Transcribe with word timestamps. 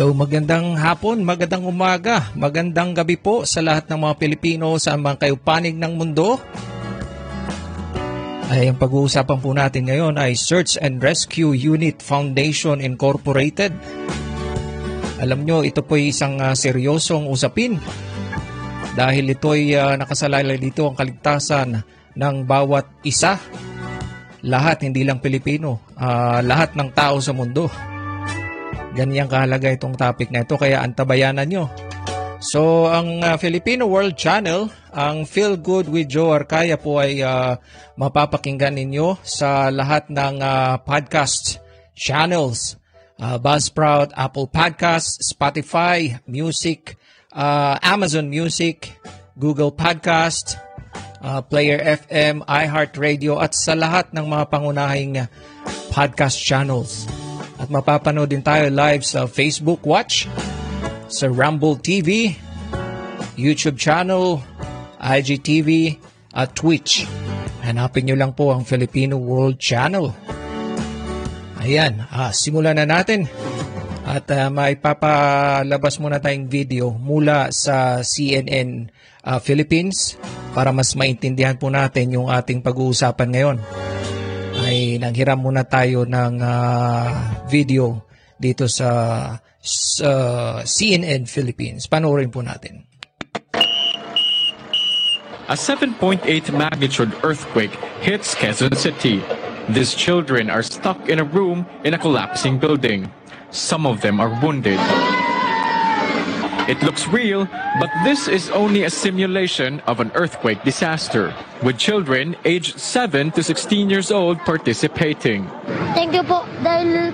Hello, 0.00 0.16
magandang 0.16 0.80
hapon, 0.80 1.20
magandang 1.20 1.60
umaga, 1.68 2.32
magandang 2.32 2.96
gabi 2.96 3.20
po 3.20 3.44
sa 3.44 3.60
lahat 3.60 3.84
ng 3.84 4.00
mga 4.00 4.14
Pilipino 4.16 4.80
sa 4.80 4.96
mga 4.96 5.28
kayo 5.28 5.36
panig 5.36 5.76
ng 5.76 5.92
mundo. 5.92 6.40
Ay, 8.48 8.72
ang 8.72 8.80
pag-uusapan 8.80 9.38
po 9.44 9.52
natin 9.52 9.92
ngayon 9.92 10.16
ay 10.16 10.40
Search 10.40 10.80
and 10.80 11.04
Rescue 11.04 11.52
Unit 11.52 12.00
Foundation 12.00 12.80
Incorporated. 12.80 13.76
Alam 15.20 15.44
nyo, 15.44 15.60
ito 15.68 15.84
po 15.84 16.00
ay 16.00 16.16
isang 16.16 16.40
uh, 16.40 16.56
seryosong 16.56 17.28
usapin 17.28 17.76
dahil 18.96 19.36
ito 19.36 19.52
ay 19.52 19.76
uh, 19.76 20.00
nakasalalay 20.00 20.56
dito 20.56 20.88
ang 20.88 20.96
kaligtasan 20.96 21.76
ng 22.16 22.36
bawat 22.48 22.88
isa. 23.04 23.36
Lahat, 24.48 24.80
hindi 24.80 25.04
lang 25.04 25.20
Pilipino, 25.20 25.92
uh, 26.00 26.40
lahat 26.40 26.72
ng 26.72 26.88
tao 26.88 27.20
sa 27.20 27.36
mundo. 27.36 27.89
Ganyan 29.00 29.32
kahalaga 29.32 29.72
itong 29.72 29.96
topic 29.96 30.28
na 30.28 30.44
ito 30.44 30.60
kaya 30.60 30.84
antabayanan 30.84 31.48
nyo. 31.48 31.64
So 32.40 32.84
ang 32.92 33.24
uh, 33.24 33.40
Filipino 33.40 33.88
World 33.88 34.12
Channel, 34.12 34.68
ang 34.92 35.24
Feel 35.24 35.56
Good 35.56 35.88
with 35.88 36.12
Joe 36.12 36.36
Arcaya 36.36 36.76
po 36.76 37.00
ay 37.00 37.24
uh, 37.24 37.56
mapapakinggan 37.96 38.76
ninyo 38.76 39.16
sa 39.24 39.72
lahat 39.72 40.12
ng 40.12 40.44
uh, 40.44 40.76
podcast 40.84 41.64
channels. 41.96 42.76
Uh, 43.16 43.40
Buzzsprout, 43.40 44.12
Apple 44.16 44.48
Podcasts, 44.52 45.32
Spotify, 45.32 46.20
Music, 46.28 47.00
uh, 47.32 47.80
Amazon 47.80 48.28
Music, 48.28 48.92
Google 49.40 49.72
Podcast, 49.72 50.60
uh, 51.24 51.40
Player 51.40 51.80
FM, 51.80 52.44
iHeartRadio 52.44 53.40
at 53.40 53.56
sa 53.56 53.72
lahat 53.72 54.12
ng 54.12 54.28
mga 54.28 54.44
pangunahing 54.48 55.24
podcast 55.88 56.36
channels. 56.40 57.08
At 57.60 57.68
mapapanood 57.68 58.32
din 58.32 58.40
tayo 58.40 58.72
live 58.72 59.04
sa 59.04 59.28
Facebook 59.28 59.84
Watch, 59.84 60.24
sa 61.12 61.28
Rumble 61.28 61.76
TV, 61.76 62.32
YouTube 63.36 63.76
channel, 63.76 64.40
IGTV, 64.96 66.00
at 66.32 66.56
Twitch. 66.56 67.04
Hanapin 67.60 68.08
nyo 68.08 68.16
lang 68.16 68.32
po 68.32 68.56
ang 68.56 68.64
Filipino 68.64 69.20
World 69.20 69.60
Channel. 69.60 70.08
Ayan, 71.60 72.08
ah, 72.08 72.32
simulan 72.32 72.80
na 72.80 72.88
natin. 72.88 73.28
At 74.08 74.26
uh, 74.32 74.48
maipapalabas 74.48 76.00
muna 76.00 76.18
tayong 76.18 76.48
video 76.48 76.90
mula 76.90 77.52
sa 77.52 78.00
CNN 78.00 78.88
uh, 79.22 79.38
Philippines 79.38 80.18
para 80.50 80.72
mas 80.74 80.96
maintindihan 80.98 81.54
po 81.54 81.70
natin 81.70 82.16
yung 82.16 82.26
ating 82.26 82.64
pag-uusapan 82.64 83.28
ngayon 83.30 83.58
ay 84.70 85.02
nanghiram 85.02 85.42
muna 85.42 85.66
tayo 85.66 86.06
ng 86.06 86.38
uh, 86.38 87.06
video 87.50 88.06
dito 88.38 88.70
sa, 88.70 89.34
sa 89.58 90.12
CNN 90.62 91.26
Philippines. 91.26 91.90
Panoorin 91.90 92.30
po 92.30 92.38
natin. 92.46 92.86
A 95.50 95.58
7.8 95.58 96.22
magnitude 96.54 97.10
earthquake 97.26 97.74
hits 97.98 98.38
Quezon 98.38 98.78
City. 98.78 99.18
These 99.66 99.98
children 99.98 100.46
are 100.46 100.62
stuck 100.62 101.10
in 101.10 101.18
a 101.18 101.26
room 101.26 101.66
in 101.82 101.98
a 101.98 101.98
collapsing 101.98 102.62
building. 102.62 103.10
Some 103.50 103.82
of 103.82 103.98
them 104.06 104.22
are 104.22 104.30
wounded. 104.38 104.78
It 106.70 106.86
looks 106.86 107.10
real, 107.10 107.50
but 107.82 107.90
this 108.06 108.30
is 108.30 108.46
only 108.54 108.86
a 108.86 108.90
simulation 108.94 109.82
of 109.90 109.98
an 109.98 110.14
earthquake 110.14 110.62
disaster, 110.62 111.34
with 111.66 111.82
children 111.82 112.38
aged 112.46 112.78
7 112.78 113.34
to 113.34 113.42
16 113.42 113.90
years 113.90 114.14
old 114.14 114.38
participating. 114.46 115.50
Thank 115.98 116.14
you 116.14 116.22
po 116.22 116.46
dahil 116.62 117.10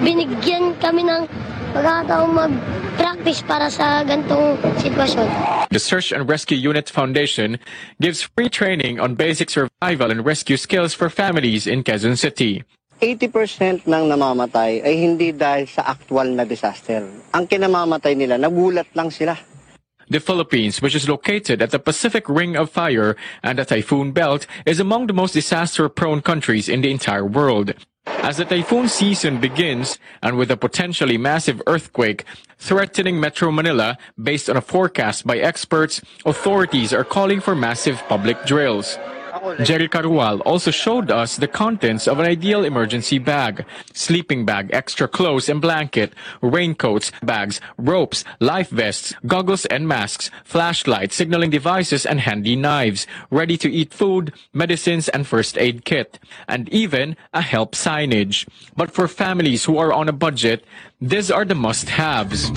binigyan 0.00 0.80
kami 0.80 1.04
ng 1.04 1.28
pagkakataong 1.76 2.32
mag-practice 2.32 3.44
para 3.44 3.68
sa 3.68 4.00
gantong 4.00 4.56
sitwasyon. 4.80 5.28
The 5.68 5.76
Search 5.76 6.08
and 6.08 6.24
Rescue 6.24 6.56
Unit 6.56 6.88
Foundation 6.88 7.60
gives 8.00 8.24
free 8.24 8.48
training 8.48 8.96
on 8.96 9.12
basic 9.12 9.52
survival 9.52 10.08
and 10.08 10.24
rescue 10.24 10.56
skills 10.56 10.96
for 10.96 11.12
families 11.12 11.68
in 11.68 11.84
Quezon 11.84 12.16
City. 12.16 12.64
80% 13.00 13.84
ng 13.84 14.04
namamatay 14.08 14.80
ay 14.80 14.94
hindi 14.96 15.32
dahil 15.36 15.68
sa 15.68 15.84
actual 15.84 16.32
na 16.32 16.48
disaster. 16.48 17.04
Ang 17.36 17.44
kinamamatay 17.44 18.16
nila, 18.16 18.40
nagulat 18.40 18.88
lang 18.96 19.12
sila. 19.12 19.36
The 20.08 20.22
Philippines, 20.22 20.80
which 20.80 20.94
is 20.94 21.10
located 21.10 21.60
at 21.60 21.74
the 21.74 21.82
Pacific 21.82 22.30
Ring 22.30 22.54
of 22.54 22.70
Fire 22.70 23.18
and 23.42 23.58
the 23.58 23.66
Typhoon 23.66 24.12
Belt, 24.12 24.46
is 24.64 24.78
among 24.78 25.10
the 25.10 25.16
most 25.18 25.34
disaster-prone 25.34 26.22
countries 26.22 26.70
in 26.70 26.80
the 26.80 26.94
entire 26.94 27.26
world. 27.26 27.74
As 28.22 28.38
the 28.38 28.44
typhoon 28.44 28.86
season 28.86 29.40
begins, 29.40 29.98
and 30.22 30.38
with 30.38 30.50
a 30.50 30.56
potentially 30.56 31.18
massive 31.18 31.60
earthquake 31.66 32.24
threatening 32.56 33.18
Metro 33.18 33.50
Manila 33.50 33.98
based 34.14 34.48
on 34.48 34.56
a 34.56 34.62
forecast 34.62 35.26
by 35.26 35.38
experts, 35.38 36.00
authorities 36.24 36.94
are 36.94 37.04
calling 37.04 37.40
for 37.40 37.54
massive 37.54 37.98
public 38.06 38.38
drills. 38.46 38.98
Jerry 39.62 39.88
Carual 39.88 40.40
also 40.40 40.70
showed 40.70 41.10
us 41.10 41.36
the 41.36 41.48
contents 41.48 42.06
of 42.06 42.18
an 42.18 42.26
ideal 42.26 42.64
emergency 42.64 43.18
bag. 43.18 43.64
Sleeping 43.92 44.44
bag, 44.44 44.70
extra 44.72 45.08
clothes 45.08 45.48
and 45.48 45.60
blanket, 45.60 46.12
raincoats, 46.40 47.12
bags, 47.22 47.60
ropes, 47.78 48.24
life 48.40 48.70
vests, 48.70 49.14
goggles 49.26 49.66
and 49.66 49.88
masks, 49.88 50.30
flashlights, 50.44 51.14
signaling 51.14 51.50
devices 51.50 52.06
and 52.06 52.20
handy 52.20 52.56
knives, 52.56 53.06
ready 53.30 53.56
to 53.56 53.70
eat 53.70 53.92
food, 53.92 54.32
medicines 54.52 55.08
and 55.08 55.26
first 55.26 55.58
aid 55.58 55.84
kit, 55.84 56.18
and 56.48 56.68
even 56.70 57.16
a 57.32 57.40
help 57.40 57.74
signage. 57.74 58.48
But 58.76 58.90
for 58.90 59.08
families 59.08 59.64
who 59.64 59.78
are 59.78 59.92
on 59.92 60.08
a 60.08 60.12
budget, 60.12 60.64
these 61.00 61.30
are 61.30 61.44
the 61.44 61.54
must-haves. 61.54 62.50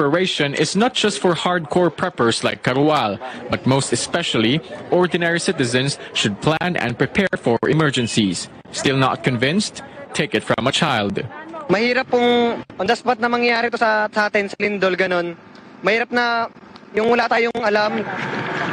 Preparation 0.00 0.56
is 0.56 0.72
not 0.72 0.96
just 0.96 1.20
for 1.20 1.36
hardcore 1.36 1.92
preppers 1.92 2.40
like 2.40 2.64
Karual, 2.64 3.20
but 3.52 3.68
most 3.68 3.92
especially, 3.92 4.56
ordinary 4.88 5.36
citizens 5.36 6.00
should 6.16 6.40
plan 6.40 6.72
and 6.80 6.96
prepare 6.96 7.28
for 7.36 7.60
emergencies. 7.68 8.48
Still 8.72 8.96
not 8.96 9.20
convinced? 9.20 9.84
Take 10.16 10.32
it 10.32 10.40
from 10.40 10.64
a 10.64 10.72
child. 10.72 11.20
Mahirap 11.68 12.08
pong 12.08 12.64
on 12.80 12.88
the 12.88 12.96
spot 12.96 13.20
na 13.20 13.28
mangyayari 13.28 13.68
to 13.68 13.76
sa, 13.76 14.08
sa 14.08 14.32
atin, 14.32 14.48
sa 14.48 14.56
Lindol, 14.56 14.96
ganun. 14.96 15.36
Mahirap 15.84 16.08
na 16.16 16.48
yung 16.96 17.12
wala 17.12 17.28
tayong 17.28 17.60
alam. 17.60 18.00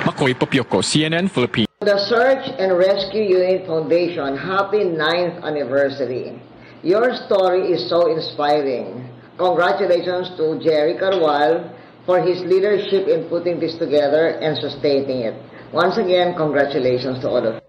Makoy 0.08 0.32
Popyoko, 0.32 0.80
CNN 0.80 1.28
Philippines. 1.28 1.68
The 1.84 2.00
Search 2.08 2.48
and 2.56 2.72
Rescue 2.80 3.28
Unit 3.36 3.68
Foundation, 3.68 4.40
happy 4.40 4.88
9th 4.96 5.44
anniversary. 5.44 6.40
Your 6.88 7.12
story 7.28 7.76
is 7.76 7.84
so 7.92 8.08
inspiring. 8.16 9.17
Congratulations 9.38 10.34
to 10.34 10.58
Jerry 10.66 10.98
Carwal 10.98 11.70
for 12.10 12.18
his 12.26 12.42
leadership 12.42 13.06
in 13.06 13.30
putting 13.30 13.62
this 13.62 13.78
together 13.78 14.34
and 14.42 14.58
sustaining 14.58 15.30
it. 15.30 15.38
Once 15.70 16.02
again, 16.02 16.34
congratulations 16.34 17.22
to 17.22 17.30
all 17.30 17.46
of 17.46 17.54
you. 17.54 17.62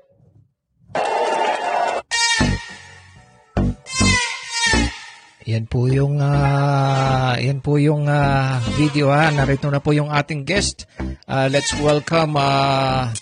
Yan 5.49 5.65
po 5.65 5.89
yung 5.89 6.21
uh, 6.21 7.37
yan 7.41 7.65
po 7.65 7.81
yung 7.81 8.05
uh, 8.05 8.61
video 8.77 9.09
ha. 9.09 9.33
Narito 9.33 9.73
na 9.73 9.81
po 9.81 9.97
yung 9.97 10.13
ating 10.13 10.45
guest. 10.45 10.85
Uh, 11.25 11.49
let's 11.53 11.73
welcome 11.81 12.37
uh, 12.37 13.13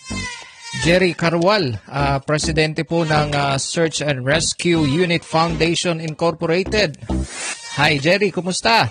Jerry 0.82 1.14
Carwal, 1.14 1.78
uh, 1.86 2.18
presidente 2.22 2.82
po 2.82 3.06
ng 3.06 3.30
uh, 3.30 3.58
Search 3.58 4.02
and 4.02 4.26
Rescue 4.26 4.82
Unit 4.86 5.22
Foundation 5.22 6.02
Incorporated. 6.02 6.98
Hi 7.76 8.00
Jerry, 8.00 8.32
kumusta? 8.32 8.88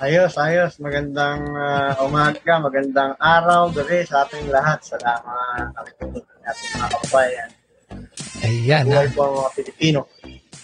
Ayos, 0.00 0.40
ayos. 0.40 0.80
Magandang 0.80 1.44
uh, 1.52 1.92
umaga, 2.08 2.56
magandang 2.56 3.12
araw, 3.20 3.68
gabi 3.76 4.08
sa 4.08 4.24
ating 4.24 4.48
lahat. 4.48 4.80
Salamat 4.80 5.68
nakikinig 5.76 6.24
ng 6.24 6.42
ating 6.48 6.70
mga 6.72 6.88
kababayan. 6.96 7.48
Ayan. 8.40 8.84
Buhay 8.88 9.08
po 9.12 9.20
ang 9.20 9.34
mga 9.36 9.50
Pilipino. 9.52 10.00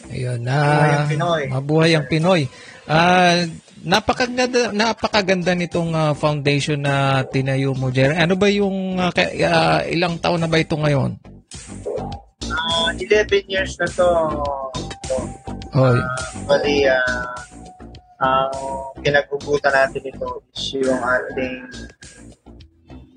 Ayun 0.08 0.40
na. 0.40 0.56
Mabuhay 0.56 0.92
ang 0.96 1.08
Pinoy. 1.12 1.42
Mabuhay 1.52 1.92
ang 1.92 2.06
Pinoy. 2.08 2.42
Uh, 2.88 3.36
napakaganda, 3.84 4.72
napakaganda 4.72 5.52
nitong 5.52 5.92
uh, 5.92 6.16
foundation 6.16 6.80
na 6.80 7.20
tinayo 7.28 7.76
mo, 7.76 7.92
Jerry. 7.92 8.16
Ano 8.16 8.40
ba 8.40 8.48
yung 8.48 8.96
uh, 8.96 9.12
uh, 9.12 9.80
ilang 9.92 10.16
taon 10.24 10.40
na 10.40 10.48
ba 10.48 10.56
ito 10.56 10.80
ngayon? 10.80 11.20
Uh, 12.48 12.88
11 12.96 13.44
years 13.44 13.76
na 13.76 13.84
to. 13.92 14.08
Oh. 15.72 15.88
Uh, 15.88 16.04
bali, 16.44 16.84
uh, 16.84 17.32
ang 18.20 18.52
pinagbubutan 19.00 19.72
natin 19.72 20.04
ito 20.04 20.44
is 20.52 20.76
yung 20.76 21.00
ating 21.00 21.64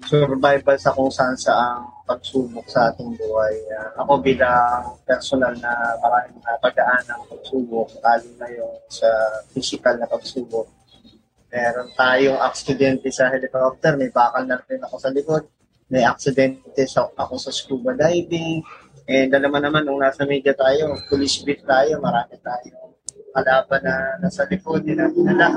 survival 0.08 0.80
sa 0.80 0.96
kung 0.96 1.12
saan 1.12 1.36
saang 1.36 1.84
pagsubok 2.08 2.64
sa 2.72 2.88
ating 2.88 3.12
buhay. 3.20 3.60
Uh, 3.76 3.92
ako 4.00 4.24
bilang 4.24 4.88
personal 5.04 5.52
na 5.60 6.00
maraming 6.00 6.40
na 6.40 6.56
pagdaan 6.64 7.04
ng 7.04 7.22
pagsubok, 7.28 7.92
lalo 8.00 8.30
na 8.40 8.48
yung 8.48 8.76
sa 8.88 9.10
physical 9.52 10.00
na 10.00 10.08
pagsubok. 10.08 10.72
Meron 11.52 11.92
tayong 11.92 12.40
aksidente 12.40 13.12
sa 13.12 13.28
helicopter, 13.36 14.00
may 14.00 14.08
bakal 14.16 14.48
na 14.48 14.64
rin 14.64 14.80
ako 14.80 14.96
sa 14.96 15.12
likod, 15.12 15.44
may 15.92 16.08
aksidente 16.08 16.88
sa, 16.88 17.04
ako 17.20 17.36
sa 17.36 17.52
scuba 17.52 17.92
diving, 17.92 18.64
and 19.06 19.30
alam 19.34 19.54
naman 19.54 19.86
nung 19.86 20.02
nasa 20.02 20.26
media 20.26 20.54
tayo, 20.54 20.98
police 21.10 21.42
beat 21.46 21.62
tayo, 21.66 22.02
marami 22.02 22.38
tayo 22.42 22.86
kalaban 23.36 23.84
na 23.84 23.96
nasa 24.24 24.48
likod 24.48 24.88
nila, 24.88 25.12
nila. 25.12 25.52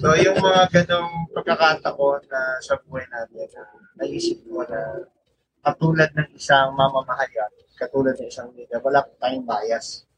So, 0.00 0.16
yung 0.16 0.40
mga 0.40 0.72
ganong 0.72 1.28
pagkakataon 1.36 2.24
na 2.32 2.40
sa 2.64 2.80
buhay 2.80 3.04
natin, 3.12 3.44
na 3.52 3.62
naisip 4.00 4.40
ko 4.48 4.64
na 4.64 5.04
katulad 5.60 6.08
ng 6.16 6.32
isang 6.32 6.72
mamamahayan, 6.72 7.52
katulad 7.76 8.16
ng 8.16 8.28
isang 8.32 8.48
leader, 8.56 8.80
wala 8.80 9.04
tayong 9.20 9.44
bias. 9.44 10.08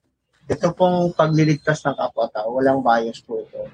Ito 0.47 0.71
pong 0.79 1.11
pagliligtas 1.19 1.83
ng 1.83 1.99
kapwa-tao, 1.99 2.55
walang 2.55 2.87
bias 2.87 3.19
po 3.19 3.43
ito. 3.43 3.67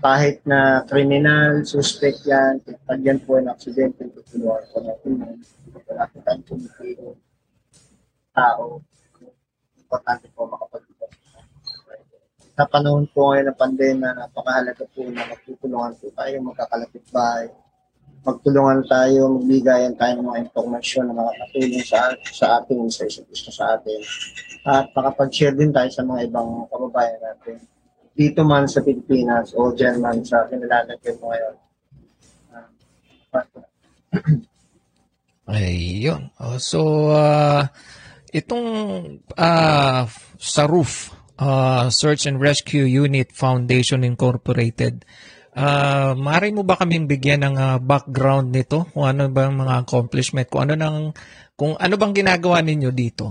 Kahit 0.00 0.40
na 0.48 0.84
kriminal, 0.88 1.64
suspect 1.68 2.24
yan, 2.24 2.64
pag 2.88 3.00
yan 3.00 3.20
po 3.20 3.36
ang 3.36 3.52
aksidente, 3.52 4.08
tutulungan 4.08 4.64
ko 4.72 4.76
natin 4.80 5.12
yun. 5.20 5.36
Wala 5.84 6.08
po 6.08 6.16
tayong 6.24 6.44
pumipili 6.48 7.25
tao. 8.36 8.84
Importante 9.80 10.28
po 10.36 10.44
makapag 10.44 10.86
sa 12.56 12.64
panahon 12.64 13.04
po 13.12 13.36
ngayon 13.36 13.52
ng 13.52 13.60
pandemya, 13.60 14.10
napakahalaga 14.16 14.88
po 14.96 15.04
na 15.12 15.28
magtutulungan 15.28 15.92
po 16.00 16.08
tayo, 16.16 16.40
magkakalapit 16.40 17.04
bahay, 17.12 17.52
magtulungan 18.24 18.80
tayo, 18.88 19.36
magbigayan 19.36 19.92
tayo 20.00 20.16
ng 20.16 20.24
mga 20.32 20.40
impormasyon 20.48 21.04
na 21.12 21.20
makakatulong 21.20 21.84
sa, 21.84 22.16
sa 22.32 22.46
ating 22.56 22.88
sa 22.88 23.04
isa't 23.04 23.28
isa 23.28 23.52
sa 23.52 23.76
atin. 23.76 24.00
At 24.64 24.88
makapag-share 24.96 25.52
din 25.52 25.68
tayo 25.68 25.92
sa 25.92 26.00
mga 26.00 26.32
ibang 26.32 26.64
kababayan 26.72 27.20
natin. 27.20 27.60
Dito 28.16 28.40
man 28.40 28.64
sa 28.64 28.80
Pilipinas 28.80 29.52
o 29.52 29.76
dyan 29.76 30.00
man 30.00 30.24
sa 30.24 30.48
kinalalagyan 30.48 31.20
mo 31.20 31.36
ngayon. 31.36 31.56
Ayun. 35.52 36.32
Oh, 36.40 36.56
so, 36.56 37.12
uh, 37.12 37.68
itong 38.36 38.68
uh, 39.32 40.04
sa 40.36 40.62
roof, 40.68 41.16
uh, 41.40 41.88
Search 41.88 42.28
and 42.28 42.36
Rescue 42.36 42.84
Unit 42.84 43.32
Foundation 43.32 44.04
Incorporated. 44.04 45.08
Uh, 45.56 46.12
maaari 46.12 46.52
mo 46.52 46.68
ba 46.68 46.76
kaming 46.76 47.08
bigyan 47.08 47.40
ng 47.48 47.56
uh, 47.56 47.78
background 47.80 48.52
nito? 48.52 48.84
Kung 48.92 49.08
ano 49.08 49.32
ba 49.32 49.48
ang 49.48 49.56
mga 49.56 49.88
accomplishment? 49.88 50.52
Kung 50.52 50.68
ano 50.68 50.76
nang 50.76 51.16
kung 51.56 51.72
ano 51.80 51.94
bang 51.96 52.12
ginagawa 52.12 52.60
ninyo 52.60 52.92
dito? 52.92 53.26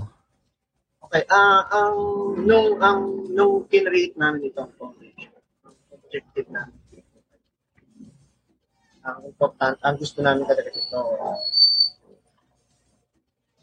Okay, 1.05 1.21
uh, 1.29 1.61
ang 1.69 1.95
nung 2.41 2.81
ang 2.81 3.29
nung 3.29 3.69
kinreate 3.69 4.17
namin 4.17 4.49
itong 4.49 4.73
foundation, 4.73 5.29
objective 5.93 6.49
namin. 6.49 6.81
Ang 9.05 9.29
important, 9.29 9.77
ang 9.85 9.95
gusto 10.01 10.25
namin 10.25 10.49
talaga 10.49 10.73
dito, 10.73 10.97
uh, 10.97 11.37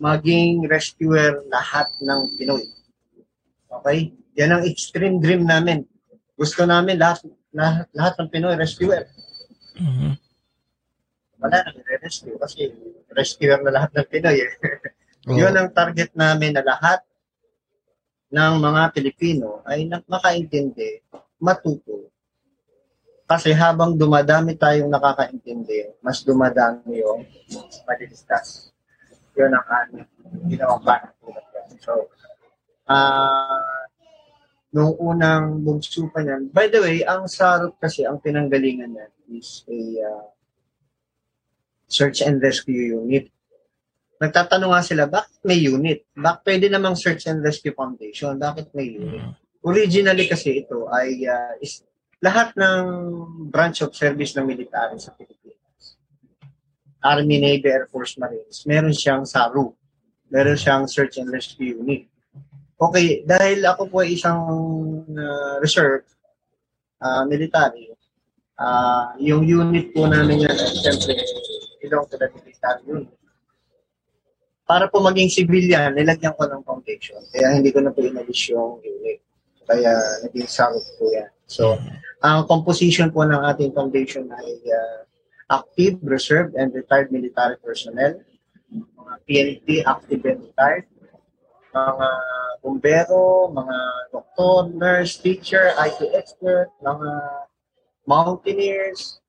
maging 0.02 0.66
rescuer 0.66 1.46
lahat 1.46 1.86
ng 2.02 2.34
Pinoy. 2.34 2.66
Okay? 3.70 4.10
Yan 4.34 4.58
ang 4.58 4.62
extreme 4.66 5.22
dream 5.22 5.46
namin. 5.46 5.86
Gusto 6.34 6.66
namin 6.66 6.98
lahat, 6.98 7.22
lahat, 7.54 7.86
lahat 7.94 8.14
ng 8.18 8.28
Pinoy 8.34 8.58
rescuer. 8.58 9.06
Mm-hmm. 9.78 10.12
Wala 11.38 11.56
nang 11.62 11.78
rescue 12.02 12.34
kasi 12.34 12.74
rescuer 13.14 13.62
na 13.62 13.70
lahat 13.70 13.94
ng 13.94 14.06
Pinoy. 14.10 14.42
Eh. 14.42 14.50
oh. 15.30 15.38
Yun 15.38 15.54
ang 15.54 15.70
target 15.70 16.10
namin 16.18 16.58
na 16.58 16.66
lahat 16.66 17.06
ng 18.34 18.54
mga 18.58 18.82
Pilipino 18.90 19.62
ay 19.62 19.86
makaintindi, 19.86 20.98
matuto. 21.38 22.10
Kasi 23.22 23.54
habang 23.54 23.94
dumadami 23.94 24.58
tayong 24.58 24.90
nakakaintindi, 24.90 25.94
mas 26.02 26.26
dumadami 26.26 27.00
yung 27.00 27.22
madilistas. 27.86 28.71
Yun 29.38 29.52
ang 29.52 29.66
aming 29.68 30.08
ginawang 30.48 30.82
panang 30.84 31.14
So, 31.82 32.12
ah, 32.86 33.58
uh, 33.58 33.82
nung 34.72 34.96
unang 34.96 35.60
bugso 35.60 36.08
pa 36.08 36.24
niyan. 36.24 36.48
By 36.48 36.72
the 36.72 36.80
way, 36.80 37.04
ang 37.04 37.28
Sarot 37.28 37.76
kasi, 37.76 38.08
ang 38.08 38.18
pinanggalingan 38.24 38.96
niya 38.96 39.06
is 39.28 39.64
a 39.68 39.78
uh, 40.00 40.26
search 41.84 42.24
and 42.24 42.40
rescue 42.40 42.96
unit. 42.96 43.28
Nagtatanong 44.16 44.72
nga 44.72 44.82
sila, 44.82 45.04
bakit 45.04 45.36
may 45.44 45.60
unit? 45.60 46.08
Bakit 46.16 46.40
pwede 46.48 46.66
namang 46.72 46.96
search 46.96 47.28
and 47.28 47.44
rescue 47.44 47.76
foundation? 47.76 48.40
Bakit 48.40 48.72
may 48.72 48.96
unit? 48.96 49.36
Originally 49.60 50.26
kasi 50.26 50.64
ito 50.64 50.88
ay 50.88 51.22
uh, 51.28 51.52
is 51.60 51.84
lahat 52.22 52.54
ng 52.54 52.82
branch 53.50 53.82
of 53.82 53.92
service 53.92 54.32
ng 54.38 54.46
military 54.46 54.96
sa 54.96 55.12
Pilipinas. 55.12 55.41
Army, 57.02 57.42
Navy, 57.42 57.68
Air 57.68 57.90
Force, 57.90 58.16
Marines, 58.16 58.62
meron 58.64 58.94
siyang 58.94 59.26
SARU. 59.26 59.74
Meron 60.32 60.56
siyang 60.56 60.88
search 60.88 61.20
and 61.20 61.28
rescue 61.28 61.76
unit 61.76 62.08
Okay, 62.82 63.22
dahil 63.22 63.62
ako 63.62 63.82
po 63.86 63.96
ay 64.02 64.18
isang 64.18 64.42
uh, 65.06 65.54
reserve 65.62 66.02
uh, 66.98 67.22
military, 67.30 67.94
uh, 68.58 69.14
yung 69.22 69.46
unit 69.46 69.94
po 69.94 70.10
namin 70.10 70.42
yan, 70.42 70.58
siyempre, 70.58 71.14
belong 71.78 72.10
to 72.10 72.18
the 72.18 72.26
military 72.26 72.82
unit. 72.82 73.14
Para 74.66 74.90
po 74.90 74.98
maging 74.98 75.30
civilian, 75.30 75.94
nilagyan 75.94 76.34
ko 76.34 76.42
ng 76.50 76.66
foundation. 76.66 77.22
Kaya 77.30 77.54
hindi 77.54 77.70
ko 77.70 77.86
na 77.86 77.94
po 77.94 78.02
inalis 78.02 78.50
yung 78.50 78.82
unit. 78.82 79.22
Kaya 79.62 79.94
naging 80.26 80.50
sarot 80.50 80.82
po 80.98 81.06
yan. 81.06 81.30
So, 81.46 81.78
ang 82.18 82.50
composition 82.50 83.14
po 83.14 83.22
ng 83.22 83.46
ating 83.46 83.78
foundation 83.78 84.26
ay 84.26 84.58
uh, 84.66 85.01
active, 85.52 86.00
reserved, 86.00 86.56
and 86.56 86.72
retired 86.72 87.12
military 87.12 87.60
personnel, 87.60 88.16
mga 88.72 89.14
PNP, 89.28 89.84
active 89.84 90.24
and 90.24 90.40
retired, 90.48 90.88
mga 91.76 92.08
bumbero, 92.64 93.52
mga 93.52 93.78
doktor, 94.08 94.72
nurse, 94.72 95.20
teacher, 95.20 95.76
IT 95.76 96.00
expert, 96.16 96.72
mga 96.80 97.10
mountaineers, 98.08 99.20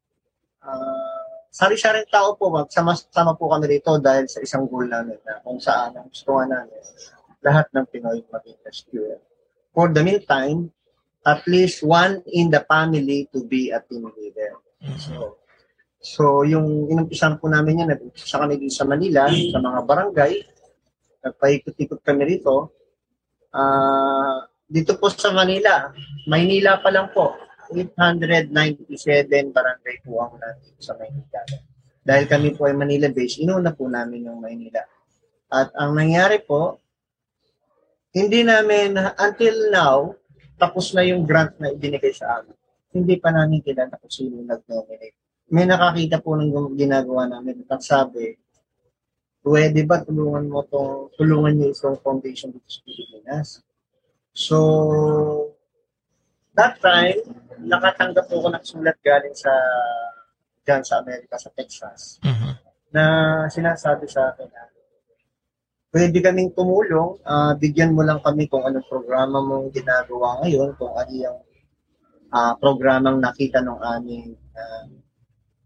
uh, 0.63 1.23
sari-saring 1.53 2.07
tao 2.09 2.33
po, 2.33 2.49
magsama-sama 2.49 3.37
po 3.37 3.51
kami 3.51 3.77
dito 3.77 3.99
dahil 4.01 4.25
sa 4.25 4.41
isang 4.41 4.65
goal 4.65 4.89
namin 4.89 5.19
na 5.21 5.37
kung 5.43 5.61
saan 5.61 5.93
ang 5.93 6.09
gusto 6.09 6.33
namin 6.41 6.81
lahat 7.43 7.67
ng 7.75 7.85
Pinoy 7.91 8.23
maging 8.25 8.59
rescuer. 8.63 9.19
For 9.75 9.91
the 9.91 10.01
meantime, 10.01 10.71
at 11.27 11.43
least 11.45 11.83
one 11.83 12.23
in 12.31 12.49
the 12.49 12.63
family 12.65 13.27
to 13.35 13.43
be 13.43 13.69
a 13.69 13.83
team 13.83 14.07
leader. 14.15 14.57
So, 14.97 15.37
so 16.03 16.43
yung 16.43 16.91
inumpisan 16.91 17.39
po 17.39 17.47
namin 17.47 17.87
yan, 17.87 17.89
nag-umpisa 17.95 18.43
kami 18.43 18.59
din 18.59 18.69
sa 18.69 18.83
Manila, 18.83 19.31
sa 19.31 19.57
mga 19.63 19.79
barangay, 19.87 20.33
nagpaikot-ikot 21.23 22.03
kami 22.03 22.37
rito, 22.37 22.83
Uh, 23.53 24.49
dito 24.65 24.97
po 24.97 25.13
sa 25.13 25.29
Manila, 25.29 25.93
Maynila 26.25 26.81
pa 26.81 26.89
lang 26.89 27.13
po, 27.13 27.37
897 27.69 29.29
barangay 29.53 29.95
po 30.01 30.25
ang 30.25 30.41
natin 30.41 30.73
sa 30.81 30.97
Maynila. 30.97 31.39
Dahil 32.01 32.25
kami 32.25 32.57
po 32.57 32.65
ay 32.65 32.73
Manila-based, 32.73 33.45
inuna 33.45 33.77
po 33.77 33.85
namin 33.85 34.25
yung 34.25 34.41
Maynila. 34.41 34.81
At 35.53 35.69
ang 35.77 35.93
nangyari 35.93 36.41
po, 36.41 36.81
hindi 38.09 38.41
namin, 38.41 38.97
until 39.21 39.69
now, 39.69 40.17
tapos 40.57 40.89
na 40.97 41.05
yung 41.05 41.29
grant 41.29 41.53
na 41.61 41.69
ibinigay 41.69 42.09
sa 42.09 42.41
amin. 42.41 42.57
Hindi 42.89 43.21
pa 43.21 43.29
namin 43.29 43.61
kilala 43.61 44.01
kung 44.01 44.09
sino 44.09 44.41
nag-nominate. 44.41 45.17
May 45.53 45.69
nakakita 45.69 46.17
po 46.17 46.33
ng 46.33 46.73
ginagawa 46.73 47.29
namin 47.29 47.61
at 47.69 47.85
sabi, 47.85 48.33
pwede 49.45 49.85
ba 49.85 50.01
tulungan 50.01 50.49
mo 50.49 50.65
tong 50.65 51.13
tulungan 51.13 51.53
niyo 51.53 51.69
itong 51.69 52.01
foundation 52.01 52.49
dito 52.49 52.65
sa 52.65 52.81
Pilipinas? 52.81 53.61
So, 54.33 54.57
that 56.57 56.81
time, 56.81 57.21
nakatanggap 57.61 58.25
po 58.25 58.41
ako 58.41 58.49
ng 58.49 58.65
sulat 58.65 58.97
galing 59.05 59.37
sa 59.37 59.53
dyan 60.65 60.81
sa 60.81 61.05
Amerika, 61.05 61.37
sa 61.37 61.53
Texas, 61.53 62.17
mm-hmm. 62.25 62.53
na 62.95 63.03
sinasabi 63.45 64.09
sa 64.09 64.33
akin 64.33 64.49
na 64.49 64.63
pwede 65.93 66.17
kaming 66.17 66.49
tumulong, 66.57 67.21
uh, 67.21 67.53
bigyan 67.53 67.93
mo 67.93 68.01
lang 68.01 68.17
kami 68.25 68.49
kung 68.49 68.65
anong 68.65 68.89
programa 68.89 69.37
mong 69.37 69.69
ginagawa 69.69 70.41
ngayon, 70.41 70.73
kung 70.81 70.89
ano 70.97 71.13
yung 71.13 71.39
uh, 72.33 72.57
programang 72.57 73.21
nakita 73.21 73.61
ng 73.61 73.77
aming 73.77 74.33
uh, 74.57 74.89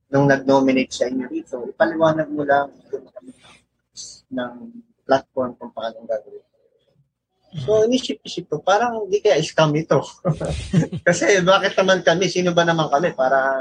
nung 0.08 0.28
nag-nominate 0.28 0.94
sa 0.94 1.06
inyo 1.08 1.26
dito, 1.28 1.68
ipaliwanag 1.68 2.28
mo 2.32 2.48
lang 2.48 2.72
kung 2.88 3.08
kami 3.12 3.32
ng 4.32 4.54
platform 5.04 5.52
kung 5.60 5.72
paano 5.72 6.04
gagawin. 6.08 6.46
So, 7.64 7.88
inisip-isip 7.88 8.52
ko, 8.52 8.60
parang 8.60 9.08
hindi 9.08 9.24
kaya 9.24 9.40
scam 9.40 9.72
ito. 9.76 10.04
Kasi 11.08 11.40
bakit 11.48 11.80
naman 11.80 12.04
kami, 12.04 12.28
sino 12.28 12.52
ba 12.52 12.68
naman 12.68 12.92
kami 12.92 13.16
para 13.16 13.56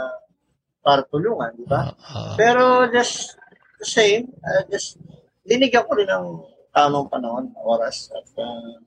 para 0.83 1.03
tulungan, 1.07 1.55
di 1.55 1.67
ba? 1.67 1.91
Pero 2.39 2.87
just 2.91 3.35
the 3.83 3.87
same, 3.87 4.31
uh, 4.43 4.63
just 4.71 4.99
dinigyan 5.43 5.87
ko 5.87 5.99
rin 5.99 6.07
ng 6.07 6.27
tamang 6.71 7.11
panahon, 7.11 7.51
oras. 7.63 8.11
At 8.15 8.27
uh, 8.39 8.79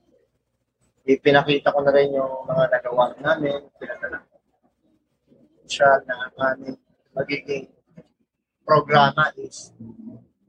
ipinakita 1.04 1.72
ko 1.72 1.80
na 1.84 1.92
rin 1.92 2.16
yung 2.16 2.44
mga 2.48 2.64
nagawa 2.72 3.12
namin, 3.20 3.68
pinadala 3.76 4.20
ko 4.20 4.36
siya 5.70 5.90
na 6.08 6.28
aming 6.50 6.76
magiging 7.14 7.68
programa 8.66 9.34
is 9.34 9.74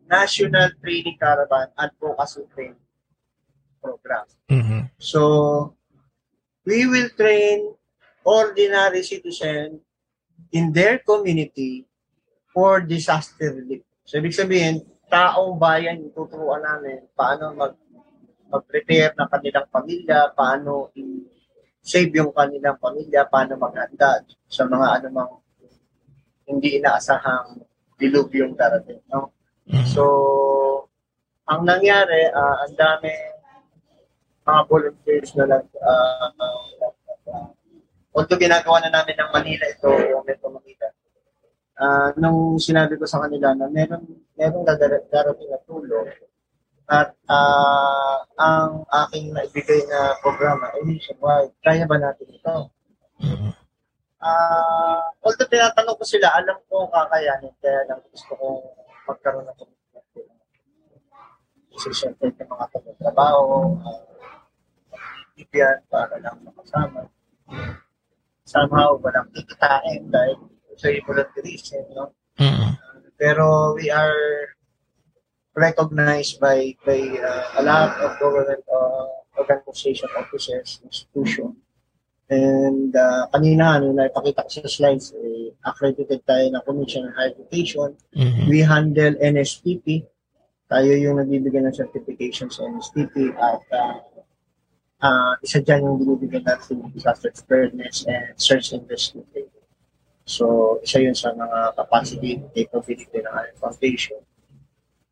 National 0.06 0.70
Training 0.78 1.18
Caravan 1.18 1.72
Advocacy 1.80 2.44
Training 2.54 2.86
Program. 3.82 4.28
Mhm. 4.52 4.82
So, 5.00 5.22
we 6.68 6.86
will 6.86 7.10
train 7.18 7.74
ordinary 8.22 9.02
citizens 9.02 9.82
in 10.54 10.70
their 10.76 11.00
community 11.02 11.88
for 12.52 12.84
disaster 12.84 13.56
relief. 13.56 13.82
So, 14.06 14.20
ibig 14.20 14.36
sabihin, 14.36 14.84
taong 15.08 15.58
bayan 15.58 16.04
yung 16.04 16.14
tuturuan 16.16 16.64
namin 16.64 17.08
paano 17.16 17.52
mag 17.56 17.74
mag-prepare 18.52 19.16
ng 19.16 19.30
kanilang 19.32 19.68
pamilya, 19.72 20.36
paano 20.36 20.92
i-save 20.92 22.12
yung 22.20 22.36
kanilang 22.36 22.76
pamilya, 22.76 23.24
paano 23.32 23.56
maghanda 23.56 24.28
sa 24.52 24.68
mga 24.68 25.00
anumang 25.00 25.40
hindi 26.52 26.78
inaasahang 26.78 27.64
dilubyong 27.96 28.58
darating. 28.60 29.00
No? 29.08 29.32
So, 29.88 30.04
ang 31.48 31.64
nangyari, 31.64 32.28
ah, 32.32 32.68
ang 32.68 32.74
dami 32.76 33.12
mga 34.42 34.62
volunteers 34.68 35.32
na 35.38 35.46
nag 35.46 35.66
uh, 35.78 36.34
although 38.12 38.42
ginagawa 38.42 38.84
na 38.84 38.92
namin 38.92 39.16
ng 39.16 39.32
Manila 39.32 39.66
ito, 39.70 39.90
yung 40.12 40.26
Metro 40.28 40.50
Manila, 40.52 40.88
ah, 41.80 42.10
nung 42.20 42.60
sinabi 42.60 42.98
ko 43.00 43.06
sa 43.08 43.24
kanila 43.24 43.56
na 43.56 43.72
meron, 43.72 44.04
meron 44.36 44.68
darating 44.68 45.50
na 45.50 45.60
tulong 45.64 46.10
at 46.92 47.16
ah, 47.32 48.28
ang 48.36 48.84
aking 49.08 49.32
naibigay 49.32 49.88
na 49.88 50.20
programa 50.20 50.68
ay 50.76 50.84
nationwide. 50.84 51.56
Kaya 51.64 51.88
ba 51.88 51.96
natin 51.96 52.28
ito? 52.28 52.56
Ah, 54.22 55.02
although 55.26 55.50
tinatanong 55.50 55.98
ko 55.98 56.06
sila, 56.06 56.30
alam 56.38 56.58
ko 56.70 56.86
kakayanin, 56.94 57.54
kaya 57.58 57.82
lang 57.90 58.02
gusto 58.06 58.38
kong 58.38 58.62
magkaroon 59.10 59.50
ng 59.50 59.58
commitment. 59.58 60.06
Kasi 61.74 61.90
syempre 61.90 62.30
yung 62.30 62.52
mga 62.54 62.66
trabaho, 63.02 63.74
uh, 63.82 64.12
yan 65.52 65.82
para 65.90 66.16
lang 66.22 66.38
makasama. 66.46 67.10
Somehow, 68.46 69.00
walang 69.02 69.32
kikitain 69.34 70.06
dahil 70.14 70.38
sa 70.78 70.94
volunteerism, 71.06 71.86
no? 71.98 72.14
Mhm. 72.38 72.78
Pero 73.18 73.74
we 73.74 73.90
are 73.90 74.54
recognized 75.54 76.40
by 76.40 76.74
by 76.86 77.00
uh, 77.22 77.60
a 77.60 77.62
lot 77.62 77.92
of 78.02 78.18
government 78.18 78.64
uh, 78.70 79.06
organization 79.38 80.10
officers, 80.18 80.80
institution. 80.86 81.58
And 82.32 82.96
uh, 82.96 83.28
kanina, 83.28 83.76
ano, 83.76 83.92
naipakita 83.92 84.48
ko 84.48 84.64
sa 84.64 84.72
slides, 84.72 85.12
eh, 85.20 85.52
accredited 85.68 86.24
tayo 86.24 86.48
ng 86.48 86.64
Commission 86.64 87.12
on 87.12 87.14
Higher 87.20 87.36
Education. 87.36 87.92
Mhm. 88.16 88.48
We 88.48 88.64
handle 88.64 89.20
NSTP. 89.20 90.08
Tayo 90.72 90.96
yung 90.96 91.20
nagbibigay 91.20 91.60
ng 91.60 91.76
certification 91.76 92.48
sa 92.48 92.64
NSTP 92.64 93.36
at 93.36 93.60
uh, 93.76 94.00
uh, 95.04 95.34
isa 95.44 95.60
dyan 95.60 95.84
yung 95.84 96.00
binibigyan 96.00 96.48
natin 96.48 96.80
ng 96.80 96.96
disaster 96.96 97.36
preparedness 97.36 98.08
and 98.08 98.32
search 98.40 98.72
and 98.72 98.88
rescue 98.88 99.28
training. 99.36 99.52
So, 100.24 100.80
isa 100.80 101.04
yun 101.04 101.18
sa 101.18 101.36
mga 101.36 101.76
capacity 101.76 102.40
and 102.40 102.48
capability 102.56 103.20
ng 103.20 103.28
ating 103.28 103.60
foundation. 103.60 104.24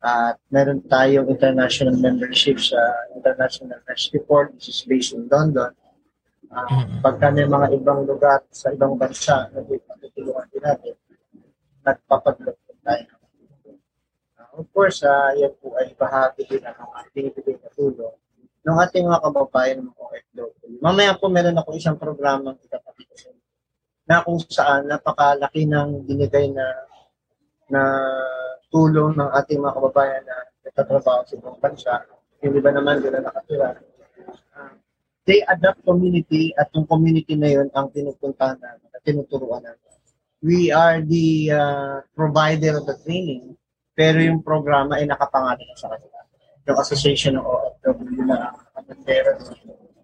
At 0.00 0.40
meron 0.48 0.80
tayong 0.88 1.28
international 1.28 2.00
membership 2.00 2.56
sa 2.56 2.80
International 3.12 3.84
Rescue 3.84 4.24
Corps, 4.24 4.48
which 4.56 4.72
is 4.72 4.80
based 4.88 5.12
in 5.12 5.28
London. 5.28 5.76
Uh, 6.50 6.66
pagka 6.98 7.30
may 7.30 7.46
mga 7.46 7.78
ibang 7.78 8.02
lugar 8.02 8.42
sa 8.50 8.74
ibang 8.74 8.98
bansa 8.98 9.46
na 9.54 9.62
tutulungan 10.02 10.50
din 10.50 10.58
natin, 10.58 10.94
nagpapaglog 11.86 12.58
tayo. 12.82 13.06
Uh, 14.34 14.50
of 14.58 14.66
course, 14.74 15.06
uh, 15.06 15.30
yan 15.38 15.54
po 15.62 15.78
ay 15.78 15.94
bahagi 15.94 16.42
din 16.50 16.66
ng 16.66 16.74
mga 16.74 16.98
binibigay 17.14 17.54
na 17.54 17.70
tulong 17.70 18.14
ng 18.66 18.76
ating 18.82 19.06
mga 19.06 19.22
kababayan 19.22 19.78
ng 19.86 19.94
OFW. 19.94 20.46
Mamaya 20.82 21.14
po 21.14 21.30
meron 21.30 21.54
ako 21.54 21.78
isang 21.78 21.94
programa 21.94 22.58
ikapakita 22.58 23.14
sa 23.14 23.28
inyo 23.30 23.46
na 24.10 24.26
kung 24.26 24.42
saan 24.42 24.90
napakalaki 24.90 25.70
ng 25.70 26.02
binigay 26.02 26.50
na 26.50 26.66
na 27.70 27.82
tulong 28.74 29.14
ng 29.14 29.30
ating 29.38 29.62
mga 29.62 29.76
kababayan 29.78 30.22
na 30.26 30.36
nagtatrabaho 30.66 31.22
sa 31.22 31.34
ibang 31.38 31.58
bansa. 31.62 31.94
Yung 32.42 32.58
iba 32.58 32.74
naman 32.74 32.98
doon 32.98 33.22
na 33.22 33.30
nakatira. 33.30 33.78
Uh, 34.50 34.74
they 35.28 35.44
adapt 35.48 35.84
community 35.84 36.52
at 36.56 36.72
yung 36.72 36.88
community 36.88 37.36
na 37.36 37.50
yun 37.50 37.68
ang 37.76 37.92
pinupuntahan 37.92 38.56
namin 38.56 38.88
at 38.92 39.00
tinuturuan 39.04 39.62
namin. 39.64 39.88
We 40.40 40.72
are 40.72 41.04
the 41.04 41.28
uh, 41.52 41.96
provider 42.16 42.80
of 42.80 42.88
the 42.88 42.96
training 43.04 43.56
pero 43.92 44.16
yung 44.20 44.40
programa 44.40 44.96
ay 44.96 45.04
nakapangalan 45.04 45.60
na 45.60 45.76
sa 45.76 45.92
kanila 45.92 46.20
yung 46.68 46.78
association 46.80 47.36
ng 47.36 47.44
OFW 47.44 48.24
na 48.24 48.54
kapatera 48.76 49.36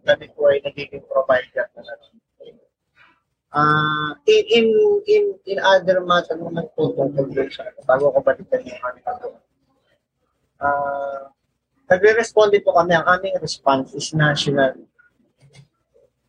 kami 0.07 0.27
po 0.33 0.41
ay 0.49 0.63
nagiging 0.63 1.03
provider 1.11 1.67
na. 1.75 1.83
Uh, 3.57 4.13
in, 4.29 4.45
in, 4.53 4.67
in, 5.09 5.25
in 5.49 5.59
other 5.65 6.05
matter 6.05 6.37
naman 6.37 6.69
po 6.77 6.93
tungkol 6.93 7.25
doon 7.33 7.49
sa 7.49 7.65
bago 7.89 8.13
ko 8.13 8.21
balikan 8.21 8.61
yung 8.61 8.77
ito. 9.01 9.29
Uh, 10.61 11.33
nagre-responde 11.89 12.61
po 12.61 12.77
kami, 12.77 12.93
ang 12.93 13.09
aming 13.09 13.41
response 13.41 13.97
is 13.97 14.13
national 14.13 14.77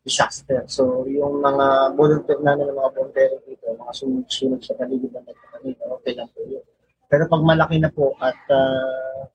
disaster. 0.08 0.64
So, 0.72 1.04
yung 1.12 1.44
mga 1.44 2.00
volunteer 2.00 2.40
namin 2.40 2.72
ng 2.72 2.78
mga 2.80 2.92
volunteer 2.96 3.32
dito, 3.44 3.76
mga 3.76 3.94
sunod-sunod 3.94 4.62
sa 4.64 4.74
paligid 4.80 5.12
ng 5.12 5.28
Manila, 5.28 5.84
okay 6.00 6.16
lang 6.16 6.32
po 6.32 6.48
yun. 6.48 6.64
Pero 7.12 7.28
pag 7.28 7.44
malaki 7.44 7.78
na 7.84 7.92
po 7.92 8.16
at 8.24 8.40
uh, 8.48 9.28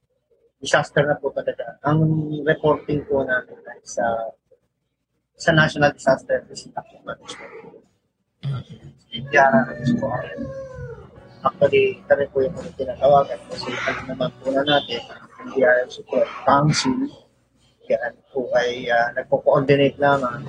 disaster 0.62 1.02
na 1.02 1.18
po 1.18 1.34
talaga. 1.34 1.76
Ang 1.82 2.30
reporting 2.46 3.02
po 3.10 3.26
namin 3.26 3.58
ay 3.66 3.82
sa 3.82 4.06
sa 5.34 5.50
National 5.50 5.90
Disaster 5.90 6.46
Risk 6.46 6.70
Management. 7.02 7.52
India 9.10 9.50
po 9.98 10.06
Actually, 11.42 11.98
kami 12.06 12.24
po 12.30 12.38
yung 12.46 12.54
tinatawagan 12.78 13.34
kasi 13.50 13.74
alam 13.74 14.14
naman 14.14 14.30
po 14.38 14.54
na 14.54 14.62
natin 14.62 15.02
ang 15.10 15.26
NDRM 15.50 15.90
Support 15.90 16.30
Council 16.46 17.10
yan 17.92 18.14
po 18.32 18.48
ay 18.56 18.88
uh, 18.88 19.12
nagpo-coordinate 19.12 20.00
lamang. 20.00 20.40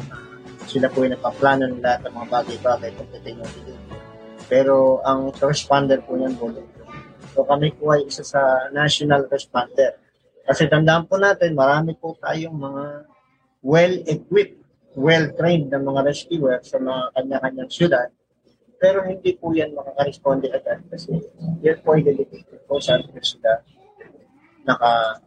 Sila 0.64 0.88
po 0.88 1.04
yung 1.04 1.20
nagpaplano 1.20 1.68
ng 1.68 1.84
lahat 1.84 2.08
ng 2.08 2.14
mga 2.16 2.28
bagay-bagay 2.32 2.90
kung 2.96 3.10
titingnan 3.12 3.52
dito. 3.52 3.76
Pero 4.48 5.04
ang 5.04 5.36
responder 5.44 6.00
po 6.08 6.16
niyan 6.16 6.40
volunteer. 6.40 6.88
So 7.36 7.44
kami 7.44 7.76
po 7.76 7.92
ay 7.92 8.08
isa 8.08 8.24
sa 8.24 8.72
national 8.72 9.28
responder. 9.28 10.00
Kasi 10.44 10.68
tandaan 10.72 11.08
po 11.08 11.20
natin, 11.20 11.56
marami 11.56 11.96
po 11.96 12.16
tayong 12.20 12.56
mga 12.56 12.84
well-equipped, 13.64 14.60
well-trained 15.00 15.72
na 15.72 15.80
mga 15.80 16.02
rescuer 16.04 16.60
sa 16.64 16.78
mga 16.80 17.16
kanya-kanyang 17.16 17.72
syudad. 17.72 18.08
Pero 18.78 19.04
hindi 19.08 19.32
po 19.40 19.56
yan 19.56 19.72
makaka-responde 19.72 20.52
agad 20.52 20.84
kasi 20.92 21.16
yan 21.64 21.80
po 21.80 21.96
ay 21.96 22.04
dedicated 22.04 22.60
po 22.68 22.84
sa 22.84 23.00
sila 23.00 23.64
naka 24.64 25.20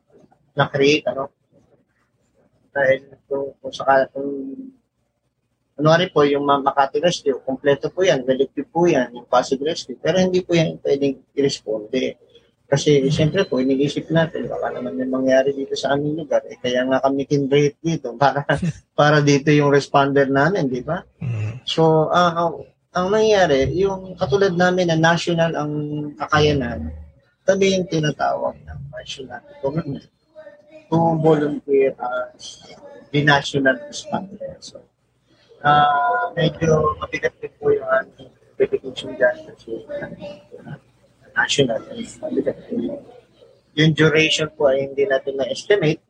na-create 0.56 1.04
ano 1.12 1.35
dahil 2.76 2.98
kung, 3.24 3.56
kung 3.56 3.72
saka 3.72 4.12
kung 4.12 4.28
ano 5.76 5.88
rin 5.92 6.08
po 6.12 6.24
yung 6.24 6.44
Makati 6.44 7.00
Rescue, 7.00 7.40
kompleto 7.44 7.92
po 7.92 8.00
yan, 8.04 8.24
well-equipped 8.24 8.72
po 8.72 8.88
yan, 8.88 9.12
yung 9.12 9.28
Pasig 9.28 9.60
Rescue, 9.60 9.96
pero 10.00 10.16
hindi 10.20 10.40
po 10.40 10.56
yan 10.56 10.80
pwedeng 10.80 11.20
i-responde. 11.36 12.16
Kasi 12.66 13.04
siyempre 13.12 13.44
po, 13.46 13.60
iniisip 13.60 14.10
natin, 14.10 14.48
baka 14.50 14.72
naman 14.72 14.96
may 14.96 15.06
mangyari 15.06 15.54
dito 15.54 15.76
sa 15.78 15.94
aming 15.94 16.24
lugar. 16.24 16.42
Eh, 16.48 16.58
kaya 16.58 16.82
nga 16.82 16.98
kami 16.98 17.28
kinrate 17.28 17.78
dito 17.78 18.16
para, 18.16 18.42
para 18.98 19.20
dito 19.20 19.52
yung 19.52 19.70
responder 19.70 20.26
namin, 20.32 20.66
di 20.66 20.80
ba? 20.80 21.04
So, 21.68 22.08
uh, 22.08 22.32
ang, 22.34 22.52
ang 22.96 23.06
nangyari, 23.12 23.70
yung 23.76 24.16
katulad 24.16 24.56
namin 24.56 24.90
na 24.90 24.98
national 24.98 25.52
ang 25.54 25.72
kakayanan, 26.16 26.90
tabi 27.46 27.76
yung 27.76 27.86
tinatawag 27.86 28.58
ng 28.64 28.80
national 28.96 29.44
government 29.60 30.15
to 30.90 30.98
volunteer 31.18 31.94
as 31.98 32.62
the 33.10 33.22
national 33.24 33.76
responder. 33.86 34.56
So, 34.60 34.82
uh, 35.62 36.32
medyo 36.36 36.96
mabigat 37.02 37.34
din 37.42 37.52
po 37.58 37.70
yung 37.74 37.86
ating 37.86 38.30
dedication 38.56 39.14
dyan 39.14 39.36
kasi 39.50 39.82
uh, 39.84 40.78
national. 41.36 41.80
Yung 43.76 43.92
duration 43.92 44.48
po 44.56 44.72
ay 44.72 44.88
hindi 44.88 45.04
natin 45.04 45.36
na-estimate. 45.36 46.00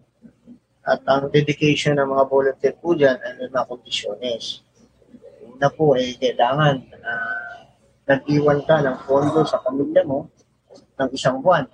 At 0.87 1.03
ang 1.11 1.35
dedication 1.35 1.99
ng 1.99 2.07
mga 2.07 2.25
volunteer 2.31 2.75
po 2.79 2.95
dyan 2.95 3.19
ay 3.19 3.51
mga 3.51 3.67
kondisyones. 3.67 4.63
Una 5.43 5.67
po 5.67 5.99
ay 5.99 6.15
kailangan 6.15 6.79
na 7.03 7.13
nag-iwan 8.07 8.63
ka 8.63 8.79
ng 8.87 8.97
pondo 9.03 9.43
sa 9.43 9.59
pamilya 9.59 10.07
mo 10.07 10.31
ng 10.95 11.11
isang 11.11 11.43
buwan. 11.43 11.67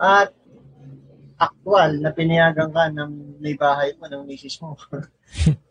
At 0.00 0.32
actual 1.38 2.02
na 2.02 2.10
pinayagan 2.10 2.74
ka 2.74 2.90
ng 2.90 3.38
may 3.38 3.54
bahay 3.54 3.94
mo, 3.96 4.10
ng 4.10 4.26
misis 4.26 4.58
mo. 4.60 4.74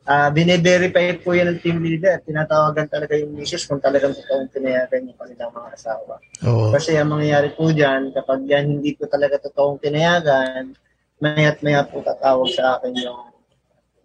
Ah, 0.08 0.32
bine-verify 0.32 1.20
po 1.20 1.36
yan 1.36 1.52
ng 1.52 1.60
team 1.60 1.84
leader. 1.84 2.24
Tinatawagan 2.24 2.88
talaga 2.88 3.18
yung 3.20 3.36
misis 3.36 3.68
kung 3.68 3.82
talagang 3.82 4.16
totoong 4.16 4.48
pinayagan 4.48 5.04
yung 5.04 5.20
kanilang 5.20 5.52
mga 5.52 5.76
asawa. 5.76 6.16
Oo. 6.48 6.72
Kasi 6.72 6.96
ang 6.96 7.12
mangyayari 7.12 7.52
po 7.52 7.76
dyan, 7.76 8.16
kapag 8.16 8.48
yan 8.48 8.80
hindi 8.80 8.96
ko 8.96 9.12
talaga 9.12 9.36
totoong 9.36 9.84
pinayagan, 9.84 10.72
maya't 11.20 11.60
maya 11.60 11.84
po 11.84 12.00
tatawag 12.00 12.48
sa 12.56 12.80
akin 12.80 12.94
yung 13.04 13.20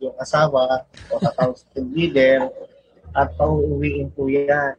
yung 0.03 0.17
asawa 0.19 0.83
o 1.07 1.23
tatawag 1.23 1.55
sa 1.55 1.71
team 1.71 1.95
leader 1.95 2.51
at 3.15 3.31
pauuwiin 3.39 4.11
po 4.11 4.27
yan. 4.27 4.75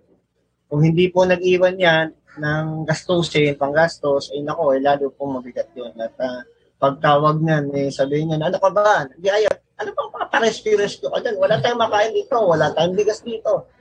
Kung 0.67 0.83
hindi 0.83 1.07
po 1.07 1.23
nag-iwan 1.23 1.79
yan 1.79 2.11
ng 2.35 2.83
gastusin, 2.83 3.55
panggastos, 3.55 4.33
ay 4.35 4.43
nako, 4.43 4.75
ay 4.75 4.83
lalo 4.83 5.07
po 5.13 5.29
mabigat 5.29 5.69
yun. 5.71 5.95
At 5.95 6.17
ah, 6.19 6.43
pagtawag 6.83 7.39
niyan, 7.39 7.71
eh, 7.71 7.87
sabihin 7.87 8.35
niya, 8.35 8.51
ano 8.51 8.59
ka 8.59 8.67
ba? 8.75 9.07
Hindi 9.07 9.31
ayat. 9.31 9.55
Ano 9.79 9.89
pang 9.95 10.11
paparescue-rescue 10.19 11.07
ka 11.07 11.23
dyan? 11.23 11.39
Wala 11.39 11.63
tayong 11.63 11.79
makain 11.79 12.11
dito. 12.11 12.35
Wala 12.43 12.75
tayong 12.75 12.99
bigas 12.99 13.23
dito. 13.23 13.71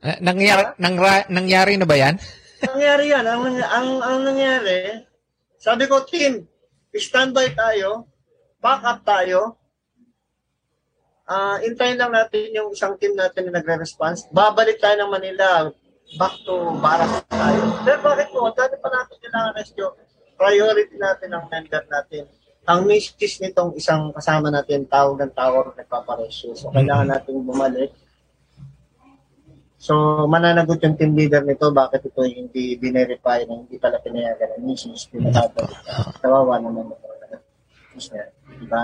Eh, 0.00 0.16
nangyari, 0.24 0.72
nangra, 0.80 1.28
nangyari 1.28 1.76
na 1.76 1.84
ba 1.84 1.96
yan? 2.00 2.16
nangyari 2.64 3.12
yan. 3.12 3.24
Ang, 3.28 3.60
ang, 3.60 3.88
ang 4.00 4.18
nangyari, 4.24 5.04
sabi 5.60 5.84
ko, 5.84 6.00
team, 6.08 6.48
standby 6.96 7.52
tayo, 7.52 8.08
back 8.64 8.82
up 8.88 9.00
tayo, 9.04 9.60
ah 11.26 11.58
intayin 11.60 11.98
lang 11.98 12.14
natin 12.14 12.54
yung 12.54 12.70
isang 12.70 12.94
team 12.96 13.12
natin 13.12 13.50
na 13.50 13.60
nagre-response. 13.60 14.30
Babalik 14.32 14.80
tayo 14.80 14.96
ng 15.04 15.12
Manila, 15.12 15.68
back 16.16 16.34
to 16.46 16.54
Baras 16.80 17.20
tayo. 17.28 17.60
Pero 17.84 17.98
bakit 18.00 18.30
po? 18.32 18.48
Dati 18.54 18.78
pa 18.78 18.88
natin 18.88 19.14
kailangan 19.20 19.52
rescue. 19.58 19.92
Priority 20.36 20.96
natin 20.96 21.28
ang 21.34 21.44
member 21.50 21.82
natin. 21.90 22.24
Ang 22.66 22.90
misis 22.90 23.38
nitong 23.38 23.78
isang 23.78 24.10
kasama 24.10 24.50
natin, 24.50 24.90
tawag 24.90 25.22
ng 25.22 25.34
tawag 25.34 25.78
nagpaparescue. 25.78 26.58
So, 26.58 26.74
kailangan 26.74 27.14
natin 27.14 27.46
bumalik. 27.46 27.94
So, 29.78 30.26
mananagot 30.26 30.82
yung 30.82 30.98
team 30.98 31.14
leader 31.14 31.46
nito, 31.46 31.70
bakit 31.70 32.02
ito 32.10 32.26
hindi 32.26 32.74
binerify 32.74 33.46
na 33.46 33.62
hindi 33.62 33.78
pala 33.78 34.02
pinayagan 34.02 34.58
ng 34.58 34.62
misis, 34.66 35.06
pinababalik. 35.06 35.78
Kawawa 36.18 36.58
naman 36.58 36.90
ito. 36.90 37.06
Diba? 38.56 38.82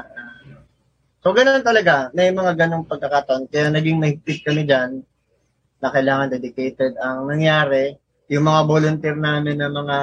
So, 1.23 1.35
ganun 1.35 1.67
talaga. 1.67 2.15
May 2.15 2.31
mga 2.31 2.55
ganong 2.55 2.87
pagkakataon. 2.87 3.51
Kaya 3.51 3.75
naging 3.75 3.99
mahigpit 3.99 4.47
kami 4.47 4.62
dyan 4.62 5.03
na 5.83 5.89
kailangan 5.91 6.31
dedicated. 6.31 6.95
Ang 7.03 7.31
nangyari, 7.31 7.99
yung 8.31 8.47
mga 8.47 8.61
volunteer 8.62 9.17
namin 9.19 9.59
na 9.59 9.71
mga 9.71 9.99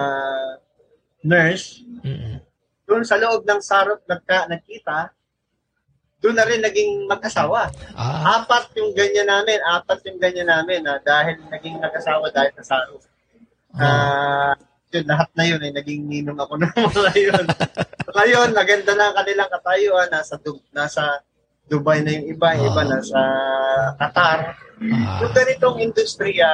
nurse, 1.23 1.83
Mm-mm. 2.03 2.48
Doon 2.89 3.05
sa 3.05 3.15
loob 3.15 3.45
ng 3.45 3.61
sarot 3.61 4.01
nagka, 4.03 4.49
nagkita, 4.49 5.13
doon 6.19 6.35
na 6.35 6.43
rin 6.43 6.59
naging 6.59 7.05
mag-asawa. 7.05 7.69
Ah, 7.93 8.41
Apat 8.41 8.73
yung 8.75 8.91
ganyan 8.91 9.23
namin, 9.25 9.61
apat 9.63 10.01
yung 10.03 10.17
ganyan 10.17 10.49
namin 10.49 10.81
na 10.81 10.97
dahil 10.99 11.37
naging 11.47 11.77
nag-asawa 11.77 12.27
dahil 12.27 12.51
sa 12.57 12.65
sarot. 12.75 13.05
Ah, 13.71 14.51
yun, 14.89 15.05
lahat 15.05 15.29
na 15.31 15.45
yun 15.45 15.61
ay 15.61 15.71
naging 15.71 16.01
ninong 16.03 16.35
ako 16.35 16.57
ng 16.57 16.73
mga 16.89 17.11
yun. 17.15 17.45
Ngayon, 18.09 18.49
maganda 18.51 18.91
na 18.91 19.03
ang 19.07 19.15
kanilang 19.15 19.47
katayuan. 19.47 20.09
Nasa, 20.09 20.35
Du- 20.35 20.65
nasa 20.71 21.21
Dubai 21.63 22.01
na 22.01 22.09
yung 22.11 22.25
iba, 22.27 22.57
yung 22.57 22.67
iba 22.67 22.81
Ah. 22.81 22.89
nasa 22.89 23.19
Qatar. 23.95 24.39
ah, 24.81 25.17
Yung 25.21 25.31
ganitong 25.31 25.77
industriya 25.79 26.49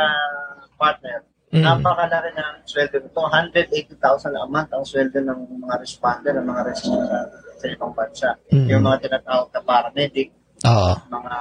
partner, 0.75 1.23
Mm. 1.55 1.63
napakalaki 1.63 2.29
ng 2.35 2.53
sweldo 2.67 2.95
nito. 2.99 3.19
180,000 3.23 4.35
a 4.35 4.45
month 4.51 4.71
ang 4.75 4.83
sweldo 4.83 5.17
ng 5.23 5.39
mga 5.63 5.75
responder, 5.79 6.31
ng 6.35 6.47
mga 6.51 6.61
rescue 6.67 6.99
sa, 7.07 7.17
sa 7.55 7.65
ibang 7.71 7.93
bansa. 7.95 8.29
Mm. 8.51 8.67
Yung 8.67 8.83
mga 8.83 8.97
tinatawag 9.07 9.47
na 9.55 9.61
paramedic, 9.63 10.29
oo. 10.67 10.91
mga 11.07 11.35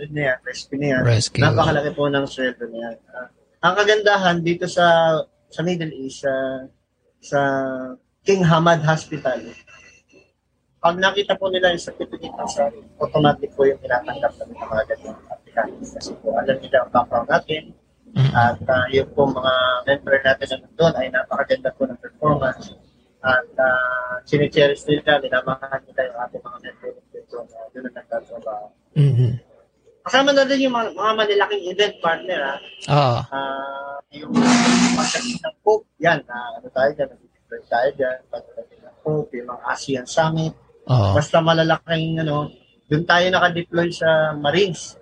yun 0.00 0.10
na 0.16 0.22
yan, 0.32 0.38
rescue 0.48 0.78
na 0.80 0.86
yan. 0.96 1.02
Rescue. 1.04 1.42
Napakalaki 1.44 1.90
po 1.92 2.08
ng 2.08 2.24
sweldo 2.24 2.64
na 2.72 2.78
yan. 2.88 2.96
Ah, 3.12 3.28
ang 3.60 3.74
kagandahan 3.76 4.40
dito 4.40 4.64
sa 4.64 5.12
sa 5.50 5.60
Middle 5.66 5.92
East, 5.92 6.24
sa, 6.24 6.32
sa 7.20 7.40
King 8.22 8.46
Hamad 8.46 8.80
Hospital, 8.86 9.50
pag 10.80 10.96
nakita 10.96 11.36
po 11.36 11.52
nila 11.52 11.76
yung 11.76 11.82
certificate 11.82 12.32
ng 12.32 12.48
sa 12.48 12.72
automatic 12.96 13.52
po 13.52 13.68
yung 13.68 13.76
tinatanggap 13.84 14.32
ng 14.40 14.56
mga 14.56 14.82
ganyan 14.88 15.18
applicants. 15.28 15.92
Kasi 15.92 16.16
po 16.24 16.32
alam 16.32 16.56
nila 16.56 16.86
ang 16.86 16.90
background 16.94 17.28
natin. 17.28 17.62
At 18.16 18.58
uh, 18.58 18.86
yung 18.90 19.10
po 19.14 19.26
mga 19.30 19.54
member 19.86 20.16
natin 20.22 20.46
na 20.50 20.56
nandun 20.66 20.94
ay 20.98 21.06
napakaganda 21.14 21.70
po 21.78 21.86
ng 21.86 22.00
performance 22.02 22.74
at 23.20 23.48
uh, 23.60 24.12
sinicherish 24.26 24.82
nila, 24.88 25.20
ninamahan 25.20 25.80
nila 25.86 26.00
yung 26.08 26.18
ating 26.26 26.42
mga 26.42 26.58
member 26.64 26.90
dito 27.12 27.36
na 27.46 27.58
yun 27.70 27.82
ang 27.86 27.94
nagtatrabaho. 27.94 28.66
Mhm. 28.96 29.30
Kasama 30.00 30.32
na 30.32 30.48
din 30.48 30.64
yung 30.66 30.74
mga, 30.74 30.96
mga 30.96 31.12
manilaking 31.12 31.64
event 31.70 31.96
partner 32.00 32.40
ha. 32.40 32.56
Oo. 32.88 33.18
Ah, 33.30 33.96
yung 34.16 34.32
pagdating 34.96 35.38
ng 35.38 35.56
Pope, 35.60 35.86
yan, 36.00 36.24
ah, 36.26 36.56
ano 36.56 36.66
tayo 36.72 36.90
dyan, 36.96 37.08
nag-deploy 37.12 37.60
tayo 37.68 37.88
dyan, 37.94 38.18
pagdating 38.32 38.80
ng 38.80 38.96
Pope, 39.04 39.30
yung 39.36 39.48
mga 39.52 39.62
ASEAN 39.68 40.06
Summit, 40.08 40.54
Oo. 40.88 41.12
basta 41.14 41.38
malalaking, 41.44 42.24
ano, 42.24 42.48
doon 42.90 43.04
tayo 43.06 43.26
nakadeploy 43.30 43.88
sa 43.94 44.34
Marines. 44.34 44.98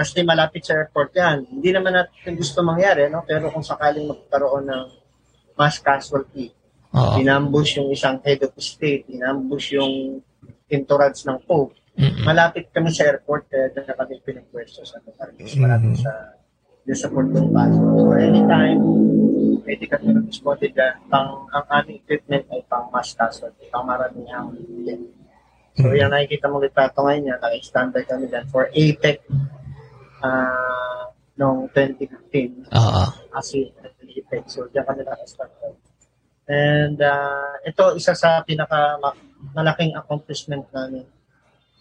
Kasi 0.00 0.24
malapit 0.24 0.64
sa 0.64 0.80
airport 0.80 1.12
yan. 1.12 1.44
Hindi 1.44 1.76
naman 1.76 1.92
natin 1.92 2.32
gusto 2.32 2.64
mangyari, 2.64 3.12
no? 3.12 3.20
pero 3.20 3.52
kung 3.52 3.60
sakaling 3.60 4.08
magkaroon 4.08 4.64
ng 4.64 4.84
mass 5.60 5.76
casualty, 5.76 6.56
Oo. 6.96 7.20
inambush 7.20 7.76
yung 7.76 7.92
isang 7.92 8.16
head 8.24 8.40
of 8.40 8.56
state, 8.56 9.04
inambush 9.12 9.76
yung 9.76 10.24
entourage 10.72 11.20
ng 11.28 11.36
Pope, 11.44 11.76
Mm-mm. 12.00 12.24
malapit 12.24 12.72
kami 12.72 12.88
sa 12.88 13.12
airport, 13.12 13.44
kaya 13.52 13.68
doon 13.76 13.84
na 13.84 13.92
kami 13.92 14.24
pinag-pwesto 14.24 14.88
sa 14.88 15.04
Marines, 15.04 15.52
malapit 15.60 16.00
sa 16.00 16.32
doon 16.88 16.96
sa 16.96 17.08
Port 17.12 17.28
Bonifacio. 17.28 17.84
So 18.00 18.08
anytime, 18.16 18.80
pwede 19.68 19.84
ka 19.84 20.00
na 20.00 20.24
responded 20.24 20.72
dyan. 20.72 20.96
Pang, 21.12 21.44
ang 21.52 21.66
aming 21.76 22.00
equipment 22.00 22.48
ay 22.48 22.64
pang 22.64 22.88
mass 22.88 23.12
casualty, 23.12 23.68
pang 23.68 23.84
maramihang. 23.84 24.56
So 25.76 25.92
Mhm. 25.92 26.00
yan 26.00 26.08
nakikita 26.08 26.48
mo 26.48 26.56
litrato 26.56 27.04
ngayon 27.04 27.36
yan, 27.36 27.38
naka-standby 27.38 28.08
kami 28.08 28.32
dyan 28.32 28.48
for 28.48 28.72
APEC 28.72 29.28
uh, 30.20 31.04
noong 31.36 31.72
2015 31.72 32.68
Oo. 32.72 33.04
kasi 33.32 33.72
APEC. 34.04 34.44
So 34.46 34.68
diyan 34.68 34.84
kami 34.84 35.02
naka-standby. 35.06 35.72
And 36.50 36.98
uh, 36.98 37.62
ito, 37.62 37.94
isa 37.94 38.12
sa 38.12 38.42
pinaka 38.42 38.98
ma- 38.98 39.16
malaking 39.54 39.94
accomplishment 39.94 40.66
namin 40.74 41.06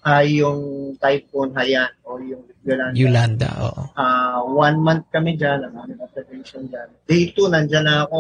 ay 0.06 0.40
yung 0.40 0.96
Typhoon 0.96 1.52
Haiyan 1.52 1.92
o 2.08 2.22
yung 2.24 2.48
Yolanda. 2.64 2.96
Yolanda, 2.96 3.50
oo. 3.68 3.84
Ah, 4.00 4.40
one 4.44 4.80
month 4.80 5.12
kami 5.12 5.36
dyan, 5.36 5.60
ang 5.68 5.76
aming 5.76 6.00
observation 6.00 6.72
dyan. 6.72 6.88
Day 7.04 7.36
two, 7.36 7.52
nandyan 7.52 7.84
na 7.84 8.08
ako, 8.08 8.20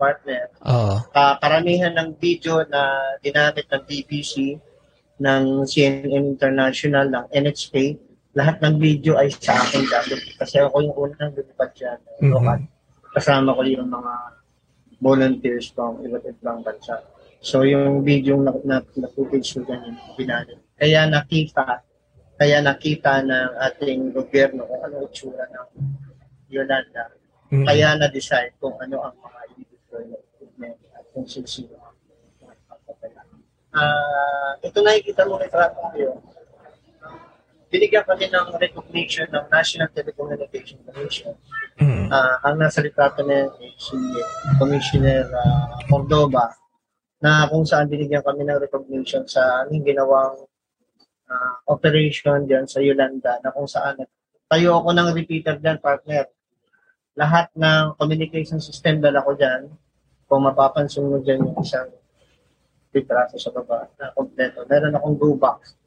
partner. 0.00 0.48
Oo. 0.64 0.96
Ah, 1.12 1.36
karamihan 1.36 1.92
ng 1.92 2.16
video 2.16 2.64
na 2.68 2.96
ginamit 3.20 3.68
ng 3.68 3.82
BBC, 3.84 4.56
ng 5.20 5.68
CNN 5.68 6.24
International, 6.24 7.12
ng 7.12 7.26
NHK, 7.28 7.74
lahat 8.36 8.56
ng 8.60 8.76
video 8.76 9.16
ay 9.16 9.32
sa 9.32 9.56
akin 9.56 9.84
dati. 9.88 10.14
Kasi 10.36 10.60
ako 10.60 10.76
yung 10.84 10.96
unang 10.96 11.32
lumipad 11.32 11.70
dyan. 11.72 11.98
Mhm. 12.20 12.32
Local. 12.32 12.60
Kasama 13.16 13.56
ko 13.56 13.62
yung 13.64 13.88
mga 13.88 14.14
volunteers 14.98 15.70
from 15.72 16.02
iba't 16.04 16.26
ibang 16.28 16.60
bansa. 16.60 17.00
So 17.38 17.62
yung 17.62 18.02
video 18.02 18.36
na, 18.42 18.50
na, 18.66 18.82
na 18.82 19.08
footage 19.14 19.54
ko 19.54 19.62
dyan, 19.62 19.94
yung 19.94 19.98
binalik. 20.18 20.58
Kaya 20.74 21.06
nakita, 21.06 21.86
kaya 22.34 22.58
nakita 22.60 23.22
ng 23.22 23.50
ating 23.62 24.10
gobyerno 24.10 24.66
kung 24.66 24.82
ano 24.82 25.06
itsura 25.06 25.46
ng 25.46 25.68
Yolanda. 26.50 27.14
Mm. 27.48 27.64
Kaya 27.64 27.88
na-decide 27.96 28.58
kung 28.60 28.76
ano 28.76 29.08
ang 29.08 29.16
mga 29.22 29.40
i-deploy 29.56 30.04
na 30.10 30.18
equipment 30.20 30.78
at 30.92 31.04
kung 31.14 31.24
sino 31.26 31.74
ang 31.80 31.96
Ah, 33.78 34.56
ito 34.64 34.80
nakikita 34.80 35.28
mo 35.28 35.38
retrato 35.38 35.78
ngayon. 35.92 36.18
Binigyan 37.68 38.00
kami 38.08 38.32
ng 38.32 38.56
recognition 38.56 39.28
ng 39.28 39.44
National 39.52 39.92
Telecommunication 39.92 40.80
Commission. 40.88 41.36
Mm. 41.76 42.08
Ah, 42.08 42.40
ang 42.48 42.56
nasa 42.56 42.80
retrato 42.80 43.20
na 43.20 43.44
si 43.76 43.92
Commissioner 44.56 45.28
ah, 45.28 45.76
Cordoba 45.84 46.48
na 47.20 47.44
kung 47.52 47.68
saan 47.68 47.92
binigyan 47.92 48.24
kami 48.24 48.48
ng 48.48 48.56
recognition 48.56 49.28
sa 49.28 49.68
aming 49.68 49.84
ginawang 49.84 50.48
ah, 51.28 51.60
operation 51.68 52.48
diyan 52.48 52.64
sa 52.64 52.80
Yolanda 52.80 53.36
na 53.44 53.52
kung 53.52 53.68
saan 53.68 54.00
tayo 54.48 54.80
ako 54.80 54.88
ng 54.96 55.08
repeater 55.12 55.60
diyan 55.60 55.76
partner. 55.84 56.24
Lahat 57.20 57.52
ng 57.52 58.00
communication 58.00 58.64
system 58.64 59.04
dala 59.04 59.20
ko 59.20 59.36
diyan. 59.36 59.68
Kung 60.24 60.40
mapapansin 60.40 61.04
mo 61.04 61.20
diyan 61.20 61.44
yung 61.44 61.60
isang 61.60 61.92
litrato 62.96 63.36
sa 63.36 63.52
baba 63.52 63.92
na 64.00 64.08
kompleto. 64.16 64.64
Meron 64.64 64.96
akong 64.96 65.20
blue 65.20 65.36
box 65.36 65.77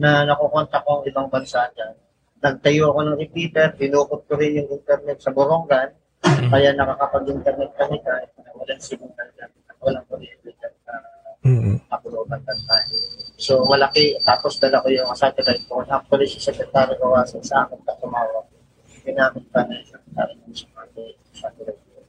na 0.00 0.24
nakukontak 0.24 0.80
ko 0.80 1.00
ang 1.00 1.04
ibang 1.04 1.28
bansa 1.28 1.68
dyan. 1.76 1.92
Nagtayo 2.40 2.88
ako 2.88 3.00
ng 3.04 3.18
repeater, 3.20 3.76
dinukot 3.76 4.24
ko 4.24 4.32
rin 4.40 4.64
yung 4.64 4.68
internet 4.72 5.20
sa 5.20 5.28
Borongan, 5.28 5.92
kaya 6.24 6.72
nakakapag-internet 6.72 7.70
kami 7.76 8.00
kahit 8.00 8.32
na 8.40 8.48
walang 8.56 8.80
signal 8.80 9.28
dyan. 9.36 9.50
Walang 9.80 10.04
kuryente 10.08 10.52
Kapulutan 11.88 12.40
that 12.44 12.60
time. 12.68 12.88
So, 13.40 13.64
malaki. 13.64 14.12
Tapos 14.20 14.60
dala 14.60 14.84
ko 14.84 14.92
yung 14.92 15.08
satellite 15.16 15.64
phone. 15.64 15.88
Actually, 15.88 16.28
si 16.28 16.36
Secretary 16.36 16.92
Kawasan 17.00 17.40
sa 17.40 17.64
akin 17.64 17.80
na 17.80 17.96
tumawag. 17.96 18.44
Ginamit 19.00 19.44
pa 19.48 19.64
na 19.64 19.80
yung 19.80 19.88
Secretary 19.88 20.36
ng 20.36 20.52
satellite 21.32 21.80
phone. 21.88 22.08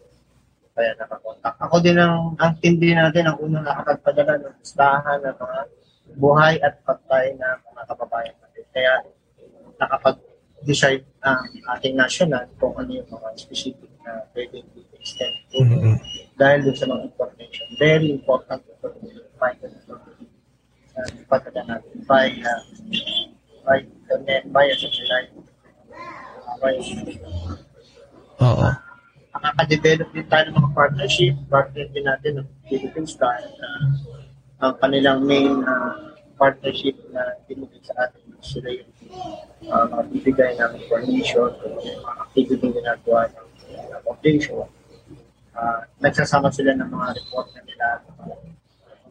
Kaya 0.75 0.91
nakakontak. 0.99 1.56
Ako 1.63 1.75
din 1.80 1.95
ang, 1.95 2.36
ang 2.36 2.54
tindi 2.60 2.91
natin, 2.91 3.32
ang 3.32 3.39
unang 3.39 3.63
nakapagpadala 3.63 4.43
ng 4.43 4.56
listahan 4.60 5.19
ng 5.23 5.36
mga 5.39 5.58
buhay 6.17 6.60
at 6.60 6.80
pagkain 6.84 7.38
na 7.39 7.60
mga 7.62 7.82
kababayan 7.88 8.36
natin. 8.41 8.63
Kaya 8.71 8.93
nakapag-decide 9.80 11.06
ang 11.24 11.45
ating 11.78 11.95
national 11.97 12.45
kung 12.58 12.76
ano 12.78 12.91
yung 12.91 13.10
mga 13.10 13.30
specific 13.38 13.91
na 14.02 14.26
pwedeng 14.34 14.65
extend 15.02 15.36
to 15.50 15.62
dahil 16.38 16.60
dun 16.65 16.78
sa 16.78 16.86
mga 16.89 17.02
information. 17.10 17.65
Very 17.78 18.08
important 18.13 18.62
information. 18.65 19.26
Find 19.38 19.58
the 19.62 19.69
information. 19.74 20.28
Uh, 20.91 21.08
ipadala 21.24 21.62
natin 21.65 21.97
by 22.06 22.28
uh, 22.45 22.62
by 23.65 23.78
internet, 23.82 24.41
by 24.52 24.65
a 24.67 24.76
satellite, 24.76 25.32
uh, 25.93 26.56
by 26.60 26.74
Oo. 28.41 28.69
nakaka-develop 29.32 30.10
din 30.12 30.28
tayo 30.28 30.43
ng 30.50 30.58
mga 30.60 30.71
partnership, 30.76 31.34
partner 31.47 31.86
din 31.93 32.06
natin 32.06 32.32
ng 32.41 32.47
Philippine 32.67 33.08
Star 33.08 33.39
na 33.39 33.69
ang 34.62 34.74
kanilang 34.78 35.26
main 35.26 35.65
uh, 35.65 36.13
partnership 36.38 36.93
na 37.10 37.21
binigay 37.50 37.82
sa 37.82 38.06
atin 38.06 38.21
sila 38.41 38.69
yung 38.69 38.91
uh, 39.69 39.86
mga 39.89 40.04
bibigay 40.13 40.52
ng 40.58 40.71
information 40.78 41.50
mga 41.62 42.21
activity 42.30 42.65
na 42.69 42.74
ginagawa 42.78 43.21
ng 43.34 43.47
uh, 43.74 44.00
foundation. 44.06 44.65
Uh, 45.52 45.82
nagsasama 46.02 46.50
sila 46.54 46.78
ng 46.78 46.89
mga 46.89 47.08
report 47.17 47.50
na 47.58 47.62
nila, 47.65 47.86
mga 48.06 48.36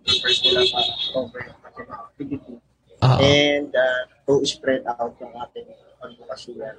papers 0.06 0.38
nila 0.46 0.60
para 0.70 0.92
cover 1.14 1.40
yung 1.46 1.60
kanilang 1.62 2.02
activity. 2.10 2.54
Oo. 3.02 3.18
And 3.18 3.70
uh, 3.74 4.02
to 4.26 4.32
spread 4.46 4.82
out 4.86 5.14
yung 5.18 5.34
ating 5.34 5.66
advocacy 6.02 6.58
uh, 6.62 6.74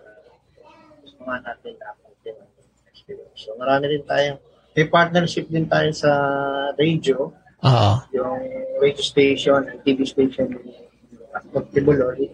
sa 1.04 1.20
mga 1.28 1.40
natin 1.44 1.74
na 1.76 1.90
experience. 2.92 3.36
So 3.36 3.56
marami 3.60 4.00
rin 4.00 4.04
tayong, 4.08 4.40
may 4.72 4.88
partnership 4.88 5.52
din 5.52 5.68
tayo 5.68 5.92
sa 5.92 6.12
radio, 6.80 7.36
Oo. 7.62 7.94
yung 8.10 8.42
radio 8.82 9.04
station 9.06 9.62
TV 9.86 10.02
station 10.02 10.50
at 11.32 11.46
Magtibuloy. 11.54 12.26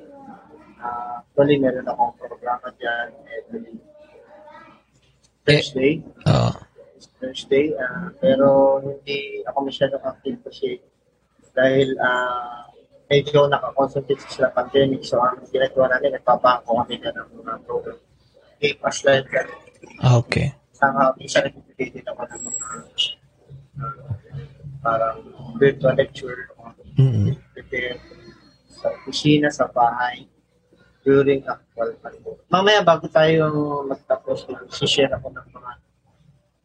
Uh, 0.79 1.19
actually, 1.19 1.59
meron 1.59 1.83
akong 1.83 2.15
programa 2.15 2.71
dyan 2.79 3.11
every 3.27 3.75
Thursday. 5.43 5.99
Oo. 6.27 6.51
Thursday. 7.17 7.73
ah, 7.75 8.13
pero 8.21 8.79
hindi 8.81 9.41
ako 9.45 9.57
masyadong 9.67 10.03
active 10.05 10.37
kasi 10.47 10.79
dahil 11.51 11.97
ah, 11.99 12.69
medyo 13.09 13.47
nakakoncentrate 13.49 14.23
sa 14.27 14.51
pandemic. 14.53 15.03
So, 15.03 15.19
ang 15.19 15.43
ginagawa 15.49 15.91
namin, 15.97 16.19
nagpapako 16.19 16.83
kami 16.83 16.99
na 17.01 17.11
ng 17.15 17.29
mga 17.41 17.53
program. 17.65 17.97
Okay, 18.57 18.73
pas. 18.77 18.97
Ah, 19.03 20.17
Okay. 20.21 20.53
Saka, 20.77 21.17
isa 21.17 21.41
rin 21.41 21.57
din 21.73 22.05
ako 22.05 22.21
ng 22.21 22.41
mga 22.47 22.61
ah, 22.61 22.85
parang 24.87 25.19
virtual 25.59 25.91
lecture 25.99 26.47
Mm-mm. 26.95 27.35
prepare 27.51 27.99
sa 28.71 28.87
opisina, 28.95 29.51
sa 29.51 29.67
bahay 29.67 30.23
during 31.03 31.43
actual 31.43 31.91
pandemic. 31.99 32.39
Mamaya 32.47 32.79
bago 32.79 33.11
tayo 33.11 33.51
magtapos, 33.83 34.47
si-share 34.71 35.11
ako 35.11 35.27
ng 35.35 35.47
mga 35.51 35.71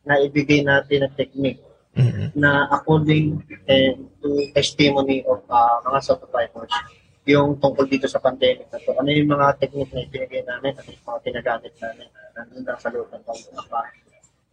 naibigay 0.07 0.61
natin 0.63 1.03
na 1.03 1.11
technique 1.11 1.63
Mm-mm. 1.99 2.31
na 2.39 2.71
according 2.71 3.43
eh, 3.67 3.99
to 4.23 4.29
testimony 4.55 5.27
of 5.27 5.43
uh, 5.51 5.83
mga 5.83 5.99
survivors 6.01 6.75
yung 7.23 7.55
tungkol 7.59 7.87
dito 7.87 8.11
sa 8.11 8.19
pandemic 8.19 8.67
na 8.67 8.83
to. 8.83 8.99
Ano 8.99 9.11
yung 9.15 9.31
mga 9.31 9.63
technique 9.63 9.95
na 9.95 10.03
ibinigay 10.03 10.43
namin, 10.43 10.75
ano 10.75 10.89
yung 10.91 11.07
mga 11.07 11.21
ginagamit 11.23 11.73
namin 11.79 12.07
na 12.11 12.23
nandun 12.35 12.63
lang 12.67 12.79
sa 12.83 12.91
loob 12.91 13.07
ng 13.15 13.23
pangungapa. 13.23 13.81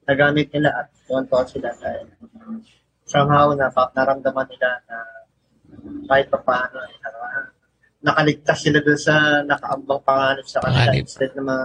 Nagamit 0.06 0.48
nila 0.54 0.70
at 0.74 0.88
tuwan-tuwa 1.06 1.44
sila 1.50 1.70
dahil 1.82 2.06
somehow 3.10 3.52
na 3.58 3.74
naramdaman 3.98 4.46
nila 4.46 4.70
na 4.86 4.98
kahit 6.06 6.30
pa 6.30 6.40
paano 6.40 6.78
ay 6.86 6.94
na- 7.02 7.54
nakaligtas 8.00 8.64
sila 8.64 8.80
doon 8.80 9.00
sa 9.00 9.44
nakaambang 9.44 10.02
panganib 10.06 10.48
sa 10.48 10.64
kanila 10.64 10.88
Panganib. 10.94 11.04
instead 11.04 11.32
na 11.36 11.44
ma, 11.44 11.58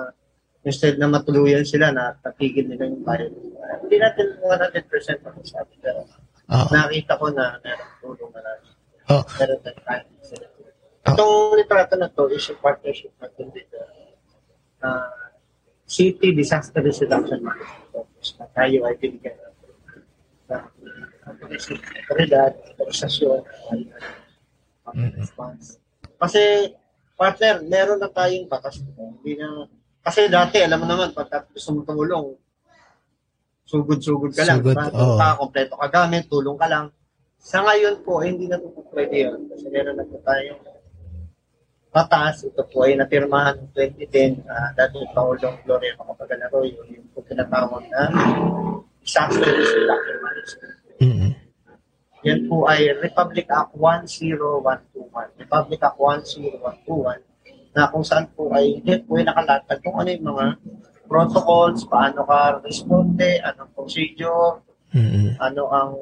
instead 0.64 0.94
na 0.98 1.06
matuluyan 1.06 1.62
sila 1.62 1.92
na 1.94 2.16
tatigil 2.18 2.66
nila 2.66 2.90
yung. 2.90 3.04
Uh, 3.06 3.76
hindi 3.86 3.96
natin 4.00 4.34
100% 4.42 5.22
masasabi 5.22 5.72
pero 5.78 6.08
Oo. 6.50 6.68
nakita 6.72 7.14
ko 7.20 7.30
na 7.30 7.56
meron 7.62 7.90
tulong 8.02 8.30
na 8.34 8.40
natin. 8.42 8.72
Oh. 9.12 9.22
Meron 9.38 9.60
na 9.62 9.70
kahit 9.84 10.06
sila. 10.24 10.46
Itong 11.04 11.36
litrato 11.60 11.94
na 12.00 12.08
to 12.08 12.32
is 12.32 12.48
a 12.48 12.56
partnership 12.56 13.12
natin 13.20 13.52
with 13.52 13.68
the 13.68 13.84
uh, 14.80 15.12
City 15.84 16.32
Disaster 16.32 16.80
Reduction 16.80 17.44
Management 17.44 17.92
Office 17.92 18.32
na 18.40 18.48
tayo 18.56 18.88
ay 18.88 18.96
binigyan 18.96 19.36
ng 19.36 19.52
na 20.48 20.56
autoridad, 21.24 22.52
organisasyon, 22.76 23.40
response. 25.16 25.80
Kasi, 26.20 26.72
partner, 27.16 27.64
meron 27.64 28.00
na 28.00 28.10
tayong 28.10 28.46
batas. 28.46 28.80
Hindi 28.82 29.40
na, 29.40 29.66
kasi 30.04 30.28
dati, 30.28 30.60
alam 30.60 30.84
mo 30.84 30.86
naman, 30.86 31.16
pag 31.16 31.48
gusto 31.48 31.70
mo 31.72 31.80
tumulong, 31.82 32.36
sugod-sugod 33.64 34.32
ka 34.36 34.44
lang. 34.44 34.60
Sugod, 34.60 34.76
oo. 34.76 35.16
Ka, 35.16 35.40
kompleto 35.40 35.74
ka 35.80 35.88
gamit, 35.88 36.28
tulong 36.28 36.60
ka 36.60 36.68
lang. 36.68 36.92
Sa 37.40 37.60
ngayon 37.64 38.04
po, 38.04 38.20
eh, 38.24 38.32
hindi 38.32 38.48
na 38.48 38.60
po 38.60 38.84
pwede 38.92 39.28
yun. 39.28 39.48
Kasi 39.48 39.68
meron 39.68 39.96
na 40.00 40.04
po 40.04 40.16
tayong 40.24 40.60
batas. 41.94 42.42
Ito 42.42 42.66
po 42.66 42.82
ay 42.82 42.98
napirmahan 42.98 43.54
ng 43.54 43.70
2010 43.70 44.42
uh, 44.42 44.70
dati 44.74 44.98
Pangulong 45.14 45.62
Gloria 45.62 45.94
Macapagalaro 45.94 46.66
yung, 46.66 46.88
yung 46.90 47.06
po 47.14 47.22
tinatawag 47.22 47.86
na 47.86 48.10
disaster 48.98 49.46
risk 49.46 49.78
reduction 49.78 50.83
Mm-mm. 51.04 51.32
Yan 52.24 52.48
po 52.48 52.64
ay 52.64 52.88
Republic 53.04 53.44
Act 53.52 53.76
10121. 53.76 55.44
Republic 55.44 55.80
Act 55.84 55.98
10121 56.00 57.20
na 57.76 57.90
kung 57.90 58.06
saan 58.06 58.30
po 58.32 58.48
ay 58.54 58.80
yan 58.86 59.04
po 59.04 59.20
ay 59.20 59.28
nakalatag 59.28 59.82
kung 59.84 59.98
ano 60.00 60.08
yung 60.08 60.26
mga 60.32 60.46
protocols, 61.04 61.84
paano 61.84 62.24
ka 62.24 62.64
responde, 62.64 63.44
anong 63.44 63.70
procedure, 63.76 64.64
Mm-mm. 64.94 65.36
ano 65.36 65.62
ang 65.68 65.92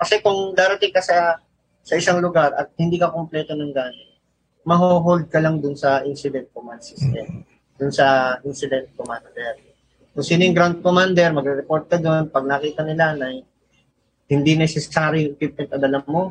kasi 0.00 0.18
kung 0.24 0.56
darating 0.56 0.90
ka 0.90 1.04
sa 1.04 1.38
sa 1.84 1.94
isang 1.94 2.18
lugar 2.18 2.50
at 2.56 2.72
hindi 2.80 2.96
ka 2.96 3.12
kumpleto 3.12 3.52
ng 3.54 3.70
gamit, 3.70 4.10
maho-hold 4.64 5.28
ka 5.28 5.38
lang 5.38 5.60
dun 5.60 5.76
sa 5.76 6.02
incident 6.02 6.48
command 6.50 6.82
system. 6.82 7.44
Dun 7.76 7.92
sa 7.92 8.36
incident 8.44 8.88
commander. 8.96 9.56
Kung 10.12 10.26
sino 10.26 10.44
yung 10.44 10.56
ground 10.56 10.76
commander, 10.84 11.32
magre-report 11.32 11.88
ka 11.88 11.96
doon. 11.96 12.28
Pag 12.28 12.44
nakita 12.44 12.84
nila 12.84 13.16
na 13.16 13.32
hindi 14.30 14.54
necessary 14.54 15.26
yung 15.26 15.34
equipment 15.34 15.74
na 15.74 15.82
dala 15.82 16.00
mo, 16.06 16.30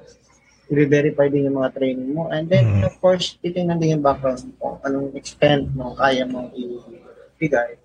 i-verify 0.71 1.27
din 1.27 1.51
yung 1.51 1.59
mga 1.59 1.75
training 1.75 2.15
mo. 2.15 2.31
And 2.31 2.47
then, 2.47 2.87
of 2.87 2.95
course, 3.03 3.35
titingnan 3.43 3.83
din 3.83 3.99
yung 3.99 4.05
background 4.05 4.55
mo, 4.55 4.79
anong 4.87 5.11
extent 5.19 5.67
mo 5.75 5.91
kaya 5.99 6.23
mong 6.23 6.55
ibigay 6.55 7.75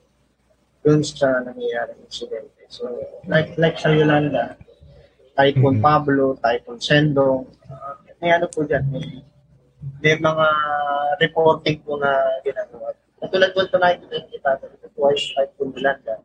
dun 0.87 1.03
sa 1.03 1.43
nangyayaring 1.43 1.99
incident. 2.07 2.47
So, 2.69 2.87
like 3.27 3.57
like 3.57 3.81
sa 3.81 3.91
Yolanda, 3.91 4.55
Typhoon 5.35 5.81
Pablo, 5.81 6.37
Typhoon 6.39 6.79
Sendong, 6.79 7.49
uh, 7.67 7.95
may 8.21 8.37
ano 8.37 8.47
po 8.53 8.63
dyan, 8.69 8.85
may, 8.93 9.25
may 10.05 10.15
mga 10.21 10.47
reporting 11.25 11.81
po 11.83 11.97
na 11.97 12.13
ginagawa. 12.45 12.93
Katulad 13.19 13.51
po 13.57 13.65
tonight, 13.67 14.05
kita, 14.05 14.61
ito 14.61 14.89
po 14.93 15.09
ay 15.09 15.17
Typhoon 15.17 15.73
Yolanda. 15.73 16.21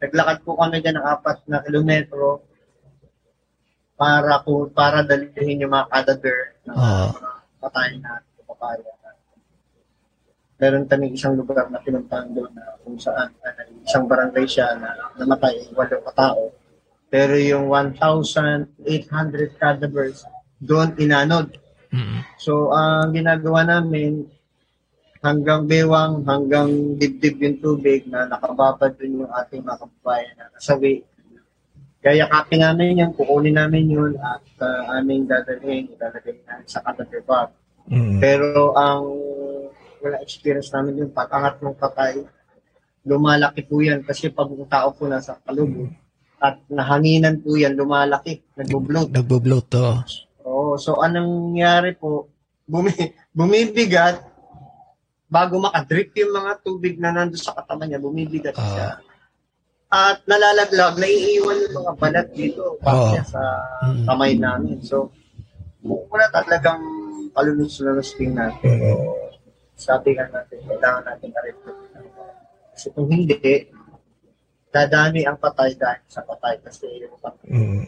Naglakad 0.00 0.38
po 0.46 0.56
kami 0.56 0.80
dyan 0.80 0.96
ng 0.96 1.06
apat 1.10 1.44
na 1.50 1.60
kilometro 1.60 2.49
para 4.00 4.40
po 4.40 4.64
para 4.72 5.04
dalhin 5.04 5.60
yung 5.60 5.76
mga 5.76 5.92
cadaver 5.92 6.56
ng 6.64 6.72
Oo. 6.72 7.06
mga 7.12 7.30
patay 7.60 7.90
na 8.00 8.24
papaya. 8.48 8.88
Meron 10.60 10.88
kami 10.88 11.12
isang 11.12 11.36
lugar 11.36 11.68
na 11.68 11.80
pinuntahan 11.84 12.32
doon 12.32 12.52
na 12.56 12.80
kung 12.80 12.96
saan 12.96 13.28
uh, 13.44 13.52
isang 13.84 14.08
barangay 14.08 14.48
siya 14.48 14.72
na 14.80 14.96
namatay 15.20 15.68
walong 15.76 16.04
katao. 16.08 16.48
Pero 17.12 17.36
yung 17.36 17.68
1,800 17.68 19.60
cadavers 19.60 20.24
doon 20.60 20.96
inanod. 21.00 21.52
Mm-mm. 21.90 22.22
So, 22.38 22.70
ang 22.70 23.16
ginagawa 23.16 23.66
namin, 23.66 24.28
hanggang 25.20 25.68
bewang, 25.68 26.24
hanggang 26.24 26.96
dibdib 26.96 27.40
yung 27.40 27.58
tubig 27.60 28.08
na 28.08 28.24
nakababad 28.28 28.96
dun 28.96 29.24
yung 29.24 29.32
ating 29.32 29.64
mga 29.64 29.80
kababayan 29.84 30.34
na 30.38 30.46
nasawi. 30.54 31.04
Kaya 32.00 32.24
copy 32.32 32.56
namin 32.56 32.96
yun, 33.04 33.10
kukunin 33.12 33.60
namin 33.60 33.84
yun 33.92 34.12
at 34.16 34.40
uh, 34.64 34.96
aming 34.96 35.28
dadalhin, 35.28 35.84
ilalagay 35.92 36.40
namin 36.48 36.64
sa 36.64 36.80
cadaver 36.80 37.20
bag. 37.28 37.48
Mm. 37.92 38.16
Pero 38.24 38.72
ang 38.72 39.04
wala 40.00 40.16
experience 40.24 40.72
namin 40.72 41.04
yung 41.04 41.12
pag-angat 41.12 41.60
ng 41.60 41.76
patay, 41.76 42.24
lumalaki 43.04 43.68
po 43.68 43.84
yan 43.84 44.00
kasi 44.00 44.32
pag 44.32 44.48
yung 44.48 44.64
tao 44.64 44.96
po 44.96 45.04
nasa 45.04 45.36
kalubog 45.44 45.92
at 46.40 46.56
nahanginan 46.72 47.44
po 47.44 47.52
yan, 47.60 47.76
lumalaki, 47.76 48.40
nagbo-bloat. 48.56 49.12
Nagbo-bloat 49.12 49.66
to. 49.68 50.00
Oo, 50.48 50.80
so 50.80 50.96
anong 51.04 51.52
nangyari 51.52 51.92
po, 51.92 52.32
bumi, 52.64 52.96
bumibigat, 53.36 54.24
bago 55.28 55.60
makadrip 55.60 56.16
yung 56.16 56.32
mga 56.32 56.64
tubig 56.64 56.96
na 56.96 57.12
nando 57.12 57.36
sa 57.36 57.52
katawan 57.52 57.92
niya, 57.92 58.00
bumibigat 58.00 58.56
Ah. 58.56 58.64
siya. 58.72 58.88
At 59.90 60.22
nalalaglag, 60.22 61.02
naiiwan 61.02 61.66
yung 61.66 61.74
mga 61.82 61.92
balat 61.98 62.28
dito, 62.30 62.78
bakit 62.78 63.26
sa 63.26 63.42
Mm. 63.90 64.06
kamay 64.06 64.32
namin. 64.38 64.78
So, 64.86 65.10
wala 65.82 66.30
talagang 66.30 66.78
palunos-lunos-ting 67.34 68.30
natin. 68.30 68.78
Sabi 69.74 70.14
nga 70.14 70.30
natin, 70.30 70.62
kailangan 70.62 71.02
natin 71.10 71.28
na-reflect. 71.34 71.82
Kasi 72.70 72.86
kung 72.94 73.10
hindi, 73.10 73.34
dadami 74.70 75.26
ang 75.26 75.42
patay 75.42 75.74
dahil 75.74 76.06
sa 76.06 76.22
patay 76.22 76.62
kasi 76.62 76.86
yung 77.02 77.18
Mm. 77.50 77.82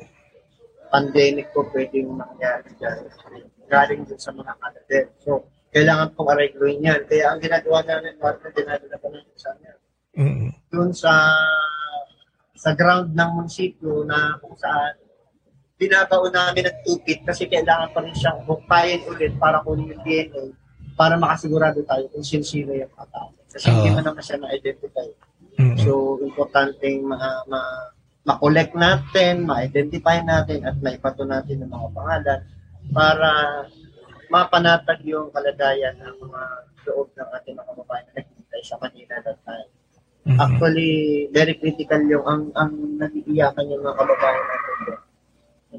pandemic 0.90 1.54
po 1.54 1.62
pwedeng 1.70 2.18
mangyari 2.18 2.66
dyan. 2.82 3.06
Galing 3.70 4.02
din 4.04 4.18
sa 4.18 4.34
mga 4.34 4.58
kanader. 4.58 5.06
So, 5.22 5.46
kailangan 5.70 6.12
pong 6.18 6.34
aregluin 6.34 6.82
yan. 6.82 7.06
Kaya 7.06 7.30
ang 7.30 7.38
ginagawa 7.38 7.86
namin, 7.86 8.18
partner, 8.18 8.50
dinadala 8.52 8.98
ko 8.98 9.06
namin 9.08 9.36
sa 9.38 9.54
kanya. 9.54 9.72
Mm. 10.18 10.50
Doon 10.68 10.90
sa 10.92 11.12
sa 12.62 12.78
ground 12.78 13.10
ng 13.10 13.30
munisipyo 13.34 14.06
na 14.06 14.38
kung 14.38 14.54
saan 14.54 14.94
binabaon 15.74 16.30
namin 16.30 16.70
ng 16.70 16.78
tupit 16.86 17.18
kasi 17.26 17.50
kailangan 17.50 17.90
pa 17.90 18.06
rin 18.06 18.14
siyang 18.14 18.38
hukayin 18.46 19.02
ulit 19.10 19.34
para 19.34 19.58
kunin 19.66 19.90
yung 19.90 20.02
DNA 20.06 20.54
para 20.94 21.18
makasigurado 21.18 21.82
tayo 21.82 22.06
kung 22.14 22.22
sino-sino 22.22 22.70
yung 22.70 22.92
katao. 22.94 23.34
Kasi 23.50 23.66
hindi 23.66 23.90
Oo. 23.90 23.98
mo 23.98 24.00
naman 24.06 24.22
siya 24.22 24.38
ma-identify. 24.38 25.08
Mm. 25.58 25.76
So, 25.82 26.22
importanteng 26.22 27.02
ma, 27.02 27.18
ma, 27.50 27.60
ma-collect 28.22 28.78
natin, 28.78 29.42
ma-identify 29.42 30.22
natin, 30.22 30.62
at 30.62 30.78
maipato 30.78 31.26
natin 31.26 31.66
ng 31.66 31.72
mga 31.72 31.88
pangalan 31.90 32.40
para 32.94 33.28
mapanatag 34.30 35.02
yung 35.02 35.34
kalagayan 35.34 35.98
ng 35.98 36.16
mga 36.22 36.42
loob 36.86 37.10
ng 37.18 37.28
ating 37.42 37.58
mga 37.58 37.68
kababayan 37.74 38.06
na 38.06 38.12
naghihintay 38.22 38.62
sa 38.62 38.78
Manila 38.78 39.18
that 39.26 39.40
time. 39.42 39.70
Mm. 40.22 40.38
Actually, 40.38 40.92
very 41.34 41.58
critical 41.58 41.98
yung 42.06 42.22
ang, 42.22 42.42
ang 42.54 42.70
nag-iiyakan 42.94 43.66
yung 43.66 43.82
mga 43.82 43.96
kababayan 43.98 44.44
natin. 44.46 44.74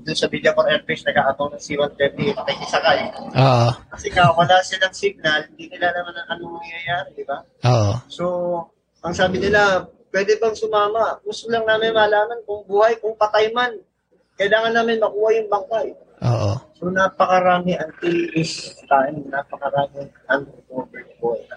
doon. 0.04 0.18
Sa 0.20 0.28
Villacor 0.28 0.68
Airfish, 0.68 1.06
nag-aatong 1.08 1.56
ng 1.56 1.64
C-130, 1.64 2.36
makikisakay. 2.36 3.00
Oo. 3.40 3.70
Kasi 3.94 4.12
nga, 4.12 4.36
wala 4.36 4.60
silang 4.60 4.92
signal, 4.92 5.48
hindi 5.48 5.72
nila 5.72 5.96
naman 5.96 6.12
ang 6.18 6.28
anong 6.36 6.60
mangyayari, 6.60 7.10
di 7.16 7.24
ba? 7.24 7.40
Oo. 7.64 7.94
So, 8.12 8.26
ang 9.00 9.16
sabi 9.16 9.40
nila, 9.40 9.88
pwede 10.12 10.36
bang 10.44 10.58
sumama? 10.60 11.24
Gusto 11.24 11.48
lang 11.48 11.64
namin 11.64 11.96
malaman 11.96 12.44
kung 12.44 12.68
buhay, 12.68 13.00
kung 13.00 13.16
patay 13.16 13.48
man. 13.56 13.80
Kailangan 14.36 14.76
namin 14.76 15.00
makuha 15.00 15.30
yung 15.40 15.48
bangkay. 15.48 15.88
Oo. 16.26 16.52
So, 16.76 16.92
napakarami 16.92 17.80
this 18.04 18.76
time, 18.92 19.24
napakarami 19.32 20.12
unrecovered 20.28 21.08
buhay 21.22 21.42
na 21.48 21.56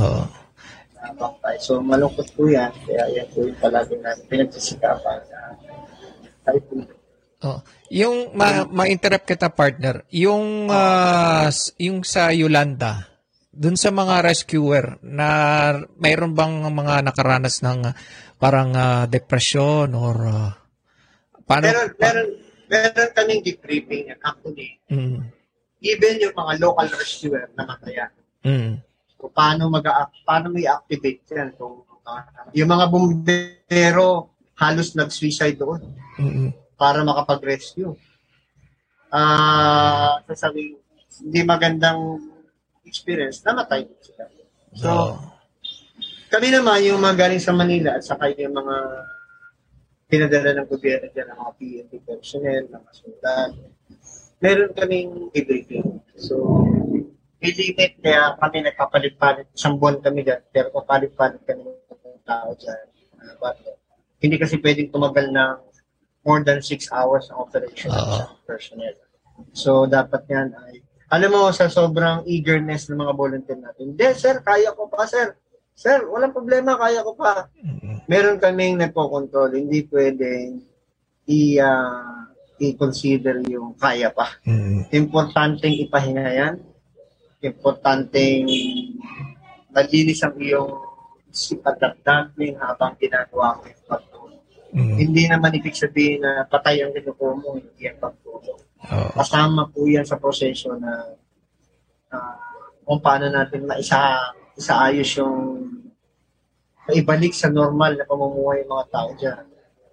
Oo. 0.00 0.22
Na 1.10 1.18
bangkay. 1.18 1.56
So, 1.58 1.82
malungkot 1.82 2.30
po 2.32 2.46
yan. 2.46 2.70
Kaya 2.86 3.10
yan 3.10 3.26
po 3.34 3.42
yung 3.42 3.58
palagi 3.58 3.98
namin 3.98 4.24
pinagsisikapan 4.30 5.18
na 5.26 5.40
tayo 6.46 6.60
po. 6.70 6.74
Oh. 7.40 7.58
Yung 7.90 8.36
ma- 8.36 8.68
ma-interrupt 8.68 9.26
kita 9.26 9.50
partner, 9.50 10.06
yung 10.12 10.68
s- 11.50 11.72
yung 11.80 12.04
sa 12.04 12.30
Yolanda, 12.30 13.10
dun 13.50 13.74
sa 13.74 13.90
mga 13.90 14.22
rescuer 14.22 15.02
na 15.02 15.28
mayroon 15.98 16.36
bang 16.36 16.70
mga 16.70 17.02
nakaranas 17.02 17.66
ng 17.66 17.90
ah, 17.90 17.94
parang 18.38 18.70
ah, 18.76 19.04
depression 19.10 19.90
or 19.96 20.16
ah, 20.22 20.52
paano 21.42 21.66
Meron, 21.66 21.88
meron, 21.98 22.28
meron 22.70 23.08
kaming 23.10 23.42
debriefing 23.42 24.14
actually. 24.14 24.78
Mm, 24.86 25.26
Even 25.80 26.20
yung 26.20 26.36
mga 26.36 26.60
local 26.60 26.88
rescuer 26.92 27.48
na 27.56 27.64
matayan. 27.64 28.12
mm, 28.44 28.72
kung 29.20 29.32
paano 29.36 29.68
mag 29.68 29.84
paano 30.24 30.48
may 30.48 30.64
activate 30.64 31.28
yan 31.28 31.52
kung 31.60 31.84
uh, 32.08 32.24
yung 32.56 32.72
mga 32.72 32.86
bumbero 32.88 34.32
halos 34.56 34.96
nag-suicide 34.96 35.60
doon 35.60 35.80
mm, 36.16 36.76
para 36.80 37.04
makapag-rescue. 37.04 37.92
Ah, 39.10 40.22
sasabihin, 40.28 40.80
hindi 41.24 41.40
magandang 41.44 42.20
experience, 42.88 43.44
namatay 43.44 43.84
sila. 44.00 44.24
So, 44.76 44.88
Oo. 44.88 45.14
kami 46.30 46.54
naman 46.54 46.86
yung 46.86 47.02
mga 47.02 47.26
galing 47.26 47.42
sa 47.42 47.52
Manila 47.56 47.98
at 47.98 48.06
saka 48.06 48.30
yung 48.36 48.54
mga 48.54 48.76
pinadala 50.10 50.50
ng 50.56 50.68
gobyerno 50.68 51.06
dyan, 51.10 51.26
ng 51.30 51.38
mga 51.38 51.52
PNP 51.58 51.92
personnel, 52.06 52.62
mga 52.70 52.90
sundan. 52.94 53.50
Meron 54.40 54.72
kaming 54.72 55.30
debriefing. 55.34 56.00
So, 56.16 56.64
may 57.40 57.52
limit 57.56 57.96
kaya 57.98 58.36
kami 58.36 58.56
nagpapalit-palit. 58.68 59.48
Isang 59.56 59.80
buwan 59.80 60.04
kami 60.04 60.22
dyan, 60.22 60.44
pero 60.52 60.68
papalit-palit 60.70 61.40
kami 61.48 61.64
ng 61.64 62.20
tao 62.22 62.52
dyan. 62.54 62.84
Uh, 63.16 63.34
but, 63.40 63.56
hindi 64.20 64.36
kasi 64.36 64.60
pwedeng 64.60 64.92
tumagal 64.92 65.32
ng 65.32 65.52
more 66.20 66.44
than 66.44 66.60
six 66.60 66.92
hours 66.92 67.32
ang 67.32 67.40
operation 67.40 67.88
ng 67.88 67.96
Oo. 67.96 68.12
isang 68.12 68.32
personnel. 68.44 68.94
So, 69.56 69.88
dapat 69.88 70.28
yan 70.28 70.52
ay, 70.52 70.84
alam 71.08 71.32
mo, 71.32 71.48
sa 71.50 71.72
sobrang 71.72 72.28
eagerness 72.28 72.86
ng 72.86 73.00
mga 73.00 73.16
volunteer 73.16 73.56
natin, 73.56 73.96
hindi, 73.96 74.06
sir, 74.12 74.44
kaya 74.44 74.76
ko 74.76 74.86
pa, 74.86 75.08
sir. 75.08 75.32
Sir, 75.72 76.04
walang 76.12 76.36
problema, 76.36 76.76
kaya 76.76 77.00
ko 77.00 77.16
pa. 77.16 77.48
mm, 77.56 78.04
Meron 78.04 78.36
kaming 78.36 78.76
nagpo-control, 78.76 79.56
hindi 79.56 79.88
pwedeng 79.88 80.60
i, 81.24 81.56
ah, 81.56 82.28
i-consider 82.60 83.40
yung 83.48 83.72
kaya 83.80 84.12
pa. 84.12 84.28
mm, 84.44 84.92
Importanteng 84.92 85.72
ipahinga 85.88 86.28
yan. 86.28 86.54
Importanteng 87.40 88.44
malinis 89.70 90.20
ang 90.20 90.36
iyong 90.36 90.70
sipat 91.30 91.78
at 91.78 91.94
dumpling 92.00 92.58
habang 92.58 92.98
ginagawa 92.98 93.56
mo 93.56 93.64
yung 93.64 93.84
pagtulong. 93.86 94.42
mm, 94.74 94.96
Hindi 94.98 95.22
naman 95.24 95.54
ibig 95.54 95.72
sabihin 95.72 96.20
na 96.20 96.42
patay 96.44 96.82
ang 96.82 96.90
kinukuha 96.90 97.32
mo, 97.38 97.54
hindi 97.54 97.84
ang 97.86 97.96
pagtulong. 97.96 98.60
oo. 98.60 99.10
Kasama 99.14 99.70
po 99.70 99.86
yan 99.86 100.02
sa 100.02 100.18
proseso 100.18 100.74
na 100.74 101.16
ah, 102.10 102.36
kung 102.82 102.98
paano 102.98 103.30
natin 103.30 103.62
maisa, 103.64 104.18
isaayos 104.52 105.06
yung 105.16 105.64
maibalik 106.84 107.30
sa 107.30 107.46
normal 107.46 107.94
na 107.94 108.04
pamumuhay 108.04 108.60
ng 108.60 108.68
mga 108.68 108.86
tao 108.90 109.08
dyan. 109.14 109.44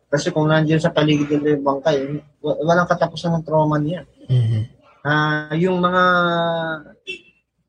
Kasi 0.07 0.33
kung 0.33 0.49
nandiyan 0.49 0.81
sa 0.81 0.89
paligid 0.89 1.29
nila 1.29 1.53
yung 1.53 1.63
bangkay, 1.63 1.97
wa- 2.41 2.59
walang 2.59 2.89
katapusan 2.89 3.37
ng 3.37 3.45
trauma 3.45 3.77
niya. 3.77 4.03
Mm, 4.25 4.73
Ah, 4.99 5.53
yung 5.53 5.79
mga 5.79 6.03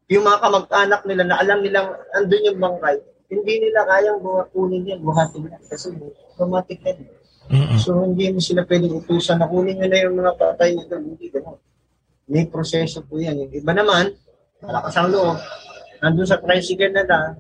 yung 0.09 0.25
mga 0.25 0.41
kamag-anak 0.41 1.01
nila 1.05 1.23
na 1.23 1.37
alam 1.37 1.61
nilang 1.61 1.89
andun 2.11 2.49
yung 2.49 2.59
bangkay, 2.59 2.97
hindi 3.29 3.55
nila 3.61 3.85
kayang 3.85 4.19
buha- 4.19 4.49
kunin 4.49 4.89
yan, 4.89 5.01
buhatin 5.01 5.45
yan. 5.45 5.63
Kasi 5.69 5.93
traumatic 6.35 6.81
yan. 6.81 6.97
mm, 7.47 7.77
So, 7.77 8.03
hindi 8.03 8.33
mo 8.33 8.41
sila 8.41 8.65
pwedeng 8.65 8.97
utusan 8.97 9.37
na 9.37 9.45
kunin 9.45 9.77
nyo 9.77 9.87
na 9.87 10.01
yung 10.01 10.17
mga 10.17 10.33
patay 10.35 10.73
nito. 10.73 10.97
Hindi 10.97 11.29
ganun. 11.29 11.61
May 12.25 12.49
proseso 12.49 13.05
po 13.05 13.21
yan. 13.21 13.37
Yung 13.39 13.53
iba 13.53 13.73
naman, 13.73 14.17
malakas 14.61 14.97
ang 14.97 15.13
loob. 15.13 15.37
Nandun 16.01 16.25
sa 16.25 16.41
tricycle 16.41 16.89
nila, 16.89 17.37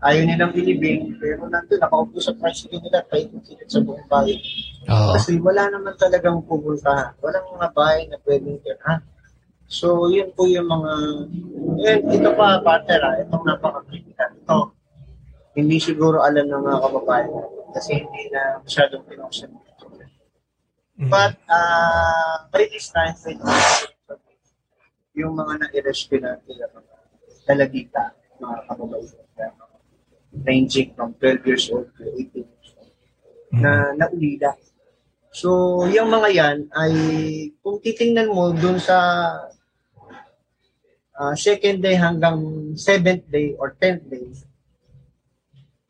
ayaw 0.00 0.22
nilang 0.24 0.50
bilibing, 0.50 1.18
pero 1.18 1.46
nandun, 1.46 1.78
nakaupo 1.78 2.18
sa 2.18 2.34
tricycle 2.34 2.82
nila, 2.82 3.06
paikot 3.06 3.42
sila 3.42 3.62
sa 3.62 3.78
buong 3.78 4.06
bahay. 4.06 4.38
Oo. 4.86 5.14
Kasi 5.14 5.38
wala 5.38 5.70
naman 5.70 5.94
talagang 5.94 6.42
pupuntahan. 6.42 7.14
Walang 7.18 7.46
mga 7.46 7.68
bahay 7.70 8.10
na 8.10 8.18
pwedeng 8.22 8.58
ha? 8.82 8.94
So, 9.68 10.08
yun 10.08 10.32
po 10.32 10.48
yung 10.48 10.64
mga... 10.64 10.92
Yun, 11.76 12.00
ito 12.08 12.30
pa, 12.32 12.56
partner, 12.64 13.00
ha? 13.04 13.12
Itong 13.20 13.44
napaka-critical. 13.44 14.32
Ito, 14.40 14.72
hindi 15.52 15.76
siguro 15.76 16.24
alam 16.24 16.48
ng 16.48 16.64
mga 16.64 16.80
kababayan 16.88 17.44
kasi 17.76 18.00
hindi 18.00 18.32
na 18.32 18.64
masyadong 18.64 19.04
pinoksan. 19.04 19.52
Mm, 20.96 21.12
But, 21.12 21.36
uh, 21.52 22.48
by 22.48 22.64
this 22.72 22.88
time, 22.88 23.12
with 23.22 23.44
yung 25.12 25.36
mga 25.36 25.68
na-rescue 25.68 26.24
natin, 26.24 26.54
na 26.56 26.66
mga 26.72 26.94
talagita, 27.44 28.02
mga 28.40 28.56
kababayan, 28.72 29.52
ranging 30.48 30.96
from 30.96 31.12
12 31.20 31.44
years 31.44 31.68
old 31.68 31.92
to 31.92 32.08
18 32.08 32.40
years 32.40 32.70
old, 32.80 32.92
na 33.52 33.92
naulila. 34.00 34.56
So, 35.28 35.84
yung 35.92 36.08
mga 36.08 36.28
yan 36.32 36.58
ay, 36.72 36.92
kung 37.60 37.78
titingnan 37.84 38.32
mo 38.32 38.50
dun 38.56 38.80
sa 38.80 38.96
ah, 41.18 41.34
second 41.34 41.82
day 41.82 41.98
hanggang 41.98 42.38
seventh 42.78 43.26
day 43.26 43.58
or 43.58 43.74
tenth 43.74 44.06
day, 44.06 44.24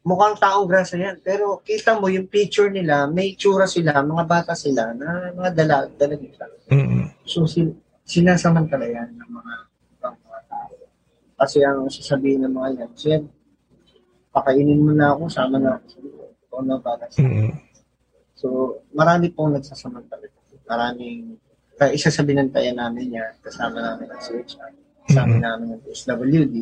mukhang 0.09 0.41
taong 0.41 0.65
grasa 0.65 0.97
yan. 0.97 1.21
Pero 1.21 1.61
kita 1.61 2.01
mo 2.01 2.09
yung 2.09 2.25
picture 2.25 2.73
nila, 2.73 3.05
may 3.05 3.37
tsura 3.37 3.69
sila, 3.69 4.01
mga 4.01 4.25
bata 4.25 4.57
sila, 4.57 4.97
na 4.97 5.37
mga 5.37 5.51
dala, 5.53 5.77
dalagita. 5.93 6.49
Mm-mm. 6.73 7.13
So, 7.29 7.45
sin, 7.45 7.77
sinasamantala 8.09 8.89
yan 8.89 9.13
ng 9.13 9.31
mga 9.31 9.55
ibang 10.01 10.17
mga 10.25 10.41
tao. 10.49 10.73
Kasi 11.37 11.61
ang 11.61 11.85
sasabihin 11.93 12.49
ng 12.49 12.55
mga 12.57 12.69
yan, 12.81 12.93
Sir, 12.97 13.21
pakainin 14.33 14.81
mo 14.81 14.97
na 14.97 15.13
ako, 15.13 15.29
sama 15.29 15.61
na 15.61 15.77
ako 15.77 15.85
sa. 15.93 15.99
Ikaw 16.49 16.61
na 16.65 16.77
sa 16.81 17.21
Mm-mm. 17.21 17.53
So, 18.33 18.81
marami 18.97 19.29
pong 19.35 19.61
nagsasamantala. 19.61 20.31
Maraming, 20.65 21.37
kaya 21.77 21.93
isa 21.93 22.09
sa 22.09 22.25
binantayan 22.25 22.81
namin 22.81 23.19
yan, 23.19 23.33
kasama 23.45 23.83
namin 23.83 24.09
ang 24.09 24.21
CHR, 24.21 24.88
kasama 25.09 25.35
Mhm. 25.35 25.43
namin 25.43 25.69
ang 25.75 25.83
SWD, 25.89 26.57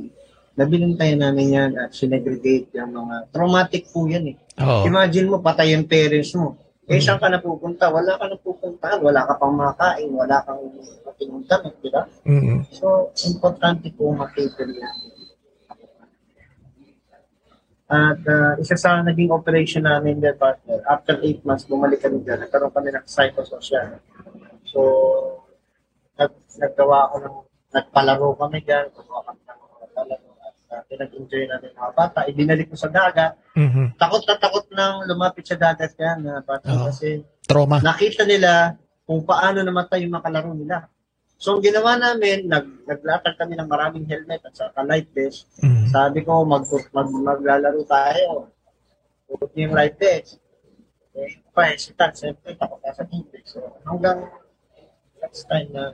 na 0.56 0.64
binantayan 0.64 1.20
namin 1.20 1.46
yan 1.52 1.70
at 1.76 1.92
sinegregate 1.92 2.72
yung 2.72 2.94
mga, 2.94 3.28
traumatic 3.28 3.90
po 3.92 4.08
yan 4.08 4.32
eh. 4.32 4.36
Oo. 4.62 4.88
Imagine 4.88 5.26
mo, 5.28 5.42
patay 5.42 5.76
yung 5.76 5.84
parents 5.84 6.32
mo. 6.32 6.56
Eh, 6.86 7.02
saan 7.02 7.18
ka 7.18 7.26
napupunta? 7.26 7.90
Wala 7.90 8.14
ka 8.14 8.30
napupuntahan. 8.30 9.02
Wala 9.02 9.26
ka 9.26 9.34
pang 9.42 9.58
makain. 9.58 10.06
Wala 10.14 10.38
kang 10.46 10.62
pinunta. 11.18 11.58
Di 11.82 11.90
ba? 11.90 12.06
So, 12.70 13.10
importante 13.26 13.90
po 13.90 14.14
makita 14.14 14.62
yan. 14.62 14.96
At 17.86 18.18
uh, 18.26 18.54
isa 18.58 18.74
sa 18.74 19.02
naging 19.02 19.30
operation 19.30 19.86
namin 19.86 20.18
there, 20.18 20.34
partner, 20.34 20.82
after 20.86 21.18
8 21.22 21.42
months, 21.46 21.66
bumalik 21.66 22.02
kami 22.02 22.22
dyan. 22.22 22.42
Nagkaroon 22.46 22.70
kami 22.74 22.90
ng 22.94 23.06
psychosocial. 23.06 23.98
So, 24.66 24.80
nag, 26.18 26.34
naggawa 26.58 27.10
ako 27.10 27.16
ng, 27.18 27.34
nagpalaro 27.76 28.32
kami 28.40 28.58
dyan. 28.64 28.88
Gumawa 28.96 29.20
kami 29.28 29.40
ng 29.44 29.58
mga 29.60 29.86
palaro. 29.92 30.28
At 30.40 30.56
uh, 30.72 30.82
pinag-enjoy 30.88 31.44
namin 31.44 31.70
mga 31.76 31.92
bata. 31.92 32.18
Ibinalik 32.24 32.72
ko 32.72 32.76
sa 32.80 32.88
dagat. 32.88 33.36
Mhm. 33.52 34.00
Takot 34.00 34.22
na 34.24 34.34
takot 34.40 34.64
nang 34.72 35.04
lumapit 35.04 35.44
sa 35.44 35.60
dagat 35.60 35.92
yan. 36.00 36.24
Uh, 36.24 36.40
partner, 36.40 36.76
Oo. 36.80 36.86
kasi 36.88 37.20
Trauma. 37.44 37.76
nakita 37.84 38.24
nila 38.24 38.80
kung 39.04 39.22
paano 39.22 39.60
namatay 39.60 40.02
yung 40.02 40.16
mga 40.16 40.24
kalaro 40.24 40.56
nila. 40.56 40.88
So, 41.36 41.52
ang 41.52 41.62
ginawa 41.62 42.00
namin, 42.00 42.48
nag, 42.48 42.88
naglatag 42.88 43.36
kami 43.36 43.60
ng 43.60 43.68
maraming 43.68 44.08
helmet 44.08 44.40
at 44.40 44.56
saka 44.56 44.80
life 44.80 45.12
vest. 45.12 45.44
Mm. 45.60 45.92
Sabi 45.92 46.24
ko, 46.24 46.48
mag, 46.48 46.64
mag, 46.96 47.08
maglalaro 47.12 47.84
tayo. 47.84 48.48
Niyo 49.52 49.68
yung 49.68 49.76
life 49.76 50.00
vest. 50.00 50.40
Eh, 51.12 51.36
pa, 51.52 51.76
si 51.76 51.92
Tan, 51.92 52.16
siyempre, 52.16 52.56
takot 52.56 52.80
na 52.80 52.92
sa 52.96 53.04
tubig. 53.04 53.44
So, 53.44 53.60
hanggang 53.84 54.24
next 55.20 55.44
time 55.44 55.68
na 55.76 55.92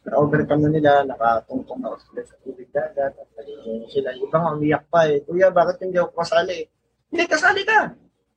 na-overcome 0.00 0.62
na 0.64 0.70
nila, 0.72 0.90
nakatungtong 1.04 1.80
na 1.80 1.92
sila 2.00 2.22
sa 2.24 2.36
tubig 2.40 2.68
dagat. 2.72 3.12
At 3.12 3.28
naging 3.36 3.84
sila, 3.86 4.16
yung 4.16 4.26
ibang 4.26 4.56
umiyak 4.56 4.88
pa 4.88 5.04
eh. 5.04 5.20
Kuya, 5.20 5.52
bakit 5.52 5.84
hindi 5.84 6.00
ako 6.00 6.16
kasali? 6.16 6.64
Hindi, 7.12 7.24
kasali 7.28 7.62
ka. 7.62 7.80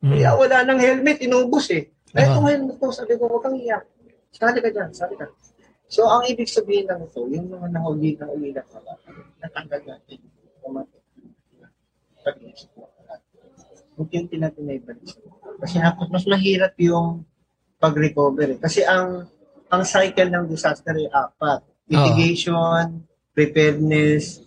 Kaya 0.03 0.35
wala 0.35 0.67
nang 0.67 0.81
helmet, 0.83 1.23
inubos 1.23 1.71
eh. 1.71 1.87
Ay, 2.11 2.27
Ah. 2.27 2.35
itong 2.35 2.47
helmet 2.51 2.75
ko, 2.75 2.91
sabi 2.91 3.15
ko, 3.15 3.31
huwag 3.31 3.41
kang 3.41 3.55
iyak. 3.55 3.87
Sali 4.29 4.59
ka 4.59 4.69
dyan, 4.69 4.91
sali 4.91 5.15
ka. 5.15 5.25
So, 5.87 6.03
ang 6.03 6.25
ibig 6.27 6.49
sabihin 6.49 6.89
lang 6.89 7.05
ito, 7.05 7.23
yung 7.25 7.47
mga 7.47 7.69
nahuli 7.71 8.17
na 8.17 8.27
uminak 8.27 8.67
na 8.73 8.79
lang, 8.83 8.99
natanggal 9.39 9.81
natin. 9.85 10.19
Pag-iisip 12.23 12.71
mo. 12.75 12.87
Unti-unti 13.93 14.41
natin 14.41 14.63
na 14.65 14.73
ibalik 14.73 15.05
Kasi 15.61 15.77
mas 16.09 16.25
mahirap 16.25 16.73
yung 16.81 17.21
pag-recover. 17.77 18.57
eh. 18.57 18.59
Kasi 18.59 18.81
ang 18.81 19.27
ang 19.73 19.81
cycle 19.81 20.29
ng 20.29 20.45
disaster 20.45 20.93
ay 20.93 21.09
apat. 21.09 21.65
Mitigation, 21.89 23.01
preparedness, 23.33 24.45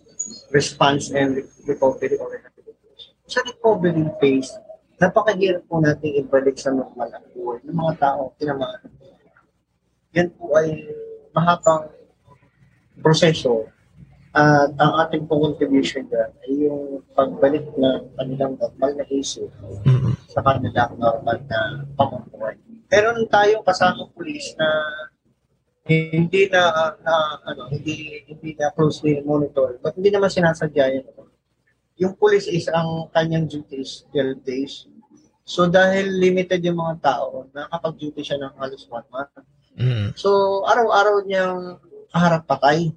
response, 0.55 1.11
and 1.11 1.43
re- 1.43 1.51
recovery 1.67 2.15
or 2.23 2.31
rehabilitation. 2.31 3.13
Sa 3.27 3.43
recovery 3.43 4.07
phase, 4.23 4.55
napakahirap 5.03 5.67
po 5.67 5.83
natin 5.83 6.23
ibalik 6.23 6.55
sa 6.55 6.71
normal 6.71 7.11
na 7.11 7.19
buhay 7.35 7.59
ng 7.67 7.75
mga 7.75 7.95
tao 7.99 8.33
tinamaan. 8.39 8.87
Yan 10.15 10.31
po 10.39 10.55
ay 10.57 10.87
mahabang 11.35 11.91
proseso 13.03 13.69
at 14.37 14.73
ang 14.81 14.93
ating 15.05 15.29
pong 15.29 15.53
contribution 15.53 16.05
dyan 16.09 16.31
ay 16.45 16.53
yung 16.69 17.01
pagbalik 17.13 17.65
ng 17.73 18.01
kanilang 18.17 18.57
normal 18.57 18.91
na 18.97 19.05
isip 19.13 19.49
Mm-mm. 19.85 20.13
sa 20.29 20.41
kanilang 20.41 20.97
normal 20.97 21.37
na 21.49 21.85
pamumuhay. 21.97 22.57
Meron 22.89 23.25
tayong 23.29 23.65
kasamang 23.65 24.13
pulis 24.17 24.53
na 24.57 24.69
hindi 25.87 26.43
na, 26.51 26.63
na 27.01 27.15
ano 27.47 27.71
hindi 27.71 28.27
hindi 28.27 28.59
na 28.59 28.75
closely 28.75 29.23
monitor 29.23 29.79
but 29.79 29.95
hindi 29.95 30.11
naman 30.11 30.31
sinasadya 30.31 30.99
yun. 30.99 31.07
Yung 31.97 32.13
pulis 32.19 32.45
is 32.51 32.69
ang 32.69 33.09
kanyang 33.15 33.49
duty 33.49 33.81
is 33.81 34.05
12 34.13 34.45
days. 34.45 34.85
So 35.47 35.65
dahil 35.71 36.11
limited 36.11 36.61
yung 36.67 36.77
mga 36.83 37.01
tao, 37.01 37.49
nakakapag-duty 37.55 38.21
siya 38.21 38.43
ng 38.43 38.55
halos 38.59 38.85
one 38.91 39.07
month. 39.09 39.33
Mm. 39.77 40.17
So, 40.17 40.65
araw-araw 40.65 41.29
niyang 41.29 41.77
kaharap 42.09 42.49
patay. 42.49 42.97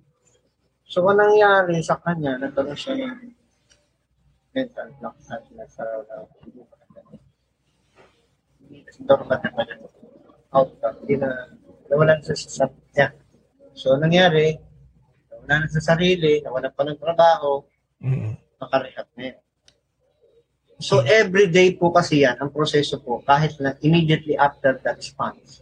So, 0.88 1.04
ang 1.12 1.20
nangyari 1.20 1.76
sa 1.84 2.00
kanya, 2.00 2.40
nagkaroon 2.40 2.80
siya 2.80 2.96
ng 2.96 3.36
mental 4.56 4.88
block 4.98 5.20
at 5.28 5.44
nasa 5.54 5.84
uh, 5.84 6.26
dormant 9.04 9.44
na. 9.44 9.64
Outcome. 10.56 10.98
Hindi 11.04 11.16
na, 11.20 11.30
nawalan 11.90 12.22
sa 12.22 12.34
sa 12.38 12.66
niya. 12.94 13.12
So, 13.74 13.98
ang 13.98 14.06
nangyari, 14.06 14.56
nawalan 15.34 15.66
na 15.66 15.74
sa 15.74 15.94
sarili, 15.94 16.40
nawalan 16.46 16.72
pa 16.72 16.84
ng 16.86 17.00
trabaho, 17.02 17.66
Mm. 18.00 18.32
makarehab 18.64 19.08
na 19.20 19.24
yun. 19.36 19.42
So, 20.80 21.04
every 21.04 21.52
day 21.52 21.76
po 21.76 21.92
kasi 21.92 22.24
yan, 22.24 22.40
ang 22.40 22.56
proseso 22.56 23.04
po, 23.04 23.20
kahit 23.28 23.60
na 23.60 23.76
immediately 23.84 24.40
after 24.40 24.80
the 24.80 24.96
response, 24.96 25.60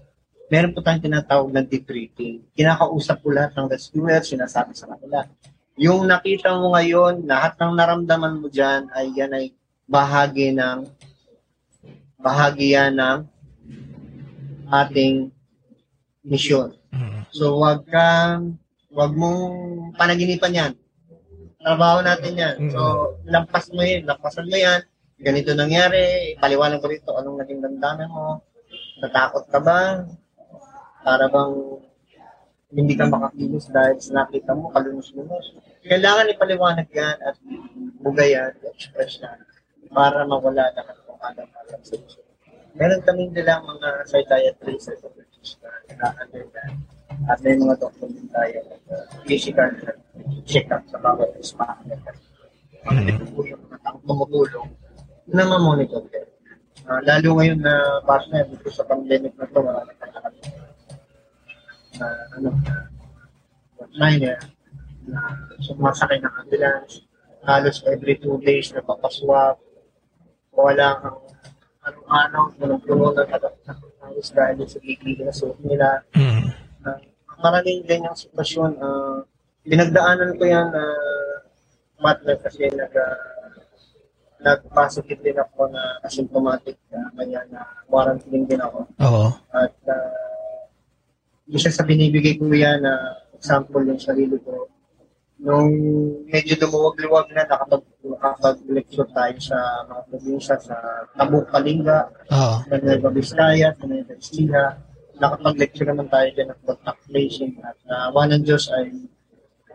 meron 0.54 0.78
po 0.78 0.86
tayong 0.86 1.02
tinatawag 1.02 1.50
na 1.50 1.66
debriefing. 1.66 2.46
Kinakausap 2.54 3.26
po 3.26 3.34
lahat 3.34 3.58
ng 3.58 3.66
rescuer, 3.66 4.22
sinasabi 4.22 4.78
sa 4.78 4.86
kanila. 4.94 5.26
Yung 5.78 6.06
nakita 6.06 6.54
mo 6.54 6.78
ngayon, 6.78 7.26
lahat 7.26 7.58
ng 7.58 7.74
naramdaman 7.74 8.38
mo 8.38 8.48
dyan, 8.50 8.94
ay 8.94 9.10
yan 9.18 9.34
ay 9.34 9.46
bahagi 9.90 10.54
ng 10.54 10.86
bahagi 12.18 12.74
yan 12.74 12.98
ng 12.98 13.20
ating 14.70 15.32
misyon. 16.28 16.76
Mm. 16.92 17.24
So, 17.32 17.58
wag 17.64 17.88
kang, 17.88 18.60
wag 18.92 19.12
mong 19.16 19.48
panaginipan 19.96 20.54
yan. 20.54 20.74
Trabaho 21.58 22.04
natin 22.04 22.34
yan. 22.36 22.56
So, 22.72 22.82
lampas 23.26 23.72
mo 23.72 23.82
yun, 23.82 24.04
lampasan 24.04 24.48
mo 24.48 24.56
yan. 24.60 24.84
Ganito 25.18 25.56
nangyari, 25.58 26.38
paliwanag 26.38 26.84
ko 26.84 26.88
rito 26.92 27.12
anong 27.18 27.42
naging 27.42 27.64
damdamin 27.64 28.12
mo. 28.12 28.46
Natakot 29.02 29.50
ka 29.50 29.60
ba? 29.64 30.06
Para 31.02 31.26
bang 31.32 31.54
hindi 32.68 32.94
ka 33.00 33.08
makakilos 33.08 33.72
dahil 33.72 33.98
sa 33.98 34.24
nakita 34.24 34.52
mo, 34.54 34.70
kalunos-lunos. 34.70 35.56
Kailangan 35.88 36.30
ipaliwanag 36.36 36.88
yan 36.92 37.18
at 37.24 37.36
bugayan, 38.04 38.54
express 38.68 39.24
yan 39.24 39.48
para 39.92 40.28
mawala 40.28 40.72
na 40.76 40.84
kung 40.84 41.20
isip. 41.82 42.02
Meron 42.78 43.02
kami 43.02 43.34
nilang 43.34 43.66
mga 43.66 44.06
psychiatrists, 44.06 45.02
na 45.62 45.72
yan. 46.36 46.74
At 47.32 47.40
may 47.42 47.56
mga 47.56 47.80
doktor 47.80 48.12
din 48.12 48.28
tayo 48.30 48.60
uh, 48.92 49.06
physical 49.24 49.70
check-up 50.44 50.84
sa 50.92 50.98
bawat 51.00 51.32
ispahan. 51.40 51.88
Po 53.32 53.42
yung 53.48 53.62
mga 53.68 53.78
taong 53.84 54.04
tumutulong 54.04 54.70
na 55.32 55.44
ma-monitor 55.48 56.04
din. 56.12 56.28
Uh, 56.88 57.02
lalo 57.04 57.40
ngayon 57.40 57.60
na 57.64 58.04
partner 58.08 58.48
dito 58.48 58.72
sa 58.72 58.88
pandemic 58.88 59.36
na 59.36 59.48
ito, 59.48 59.60
marami 59.60 59.92
na 59.92 60.20
kami 60.24 60.40
na 61.98 62.08
ano, 62.38 62.50
liner 63.98 64.40
na 65.08 65.20
sumasakay 65.64 66.22
ng 66.22 66.34
ambulance 66.46 67.08
halos 67.48 67.80
every 67.88 68.20
two 68.20 68.38
days 68.44 68.70
na 68.76 68.84
papaswap 68.84 69.56
wala 70.52 70.88
kang 71.00 71.20
araw-araw 71.86 72.44
punong-puno 72.60 73.16
ng 74.08 74.16
dahil 74.34 74.64
sa 74.66 74.80
gigil 74.80 75.20
na 75.22 75.34
suot 75.36 75.60
nila 75.64 76.02
Mm. 76.16 76.44
uh, 76.88 77.00
maraming 77.44 77.84
ganyang 77.86 78.16
sitwasyon 78.16 78.80
uh, 78.80 79.22
pinagdaanan 79.68 80.34
ko 80.40 80.44
yan 80.48 80.68
na 80.72 80.84
partner 82.00 82.36
kasi 82.40 82.72
nag 82.72 82.94
uh, 82.94 83.36
nag-positive 84.38 85.20
din 85.26 85.38
ako 85.38 85.66
na 85.74 85.98
asymptomatic 86.06 86.78
na 86.94 87.10
kanya 87.18 87.42
na 87.50 87.62
quarantine 87.90 88.46
din 88.46 88.62
ako 88.62 88.86
Oo. 89.02 89.26
at 89.52 89.74
uh, 89.90 90.62
isa 91.50 91.74
sa 91.74 91.82
binibigay 91.84 92.38
ko 92.38 92.46
yan 92.54 92.86
na 92.86 93.18
example 93.34 93.82
yung 93.86 94.02
sarili 94.02 94.38
ko. 94.42 94.70
Nung 95.38 95.70
medyo 96.26 96.58
lumuwag-luwag 96.58 97.30
na, 97.30 97.46
nakapag, 97.46 97.86
nakapag-lecture 98.02 99.06
tayo 99.14 99.38
sa 99.38 99.58
mga 99.86 100.02
probinsya 100.10 100.56
sa 100.58 100.76
Tabuk, 101.14 101.46
Kalinga, 101.54 102.10
Oo. 102.34 102.56
sa 102.66 102.76
Nueva 102.82 103.10
Vizcaya, 103.14 103.70
sa 103.78 103.86
Nueva 103.86 104.14
Ecija. 104.18 104.66
Nakapag-lecture 105.22 105.88
naman 105.94 106.10
tayo 106.10 106.28
dyan 106.34 106.50
ng 106.54 106.62
contact 106.66 107.02
tracing 107.10 107.54
at 107.62 107.78
uh, 107.90 108.10
one 108.14 108.34
ng 108.34 108.44
Diyos 108.46 108.70
ay 108.74 108.90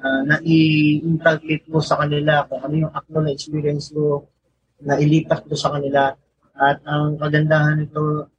uh, 0.03 0.23
nai-inculcate 0.27 1.67
mo 1.71 1.79
sa 1.79 1.99
kanila 2.03 2.47
kung 2.51 2.63
ano 2.63 2.75
yung 2.87 2.93
akno 2.95 3.19
na 3.23 3.35
experience 3.35 3.95
mo 3.95 4.27
na 4.83 4.99
ilipat 4.99 5.47
ko 5.47 5.55
sa 5.55 5.79
kanila. 5.79 6.11
At 6.59 6.83
ang 6.87 7.19
kagandahan 7.19 7.87
nito, 7.87 8.31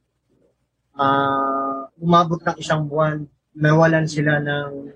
ah 0.96 1.88
umabot 1.98 2.40
ng 2.42 2.58
isang 2.60 2.84
buwan, 2.84 3.24
nawalan 3.54 4.04
sila 4.04 4.42
ng 4.42 4.92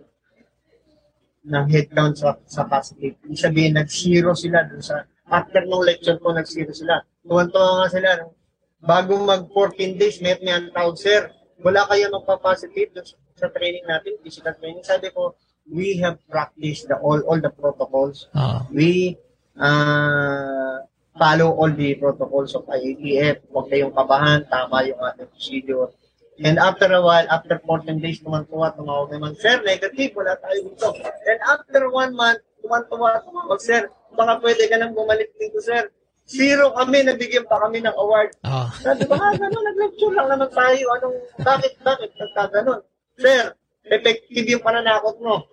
ng 1.49 1.67
headcount 1.73 2.15
sa, 2.21 2.37
sa 2.45 2.69
positive. 2.69 3.17
Ibig 3.25 3.41
sabihin, 3.41 3.75
nag-zero 3.81 4.37
sila 4.37 4.69
dun 4.69 4.85
sa, 4.85 5.03
after 5.33 5.65
nung 5.65 5.85
lecture 5.85 6.21
ko, 6.21 6.37
nag-zero 6.37 6.71
sila. 6.77 7.01
Tuwan-tuwa 7.25 7.85
nga 7.85 7.89
sila. 7.89 8.09
No? 8.21 8.37
Bago 8.79 9.17
mag-14 9.19 9.99
days, 9.99 10.21
may 10.21 10.37
may 10.45 10.55
ang 10.55 10.71
tawag, 10.71 11.01
sir, 11.01 11.33
wala 11.65 11.89
kayo 11.89 12.13
magpa-positive 12.13 12.95
dun 12.95 13.07
sa, 13.09 13.17
sa 13.35 13.47
training 13.51 13.89
natin, 13.89 14.21
physical 14.23 14.55
training. 14.61 14.85
Sabi 14.85 15.11
ko, 15.11 15.35
we 15.69 15.97
have 16.01 16.17
practiced 16.29 16.89
the 16.89 16.97
all 16.97 17.21
all 17.29 17.41
the 17.41 17.53
protocols. 17.53 18.29
Ah. 18.33 18.65
We 18.73 19.21
uh, 19.59 20.85
follow 21.19 21.51
all 21.59 21.73
the 21.75 21.99
protocols 21.99 22.55
of 22.57 22.65
IATF. 22.71 23.45
Huwag 23.53 23.67
kayong 23.69 23.93
kabahan, 23.93 24.49
tama 24.49 24.87
yung 24.89 25.01
ating 25.03 25.29
procedure. 25.29 25.91
And 26.39 26.57
after 26.59 26.87
a 26.95 27.03
while, 27.03 27.27
after 27.27 27.59
14 27.67 27.99
days, 27.99 28.23
tumantuwa, 28.23 28.71
tumawag 28.79 29.11
naman, 29.11 29.35
Sir, 29.35 29.59
negative, 29.67 30.15
wala 30.15 30.39
tayo 30.39 30.59
dito. 30.71 30.89
And 31.27 31.39
after 31.43 31.91
one 31.91 32.15
month, 32.15 32.43
tumantuwa, 32.63 33.19
tumawag, 33.27 33.59
Sir, 33.59 33.91
baka 34.15 34.39
pwede 34.39 34.71
ka 34.71 34.79
nang 34.79 34.95
bumalik 34.95 35.35
dito, 35.35 35.59
Sir. 35.59 35.91
Zero 36.29 36.77
kami, 36.77 37.09
nabigyan 37.09 37.49
pa 37.49 37.59
kami 37.59 37.81
ng 37.83 37.97
award. 37.97 38.37
Ah. 38.45 38.69
Sabi 38.85 39.09
ko, 39.09 39.17
ah, 39.17 39.33
gano'n, 39.33 39.65
nag-lecture 39.65 40.13
lang 40.13 40.29
naman 40.29 40.51
tayo. 40.53 40.85
Anong, 41.01 41.17
bakit, 41.41 41.73
bakit, 41.81 42.11
nagkaganon? 42.15 42.81
Sir, 43.17 43.57
effective 43.89 44.47
yung 44.47 44.63
pananakot 44.63 45.17
mo. 45.25 45.49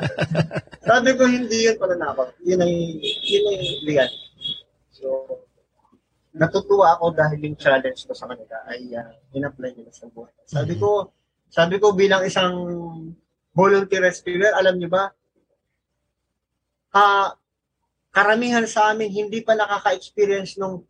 Sabi 0.88 1.10
ko, 1.16 1.24
hindi 1.24 1.66
yun 1.66 1.80
pananakot. 1.80 2.28
Yun 2.44 2.60
ay, 2.60 2.74
yun 3.24 3.44
ay 3.50 3.60
legal. 3.88 4.10
So, 4.92 5.08
natutuwa 6.32 6.96
ako 6.96 7.12
dahil 7.12 7.38
yung 7.44 7.58
challenge 7.60 8.08
ko 8.08 8.16
sa 8.16 8.24
kanila 8.24 8.56
ay 8.72 8.88
uh, 8.96 9.12
in-apply 9.36 9.76
nila 9.76 9.92
sa 9.92 10.08
buhay. 10.08 10.32
Sabi 10.48 10.80
ko, 10.80 11.12
sabi 11.52 11.76
ko 11.76 11.92
bilang 11.92 12.24
isang 12.24 12.56
volunteer 13.52 14.00
rescuer, 14.00 14.56
alam 14.56 14.80
niyo 14.80 14.88
ba, 14.88 15.12
ah, 16.96 17.36
karamihan 18.12 18.64
sa 18.64 18.92
amin 18.92 19.12
hindi 19.12 19.44
pa 19.44 19.52
nakaka-experience 19.52 20.56
ng 20.56 20.80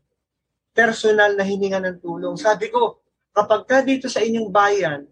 personal 0.73 1.35
na 1.35 1.45
hininga 1.45 1.83
ng 1.83 1.99
tulong. 1.99 2.39
Sabi 2.39 2.71
ko, 2.71 3.03
kapag 3.35 3.63
ka 3.69 3.79
dito 3.85 4.07
sa 4.07 4.23
inyong 4.25 4.49
bayan, 4.49 5.05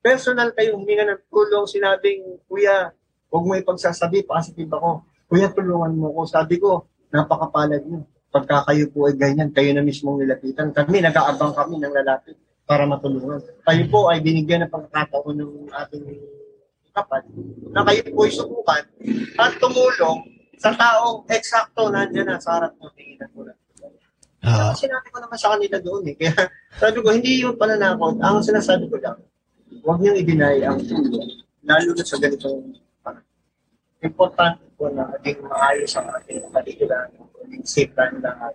personal 0.00 0.50
kayong 0.56 0.80
huminga 0.80 1.04
ng 1.06 1.22
tulong, 1.28 1.64
sinabing, 1.68 2.40
Kuya, 2.48 2.90
huwag 3.30 3.44
mo 3.44 3.52
ipagsasabi, 3.54 4.26
positive 4.26 4.72
ako. 4.72 5.04
Kuya, 5.30 5.52
tulungan 5.52 5.94
mo 5.94 6.10
ko. 6.16 6.20
Sabi 6.26 6.58
ko, 6.58 6.88
napakapalad 7.12 7.84
mo. 7.86 8.08
Pagka 8.30 8.62
kayo 8.70 8.86
po 8.94 9.10
ay 9.10 9.14
ganyan, 9.18 9.50
kayo 9.50 9.74
na 9.74 9.82
mismong 9.82 10.22
nilapitan. 10.22 10.70
Kami, 10.70 11.02
nag-aabang 11.02 11.50
kami 11.54 11.82
ng 11.82 11.90
lalapit 11.90 12.38
para 12.62 12.86
matulungan. 12.86 13.42
Kayo 13.66 13.84
po 13.90 14.06
ay 14.06 14.22
binigyan 14.22 14.62
ng 14.66 14.70
pagkakataon 14.70 15.34
ng 15.34 15.52
ating 15.74 16.06
kapat 16.90 17.22
na 17.70 17.86
kayo 17.86 18.02
po 18.10 18.26
ay 18.26 18.32
subukan 18.34 18.82
at 19.38 19.52
tumulong 19.62 20.18
sa 20.58 20.74
taong 20.74 21.22
eksakto 21.30 21.88
nandiyan 21.88 22.26
na 22.30 22.42
sa 22.42 22.58
harap 22.58 22.74
ng 22.78 22.92
tinginan 22.94 23.30
ko 23.34 23.46
na. 23.46 23.54
Kasi 24.40 24.86
sinabi 24.86 25.08
ko 25.12 25.18
naman 25.20 25.38
sa 25.38 25.52
kanila 25.56 25.76
doon 25.82 26.04
eh. 26.10 26.14
Kaya 26.16 26.34
sabi 26.80 26.98
ko, 27.02 27.08
hindi 27.12 27.44
yung 27.44 27.56
pananakot. 27.60 28.16
Ang 28.20 28.40
sinasabi 28.40 28.88
ko 28.88 28.96
lang, 29.02 29.18
huwag 29.84 29.98
niyong 30.00 30.18
i-deny 30.20 30.64
ang 30.64 30.80
tulong, 30.84 31.28
lalo 31.64 31.90
na 31.92 32.04
sa 32.04 32.16
ganitong. 32.16 32.74
Importante 34.00 34.64
po 34.76 34.88
na 34.88 35.04
maging 35.16 35.44
maayos 35.44 35.92
ang 36.00 36.08
ating 36.20 36.40
kalikulan, 36.48 37.08
maging 37.44 37.64
safe 37.68 37.92
tayo 37.92 38.16
lahat. 38.20 38.54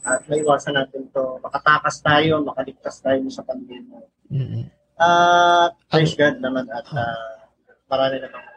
At 0.00 0.20
maiwasan 0.26 0.74
natin 0.74 1.06
to 1.12 1.38
makatakas 1.44 2.02
tayo, 2.02 2.40
makaligtas 2.42 2.98
tayo 3.04 3.20
sa 3.30 3.44
pandemya. 3.46 4.00
Mm-mm. 4.32 4.64
At 5.00 5.72
praise 5.88 6.14
God 6.18 6.42
naman 6.42 6.66
at 6.68 6.86
uh, 6.92 7.46
marami 7.88 8.18
namang 8.20 8.50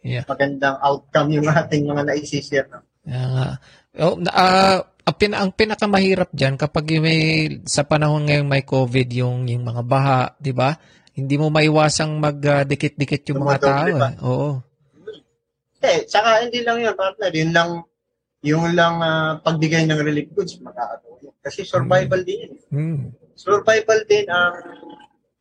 Yeah. 0.00 0.24
magandang 0.24 0.80
outcome 0.80 1.28
yung 1.36 1.48
ating 1.52 1.84
mga 1.84 2.02
naisishare. 2.08 2.68
No? 2.72 2.80
Ah, 3.04 3.60
oh, 4.00 4.16
ah, 4.32 4.80
ang, 4.80 5.16
pin- 5.16 5.36
ang 5.36 5.52
pinakamahirap 5.52 6.32
diyan 6.32 6.56
kapag 6.56 6.88
may 7.00 7.20
sa 7.68 7.84
panahon 7.84 8.24
ngayong 8.24 8.48
may 8.48 8.64
COVID 8.64 9.08
yung 9.12 9.44
yung 9.44 9.60
mga 9.60 9.82
baha, 9.84 10.22
'di 10.40 10.52
ba? 10.56 10.72
Hindi 11.12 11.36
mo 11.36 11.52
maiwasang 11.52 12.16
magdikit-dikit 12.16 13.28
yung 13.28 13.44
mga 13.44 13.58
tao. 13.60 13.86
Eh. 13.92 14.16
Oo. 14.24 14.50
Eh, 15.80 16.04
saka 16.04 16.44
hindi 16.44 16.60
lang 16.60 16.84
yun, 16.84 16.92
partner. 16.92 17.32
Yun 17.32 17.52
lang, 17.56 17.70
yung 18.44 18.76
lang 18.76 19.00
ah, 19.00 19.40
pagbigay 19.40 19.88
ng 19.88 20.00
relief 20.00 20.28
goods, 20.36 20.60
makakatulong. 20.60 21.32
Kasi 21.40 21.64
survival 21.64 22.20
din 22.20 22.48
yun. 22.48 22.54
Hmm. 22.68 23.00
Survival 23.32 24.04
din 24.04 24.28
ang 24.28 24.60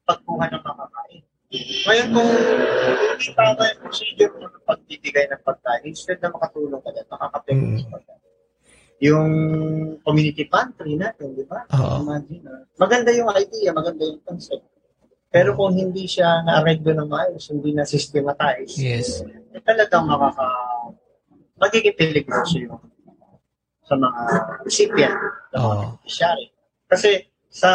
pagkuha 0.07 0.47
ng 0.47 0.63
makakain. 0.63 1.23
Ngayon, 1.49 2.07
kung 2.13 2.29
hindi 2.29 3.27
tama 3.33 3.61
yung 3.67 3.81
procedure 3.83 4.31
mo 4.37 4.47
ng 4.47 4.63
pagbibigay 4.63 5.25
ng 5.27 5.41
pagkain, 5.43 5.83
instead 5.89 6.21
na 6.21 6.31
makatulong 6.31 6.79
ka 6.79 6.89
dyan, 6.93 7.07
makakapekto 7.09 7.65
Mm. 7.65 7.79
sa 7.81 7.87
pagkain. 7.97 8.23
Yung 8.99 9.29
community 10.03 10.43
pantry 10.45 10.93
natin, 10.95 11.35
di 11.35 11.43
ba? 11.47 11.65
Oo. 11.73 12.05
Imagine, 12.05 12.43
ah. 12.47 12.63
maganda 12.77 13.11
yung 13.11 13.31
idea, 13.33 13.73
maganda 13.73 14.03
yung 14.05 14.21
concept. 14.23 14.63
Pero 15.30 15.53
kung 15.53 15.77
hindi 15.77 16.09
siya 16.09 16.41
na-arreglo 16.41 16.89
ng 16.97 17.09
maayos, 17.09 17.53
hindi 17.53 17.69
na 17.77 17.86
systematize, 17.86 18.73
Yes. 18.82 19.21
eh, 19.53 19.61
talagang 19.61 20.09
makaka 20.09 20.49
magiging 21.59 21.97
peligroso 21.99 22.55
yung 22.57 22.82
sa 23.86 23.93
mga 23.97 24.21
recipient, 24.65 25.17
sa 25.53 25.57
mga 25.57 25.65
Oo. 25.65 25.82
beneficiary. 25.97 26.45
Kasi 26.89 27.09
sa 27.49 27.71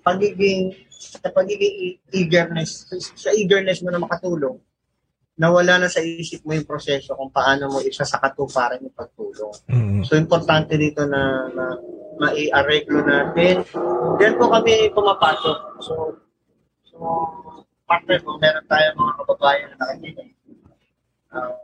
pagiging 0.00 0.72
sa 0.96 1.28
pagiging 1.28 2.00
eagerness, 2.12 2.88
sa 3.16 3.32
eagerness 3.36 3.84
mo 3.84 3.92
na 3.92 4.00
makatulong, 4.00 4.56
nawala 5.36 5.84
na 5.84 5.88
sa 5.92 6.00
isip 6.00 6.40
mo 6.48 6.56
yung 6.56 6.64
proseso 6.64 7.12
kung 7.12 7.28
paano 7.28 7.68
mo 7.68 7.84
isa 7.84 8.08
sa 8.08 8.16
katuparan 8.16 8.80
yung 8.80 8.96
pagtulong. 8.96 9.52
Mm. 9.68 10.00
So, 10.08 10.16
importante 10.16 10.80
dito 10.80 11.04
na, 11.04 11.52
na 11.52 11.64
mai-arreglo 12.16 13.04
natin. 13.04 13.60
Diyan 14.16 14.34
po 14.40 14.48
kami 14.48 14.88
pumapasok. 14.96 15.56
So, 15.84 15.92
so 15.92 16.25
partner 17.86 18.18
kung 18.22 18.38
meron 18.42 18.66
tayo 18.66 18.86
mga 18.98 19.14
kababayan 19.22 19.68
na 19.70 19.76
nakikinig, 19.78 20.30
uh, 21.30 21.54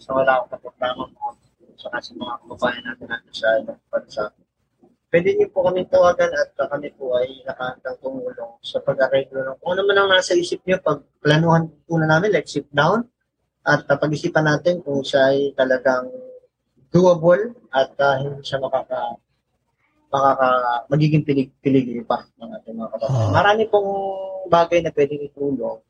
so 0.00 0.16
wala 0.16 0.40
akong 0.40 0.52
kaproblema 0.56 1.04
mo 1.04 1.28
sa 1.76 1.92
kasi 1.92 2.16
mga 2.16 2.40
kababayan 2.40 2.84
natin 2.88 3.06
natin 3.12 3.32
sa 3.34 3.48
ibang 3.60 3.80
bansa. 3.92 4.24
Pwede 5.14 5.30
niyo 5.30 5.46
po 5.54 5.62
kami 5.62 5.86
tawagan 5.86 6.32
at 6.34 6.50
kami 6.58 6.90
po 6.98 7.14
ay 7.14 7.44
nakahandang 7.46 7.98
tumulong 8.02 8.58
sa 8.66 8.82
pag-arreglo 8.82 9.46
ng 9.46 9.56
kung 9.62 9.70
ano 9.78 9.82
man 9.86 9.98
ang 10.02 10.10
nasa 10.10 10.34
isip 10.34 10.58
niyo, 10.66 10.82
pag 10.82 11.06
planuhan 11.22 11.70
po 11.86 11.94
na 12.02 12.10
namin, 12.10 12.34
like 12.34 12.50
sit 12.50 12.66
down, 12.74 13.06
at 13.64 13.86
uh, 13.86 13.96
pag-isipan 13.96 14.44
natin 14.44 14.82
kung 14.84 15.00
siya 15.00 15.32
ay 15.32 15.54
talagang 15.56 16.10
doable 16.92 17.56
at 17.72 17.94
uh, 17.96 18.16
hindi 18.20 18.44
siya 18.44 18.60
makaka 18.60 19.16
makaka 20.14 20.48
magiging 20.86 21.26
pilig 21.26 21.50
piligri 21.58 22.06
pa 22.06 22.22
ng 22.38 22.50
ating 22.62 22.78
mga 22.78 22.90
kababayan. 22.94 23.26
Ah. 23.26 23.34
Marami 23.34 23.62
pong 23.66 23.90
bagay 24.46 24.78
na 24.78 24.94
pwedeng 24.94 25.26
itulong. 25.26 25.82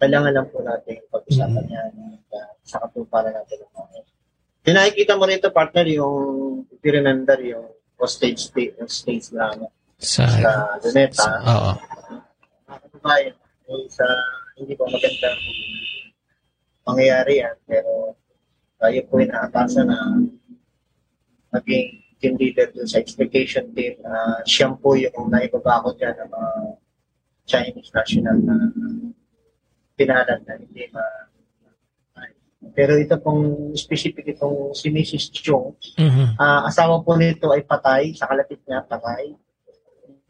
Kailangan 0.00 0.32
lang 0.32 0.48
po 0.48 0.64
natin 0.64 1.04
pag-usapan 1.12 1.66
yan 1.68 1.90
at 1.92 2.32
uh, 2.32 2.52
sa 2.64 2.80
katuparan 2.88 3.36
natin 3.36 3.60
ng 3.60 3.72
mga 3.76 4.00
Pinakikita 4.62 5.18
mo 5.18 5.26
rito, 5.26 5.50
partner, 5.50 5.90
yung, 5.90 6.16
if 6.70 6.78
you 6.86 6.94
remember, 6.94 7.34
yung 7.42 7.66
hostage 7.98 8.46
state, 8.46 8.78
yung 8.78 8.86
stage 8.86 9.34
na 9.34 9.50
ano, 9.50 9.74
Sa, 9.98 10.22
sa 10.22 10.78
Luneta, 10.82 11.26
oo. 11.42 11.70
mga 12.70 12.78
kababayan, 12.86 13.34
sa 13.90 14.06
hindi 14.54 14.78
po 14.78 14.86
maganda 14.86 15.34
mangyayari 16.86 17.42
yan, 17.42 17.56
pero 17.66 18.14
tayo 18.78 18.98
po 19.06 19.14
inaatasan 19.22 19.86
na 19.86 19.98
maging 21.54 22.01
team 22.22 22.38
leader 22.38 22.70
dun 22.70 22.86
sa 22.86 23.02
expectation 23.02 23.66
team 23.74 23.98
na 24.00 24.38
siyang 24.46 24.78
po 24.78 24.94
yung 24.94 25.26
naibaba 25.26 25.82
ko 25.82 25.90
dyan 25.92 26.14
ng 26.14 26.30
mga 26.30 26.50
Chinese 27.42 27.90
national 27.90 28.38
na 28.38 28.54
pinahalan 29.98 30.40
na 30.46 30.54
hindi 30.54 30.86
ma 30.94 31.02
pero 32.72 32.94
ito 32.94 33.18
pong 33.18 33.74
specific 33.74 34.22
itong 34.32 34.70
si 34.70 34.86
Mrs. 34.86 35.34
Chong, 35.34 35.74
Mhm. 35.98 36.38
ah, 36.38 36.62
asawa 36.64 37.02
po 37.02 37.18
nito 37.18 37.50
ay 37.50 37.66
patay, 37.66 38.14
sa 38.14 38.30
kalapit 38.30 38.62
niya 38.64 38.86
patay. 38.86 39.34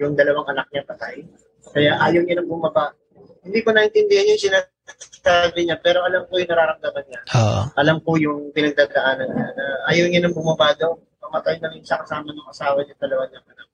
Yung 0.01 0.17
dalawang 0.17 0.49
anak 0.49 0.67
niya 0.73 0.83
patay. 0.83 1.23
Kaya 1.71 2.01
ayaw 2.01 2.25
niya 2.25 2.41
nang 2.41 2.49
bumaba. 2.49 2.97
Hindi 3.45 3.61
ko 3.61 3.71
naintindihan 3.71 4.33
yung 4.33 4.41
sinasabi 4.41 5.61
niya, 5.69 5.77
pero 5.79 6.03
alam 6.03 6.25
ko 6.27 6.41
yung 6.41 6.51
nararamdaman 6.51 7.05
niya. 7.07 7.21
Oo. 7.37 7.61
Alam 7.79 7.97
ko 8.01 8.11
yung 8.17 8.51
pinagdadaanan 8.51 9.29
niya 9.29 9.49
na 9.53 9.65
ayaw 9.93 10.07
niya 10.09 10.21
nang 10.25 10.35
bumaba 10.35 10.73
daw. 10.75 10.97
Pamatay 11.33 11.57
na 11.65 11.73
rin 11.73 11.81
siya 11.81 11.97
kasama 12.05 12.29
ng 12.29 12.45
asawa 12.45 12.85
niya, 12.85 12.93
dalawa 13.01 13.25
niya 13.25 13.41
anak. 13.41 13.69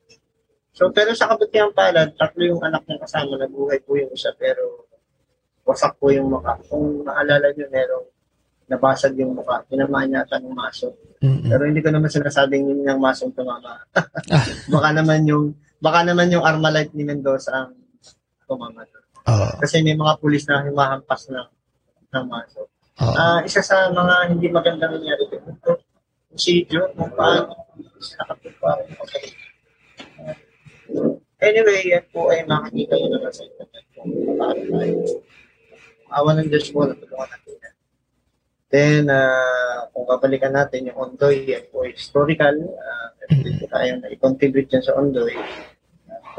So, 0.71 0.95
pero 0.95 1.11
sa 1.11 1.27
kabutihan 1.27 1.75
palad, 1.75 2.15
tatlo 2.15 2.39
yung 2.47 2.63
anak 2.63 2.87
niya 2.87 3.03
kasama, 3.03 3.35
nabuhay 3.35 3.83
po 3.83 3.99
yung 3.99 4.15
isa, 4.15 4.31
pero 4.39 4.87
wasak 5.67 5.99
po 5.99 6.15
yung 6.15 6.31
mukha. 6.31 6.55
Kung 6.71 7.03
maalala 7.03 7.51
niyo, 7.51 7.67
merong 7.67 8.07
nabasag 8.71 9.19
yung 9.19 9.35
mukha. 9.35 9.67
Tinamaan 9.67 10.15
yata 10.15 10.39
ng 10.39 10.55
maso. 10.55 10.95
Mm-mm. 11.19 11.51
Pero 11.51 11.67
hindi 11.67 11.83
ko 11.83 11.91
naman 11.91 12.07
sinasabing 12.07 12.71
yun 12.71 12.87
yung 12.87 13.03
masong 13.03 13.35
tumama. 13.35 13.75
baka 14.75 14.89
naman 14.95 15.27
yung 15.27 15.51
baka 15.83 16.07
naman 16.07 16.31
yung 16.31 16.47
Armalite 16.47 16.95
ni 16.95 17.03
Mendoza 17.03 17.51
ang 17.67 17.75
tumama. 18.47 18.87
Oo. 19.27 19.49
Kasi 19.59 19.83
may 19.83 19.99
mga 19.99 20.15
pulis 20.23 20.47
na 20.47 20.63
humahampas 20.63 21.27
ng 21.27 21.49
ng 22.15 22.25
maso. 22.31 22.71
Oo. 23.03 23.15
Ah, 23.19 23.43
isa 23.43 23.67
sa 23.67 23.91
mga 23.91 24.31
hindi 24.31 24.47
magandang 24.47 24.95
nangyari 24.95 25.27
dito, 25.27 25.78
procedure 26.39 26.87
kung 26.95 27.11
paano 27.19 27.51
nakatupa. 28.15 28.79
Anyway, 31.43 31.91
yan 31.91 32.07
po 32.15 32.31
ay 32.31 32.47
makikita 32.47 32.95
nyo 32.95 33.09
naman 33.11 33.33
sa 33.35 33.43
internet 33.43 33.85
kung 33.99 34.11
paano 34.39 34.63
tayo. 34.71 34.95
Awa 36.15 36.31
ng 36.39 36.47
Diyos 36.47 36.71
po, 36.71 36.87
natulungan 36.87 37.27
natin 37.27 37.55
yan. 37.59 37.75
Then, 38.71 39.03
ah, 39.11 39.91
kung 39.91 40.07
babalikan 40.07 40.55
natin 40.55 40.87
yung 40.87 40.99
Ondoy, 41.11 41.43
yan 41.43 41.67
po 41.75 41.83
historical. 41.83 42.55
Uh, 42.55 43.07
pwede 43.27 43.51
po 43.59 43.65
tayo 43.75 43.91
na 43.99 44.07
i-contribute 44.15 44.71
yan 44.71 44.85
sa 44.87 44.95
Ondoy. 44.95 45.35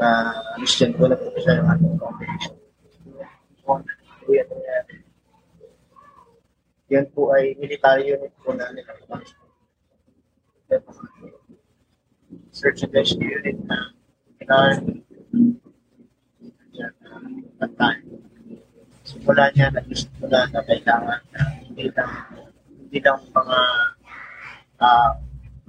uh, 0.00 0.56
Christian 0.56 0.96
po 0.96 1.12
na 1.12 1.20
po 1.20 1.28
siya 1.36 1.60
yung 1.60 1.68
ating 1.68 2.00
congregation. 2.00 2.56
Yan 6.90 7.06
po 7.14 7.30
ay 7.30 7.54
military 7.60 8.10
unit 8.10 8.32
po 8.42 8.50
na 8.56 8.66
nila. 8.74 8.90
Search 12.54 12.86
and 12.86 12.94
rescue 12.94 13.26
unit 13.26 13.58
na 13.66 13.90
military. 14.38 15.02
Yan, 16.78 16.92
uh, 17.02 17.64
at 17.66 17.70
time. 17.74 18.02
Simula 19.02 19.50
niya, 19.50 19.74
nag-simula 19.74 20.46
na 20.54 20.60
kailangan 20.62 21.20
na 21.34 21.40
hindi 21.66 21.90
lang, 21.90 22.12
hindi 22.78 22.98
lang 23.02 23.18
mga 23.34 23.58
uh, 24.78 25.10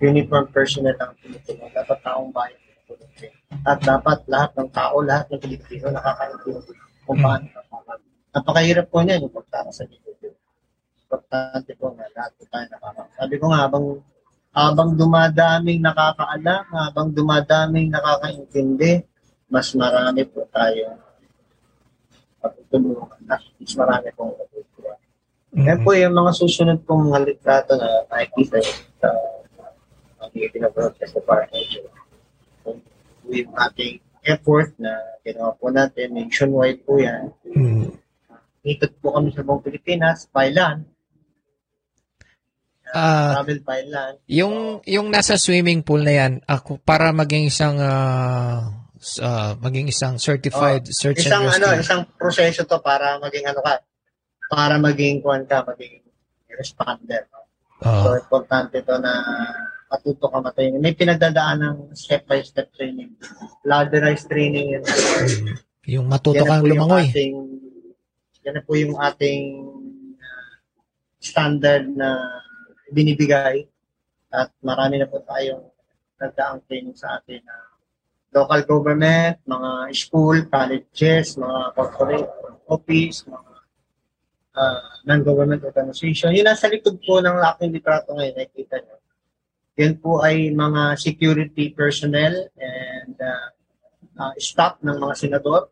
uniform 0.02 0.46
personnel 0.54 0.98
ang 1.02 1.18
Pilipino. 1.18 1.66
Dapat 1.74 1.98
taong 2.06 2.30
bayan 2.30 2.62
Pilipino. 2.86 3.38
At 3.66 3.82
dapat 3.82 4.26
lahat 4.30 4.52
ng 4.58 4.70
tao, 4.70 5.02
lahat 5.02 5.26
ng 5.34 5.42
Pilipino 5.42 5.90
nakakaintindi 5.90 6.74
kung 7.06 7.18
paano 7.20 7.46
kapag. 7.50 8.00
Napakahirap 8.32 8.88
po 8.88 9.04
niya 9.04 9.20
yung 9.20 9.34
pagtara 9.34 9.70
sa 9.74 9.84
Pilipino. 9.84 10.38
Importante 11.10 11.72
po 11.76 11.92
na 11.98 12.08
lahat 12.14 12.32
po 12.38 12.44
tayo 12.48 12.66
nakakaintindi. 12.70 13.18
Sabi 13.18 13.36
ko 13.42 13.46
nga, 13.50 13.60
habang 13.66 13.86
habang 14.52 15.00
dumadaming 15.00 15.80
nakakaalam, 15.80 16.64
habang 16.76 17.08
dumadaming 17.12 17.88
nakakaintindi, 17.88 19.08
mas 19.48 19.72
marami 19.76 20.28
po 20.28 20.44
tayo 20.52 21.00
patutulungan 22.44 23.22
at 23.32 23.42
mas 23.60 23.74
marami 23.80 24.08
pong 24.16 24.36
matutulungan. 24.36 25.00
Yan 25.52 25.80
po 25.84 25.92
yung 25.96 26.16
mga 26.16 26.32
susunod 26.36 26.80
pong 26.88 27.12
mga 27.12 27.20
litrato 27.28 27.76
na 27.76 28.08
nakikita 28.08 28.60
sa 29.00 29.10
uh, 30.20 30.28
pinag-broadcast 30.32 31.16
sa 31.16 31.22
partnership. 31.24 31.88
With 33.28 33.48
ating 33.56 34.04
effort 34.28 34.76
na 34.76 34.92
ginawa 35.24 35.56
po 35.56 35.72
natin, 35.72 36.16
nationwide 36.16 36.84
po 36.84 37.00
yan. 37.00 37.32
Mm. 37.48 37.96
Ikot 38.68 38.92
po 39.00 39.16
kami 39.16 39.32
sa 39.32 39.42
buong 39.42 39.64
Pilipinas, 39.64 40.28
Thailand, 40.30 40.86
Ah, 42.92 43.40
travel 43.40 43.60
Thailand. 43.64 44.14
yung 44.28 44.56
yung 44.84 45.08
nasa 45.08 45.36
swimming 45.36 45.80
pool 45.80 46.00
na 46.00 46.14
yan, 46.14 46.34
ako 46.44 46.76
para 46.78 47.12
maging 47.12 47.48
isang 47.48 47.80
ah, 47.80 48.68
s- 48.96 49.18
ah, 49.18 49.56
maging 49.58 49.88
isang 49.88 50.16
certified 50.16 50.84
search 50.86 51.24
isang 51.24 51.48
and 51.48 51.56
ano, 51.56 51.72
rescue. 51.72 51.84
isang 51.84 52.02
proseso 52.14 52.68
to 52.68 52.78
para 52.80 53.16
maging 53.18 53.48
ano 53.48 53.60
ka, 53.60 53.80
para 54.48 54.76
maging 54.76 55.20
kuan 55.20 55.48
ka, 55.48 55.64
maging 55.64 56.04
responder. 56.52 57.26
no? 57.28 57.40
Oo. 57.82 58.04
So, 58.04 58.10
importante 58.20 58.84
to 58.84 58.96
na 59.00 59.14
matuto 59.88 60.28
ka 60.28 60.40
matayin. 60.40 60.78
May 60.78 60.94
pinagdadaan 60.94 61.58
ng 61.60 61.78
step-by-step 61.92 62.72
training. 62.72 63.12
Ladderized 63.64 64.28
training 64.28 64.78
yun. 64.78 64.84
yung 65.90 66.06
matuto 66.08 66.44
kang 66.44 66.62
yung 66.62 66.78
lumangoy. 66.78 67.10
Ating, 67.10 67.34
yan 68.42 68.54
na 68.54 68.62
po 68.62 68.72
yung 68.74 68.96
ating 68.96 69.44
uh, 70.16 70.54
standard 71.18 71.90
na 71.92 72.16
binibigay 72.92 73.66
at 74.32 74.52
marami 74.64 75.00
na 75.00 75.08
po 75.08 75.24
tayong 75.24 75.68
nagdaang 76.22 76.64
training 76.70 76.96
sa 76.96 77.20
atin 77.20 77.42
na 77.44 77.58
local 78.32 78.62
government, 78.64 79.44
mga 79.44 79.72
school, 79.92 80.38
colleges, 80.48 81.36
mga 81.36 81.60
corporate 81.76 82.32
office, 82.72 83.28
mga 83.28 83.54
uh, 84.56 84.88
non-government 85.04 85.68
organization. 85.68 86.32
Yun 86.32 86.48
nasa 86.48 86.72
likod 86.72 86.96
po 87.04 87.20
ng 87.20 87.36
aking 87.56 87.76
litrato 87.76 88.16
ngayon, 88.16 88.36
nakikita 88.40 88.80
nyo. 88.80 88.98
Yan 89.80 89.96
po 90.00 90.24
ay 90.24 90.52
mga 90.52 90.96
security 90.96 91.76
personnel 91.76 92.48
and 92.56 93.16
uh, 93.20 93.48
uh, 94.16 94.34
staff 94.40 94.80
ng 94.80 94.96
mga 94.96 95.16
senador. 95.16 95.72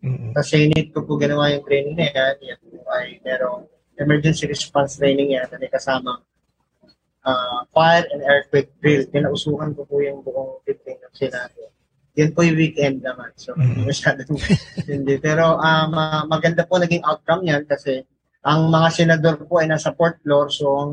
Mm. 0.00 0.32
Sa 0.38 0.42
Senate 0.46 0.94
ko 0.94 1.02
po 1.02 1.18
ginawa 1.18 1.50
yung 1.52 1.66
training 1.66 1.98
na 1.98 2.08
yan. 2.08 2.34
Yan 2.54 2.60
po 2.70 2.78
ay 2.94 3.18
merong 3.26 3.66
emergency 4.00 4.46
response 4.46 4.96
training 4.96 5.36
yan 5.36 5.46
na 5.50 5.58
may 5.60 5.68
kasama 5.68 6.22
uh, 7.24 7.60
fire 7.72 8.06
and 8.12 8.22
earthquake 8.24 8.70
drill. 8.80 9.04
Pinausukan 9.08 9.76
ko 9.76 9.84
po 9.84 10.00
yung 10.00 10.24
buong 10.24 10.62
building 10.64 10.98
ng 11.00 11.14
Senado. 11.14 11.72
Yan 12.18 12.34
po 12.34 12.42
yung 12.42 12.58
weekend 12.58 13.00
naman. 13.00 13.30
So, 13.38 13.54
hindi 13.54 13.86
masyadong 13.86 14.34
hindi. 14.90 15.14
Pero 15.22 15.56
um, 15.56 15.92
uh, 15.94 16.24
maganda 16.26 16.66
po 16.66 16.76
naging 16.76 17.06
outcome 17.06 17.46
yan 17.46 17.62
kasi 17.64 18.02
ang 18.40 18.72
mga 18.72 18.88
senador 18.92 19.36
po 19.44 19.60
ay 19.60 19.70
nasa 19.70 19.94
fourth 19.94 20.18
floor. 20.24 20.50
So, 20.50 20.66
ang, 20.76 20.92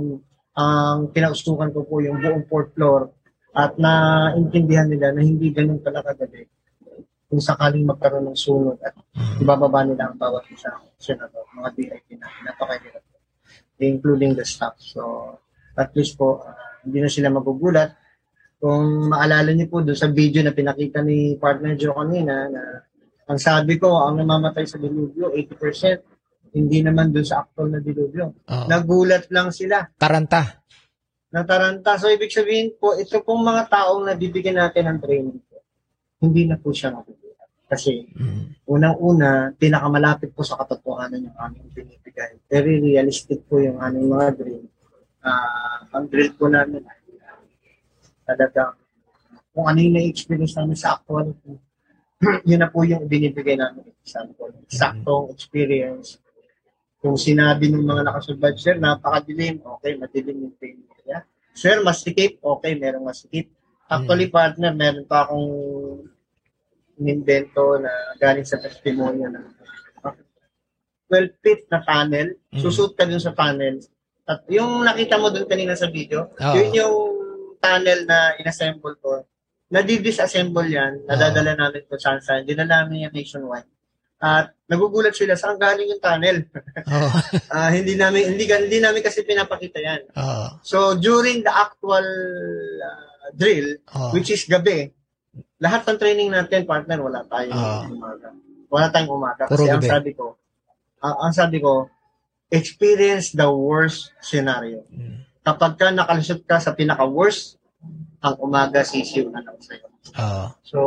ang 0.58 1.12
pinausukan 1.12 1.74
ko 1.74 1.84
po 1.88 2.00
yung 2.04 2.22
buong 2.22 2.46
fourth 2.48 2.76
floor 2.78 3.12
at 3.58 3.74
naintindihan 3.82 4.86
nila 4.86 5.16
na 5.16 5.26
hindi 5.26 5.50
ganun 5.50 5.82
pala 5.82 6.06
kagabi 6.06 6.46
kung 7.28 7.44
sakaling 7.44 7.84
magkaroon 7.84 8.32
ng 8.32 8.40
sunod 8.40 8.80
at 8.80 8.96
ibababa 9.42 9.84
nila 9.84 10.08
ang 10.08 10.16
bawat 10.16 10.48
isang 10.48 10.80
senador, 10.96 11.44
mga 11.60 11.76
VIP 11.76 12.16
na 12.16 12.32
napakahirap 12.48 13.04
including 13.80 14.34
the 14.36 14.46
staff. 14.46 14.74
So, 14.78 15.38
at 15.78 15.94
least 15.94 16.18
po, 16.18 16.42
hindi 16.84 17.00
na 17.00 17.10
sila 17.10 17.30
magugulat. 17.30 17.94
Kung 18.58 19.14
maalala 19.14 19.54
niyo 19.54 19.70
po 19.70 19.86
doon 19.86 19.94
sa 19.94 20.10
video 20.10 20.42
na 20.42 20.50
pinakita 20.50 21.06
ni 21.06 21.38
partner 21.38 21.78
Joe 21.78 21.94
kanina, 21.94 22.50
na 22.50 22.62
ang 23.30 23.38
sabi 23.38 23.78
ko, 23.78 23.94
ang 23.94 24.18
namamatay 24.18 24.66
sa 24.66 24.82
dilubyo, 24.82 25.30
80%, 25.30 26.56
hindi 26.58 26.82
naman 26.82 27.14
doon 27.14 27.28
sa 27.28 27.46
actual 27.46 27.70
na 27.70 27.80
dilubyo. 27.84 28.34
Oo. 28.34 28.66
Nagulat 28.66 29.30
lang 29.30 29.54
sila 29.54 29.86
Taranta. 29.94 30.64
nataranta. 31.30 32.00
So, 32.02 32.10
ibig 32.10 32.34
sabihin 32.34 32.74
po, 32.80 32.98
ito 32.98 33.22
pong 33.22 33.46
mga 33.46 33.70
taong 33.70 34.08
nabibigyan 34.08 34.58
natin 34.58 34.90
ng 34.90 35.00
training 35.04 35.38
po, 35.46 35.62
hindi 36.24 36.50
na 36.50 36.58
po 36.58 36.74
siya 36.74 36.96
magugulat. 36.96 37.50
Kasi, 37.68 38.08
Mm. 38.16 38.64
unang-una, 38.64 39.52
pinakamalapit 39.54 40.32
po 40.32 40.42
sa 40.42 40.56
katotohanan 40.58 41.28
yung 41.30 41.38
aming 41.38 41.68
binibigay. 41.76 42.40
Very 42.48 42.80
realistic 42.80 43.44
po 43.46 43.60
yung 43.60 43.78
aming 43.78 44.08
mga 44.08 44.28
drill. 44.34 44.66
Ah, 45.28 45.84
ang 45.92 46.08
drill 46.08 46.32
po 46.40 46.48
namin 46.48 46.88
ay 46.88 47.00
talagang 48.24 48.76
kung 49.52 49.66
ano 49.68 49.80
yung 49.82 49.96
na-experience 49.98 50.54
namin 50.56 50.78
sa 50.78 50.96
actual, 50.96 51.34
yun 52.50 52.62
na 52.62 52.70
po 52.70 52.86
yung 52.86 53.10
binibigay 53.10 53.58
namin 53.58 53.90
example. 54.08 54.54
Saktong 54.72 55.34
experience. 55.36 56.22
Kung 57.04 57.20
sinabi 57.20 57.68
ng 57.68 57.84
mga 57.84 58.08
nakasurvive, 58.08 58.58
sir, 58.62 58.80
napakadilim, 58.80 59.60
okay, 59.66 60.00
madilim 60.00 60.48
yung 60.48 60.56
training 60.56 60.88
niya. 61.04 61.26
Sir, 61.52 61.84
masikip, 61.84 62.40
okay, 62.40 62.78
merong 62.80 63.06
masikip. 63.06 63.50
Actually, 63.90 64.32
partner, 64.32 64.72
meron 64.72 65.04
pa 65.10 65.26
akong 65.28 65.50
inimbento 66.98 67.78
na 67.82 67.92
galing 68.18 68.46
sa 68.46 68.62
testimonya 68.62 69.30
na 69.30 69.42
12 71.08 71.40
feet 71.40 71.72
na 71.72 71.80
tunnel, 71.88 72.36
Mm. 72.52 72.60
susut 72.60 72.92
ka 73.00 73.08
dun 73.08 73.22
sa 73.22 73.32
tunnel. 73.32 73.80
At 74.28 74.44
yung 74.48 74.84
nakita 74.84 75.16
mo 75.16 75.32
dun 75.32 75.48
kanina 75.48 75.72
sa 75.74 75.88
video, 75.88 76.28
Oo. 76.30 76.54
yun 76.54 76.70
yung 76.76 76.96
tunnel 77.58 78.04
na 78.04 78.36
inassemble 78.36 79.00
ko. 79.00 79.24
Nadi-disassemble 79.68 80.68
yan, 80.68 81.04
nadadala 81.04 81.56
namin 81.56 81.84
kung 81.88 81.96
saan 81.98 82.20
saan, 82.20 82.44
dinala 82.44 82.84
namin 82.84 83.08
yan 83.08 83.14
nationwide. 83.14 83.68
At 84.18 84.52
nagugulat 84.66 85.14
sila 85.14 85.36
saan 85.36 85.56
galing 85.56 85.88
yung 85.88 86.02
tunnel. 86.02 86.44
Oo. 86.84 87.10
Ah, 87.54 87.70
hindi 87.70 87.94
namin 87.94 88.34
hindi 88.34 88.44
hindi 88.44 88.80
namin 88.80 89.00
kasi 89.00 89.24
pinapakita 89.24 89.80
yan. 89.80 90.02
Oo. 90.12 90.48
So 90.60 90.78
during 90.96 91.42
the 91.42 91.54
actual 91.54 92.04
ah, 92.80 93.08
drill, 93.32 93.80
Oo. 93.88 94.12
which 94.12 94.28
is 94.28 94.44
gabi, 94.44 94.92
lahat 95.58 95.86
ng 95.86 95.98
training 95.98 96.30
natin, 96.30 96.66
partner, 96.66 97.00
wala 97.00 97.24
tayong 97.24 97.56
Ah. 97.56 97.86
umaga. 97.86 98.28
Wala 98.68 98.88
tayong 98.90 99.14
umaga. 99.14 99.44
Puro 99.46 99.64
Kasi 99.64 99.70
ang 99.70 99.80
gabi. 99.80 99.88
sabi 99.88 100.12
ko, 100.12 100.36
ah, 101.00 101.16
ang 101.22 101.32
sabi 101.32 101.58
ko, 101.60 101.88
experience 102.48 103.36
the 103.36 103.48
worst 103.48 104.16
scenario. 104.24 104.84
Mm. 104.92 105.24
Kapag 105.44 105.80
ka 105.80 105.92
nakalusot 105.92 106.44
ka 106.44 106.60
sa 106.60 106.76
pinaka-worst, 106.76 107.60
ang 108.20 108.36
umaga 108.44 108.84
sisiw 108.84 109.30
na 109.32 109.44
lang 109.44 109.58
sa'yo. 109.60 109.88
Oo. 110.18 110.46
So, 110.66 110.80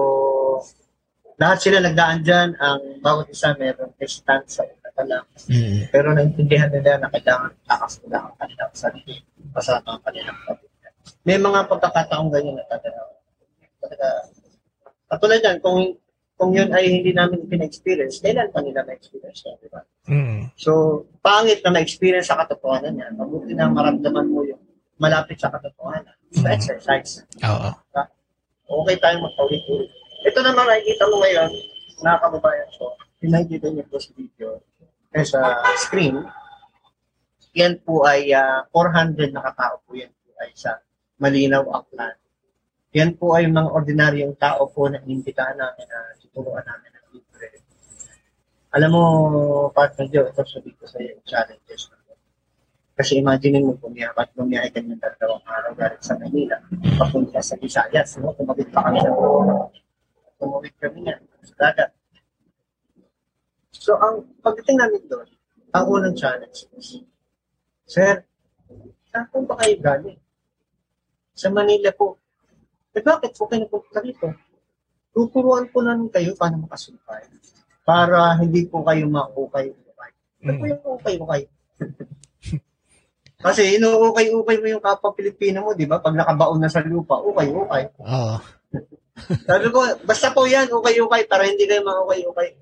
lahat 1.40 1.64
sila 1.64 1.80
nagdaan 1.80 2.20
dyan, 2.20 2.58
ang 2.60 3.00
bawat 3.00 3.32
isa 3.32 3.56
meron 3.56 3.96
distance 3.96 4.60
sa 4.60 4.64
pa 5.00 5.04
lang. 5.08 5.24
Mm. 5.48 5.88
Pero 5.88 6.12
naintindihan 6.12 6.68
nila 6.68 7.00
na 7.00 7.08
kailangan 7.08 7.56
takas 7.64 8.04
nila 8.04 8.28
ang 8.28 8.34
kanilang 8.36 8.74
sarili 8.76 9.16
kasama 9.56 9.96
ang 9.96 10.02
kanilang 10.04 10.38
pamilya. 10.44 10.88
May 11.24 11.38
mga 11.40 11.60
pagkakataong 11.72 12.28
ganyan 12.28 12.60
na 12.60 12.66
talaga. 12.68 13.00
talaga 13.80 14.08
katulad 15.10 15.40
yan, 15.40 15.58
kung 15.64 15.96
kung 16.40 16.56
yun 16.56 16.72
ay 16.72 16.88
hindi 16.88 17.12
namin 17.12 17.44
pina-experience, 17.44 18.24
kailan 18.24 18.48
pa 18.48 18.64
nila 18.64 18.80
na-experience 18.88 19.44
yan, 19.44 19.60
di 19.60 19.68
ba? 19.68 19.84
Mm. 20.08 20.48
So, 20.56 21.04
pangit 21.20 21.60
na 21.60 21.76
ma-experience 21.76 22.32
sa 22.32 22.40
katotohanan 22.40 22.96
yan. 22.96 23.12
Mabuti 23.20 23.52
na 23.52 23.68
maramdaman 23.68 24.24
mo 24.24 24.48
yung 24.48 24.64
malapit 24.96 25.36
sa 25.36 25.52
katotohanan. 25.52 26.16
So, 26.32 26.48
Mm. 26.48 26.56
exercise. 26.56 27.28
Oo. 27.44 27.68
Okay 28.70 28.96
tayong 28.96 29.20
magpaulit-ulit. 29.20 29.92
Ito 30.24 30.40
naman 30.40 30.64
nakikita 30.64 31.04
mo 31.12 31.20
ngayon, 31.20 31.50
mga 32.00 32.18
kababayan 32.24 32.70
ko, 32.80 32.96
yung 33.20 33.32
nakikita 33.36 33.66
niyo 33.68 33.84
po 33.92 34.00
sa 34.00 34.10
video, 34.16 34.48
eh, 35.12 35.26
sa 35.28 35.40
screen, 35.76 36.24
yan 37.52 37.76
po 37.84 38.08
ay 38.08 38.32
ah, 38.32 38.64
400 38.72 39.34
na 39.36 39.44
katao 39.44 39.82
po 39.84 39.92
yan 39.92 40.08
po 40.24 40.32
ay 40.40 40.54
sa 40.56 40.80
Malinaw, 41.20 41.68
Aklan. 41.68 42.16
Yan 42.90 43.14
po 43.14 43.38
ay 43.38 43.46
mga 43.46 43.70
ordinaryong 43.70 44.34
tao 44.34 44.66
po 44.66 44.90
na 44.90 44.98
inimbitahan 45.06 45.54
namin 45.54 45.86
na 45.86 45.98
tuturuan 46.18 46.66
namin 46.66 46.90
ng 46.90 47.06
libre. 47.14 47.62
Alam 48.74 48.90
mo, 48.90 49.02
partner 49.70 50.10
Joe, 50.10 50.26
ito 50.26 50.42
sabi 50.42 50.74
ko 50.74 50.90
sa 50.90 50.98
iyo, 50.98 51.22
challenges 51.22 51.86
na 51.94 52.02
to. 52.02 52.18
Kasi 52.98 53.22
imagine 53.22 53.62
mo 53.62 53.78
niya, 53.94 54.10
ba't 54.10 54.34
bumiyahe 54.34 54.74
kami 54.74 54.98
ng 54.98 55.02
dalawang 55.02 55.46
araw 55.46 55.72
galing 55.78 56.02
sa 56.02 56.18
Manila, 56.18 56.58
papunta 56.98 57.38
sa 57.38 57.54
Visayas, 57.62 58.18
no? 58.18 58.34
tumawid 58.34 58.66
pa 58.74 58.82
kami 58.82 58.98
sa 58.98 59.10
tumawid 60.42 60.74
kami 60.82 60.98
niya 61.06 61.14
sa 61.46 61.54
dagat. 61.62 61.90
So, 63.70 63.94
ang 64.02 64.34
pagdating 64.42 64.82
namin 64.82 65.06
doon, 65.06 65.30
ang 65.70 65.86
unang 65.86 66.18
challenge 66.18 66.66
is, 66.74 67.06
Sir, 67.86 68.26
saan 69.14 69.26
po 69.30 69.46
ba 69.46 69.58
kayo 69.62 69.78
galing? 69.78 70.18
Sa 71.38 71.54
Manila 71.54 71.94
po. 71.94 72.19
Eh 72.90 73.02
bakit 73.02 73.30
po 73.38 73.46
kayo 73.46 73.66
napunta 73.66 74.00
dito? 74.02 74.26
Tuturuan 75.14 75.66
po 75.70 75.82
namin 75.82 76.10
kayo 76.10 76.34
paano 76.34 76.66
makasumpay. 76.66 77.26
Para 77.86 78.38
hindi 78.38 78.66
po 78.66 78.82
kayo 78.82 79.06
maukay-ukay. 79.10 80.10
Ano 80.46 80.50
po 80.58 80.64
yung 80.66 80.82
ukay-ukay? 80.98 81.42
Kasi 83.40 83.80
inuukay-ukay 83.80 84.56
mo 84.60 84.66
yung 84.68 84.84
kapwa 84.84 85.16
Pilipino 85.16 85.64
mo, 85.64 85.72
di 85.72 85.88
ba? 85.88 85.96
Pag 85.96 86.12
nakabaon 86.12 86.60
na 86.60 86.68
sa 86.68 86.84
lupa, 86.84 87.16
ukay-ukay. 87.24 87.88
Oo. 87.96 88.36
Sabi 89.48 89.66
ko, 89.72 89.80
basta 90.04 90.28
po 90.32 90.44
yan, 90.44 90.68
ukay-ukay, 90.68 91.24
para 91.24 91.48
hindi 91.48 91.64
kayo 91.64 91.80
maukay-ukay. 91.80 92.52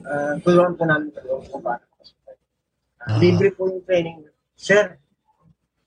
Uh, 0.00 0.36
turuan 0.44 0.76
po 0.76 0.84
namin 0.84 1.08
kayo 1.12 1.40
kung 1.48 1.64
paano. 1.64 1.84
Uh, 1.84 1.88
Ah. 3.00 3.16
Libre 3.16 3.48
po 3.56 3.64
yung 3.64 3.80
training. 3.80 4.28
Sir, 4.52 5.00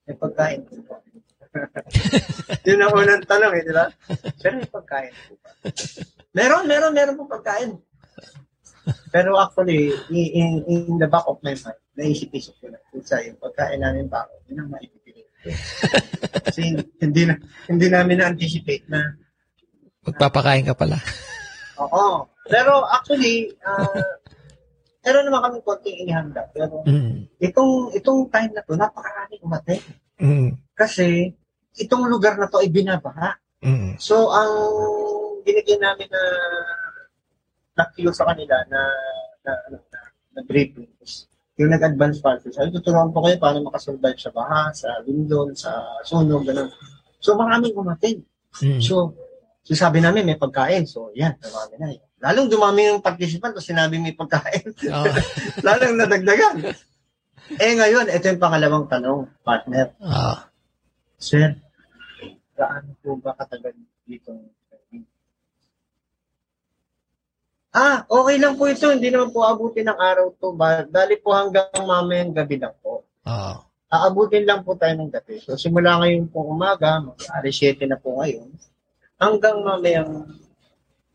may 0.10 0.18
pagkain 0.18 0.66
po? 0.66 0.82
Yun 2.68 2.82
ang 2.82 2.94
unang 2.94 3.24
tanong 3.24 3.54
eh, 3.54 3.64
di 3.64 3.74
ba? 3.74 3.86
Sir, 4.42 4.58
may 4.58 4.68
pagkain 4.68 5.14
po 5.30 5.34
ba? 5.40 5.50
Meron, 6.34 6.64
meron, 6.66 6.94
meron 6.94 7.18
po 7.18 7.30
pagkain. 7.30 7.78
Pero 9.14 9.40
actually, 9.40 9.94
in, 10.12 10.66
in, 10.68 10.98
the 11.00 11.08
back 11.08 11.24
of 11.30 11.40
my 11.46 11.56
mind, 11.56 11.80
naisip-isip 11.96 12.58
ko 12.60 12.68
na, 12.68 12.82
sa 13.06 13.22
yung 13.22 13.38
pagkain 13.40 13.80
namin 13.80 14.10
ba 14.10 14.26
ako, 14.26 14.34
yun 14.50 14.60
ang 14.60 14.70
maipipilit 14.74 15.28
ko. 15.30 15.50
Kasi 16.44 16.62
hindi 17.00 17.22
na, 17.30 17.38
hindi 17.70 17.88
namin 17.88 18.18
na-anticipate 18.20 18.90
na, 18.90 19.14
Magpapakain 20.04 20.68
ka 20.68 20.76
pala. 20.76 21.00
oo. 21.80 22.28
Pero 22.44 22.84
actually, 22.92 23.56
uh, 23.64 24.04
meron 25.00 25.32
naman 25.32 25.48
kami 25.48 25.58
konting 25.64 25.98
inihanda. 26.04 26.44
Pero 26.52 26.84
Mm. 26.84 27.24
itong, 27.40 27.96
itong 27.96 28.28
time 28.28 28.52
na 28.52 28.68
to, 28.68 28.76
napakarami 28.76 29.40
umatay. 29.40 29.80
Mm. 30.20 30.60
Kasi, 30.76 31.32
itong 31.78 32.06
lugar 32.06 32.38
na 32.38 32.50
to 32.50 32.62
ay 32.62 32.70
binabaha. 32.70 33.38
Mm. 33.64 33.96
So, 33.98 34.30
ang 34.30 34.52
binigyan 35.48 35.82
namin 35.82 36.08
na 36.12 36.24
na-cue 37.74 38.14
sa 38.14 38.30
kanila 38.30 38.54
na 38.70 38.82
na, 39.44 39.52
na, 39.72 39.78
na, 39.80 40.00
na 40.40 40.42
briefing 40.46 40.90
is 41.02 41.28
yung 41.58 41.70
nag-advance 41.70 42.18
party. 42.18 42.50
Sabi, 42.50 42.74
tuturuan 42.74 43.14
po 43.14 43.22
kayo 43.22 43.38
paano 43.38 43.62
makasurvive 43.62 44.18
sa 44.18 44.34
baha, 44.34 44.74
sa 44.74 44.90
lindol, 45.06 45.54
sa 45.54 45.70
sunog, 46.02 46.50
gano'n. 46.50 46.70
So, 47.22 47.38
maraming 47.38 47.78
umating. 47.78 48.26
Mm. 48.58 48.82
So, 48.82 49.14
so, 49.62 49.78
sabi 49.78 50.02
namin 50.02 50.26
may 50.26 50.38
pagkain. 50.40 50.90
So, 50.90 51.14
yan, 51.14 51.38
dumami 51.38 51.76
na. 51.78 51.88
Lalong 52.24 52.50
dumami 52.50 52.90
yung 52.90 53.06
participant 53.06 53.54
kasi 53.54 53.76
sinabi 53.76 54.02
may 54.02 54.18
pagkain. 54.18 54.74
Oo. 54.74 55.06
Lalong 55.68 56.00
nadagdagan. 56.00 56.56
Eh 57.60 57.74
ngayon, 57.78 58.10
ito 58.10 58.26
yung 58.34 58.42
pangalawang 58.42 58.90
tanong, 58.90 59.30
partner. 59.46 59.94
Oo. 60.02 60.36
Sir, 61.24 61.56
gaano 62.52 63.00
po 63.00 63.16
ba 63.16 63.32
katagal 63.40 63.72
dito? 64.04 64.36
Ah, 67.72 68.04
okay 68.12 68.36
lang 68.44 68.60
po 68.60 68.68
ito. 68.68 68.92
Hindi 68.92 69.08
naman 69.08 69.32
po 69.32 69.48
abutin 69.48 69.88
ng 69.88 69.98
araw 69.98 70.36
to. 70.36 70.52
Dali 70.92 71.16
po 71.24 71.32
hanggang 71.32 71.72
mamayang 71.80 72.36
gabi 72.36 72.60
lang 72.60 72.76
po. 72.84 73.08
Oo. 73.24 73.56
Aabutin 73.88 74.44
lang 74.44 74.68
po 74.68 74.76
tayo 74.76 75.00
ng 75.00 75.10
gabi. 75.10 75.40
So, 75.40 75.56
simula 75.56 76.04
ngayon 76.04 76.28
po 76.28 76.44
umaga, 76.44 77.00
mag-alas 77.00 77.56
7 77.56 77.88
na 77.88 77.98
po 77.98 78.20
ngayon, 78.20 78.52
hanggang 79.16 79.64
mamayang, 79.64 80.28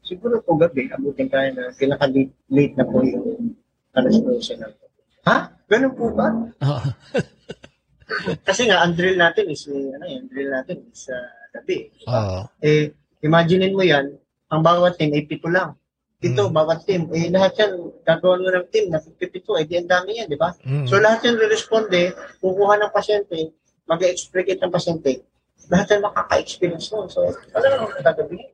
siguro 0.00 0.40
po 0.40 0.56
gabi, 0.56 0.88
abutin 0.88 1.28
tayo 1.28 1.52
na 1.52 1.74
pinaka-late 1.76 2.32
late 2.48 2.74
na 2.80 2.86
po 2.88 3.04
yung 3.04 3.54
alas 3.92 4.14
12 4.16 4.62
na 4.62 4.68
po. 4.72 4.84
Ha? 5.28 5.36
Ganun 5.68 5.94
po 5.94 6.04
ba? 6.16 6.26
Oo. 6.64 6.88
Kasi 8.48 8.68
nga, 8.68 8.80
ang 8.82 8.96
drill 8.96 9.20
natin 9.20 9.52
is, 9.52 9.68
eh, 9.68 9.92
ano 9.92 10.04
yun, 10.09 10.24
drill 10.28 10.50
natin 10.52 10.76
is 10.88 11.09
uh, 11.12 11.28
gabi. 11.52 11.92
Oo. 12.09 12.48
Eh, 12.64 12.92
imaginein 13.20 13.76
mo 13.76 13.84
yan, 13.84 14.16
ang 14.48 14.62
bawat 14.64 14.96
team 14.96 15.12
ay 15.12 15.28
pito 15.28 15.48
lang. 15.48 15.76
Pito, 16.18 16.50
Mm. 16.50 16.54
bawat 16.56 16.82
team. 16.82 17.06
Eh, 17.14 17.30
lahat 17.30 17.54
yan, 17.62 17.72
gagawin 18.02 18.42
mo 18.42 18.50
ng 18.50 18.68
team 18.74 18.90
na 18.90 18.98
52, 18.98 19.54
eh, 19.61 19.64
di 19.68 19.78
ang 19.78 19.86
dami 19.86 20.18
yan, 20.18 20.26
di 20.26 20.34
ba? 20.34 20.50
Mm. 20.66 20.88
So, 20.88 20.98
lahat 20.98 21.22
yan 21.22 21.38
re-responde, 21.38 22.16
kukuha 22.42 22.74
ng 22.80 22.90
pasyente, 22.90 23.54
mag-explicate 23.86 24.59
ng 24.59 24.72
pasyente, 24.72 25.22
lahat 25.70 25.86
yan 25.94 26.02
makaka-experience 26.02 26.90
nun. 26.90 27.06
So, 27.06 27.22
ano 27.28 27.64
naman 27.64 27.92
ang 27.92 28.02
gagawin? 28.02 28.50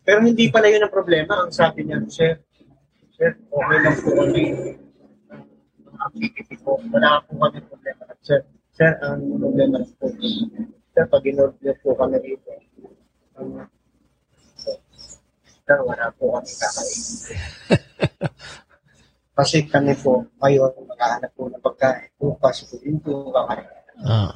Pero 0.00 0.18
hindi 0.24 0.48
pala 0.48 0.72
yun 0.72 0.80
ang 0.80 0.94
problema. 0.94 1.44
Ang 1.44 1.52
sabi 1.52 1.84
niya, 1.84 2.00
Sir, 2.08 2.40
Sir, 3.14 3.36
okay 3.52 3.78
lang 3.84 3.96
po 4.00 4.08
kami 4.16 4.42
activity 6.06 6.56
po. 6.60 6.80
Wala 6.88 7.20
po 7.24 7.36
kami 7.36 7.58
problema. 7.66 8.02
Sir, 8.24 8.40
Sir, 8.72 8.96
ang 9.04 9.20
problema 9.36 9.78
po 10.00 10.08
Sir, 10.90 11.04
pag 11.06 11.22
in-order 11.24 11.74
po 11.80 11.94
kami 11.96 12.16
dito, 12.24 12.50
um, 13.38 13.62
Sir, 15.64 15.78
wala 15.84 16.10
po 16.16 16.34
kami 16.34 16.50
kakain. 16.50 17.00
Kasi 19.40 19.64
kami 19.64 19.96
po, 19.96 20.20
ngayon, 20.42 20.68
maghahanap 20.84 21.30
po 21.32 21.48
ng 21.48 21.62
pagkain. 21.64 22.12
Bukas 22.20 22.66
po, 22.68 22.76
yun 22.84 23.00
po 23.00 23.32
kakain. 23.32 23.64
Oo. 24.04 24.32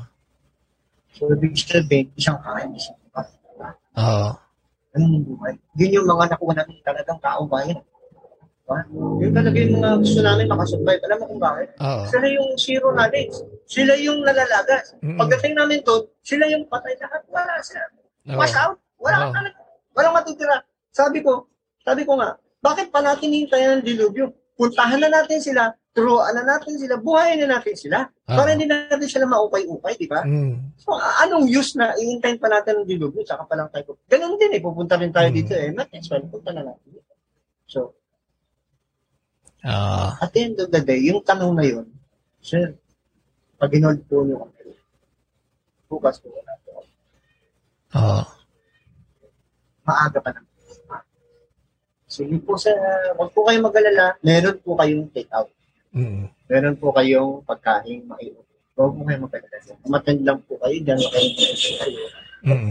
So, 1.15 1.31
ibig 1.31 1.55
sabihin, 1.61 2.09
isang 2.17 2.41
kain, 2.41 2.73
isang 2.73 2.97
kain. 3.13 3.35
Oo. 4.01 4.31
Ano 4.95 5.05
yung 5.11 5.27
buhay? 5.27 5.55
Yun 5.75 6.01
yung 6.01 6.09
mga 6.09 6.39
nakuha 6.39 6.53
namin 6.55 6.79
talagang 6.87 7.19
taong 7.19 7.51
bayan. 7.51 7.83
Diba? 8.65 8.81
Yun 9.21 9.33
talaga 9.37 9.57
yung 9.61 9.77
mga 9.77 9.97
gusto 10.01 10.21
namin 10.25 10.47
makasurvive. 10.49 11.03
Alam 11.05 11.19
mo 11.21 11.27
kung 11.29 11.43
bakit? 11.43 11.69
Oo. 11.77 12.03
Sila 12.09 12.27
yung 12.27 12.49
zero 12.57 12.89
knowledge. 12.97 13.37
Sila 13.69 13.93
yung 13.95 14.25
nalalagas. 14.25 14.97
Mm. 15.05 15.21
Pagdating 15.21 15.53
namin 15.53 15.79
doon, 15.85 16.09
sila 16.25 16.49
yung 16.49 16.65
patay 16.65 16.97
lahat. 16.97 17.21
Wala 17.29 17.53
sila. 17.61 17.85
Oo. 18.25 18.39
Wash 18.41 18.57
out. 18.57 18.81
Wala 18.97 19.29
Oo. 19.29 19.33
talaga. 19.37 19.59
Walang 19.93 20.15
matutira. 20.17 20.57
Sabi 20.89 21.21
ko, 21.21 21.45
sabi 21.85 22.09
ko 22.09 22.17
nga, 22.17 22.41
bakit 22.65 22.89
pa 22.89 23.05
natin 23.05 23.29
hintayin 23.31 23.79
ng 23.79 23.85
dilubyo? 23.85 24.33
Puntahan 24.57 24.97
na 24.97 25.13
natin 25.13 25.45
sila, 25.45 25.69
turuan 25.93 26.33
na 26.33 26.47
natin 26.49 26.79
sila, 26.79 26.97
buhayin 26.97 27.45
na 27.45 27.61
natin 27.61 27.77
sila. 27.77 28.09
Oo. 28.25 28.33
Para 28.33 28.57
hindi 28.57 28.65
natin 28.65 29.05
sila 29.05 29.29
maupay-upay, 29.29 29.93
di 30.01 30.09
ba? 30.09 30.25
Mm. 30.25 30.73
So, 30.81 30.97
a- 30.97 31.21
anong 31.21 31.53
use 31.53 31.77
na 31.77 31.93
iintayin 31.93 32.41
pa 32.41 32.49
natin 32.49 32.81
ng 32.81 32.89
dilubyo, 32.89 33.21
tsaka 33.21 33.45
pa 33.45 33.61
lang 33.61 33.69
tayo. 33.69 34.01
Ganun 34.09 34.41
din 34.41 34.57
eh, 34.57 34.63
pupunta 34.65 34.97
rin 34.97 35.13
tayo 35.13 35.29
Mm. 35.29 35.37
dito 35.37 35.53
eh. 35.53 35.69
Might 35.69 35.93
as 35.93 36.09
well, 36.09 36.25
punta 36.25 36.49
na 36.49 36.65
natin. 36.65 36.97
So, 37.69 37.93
Oo. 39.65 40.07
at 40.21 40.31
the 40.37 40.41
end 40.45 40.57
of 40.61 40.69
the 40.69 40.83
day, 40.85 41.01
yung 41.09 41.25
tanong 41.25 41.57
na 41.57 41.65
yun, 41.65 41.89
sir, 42.45 42.77
pag 43.57 43.73
inold 43.73 44.05
po 44.05 44.21
nyo 44.21 44.45
kami, 44.45 44.77
bukas 45.89 46.21
po 46.21 46.29
wala 46.29 46.53
po. 46.69 46.85
Oo. 47.97 48.23
Maaga 49.89 50.19
pa 50.21 50.31
naman. 50.37 50.53
Sige 52.05 52.37
po 52.45 52.55
sa, 52.61 52.71
wag 53.17 53.33
po 53.33 53.49
kayong 53.49 53.65
mag-alala, 53.65 54.15
meron 54.21 54.61
po 54.61 54.77
kayong 54.77 55.09
take-out. 55.11 55.51
Mm. 55.97 56.29
Meron 56.47 56.77
po 56.77 56.93
kayong 56.93 57.41
pagkain 57.43 58.05
maiuwi. 58.05 58.45
Huwag 58.77 58.93
po 58.95 59.01
kayong 59.03 59.25
mag-alala. 59.25 59.73
Umattend 59.83 60.21
lang 60.23 60.39
po 60.45 60.61
kayo, 60.61 60.77
dyan 60.85 61.01
kayo 61.01 61.31
kayo. 61.81 62.03
Mm. 62.45 62.71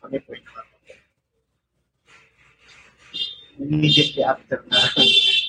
Kami 0.00 0.16
po 0.24 0.30
yung 0.32 0.65
Immediately 3.56 4.22
after 4.22 4.60
na 4.68 4.78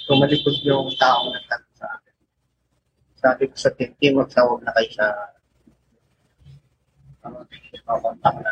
tumalikod 0.08 0.56
yung 0.64 0.88
taong 0.96 1.36
nagtanong 1.36 1.76
sa 1.76 1.88
akin. 1.92 2.16
Sabi 3.20 3.44
ko 3.52 3.56
sa 3.60 3.70
team, 3.76 3.92
team, 4.00 4.16
magsawag 4.16 4.64
na 4.64 4.72
kayo 4.72 4.90
sa 4.96 5.06
ano, 7.28 7.44
makontak 7.88 8.36
na 8.40 8.52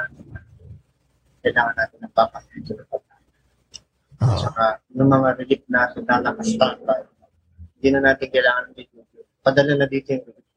kailangan 1.39 1.76
natin 1.78 1.97
ng 2.03 2.14
papakita 2.16 2.74
Oo. 4.26 4.39
Saka, 4.39 4.80
ng 4.95 5.10
mga 5.12 5.30
relief 5.43 5.64
natin 5.68 6.01
na 6.08 6.24
naka-standby, 6.24 7.03
hindi 7.78 7.88
na 7.91 8.01
natin 8.12 8.28
kailangan 8.32 8.64
ng 8.72 8.76
video. 8.76 9.01
Padala 9.43 9.74
na 9.76 9.88
dito 9.91 10.10
yung 10.16 10.26
relief. 10.26 10.47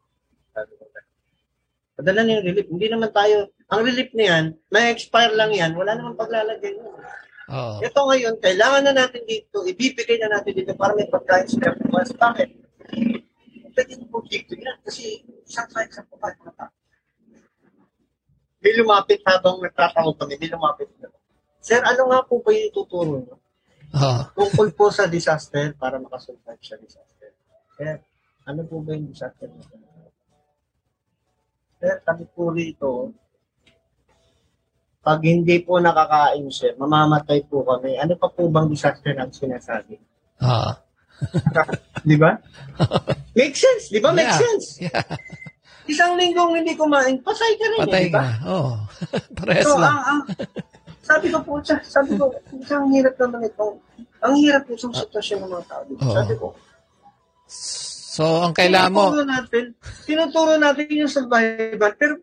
Padala 1.99 2.20
na 2.22 2.32
yung 2.38 2.46
relief. 2.46 2.68
Hindi 2.70 2.86
naman 2.88 3.11
tayo, 3.11 3.51
ang 3.68 3.82
relief 3.82 4.11
na 4.14 4.24
yan, 4.24 4.44
may 4.70 4.94
expire 4.94 5.34
lang 5.34 5.51
yan, 5.51 5.74
wala 5.74 5.99
naman 5.99 6.14
paglalagay 6.14 6.78
mo. 6.78 6.94
Oo. 7.49 7.80
Ito 7.80 8.01
ngayon, 8.05 8.34
kailangan 8.44 8.82
na 8.84 8.92
natin 8.92 9.24
dito, 9.24 9.64
ibibigay 9.64 10.20
na 10.20 10.36
natin 10.36 10.53
dito 10.53 10.76
para 10.76 10.92
may 10.92 11.09
pagkain 11.09 11.49
sa 11.49 11.72
everyone. 11.72 12.05
Bakit? 12.05 12.49
Pwede 13.72 13.92
po 14.11 14.20
dito 14.28 14.53
yan 14.53 14.76
kasi 14.84 15.24
isang 15.49 15.68
sa 15.72 16.05
pagkain 16.05 16.44
na 16.44 16.53
tao. 16.53 16.72
May 18.59 18.74
lumapit 18.74 19.22
habang 19.24 19.62
nagtatawag 19.62 20.18
kami, 20.18 20.34
may 20.36 20.51
lumapit 20.51 20.90
na. 21.01 21.09
Sir, 21.62 21.80
ano 21.80 22.11
nga 22.11 22.20
po 22.26 22.42
ba 22.42 22.51
yung 22.53 22.68
ituturo 22.68 23.16
nyo? 23.22 23.36
Oo. 23.96 24.22
Tungkol 24.36 24.68
po 24.76 24.92
sa 24.92 25.09
disaster 25.09 25.72
para 25.78 25.96
makasurvive 25.96 26.61
sa 26.61 26.76
disaster. 26.76 27.32
Sir, 27.78 28.03
ano 28.44 28.61
po 28.68 28.84
ba 28.84 28.92
yung 28.92 29.09
disaster 29.09 29.49
na 29.49 29.64
Sir, 31.78 32.03
kami 32.03 32.26
po 32.34 32.51
rito, 32.51 33.14
pag 34.99 35.20
hindi 35.22 35.62
po 35.62 35.78
nakakain, 35.78 36.46
sir, 36.49 36.74
mamamatay 36.74 37.46
po 37.46 37.62
kami. 37.62 37.96
Ano 37.96 38.14
pa 38.14 38.28
po 38.28 38.46
bang 38.46 38.68
disaster 38.68 39.14
ang 39.14 39.30
sinasabi? 39.30 39.96
Oo. 40.42 40.72
Di 42.09 42.14
ba? 42.14 42.38
Make 43.34 43.55
sense, 43.55 43.90
di 43.90 43.99
ba? 43.99 44.14
Make 44.14 44.28
Yeah. 44.28 44.38
sense. 44.38 44.66
Yeah. 44.80 45.03
Isang 45.84 46.14
linggong 46.14 46.55
hindi 46.55 46.76
kumain, 46.76 47.18
patay 47.18 47.53
ka 47.57 47.66
rin, 47.66 47.80
Patay 47.80 48.03
eh, 48.03 48.07
di 48.07 48.14
ba? 48.14 48.22
ka. 48.22 48.26
Oo. 48.46 48.72
Parehas 49.38 49.64
So, 49.66 49.74
lang. 49.74 49.88
ang, 49.88 50.01
ang, 50.05 50.20
sabi 51.01 51.26
ko 51.28 51.38
po, 51.40 51.59
sabi 51.64 52.12
ko, 52.14 52.28
isang 52.55 52.86
hirap 52.92 53.16
naman 53.16 53.40
ito. 53.42 53.66
Ang 54.20 54.34
hirap 54.36 54.62
po 54.62 54.76
sa 54.76 54.92
sitwasyon 54.92 55.38
ng 55.40 55.51
mga 55.51 55.64
tao. 55.66 55.82
Oo. 55.88 56.12
Sabi 56.12 56.34
ko, 56.36 56.46
So, 57.49 58.42
ang 58.42 58.53
kailangan 58.53 58.90
mo, 58.92 59.03
tinuturo 59.09 59.24
natin, 59.24 59.64
tinuturo 60.05 60.55
natin 60.55 60.86
yung 60.90 61.09
survival, 61.09 61.92
pero 61.94 62.18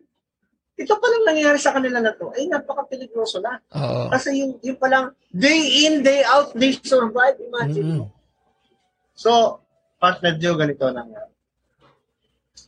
ito 0.76 0.92
pa 0.92 1.06
lang 1.08 1.24
nangyayari 1.24 1.56
sa 1.56 1.72
kanila 1.72 2.04
na 2.04 2.12
to, 2.12 2.28
ay 2.36 2.52
napaka-peligroso 2.52 3.40
na. 3.40 3.56
oo. 3.72 4.12
Kasi 4.12 4.44
yung, 4.44 4.60
yung 4.60 4.76
palang 4.76 5.16
day 5.32 5.88
in, 5.88 6.04
day 6.04 6.20
out, 6.28 6.52
they 6.52 6.76
survive. 6.84 7.40
Imagine 7.40 7.86
Mm-mm. 7.88 8.00
mo. 8.04 8.06
So, 9.16 9.64
partner 9.96 10.36
Joe, 10.36 10.60
ganito 10.60 10.84
nangyari. 10.92 11.32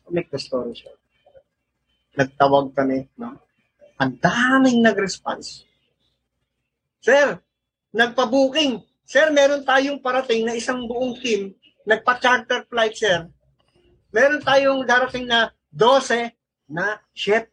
Make 0.09 0.32
the 0.32 0.40
story 0.40 0.72
short. 0.72 0.96
Nagtawag 2.16 2.72
kami, 2.72 3.04
no? 3.20 3.36
Ang 4.00 4.16
daming 4.16 4.80
nag-response. 4.80 5.68
Sir, 7.04 7.36
nagpa-booking. 7.92 8.80
Sir, 9.04 9.28
meron 9.36 9.68
tayong 9.68 10.00
parating 10.00 10.48
na 10.48 10.56
isang 10.56 10.88
buong 10.88 11.20
team. 11.20 11.52
Nagpa-charter 11.84 12.64
flight, 12.72 12.96
sir. 12.96 13.28
Meron 14.09 14.40
tayong 14.40 14.88
darating 14.88 15.28
na 15.28 15.52
12 15.76 16.32
na 16.72 17.04
chef. 17.12 17.48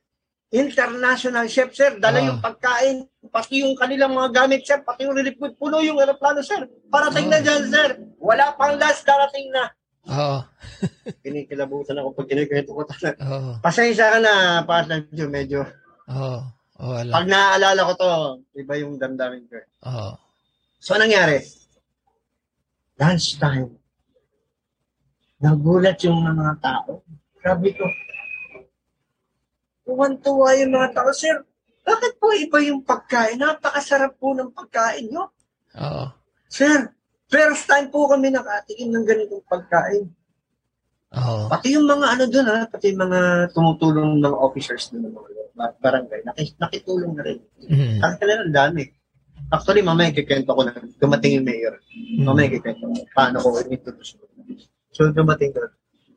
International 0.56 1.45
chef, 1.45 1.76
sir. 1.76 1.99
Dala 1.99 2.24
Ah. 2.24 2.28
yung 2.32 2.39
pagkain, 2.39 3.03
pati 3.28 3.60
yung 3.60 3.76
kanilang 3.76 4.16
mga 4.16 4.32
gamit, 4.32 4.64
sir. 4.64 4.80
Pati 4.80 5.03
yung 5.03 5.12
relief. 5.12 5.36
Puno 5.60 5.84
yung 5.84 5.99
aeroplano, 5.99 6.39
sir. 6.39 6.64
Parating 6.88 7.28
na 7.28 7.39
Ah. 7.39 7.43
dyan, 7.43 7.64
sir. 7.68 7.89
Wala 8.18 8.56
pang 8.56 8.80
last 8.80 9.03
darating 9.03 9.51
na. 9.51 9.68
Oo. 10.06 10.38
Kinikilabutan 11.26 11.99
ako 11.99 12.16
pag 12.16 12.30
kinikwento 12.30 12.72
ko 12.72 12.84
talaga. 12.88 13.20
Oo. 13.20 13.51
Pasensya 13.60 14.16
ka 14.16 14.20
na, 14.24 14.34
partner 14.64 15.03
Joe. 15.12 15.28
Medyo, 15.28 15.60
Oo. 16.08 16.39
Oo. 16.80 16.91
Wala. 16.95 17.12
pag 17.12 17.28
naaalala 17.28 17.82
ko 17.88 17.93
to, 17.95 18.10
iba 18.56 18.74
yung 18.80 18.95
damdamin 18.95 19.43
ko. 19.51 19.60
Oo. 19.91 20.10
So, 20.80 20.95
anong 20.95 21.12
nangyari? 21.12 21.43
Lunch 22.95 23.36
time. 23.36 23.76
Nagulat 25.36 25.99
yung 25.99 26.24
mga 26.24 26.53
tao. 26.64 27.03
Sabi 27.43 27.76
ko, 27.76 27.84
tuwan-tuwa 29.86 30.50
yung 30.60 30.74
mga 30.74 30.90
tao. 30.98 31.10
Sir, 31.14 31.46
bakit 31.86 32.18
po 32.18 32.34
iba 32.34 32.58
yung 32.66 32.82
pagkain? 32.82 33.38
Napakasarap 33.38 34.18
po 34.18 34.34
ng 34.34 34.50
pagkain 34.52 35.06
nyo. 35.08 35.30
Oo. 35.78 36.04
Sir, 36.50 36.90
first 37.30 37.70
time 37.70 37.94
po 37.94 38.10
kami 38.10 38.34
nakatikim 38.34 38.90
ng 38.90 39.06
ganitong 39.06 39.46
pagkain. 39.46 40.10
Oo. 41.16 41.48
Pati 41.48 41.78
yung 41.78 41.86
mga 41.86 42.06
ano 42.18 42.24
doon 42.26 42.48
ha, 42.50 42.60
pati 42.66 42.92
yung 42.92 43.02
mga 43.06 43.20
tumutulong 43.54 44.20
ng 44.20 44.36
officers 44.36 44.90
doon 44.92 45.08
ng 45.08 45.14
mga 45.14 45.30
bar- 45.56 45.78
barangay, 45.80 46.20
nakis- 46.28 46.58
nakitulong 46.60 47.14
na 47.16 47.24
rin. 47.24 47.40
Mm. 47.70 48.04
Ang 48.04 48.14
kanila 48.20 48.42
ang 48.44 48.56
dami. 48.56 48.84
Actually, 49.54 49.86
mamaya 49.86 50.10
kikwento 50.10 50.52
ko 50.58 50.62
na 50.66 50.74
dumating 50.98 51.38
yung 51.40 51.46
mayor. 51.46 51.78
Mamaya 52.18 52.50
kikwento 52.50 52.90
ko 52.90 52.96
paano 53.14 53.38
ko 53.40 53.62
introduce 53.62 54.18
ko. 54.18 54.26
So, 54.90 55.12
dumating 55.14 55.54
ko, 55.54 55.70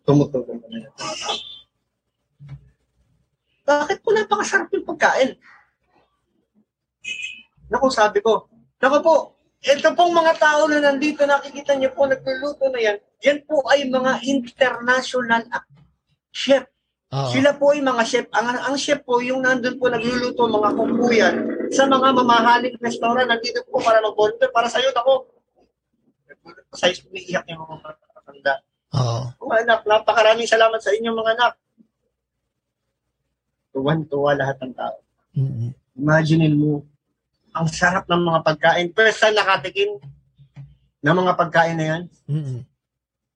tumutulong 0.09 0.65
na 0.65 0.89
tao. 0.97 1.58
Bakit 3.69 4.01
po 4.01 4.17
napakasarap 4.17 4.73
yung 4.73 4.89
pagkain? 4.89 5.37
Naku, 7.69 7.93
sabi 7.93 8.25
ko, 8.25 8.49
naku 8.81 8.97
po, 9.05 9.17
ito 9.61 9.93
pong 9.93 10.17
mga 10.17 10.41
tao 10.41 10.65
na 10.73 10.81
nandito, 10.81 11.29
nakikita 11.29 11.77
niyo 11.77 11.93
po, 11.93 12.09
nagluluto 12.09 12.73
na 12.73 12.81
yan, 12.81 12.97
yan 13.21 13.45
po 13.45 13.61
ay 13.69 13.85
mga 13.85 14.25
international 14.25 15.45
chef. 16.33 16.65
Oo. 17.13 17.29
Sila 17.29 17.57
po 17.57 17.77
ay 17.77 17.85
mga 17.85 18.05
chef. 18.09 18.27
Ang, 18.33 18.57
ang 18.57 18.77
chef 18.81 19.05
po, 19.05 19.21
yung 19.21 19.45
nandun 19.45 19.77
po 19.77 19.93
nagluluto, 19.93 20.49
mga 20.49 20.71
kukuyan, 20.73 21.37
sa 21.69 21.85
mga 21.85 22.09
mamahaling 22.17 22.77
restaurant, 22.81 23.29
nandito 23.29 23.61
po 23.69 23.85
para 23.85 24.01
mag-volunteer. 24.01 24.49
Para 24.49 24.73
sa'yo, 24.73 24.89
ako. 24.97 25.29
Sa 26.73 26.89
umiiyak 26.89 27.45
yung 27.53 27.65
mga 27.65 27.77
matanda. 28.17 28.55
Oo. 28.97 29.21
Mga 29.45 29.57
anak, 29.69 29.81
napakaraming 29.85 30.49
salamat 30.49 30.81
sa 30.81 30.93
inyo 30.97 31.13
mga 31.13 31.37
anak. 31.37 31.53
Tuwan-tuwa 33.73 34.35
lahat 34.35 34.57
ng 34.65 34.75
tao. 34.75 34.99
Mm. 35.37 35.71
Imaginin 35.99 36.55
mo, 36.57 36.87
ang 37.55 37.67
sarap 37.69 38.07
ng 38.07 38.23
mga 38.23 38.41
pagkain. 38.45 38.89
First 38.95 39.19
time 39.19 39.37
nakatikim 39.37 39.91
ng 41.03 41.17
mga 41.17 41.33
pagkain 41.35 41.77
na 41.79 41.87
yan. 41.87 42.03
Mm. 42.31 42.59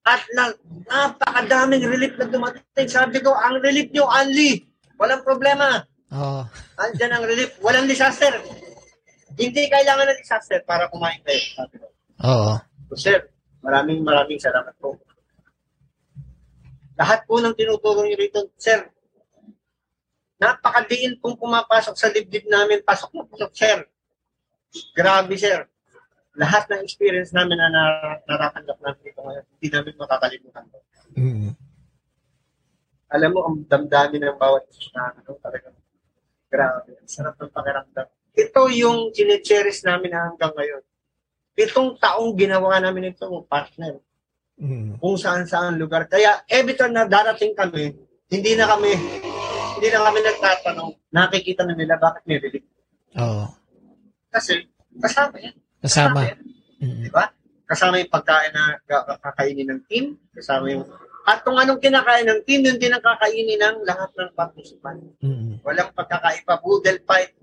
At 0.03 0.23
na, 0.35 0.51
napakadaming 0.91 1.87
relief 1.87 2.15
na 2.19 2.27
dumating. 2.27 2.91
Sabi 2.91 3.23
ko, 3.23 3.35
ang 3.35 3.63
relief 3.63 3.91
nyo, 3.95 4.11
only. 4.11 4.67
Walang 4.99 5.23
problema. 5.23 5.87
Oo. 6.11 6.43
Andyan 6.79 7.15
ang 7.15 7.25
relief. 7.27 7.55
Walang 7.63 7.87
disaster. 7.87 8.35
Hindi 9.39 9.63
kailangan 9.71 10.11
ng 10.13 10.21
disaster 10.21 10.61
para 10.67 10.91
kumain 10.91 11.23
kayo. 11.23 11.43
Sabi 11.55 11.75
ko. 11.79 11.87
Oo. 12.27 12.53
So, 12.93 12.99
sir, 12.99 13.31
maraming 13.63 14.03
maraming 14.03 14.43
salamat 14.43 14.75
po. 14.77 14.99
Lahat 16.99 17.25
po 17.25 17.41
ng 17.41 17.57
tinuturo 17.57 18.05
niyo 18.05 18.21
rito, 18.21 18.53
sir, 18.61 18.85
napakadiin 20.43 21.23
pong 21.23 21.39
pumapasok 21.39 21.95
sa 21.95 22.11
dibdib 22.11 22.51
namin. 22.51 22.83
Pasok 22.83 23.15
na 23.15 23.23
pasok, 23.31 23.55
sir. 23.55 23.87
Grabe, 24.91 25.39
sir. 25.39 25.71
Lahat 26.35 26.67
ng 26.67 26.83
experience 26.83 27.31
namin 27.31 27.63
na 27.63 27.71
nar- 27.71 28.21
naratanggap 28.27 28.79
namin 28.83 29.01
dito 29.07 29.21
ngayon, 29.23 29.45
hindi 29.47 29.69
namin 29.71 29.95
makakalimutan 30.01 30.65
to. 30.67 30.81
Mm. 31.15 31.51
Alam 33.13 33.31
mo, 33.37 33.41
ang 33.45 33.57
damdamin 33.69 34.33
ng 34.33 34.39
bawat 34.41 34.65
isa 34.73 34.89
na 34.97 35.13
ano, 35.13 35.37
talagang 35.39 35.77
grabe. 36.49 36.97
Ang 36.97 37.11
sarap 37.13 37.37
ng 37.37 37.53
pakiramdam. 37.53 38.09
Ito 38.33 38.61
yung 38.73 39.13
chine-cherish 39.13 39.85
namin 39.85 40.17
hanggang 40.17 40.57
ngayon. 40.57 40.83
Pitong 41.53 42.01
taong 42.01 42.33
ginawa 42.33 42.81
namin 42.81 43.13
ito, 43.13 43.29
partner. 43.45 44.01
Mm. 44.57 44.97
Kung 44.97 45.21
saan-saan 45.21 45.77
lugar. 45.77 46.09
Kaya 46.09 46.41
every 46.49 46.73
time 46.73 46.97
na 46.97 47.05
darating 47.05 47.53
kami, 47.53 47.93
hindi 48.33 48.57
na 48.57 48.65
kami 48.73 48.97
hindi 49.83 49.91
na 49.91 50.07
kami 50.07 50.23
nagtatanong, 50.23 50.91
nakikita 51.11 51.67
na 51.67 51.75
nila 51.75 51.99
bakit 51.99 52.23
may 52.23 52.39
relief. 52.39 52.63
Oo. 53.19 53.51
Kasi 54.31 54.63
kasama 55.03 55.43
yan. 55.43 55.59
Kasama. 55.83 56.23
yan. 56.23 56.39
Di 57.03 57.11
ba? 57.11 57.35
Kasama 57.67 57.99
yung 57.99 58.07
pagkain 58.07 58.55
na 58.55 58.79
ka- 58.87 59.19
kakainin 59.19 59.75
ng 59.75 59.83
team, 59.91 60.15
kasama 60.31 60.71
yung 60.71 60.87
at 61.23 61.43
kung 61.43 61.59
anong 61.59 61.83
kinakain 61.83 62.31
ng 62.31 62.47
team, 62.47 62.63
yun 62.63 62.79
din 62.79 62.95
ang 62.95 63.03
kakainin 63.03 63.59
ng 63.59 63.77
lahat 63.83 64.11
ng 64.15 64.31
participant. 64.39 65.03
Mm. 65.19 65.59
Walang 65.63 65.91
pagkakaiba, 65.95 66.63
boodle 66.63 67.03
fight. 67.03 67.35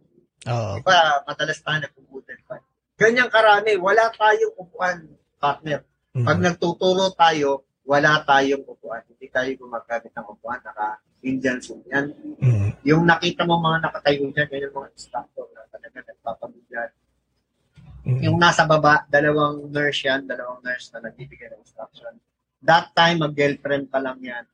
Oo. 0.47 0.79
Iba, 0.79 1.23
madalas 1.23 1.59
tayo 1.59 1.83
nag-boodle 1.83 2.39
fight. 2.43 2.63
Ganyang 2.95 3.31
karami, 3.31 3.75
wala 3.79 4.11
tayong 4.15 4.55
upuan, 4.55 5.07
partner. 5.39 5.83
Pag 6.11 6.39
Mm. 6.39 6.45
nagtuturo 6.51 7.11
tayo, 7.15 7.67
wala 7.89 8.21
tayong 8.21 8.61
upuan. 8.69 9.01
Hindi 9.09 9.33
tayo 9.33 9.49
gumagamit 9.57 10.13
ng 10.13 10.27
upuan, 10.29 10.61
naka 10.61 11.01
Indian 11.25 11.57
suit 11.57 11.81
yan. 11.89 12.13
Mm. 12.37 12.69
Yung 12.85 13.03
nakita 13.09 13.49
mo 13.49 13.57
mga 13.57 13.89
nakatayo 13.89 14.29
dyan, 14.29 14.45
yan 14.45 14.65
yung 14.69 14.77
mga 14.77 14.89
instructor 14.93 15.49
na 15.57 15.65
talaga 15.73 15.97
nagpapabigyan. 16.05 16.89
Mm. 18.05 18.19
Yung 18.29 18.37
nasa 18.37 18.69
baba, 18.69 19.09
dalawang 19.09 19.73
nurse 19.73 20.05
yan, 20.05 20.29
dalawang 20.29 20.61
nurse 20.61 20.93
na 20.93 21.09
nagbibigay 21.09 21.49
ng 21.49 21.65
instruction. 21.65 22.13
That 22.61 22.93
time, 22.93 23.25
mag-girlfriend 23.25 23.89
pa 23.89 23.97
lang 23.97 24.21
yan. 24.21 24.45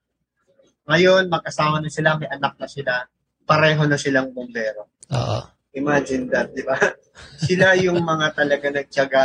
Ngayon, 0.88 1.28
mag-asawa 1.28 1.84
na 1.84 1.92
sila, 1.92 2.16
may 2.16 2.32
anak 2.32 2.56
na 2.56 2.72
sila, 2.72 3.04
pareho 3.44 3.84
na 3.84 4.00
silang 4.00 4.32
bombero. 4.32 4.96
Oo. 5.12 5.40
Imagine 5.76 6.32
that, 6.32 6.56
di 6.56 6.64
ba? 6.64 6.80
sila 7.46 7.76
yung 7.76 8.00
mga 8.00 8.32
talaga 8.32 8.68
nagtyaga 8.72 9.24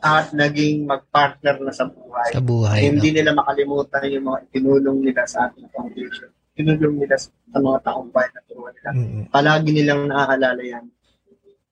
at 0.00 0.32
naging 0.32 0.88
mag-partner 0.88 1.60
na 1.60 1.72
sa 1.76 1.84
buhay. 1.84 2.32
Sa 2.32 2.40
buhay. 2.40 2.88
Hindi 2.88 3.12
no? 3.12 3.16
nila 3.20 3.30
makalimutan 3.36 4.08
yung 4.08 4.26
mga 4.32 4.38
tinulong 4.48 4.98
nila 5.04 5.22
sa 5.28 5.48
ating 5.48 5.68
foundation. 5.68 6.32
Tinulong 6.56 7.04
nila 7.04 7.20
sa 7.20 7.28
mga 7.52 7.78
taong 7.84 8.08
bayan 8.08 8.32
na 8.32 8.42
turuan 8.48 8.72
nila. 8.72 8.90
Mm. 8.96 9.22
Palagi 9.28 9.70
nilang 9.70 10.02
naaalala 10.08 10.62
yan. 10.64 10.84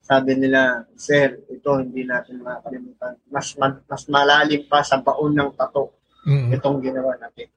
Sabi 0.05 0.37
nila, 0.37 0.85
Sir, 0.93 1.41
ito 1.49 1.69
hindi 1.77 2.05
natin 2.05 2.41
makakalimutan. 2.41 3.13
Mas, 3.29 3.53
ma- 3.57 3.81
mas 3.85 4.03
malalim 4.05 4.65
pa 4.65 4.81
sa 4.81 5.01
baon 5.01 5.33
ng 5.33 5.51
tato 5.53 5.97
Mm. 6.25 6.53
itong 6.53 6.77
ginawa 6.83 7.17
natin. 7.17 7.49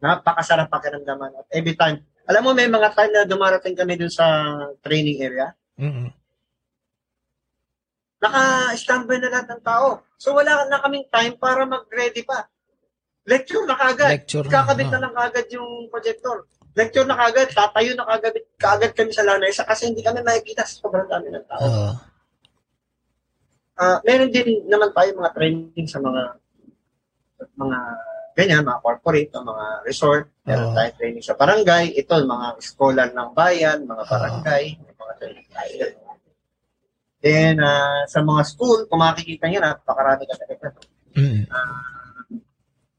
Napakasarap 0.00 0.68
pakiramdaman. 0.68 1.32
At 1.40 1.48
every 1.48 1.72
time, 1.72 2.04
alam 2.24 2.44
mo 2.44 2.52
may 2.52 2.68
mga 2.68 2.92
time 2.92 3.12
na 3.12 3.22
dumarating 3.24 3.76
kami 3.76 3.96
dun 3.96 4.12
sa 4.12 4.26
training 4.80 5.20
area, 5.20 5.56
Mm. 5.74 6.12
Naka-standby 8.24 9.20
na 9.20 9.28
lahat 9.28 9.48
ng 9.52 9.62
tao. 9.62 10.00
So 10.16 10.32
wala 10.32 10.64
na 10.64 10.80
kaming 10.80 11.04
time 11.12 11.36
para 11.36 11.68
mag-ready 11.68 12.24
pa. 12.24 12.48
Lecture 13.28 13.64
na 13.68 13.76
kagad. 13.76 14.20
Lecture 14.20 14.44
na, 14.44 14.52
Kakabit 14.52 14.88
ah. 14.88 14.92
na 14.96 15.00
lang 15.04 15.14
kagad 15.16 15.46
yung 15.52 15.88
projector. 15.92 16.48
Lecture 16.74 17.06
na 17.06 17.16
kagad, 17.16 17.48
tatayo 17.52 17.92
na 17.96 18.04
kagad, 18.08 18.34
kagad 18.56 18.92
kami 18.96 19.12
sa 19.12 19.24
lanay 19.24 19.52
sa 19.52 19.68
kasi 19.68 19.88
hindi 19.92 20.00
kami 20.00 20.24
makikita 20.24 20.64
sa 20.64 20.80
sobrang 20.80 21.08
dami 21.08 21.28
ng 21.32 21.46
tao. 21.48 21.64
Oo. 21.64 21.92
Ah, 23.74 23.98
meron 24.06 24.30
din 24.30 24.64
naman 24.70 24.94
tayo 24.94 25.18
mga 25.18 25.34
training 25.34 25.86
sa 25.90 25.98
mga 25.98 26.38
mga 27.58 27.78
ganyan, 28.34 28.66
mga 28.66 28.82
corporate, 28.82 29.30
mga 29.30 29.66
resort. 29.86 30.26
Meron 30.44 30.70
Oo. 30.70 30.76
tayo 30.76 30.90
training 30.98 31.24
sa 31.24 31.38
barangay. 31.38 31.94
Ito, 31.94 32.22
mga 32.22 32.48
scholar 32.60 33.08
ng 33.14 33.30
bayan, 33.34 33.86
mga 33.86 34.04
barangay, 34.04 34.64
may 34.78 34.94
mga 34.94 35.14
training 35.18 35.48
tayo. 35.48 36.03
Then, 37.24 37.56
ah, 37.64 38.04
sa 38.04 38.20
mga 38.20 38.44
school, 38.44 38.84
kung 38.84 39.00
makikita 39.00 39.48
nyo, 39.48 39.64
napakarami 39.64 40.28
ka 40.28 40.36
talaga. 40.44 40.76
Mm. 41.16 41.48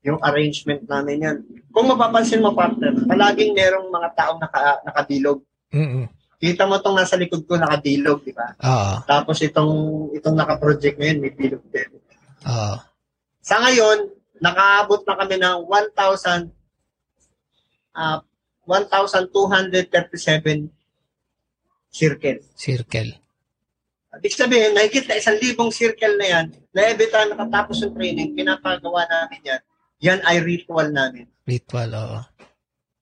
Yung 0.02 0.18
arrangement 0.18 0.82
namin 0.90 1.22
yan. 1.22 1.46
Kung 1.70 1.94
mapapansin 1.94 2.42
mo, 2.42 2.58
partner, 2.58 3.06
palaging 3.06 3.54
merong 3.54 3.94
mga 3.94 4.10
taong 4.18 4.42
naka, 4.42 4.82
nakadilog. 4.82 5.46
Mm. 5.70 6.10
Kita 6.42 6.66
mo 6.66 6.82
itong 6.82 6.98
nasa 6.98 7.22
likod 7.22 7.46
ko 7.46 7.54
nakadilog, 7.54 8.26
di 8.26 8.34
ba? 8.34 8.50
Oo. 8.66 9.06
Tapos 9.06 9.38
itong 9.46 10.10
itong 10.18 10.34
naka-project 10.34 10.98
ngayon, 10.98 11.22
may 11.22 11.30
bilog 11.30 11.62
din. 11.70 12.02
Oo. 12.50 12.82
Sa 13.46 13.62
ngayon, 13.62 14.10
nakaabot 14.42 15.06
na 15.06 15.22
kami 15.22 15.38
ng 15.38 15.70
1,000 15.70 16.50
ah 17.96 18.20
1,237 18.66 20.74
circle. 21.94 22.42
Circle. 22.58 23.25
Ibig 24.22 24.36
sabihin, 24.36 24.72
mahigit 24.72 25.06
na 25.08 25.20
isang 25.20 25.36
libong 25.40 25.72
circle 25.74 26.16
na 26.16 26.28
yan, 26.28 26.46
na 26.72 26.88
every 26.88 27.12
time 27.12 27.36
nakatapos 27.36 27.84
yung 27.84 27.96
training, 27.96 28.32
pinapagawa 28.32 29.04
namin 29.12 29.42
yan, 29.44 29.62
yan 30.00 30.20
ay 30.24 30.40
ritual 30.40 30.88
namin. 30.92 31.28
Ritual, 31.44 31.92
oo. 31.92 32.20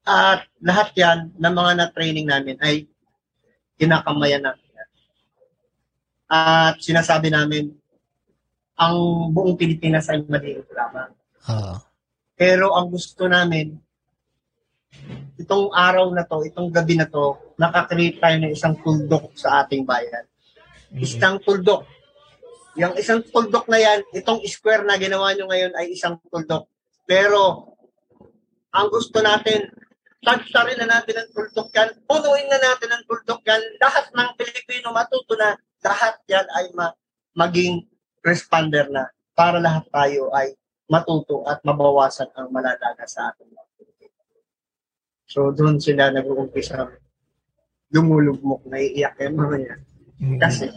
At 0.03 0.49
lahat 0.59 0.89
yan 0.97 1.31
ng 1.37 1.53
mga 1.53 1.71
na-training 1.79 2.27
namin 2.27 2.57
ay 2.59 2.89
kinakamayan 3.77 4.41
namin 4.41 4.69
yan. 4.73 4.89
At 6.27 6.75
sinasabi 6.81 7.29
namin, 7.29 7.71
ang 8.73 8.97
buong 9.29 9.53
Pilipinas 9.53 10.09
ay 10.09 10.25
maliit 10.25 10.65
lamang. 10.73 11.13
Oo. 11.53 11.75
Pero 12.33 12.73
ang 12.73 12.89
gusto 12.89 13.29
namin, 13.29 13.77
itong 15.37 15.69
araw 15.69 16.09
na 16.09 16.25
to, 16.25 16.41
itong 16.41 16.73
gabi 16.73 16.97
na 16.97 17.05
to, 17.05 17.37
nakakreate 17.61 18.17
tayo 18.17 18.35
ng 18.41 18.51
isang 18.51 18.75
tuldok 18.81 19.37
sa 19.37 19.61
ating 19.61 19.85
bayan. 19.85 20.25
Isang 20.97 21.41
tuldok. 21.41 21.89
Yung 22.77 22.93
isang 22.97 23.21
tuldok 23.25 23.69
na 23.69 23.77
yan, 23.81 23.99
itong 24.13 24.41
square 24.49 24.85
na 24.85 24.97
ginawa 24.97 25.33
nyo 25.33 25.49
ngayon 25.49 25.73
ay 25.77 25.93
isang 25.93 26.17
tuldok. 26.29 26.69
Pero, 27.05 27.73
ang 28.73 28.89
gusto 28.89 29.21
natin, 29.21 29.69
tagsarin 30.21 30.81
na 30.81 30.89
natin 30.89 31.21
ang 31.21 31.29
tuldok 31.33 31.69
yan, 31.73 31.89
punuin 32.09 32.49
na 32.49 32.59
natin 32.61 32.89
ang 32.93 33.03
tuldok 33.05 33.41
yan, 33.45 33.61
lahat 33.77 34.09
ng 34.09 34.29
Pilipino 34.37 34.89
matuto 34.89 35.37
na, 35.37 35.53
lahat 35.85 36.17
yan 36.29 36.47
ay 36.57 36.65
ma- 36.73 36.95
maging 37.37 37.85
responder 38.25 38.87
na 38.89 39.09
para 39.33 39.57
lahat 39.57 39.85
tayo 39.89 40.31
ay 40.33 40.53
matuto 40.89 41.43
at 41.49 41.59
mabawasan 41.65 42.29
ang 42.37 42.53
malalaga 42.53 43.05
sa 43.05 43.33
ating 43.33 43.49
mga. 43.49 43.61
So, 45.33 45.49
doon 45.49 45.81
sila 45.81 46.13
nag-uumpisa 46.13 46.93
lumulugmok, 47.93 48.69
naiiyak 48.69 49.17
yung 49.21 49.37
mga 49.37 49.57
yan. 49.65 49.81
Mm. 50.23 50.39
Kasi 50.39 50.71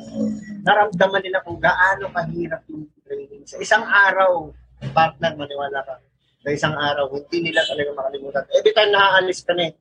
naramdaman 0.66 1.22
nila 1.22 1.38
kung 1.46 1.62
gaano 1.62 2.10
kahirap 2.10 2.66
yung 2.66 2.90
training. 3.06 3.46
Sa 3.46 3.62
isang 3.62 3.86
araw, 3.86 4.50
partner, 4.90 5.38
maniwala 5.38 5.86
ka, 5.86 6.02
sa 6.42 6.50
isang 6.50 6.74
araw, 6.74 7.06
hindi 7.14 7.50
nila 7.50 7.62
talaga 7.62 7.94
makalimutan. 7.94 8.42
Every 8.50 8.74
time 8.74 8.90
nakaalis 8.90 9.40
ka 9.46 9.54
na 9.54 9.70
eh, 9.70 9.72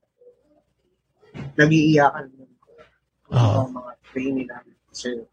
nag-iiyakan. 1.57 2.26
Ang 3.34 3.74
mga 3.74 3.91
training 4.13 4.47
namin. 4.47 4.76
Sir, 4.93 5.26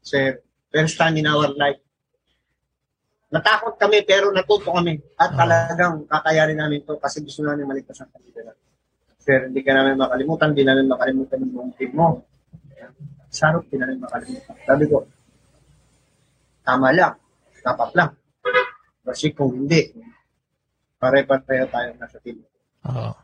sir, 0.00 0.40
first 0.72 0.96
time 0.96 1.20
in 1.20 1.28
our 1.28 1.52
life, 1.52 1.78
natakot 3.28 3.76
kami 3.76 4.00
pero 4.08 4.32
natuto 4.32 4.72
kami 4.72 4.96
at 5.20 5.36
Oo. 5.36 5.38
talagang 5.38 5.94
kakayanin 6.08 6.56
namin 6.56 6.80
to 6.88 6.96
kasi 6.96 7.20
gusto 7.20 7.44
namin 7.44 7.68
maligtas 7.68 8.00
ang 8.00 8.08
kanila. 8.08 8.56
Sir, 9.20 9.52
hindi 9.52 9.60
ka 9.60 9.76
namin 9.76 10.00
makalimutan, 10.00 10.56
hindi 10.56 10.64
namin 10.64 10.88
makalimutan 10.88 11.44
yung 11.44 11.52
buong 11.52 11.72
team 11.76 11.92
mo. 11.92 12.24
Sarap, 13.38 13.62
hindi 13.70 13.78
namin 13.78 14.02
makalimutan. 14.02 14.56
Sabi 14.66 14.84
ko, 14.90 15.06
tama 16.66 16.90
lang, 16.90 17.14
dapat 17.62 17.90
lang. 17.94 18.10
Kasi 19.06 19.30
kung 19.30 19.54
hindi, 19.54 19.94
pare-pareho 20.98 21.70
tayo 21.70 21.88
nasa 22.02 22.18
team. 22.18 22.42
Oo. 22.90 23.14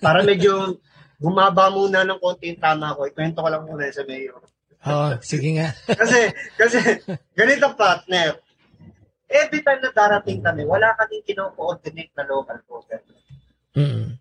Para 0.00 0.24
medyo 0.24 0.80
gumaba 1.20 1.68
muna 1.68 2.08
ng 2.08 2.16
konti 2.16 2.48
yung 2.56 2.62
tama 2.62 2.96
ko. 2.96 3.04
Ikwento 3.04 3.44
ko 3.44 3.48
lang 3.52 3.68
muna 3.68 3.92
sa 3.92 4.06
mayor. 4.08 4.40
Oo, 4.88 5.08
sige 5.20 5.60
nga. 5.60 5.68
kasi, 6.00 6.32
kasi, 6.56 6.78
ganito 7.36 7.68
partner. 7.76 8.40
Every 9.28 9.60
time 9.60 9.84
na 9.84 9.92
darating 9.92 10.40
kami, 10.40 10.64
wala 10.64 10.96
kaming 10.96 11.26
kino-coordinate 11.28 12.16
na 12.16 12.24
local 12.24 12.58
government. 12.64 13.04
Mm. 13.76 14.16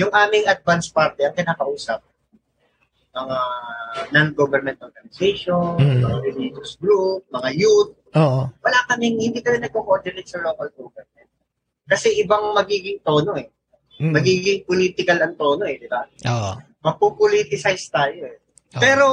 Yung 0.00 0.12
aming 0.16 0.48
advance 0.48 0.88
party, 0.88 1.28
ang 1.28 1.36
kinakausap, 1.36 2.00
mga 3.16 3.38
non-government 4.12 4.78
organization, 4.84 5.80
Mm. 5.80 6.04
mga 6.04 6.18
religious 6.20 6.76
group, 6.76 7.24
mga 7.32 7.50
youth, 7.56 7.96
Oo. 8.12 8.40
wala 8.52 8.78
kaming, 8.92 9.16
hindi 9.16 9.40
kami 9.40 9.64
nagko-coordinate 9.64 10.28
sa 10.28 10.44
local 10.44 10.68
government. 10.76 11.30
Kasi 11.88 12.20
ibang 12.20 12.52
magiging 12.52 13.00
tono 13.00 13.32
eh. 13.40 13.48
Mm. 13.96 14.12
Magiging 14.12 14.60
political 14.68 15.18
ang 15.24 15.34
tono 15.40 15.64
eh, 15.64 15.80
di 15.80 15.88
ba? 15.88 16.04
Oo. 16.04 16.52
Mapupoliticize 16.84 17.88
tayo 17.88 18.28
eh. 18.28 18.36
Oo. 18.76 18.80
Pero, 18.82 19.06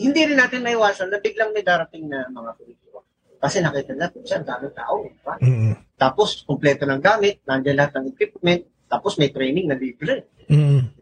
hindi 0.00 0.20
rin 0.24 0.40
natin 0.40 0.64
maiwasan 0.64 1.12
na 1.12 1.20
biglang 1.20 1.52
may 1.52 1.62
darating 1.62 2.08
na 2.08 2.24
mga 2.32 2.50
politiko. 2.56 3.04
Kasi 3.36 3.60
nakita 3.60 3.92
natin 3.92 4.24
siya, 4.24 4.40
ang 4.40 4.48
daming 4.48 4.72
tao. 4.72 4.94
di 5.04 5.20
ba? 5.20 5.34
Mm. 5.44 5.74
Tapos, 6.00 6.40
kumpleto 6.48 6.88
ng 6.88 7.02
gamit, 7.04 7.44
nandiyan 7.44 7.76
lahat 7.76 8.00
ng 8.00 8.16
equipment, 8.16 8.64
tapos 8.88 9.20
may 9.20 9.28
training 9.28 9.68
na 9.68 9.76
libre. 9.76 10.32
Mm. 10.48 10.93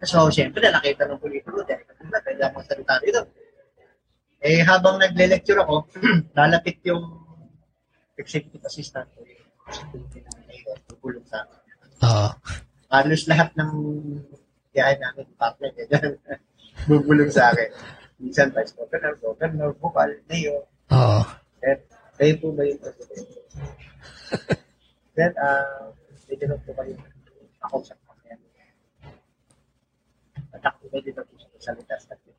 So, 0.00 0.32
siyempre, 0.32 0.64
nakita 0.64 1.04
ng 1.04 1.20
politiko, 1.20 1.60
dahil 1.60 1.84
kaya 1.84 2.48
akong 2.48 2.64
salita 2.64 2.96
dito. 3.04 3.20
Eh, 4.40 4.64
habang 4.64 4.96
nagle-lecture 4.96 5.60
ako, 5.60 5.84
lalapit 6.38 6.80
yung 6.88 7.04
executive 8.16 8.64
assistant 8.64 9.04
ko, 9.12 9.20
yung 9.20 9.44
security 9.68 10.24
na 10.24 10.40
tutulong 10.88 11.26
sa 11.28 11.44
akin. 11.44 11.60
Oo. 12.00 12.28
Halos 12.90 13.28
lahat 13.28 13.52
ng 13.60 13.72
biyahe 14.72 14.96
namin, 14.96 15.28
partner, 15.36 15.70
ganyan, 15.76 16.16
bubulong 16.88 17.28
sa 17.28 17.52
akin. 17.52 17.68
Minsan, 18.16 18.56
vice 18.56 18.72
governor, 18.72 19.14
governor, 19.20 19.70
bukal, 19.76 20.08
mayor, 20.32 20.64
Oo. 20.90 21.20
Sir, 21.62 21.76
kayo 22.18 22.34
po 22.42 22.50
ba 22.56 22.66
yung 22.66 22.80
president? 22.82 23.28
Sir, 25.14 25.30
ah, 25.38 25.92
medyo 26.26 26.56
po 26.66 26.72
kayo 26.74 26.96
ako 27.62 27.76
sa 27.84 27.94
ako 30.64 30.90
lang 30.92 31.26
po 31.26 31.34
sa 31.38 31.72
salita 31.72 31.94
sa 31.96 32.12
akin. 32.16 32.34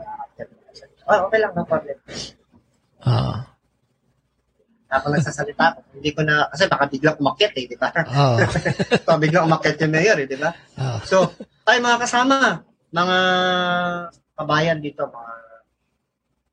Ah, 0.00 0.24
after. 0.24 0.46
Ah, 1.06 1.20
okay 1.26 1.38
lang, 1.38 1.52
no 1.54 1.64
problem. 1.66 1.98
Oo. 3.06 3.34
Ako 4.90 5.06
lang 5.06 5.22
sa 5.22 5.30
salita 5.30 5.78
ko. 5.78 5.80
Hindi 5.94 6.10
ko 6.10 6.20
na, 6.26 6.50
kasi 6.50 6.66
baka 6.66 6.84
biglang 6.90 7.18
umakyat 7.22 7.54
eh, 7.54 7.64
di 7.70 7.78
ba? 7.78 7.88
Oo. 7.94 8.36
so, 9.06 9.18
biglang 9.22 9.46
umakyat 9.46 9.78
yung 9.86 9.94
mayor 9.94 10.18
eh, 10.18 10.26
di 10.26 10.38
ba? 10.38 10.50
Oo. 10.82 10.98
So, 11.06 11.16
ay 11.70 11.78
mga 11.78 11.98
kasama, 12.02 12.66
mga 12.90 13.18
kabayan 14.34 14.82
dito, 14.82 15.06
mga 15.06 15.34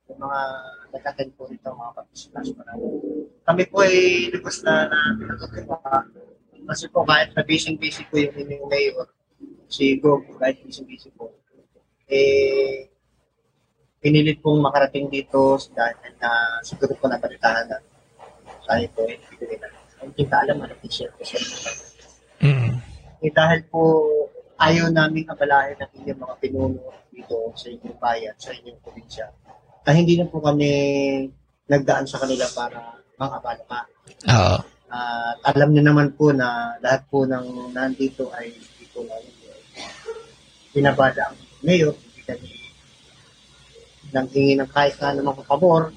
yung 0.07 0.19
mga 0.23 0.39
nag-attend 0.93 1.31
po 1.35 1.49
nito, 1.51 1.67
mga 1.73 1.91
participants 1.97 2.49
pa 2.55 2.63
namin. 2.71 2.89
Kami 3.43 3.63
po 3.67 3.75
ay 3.83 3.95
lubos 4.31 4.63
na 4.63 4.87
na 4.87 4.97
pinatutuwa. 5.19 5.77
Kasi 6.67 6.85
po 6.91 7.07
kahit 7.07 7.31
na 7.31 7.43
busy-busy 7.47 8.03
po 8.11 8.19
yung 8.19 8.35
inyong 8.35 8.67
mayor, 8.67 9.07
si 9.67 9.99
Gog, 9.99 10.23
kahit 10.39 10.63
busy-busy 10.63 11.11
po, 11.13 11.31
eh, 12.07 12.87
pinilit 13.99 14.39
pong 14.39 14.63
makarating 14.63 15.11
dito 15.11 15.59
dahil 15.75 16.15
na 16.21 16.61
siguro 16.63 16.95
po 16.95 17.11
nabalitahan 17.11 17.67
na 17.67 17.77
tayo 18.67 18.85
po 18.95 19.03
ay 19.07 19.19
bibili 19.27 19.55
na. 19.59 19.67
Hindi 19.97 20.23
kita 20.23 20.35
alam 20.45 20.61
ano 20.61 20.73
t-shirt 20.79 21.11
ko 21.17 21.23
sa 21.25 21.37
Mm. 22.37 22.69
eh, 23.25 23.33
dahil 23.33 23.65
po 23.65 23.81
ayaw 24.61 24.93
namin 24.93 25.25
abalahin 25.25 25.73
ng 25.81 25.91
inyong 26.05 26.21
mga 26.21 26.35
pinuno 26.37 26.81
dito 27.09 27.49
sa 27.57 27.65
inyong 27.65 27.97
bayan, 27.97 28.37
sa 28.37 28.53
inyong 28.53 28.77
probinsya. 28.77 29.25
Na 29.81 29.89
hindi 29.89 30.21
na 30.21 30.29
po 30.29 30.37
kami 30.37 30.69
nagdaan 31.65 32.05
sa 32.05 32.21
kanila 32.21 32.45
para 32.53 32.93
mang-abala 33.17 33.63
pa. 33.65 33.81
Oo. 34.29 34.57
At 34.87 35.57
alam 35.57 35.73
niyo 35.73 35.81
naman 35.81 36.13
po 36.13 36.29
na 36.29 36.77
lahat 36.77 37.09
po 37.09 37.25
ng 37.25 37.73
nandito 37.73 38.29
ay 38.37 38.53
dito 38.97 39.09
lang 39.09 39.23
pinabada 40.73 41.21
ang 41.33 41.37
mayor, 41.65 41.93
hindi 41.93 42.21
kami 42.25 42.47
nang 44.13 44.27
hingi 44.31 44.53
ng 44.55 44.69
kahit 44.71 44.95
na 45.03 45.19
namang 45.19 45.43
pabor. 45.43 45.91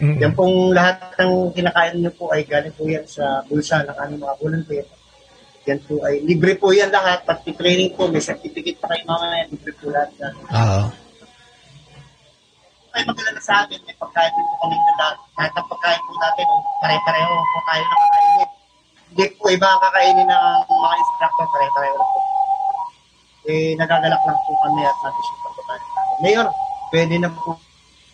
Mm. 0.00 0.16
Yan 0.22 0.32
pong 0.32 0.72
lahat 0.72 1.12
ng 1.18 1.52
kinakain 1.52 1.98
niyo 1.98 2.12
po 2.14 2.32
ay 2.32 2.46
galing 2.46 2.72
po 2.72 2.88
yan 2.88 3.04
sa 3.04 3.44
bulsa 3.44 3.84
ng 3.84 3.96
aming 4.00 4.22
mga 4.22 4.38
volunteer. 4.40 4.86
Yan 5.68 5.80
po 5.84 6.00
ay 6.06 6.24
libre 6.24 6.56
po 6.56 6.72
yan 6.72 6.88
lahat. 6.88 7.26
Pati 7.26 7.52
training 7.52 7.92
po, 7.92 8.08
may 8.08 8.22
certificate 8.22 8.80
pa 8.80 8.88
kayo 8.88 9.04
mamaya, 9.04 9.44
libre 9.50 9.72
po 9.76 9.92
lahat 9.92 10.10
yan. 10.16 10.34
Oo. 10.40 10.82
Ay 12.90 13.02
magdala 13.06 13.40
sa 13.44 13.66
atin, 13.66 13.78
may 13.84 13.96
pagkain 13.98 14.32
po 14.32 14.54
kami 14.64 14.76
na 14.78 14.92
lahat. 14.96 15.16
Kahit 15.36 15.52
ang 15.58 15.68
pagkain 15.68 16.00
po 16.00 16.12
natin, 16.16 16.46
pare-pareho 16.80 17.32
po 17.34 17.58
tayo 17.68 17.82
na 17.84 17.96
kakainin. 18.00 18.50
Hindi 19.10 19.24
po 19.36 19.44
iba 19.52 19.68
ang 19.68 19.80
kakainin 19.84 20.28
ng 20.28 20.46
mga 20.70 20.96
instructor, 20.96 21.46
pare-pareho 21.50 21.98
po. 21.98 22.29
Eh, 23.50 23.74
nagagalak 23.74 24.22
lang 24.22 24.38
po 24.46 24.52
kami 24.62 24.82
at 24.86 24.96
natisipan 25.02 25.50
po 25.50 25.60
tayo. 25.66 25.82
Mayor, 26.22 26.46
pwede 26.94 27.14
na 27.18 27.28
po, 27.34 27.58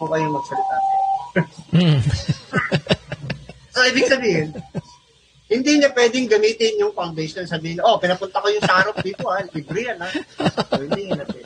po 0.00 0.04
kayong 0.08 0.32
magsalita. 0.32 0.76
Mm. 1.76 2.00
So, 3.76 3.84
ibig 3.84 4.08
sabihin, 4.08 4.56
hindi 5.52 5.70
niya 5.76 5.92
pwedeng 5.92 6.32
gamitin 6.32 6.80
yung 6.80 6.96
foundation. 6.96 7.44
Sabihin, 7.44 7.76
oh, 7.84 8.00
pinapunta 8.00 8.40
ko 8.40 8.48
yung 8.48 8.64
sarap 8.64 8.96
dito, 9.04 9.28
ha, 9.28 9.44
libre 9.52 9.84
yan, 9.84 10.00
ha. 10.00 10.08
So, 10.72 10.80
hindi 10.80 11.12
niya 11.12 11.28
pwede. 11.28 11.44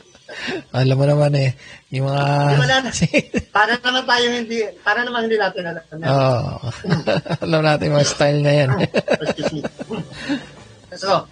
Alam 0.71 0.95
mo 0.95 1.05
naman 1.11 1.35
eh, 1.35 1.51
yung 1.91 2.07
mga... 2.07 2.23
Wala 2.55 2.77
na. 2.87 2.89
Para 3.59 3.75
naman 3.83 4.03
tayo 4.07 4.25
hindi, 4.31 4.57
para 4.79 4.99
naman 5.03 5.27
hindi 5.27 5.35
natin 5.35 5.63
alam. 5.75 5.83
Oo. 5.91 6.55
Alam 7.43 7.61
natin 7.67 7.91
yung 7.91 7.97
mga 7.99 8.07
style 8.15 8.39
na 8.39 8.53
yan. 8.55 8.69
Excuse 9.27 9.51
me. 9.59 9.61
So, 10.95 11.27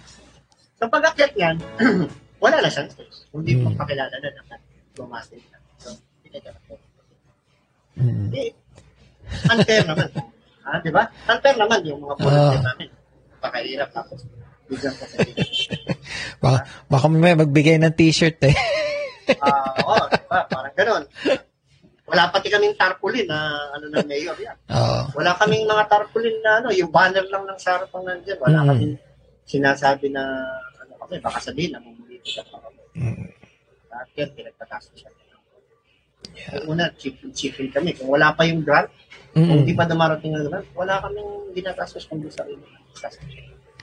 kapag 0.76 1.16
akyat 1.16 1.32
yan, 1.32 1.56
wala 2.40 2.56
na 2.58 2.68
siyang. 2.68 2.88
Hindi 3.30 3.52
Hmm. 3.54 3.62
mo 3.62 3.68
pakilala 3.74 4.10
na 4.14 4.30
naman. 4.30 4.58
Bumati 4.92 5.36
na. 5.46 5.58
So, 5.76 5.88
pinagkakit 6.20 6.62
ko. 6.66 6.74
Mm. 7.94 8.28
Eh, 8.32 8.50
unfair 9.46 9.84
naman. 9.84 10.08
Ah, 10.62 10.78
di 10.78 10.90
ba? 10.90 11.04
Unfair 11.26 11.56
naman 11.56 11.80
yung 11.84 12.00
mga 12.00 12.14
volunteer 12.16 12.58
Ah. 12.58 12.66
namin. 12.66 12.88
Pakahirap 13.38 13.90
tapos. 13.90 14.20
Bigyan 14.66 14.94
ko 14.94 15.04
sa 15.04 15.16
Baka, 16.42 16.58
baka 16.86 17.06
may 17.06 17.34
magbigay 17.34 17.76
ng 17.76 17.92
t-shirt 17.92 18.40
eh. 18.42 18.54
Ah, 19.36 19.74
oo, 19.82 20.04
di 20.08 20.22
ba? 20.26 20.46
Parang 20.46 20.74
ganun. 20.74 21.04
Wala 22.06 22.26
pati 22.26 22.48
kaming 22.48 22.74
tarpaulin 22.74 23.22
na 23.24 23.38
ano 23.70 23.86
ng 23.86 24.02
mayor 24.02 24.34
yan. 24.34 24.56
Oo. 24.66 25.00
Wala 25.14 25.30
kaming 25.36 25.62
mga 25.64 25.84
tarpaulin 25.86 26.38
na 26.40 26.52
ano, 26.58 26.68
yung 26.70 26.90
banner 26.90 27.22
lang 27.26 27.44
ng 27.44 27.60
sarap 27.60 27.90
ang 27.92 28.02
nandiyan. 28.02 28.38
Wala 28.40 28.58
Mm. 28.58 28.68
kaming 28.68 28.94
sinasabi 29.44 30.06
na 30.08 30.22
ano 30.78 30.92
kami, 30.98 31.18
baka 31.20 31.38
sabihin 31.40 31.74
na 31.74 31.80
Mm. 32.96 33.28
Lahat 33.90 34.08
yan, 34.16 34.30
pinagpataas 34.36 34.92
siya. 34.94 35.10
Yung 36.60 36.76
una, 36.76 36.90
chipin 36.98 37.68
kami. 37.72 37.96
Kung 37.96 38.10
wala 38.12 38.32
pa 38.34 38.46
yung 38.46 38.62
grant, 38.62 38.90
kung 39.34 39.62
hindi 39.62 39.72
Mm. 39.74 39.78
pa 39.78 39.88
dumarating 39.88 40.34
ang 40.34 40.46
grant, 40.46 40.68
wala 40.74 41.02
kaming 41.02 41.54
ginatastos 41.54 42.06
kundi 42.06 42.30
sa 42.30 42.46
inyo. 42.46 42.66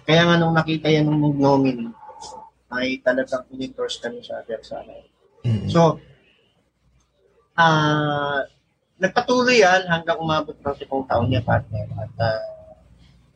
Kaya 0.08 0.22
nga 0.24 0.36
nung 0.40 0.56
nakita 0.56 0.88
yan 0.88 1.08
ng 1.08 1.36
nominee, 1.40 1.92
ay 2.72 3.00
talagang 3.00 3.48
in-endorse 3.52 4.00
kami 4.04 4.20
sa 4.24 4.44
Versana. 4.44 4.92
Mm. 5.48 5.72
So, 5.72 6.00
ah 7.58 8.44
nagpatuloy 8.98 9.62
yan 9.62 9.86
hanggang 9.86 10.18
umabot 10.18 10.58
ng 10.58 10.78
tipong 10.78 11.06
taon 11.06 11.30
niya, 11.30 11.46
partner. 11.46 11.86
At 12.02 12.14
ah, 12.18 12.44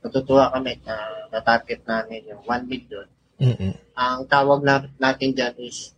natutuwa 0.02 0.50
kami 0.50 0.82
na 0.82 0.96
natarget 1.30 1.86
namin 1.86 2.26
yung 2.28 2.42
1 2.44 2.66
million. 2.66 3.08
Mm-mm. 3.42 3.74
Ang 3.98 4.22
tawag 4.30 4.62
na, 4.62 4.86
natin 5.02 5.34
dyan 5.34 5.58
is 5.58 5.98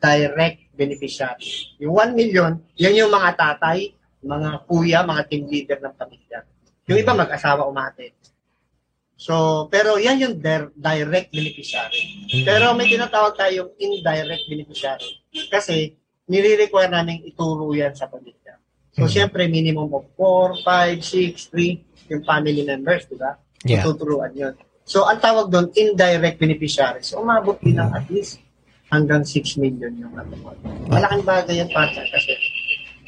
direct 0.00 0.72
beneficiary. 0.72 1.76
Yung 1.78 1.94
1 1.94 2.16
million, 2.16 2.56
yan 2.80 2.96
yung 2.96 3.12
mga 3.12 3.36
tatay, 3.36 3.92
mga 4.24 4.64
kuya, 4.64 5.04
mga 5.04 5.22
team 5.28 5.44
leader 5.46 5.78
ng 5.84 5.94
pamilya. 5.94 6.42
Yung 6.88 6.98
iba 6.98 7.12
mag-asawa 7.12 7.68
umate. 7.68 8.16
So, 9.14 9.68
pero 9.70 10.00
yan 10.02 10.18
yung 10.18 10.34
dir- 10.42 10.74
direct 10.74 11.30
beneficiary. 11.30 12.26
Pero 12.42 12.74
may 12.74 12.90
tinatawag 12.90 13.38
tayong 13.38 13.70
indirect 13.78 14.50
beneficiary. 14.50 15.22
Kasi, 15.46 15.94
nire-require 16.26 16.90
namin 16.90 17.22
ituro 17.22 17.70
yan 17.70 17.94
sa 17.94 18.10
pamilya. 18.10 18.58
So, 18.92 19.06
syempre, 19.06 19.46
minimum 19.46 19.92
of 19.94 20.10
4, 20.18 20.66
5, 20.66 21.00
6, 21.00 21.54
3, 21.54 22.10
yung 22.10 22.22
family 22.26 22.66
members, 22.66 23.06
di 23.06 23.14
ba? 23.14 23.38
Yeah. 23.62 23.86
Tuturuan 23.86 24.34
yun. 24.34 24.58
So, 24.92 25.08
ang 25.08 25.24
tawag 25.24 25.48
doon, 25.48 25.72
indirect 25.72 26.36
beneficiaries. 26.36 27.16
So, 27.16 27.24
umabot 27.24 27.56
din 27.64 27.80
ng 27.80 27.96
at 27.96 28.04
least 28.12 28.44
hanggang 28.92 29.24
6 29.24 29.56
million 29.56 29.88
yung 29.96 30.12
ano. 30.12 30.36
Malaking 30.92 31.24
bagay 31.24 31.64
yan, 31.64 31.72
Pacha, 31.72 32.04
kasi 32.12 32.36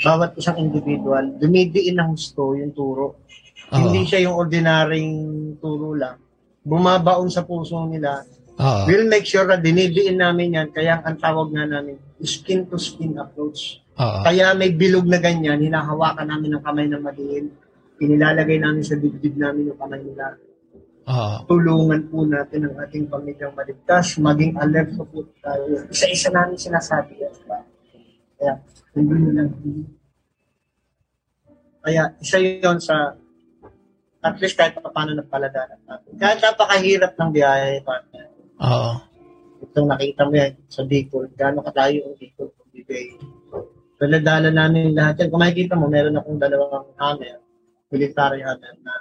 bawat 0.00 0.32
isang 0.40 0.56
individual, 0.56 1.36
dumidiin 1.36 2.00
ng 2.00 2.16
gusto 2.16 2.56
yung 2.56 2.72
turo. 2.72 3.20
Oo. 3.68 3.76
Hindi 3.76 4.08
siya 4.08 4.24
yung 4.24 4.32
ordinaryong 4.32 5.12
turo 5.60 5.92
lang. 5.92 6.16
Bumabaon 6.64 7.28
sa 7.28 7.44
puso 7.44 7.76
nila. 7.84 8.24
Oo. 8.56 8.88
We'll 8.88 9.04
make 9.04 9.28
sure 9.28 9.44
na 9.44 9.60
dinidiin 9.60 10.16
namin 10.16 10.56
yan. 10.56 10.68
Kaya 10.72 11.04
ang 11.04 11.20
tawag 11.20 11.52
nga 11.52 11.68
namin, 11.68 12.00
skin-to-skin 12.16 13.20
approach. 13.20 13.84
Oo. 14.00 14.24
Kaya 14.24 14.56
may 14.56 14.72
bilog 14.72 15.04
na 15.04 15.20
ganyan, 15.20 15.60
hinahawakan 15.60 16.32
namin 16.32 16.56
ng 16.56 16.62
kamay 16.64 16.88
ng 16.88 17.04
madiin. 17.04 17.52
Inilalagay 18.00 18.56
namin 18.56 18.80
sa 18.80 18.96
dibdib 18.96 19.36
namin 19.36 19.68
yung 19.68 19.76
kamay 19.76 20.00
nila. 20.00 20.40
Oo. 21.04 21.36
Tulungan 21.44 22.00
po 22.08 22.24
natin 22.24 22.68
ang 22.68 22.76
ating 22.80 23.04
pamilyang 23.12 23.52
maligtas, 23.52 24.16
maging 24.16 24.56
alert 24.56 24.96
po 24.96 25.04
po 25.04 25.20
tayo. 25.44 25.84
Isa-isa 25.92 26.32
namin 26.32 26.56
sinasabi 26.56 27.20
yan. 27.20 27.32
Diba? 27.44 27.58
Kaya, 28.40 28.52
hindi 28.96 29.14
nyo 29.20 29.32
lang. 29.36 29.50
Kaya, 31.84 32.02
isa 32.24 32.36
yun 32.40 32.80
sa 32.80 33.12
at 34.24 34.40
least 34.40 34.56
kahit 34.56 34.72
pa 34.80 34.88
paano 34.88 35.12
napaladanan 35.12 35.76
natin. 35.84 36.16
Kahit 36.16 36.40
napakahirap 36.40 37.12
ng 37.12 37.30
biyahe, 37.36 37.84
partner. 37.84 38.32
Oo. 38.64 38.92
Itong 39.68 39.88
nakita 39.92 40.24
mo 40.24 40.32
yan 40.32 40.56
sa 40.72 40.80
Bicol, 40.88 41.28
gaano 41.36 41.60
katayo 41.60 42.08
ang 42.08 42.16
Bicol 42.16 42.48
kung 42.56 42.68
bibay. 42.72 43.20
Paladala 44.00 44.48
namin 44.48 44.96
lahat 44.96 45.20
yan. 45.20 45.28
Kung 45.28 45.44
makikita 45.44 45.76
mo, 45.76 45.92
meron 45.92 46.16
akong 46.16 46.40
dalawang 46.40 46.88
hammer, 46.96 47.36
military 47.92 48.40
hammer 48.40 48.74
na 48.80 48.96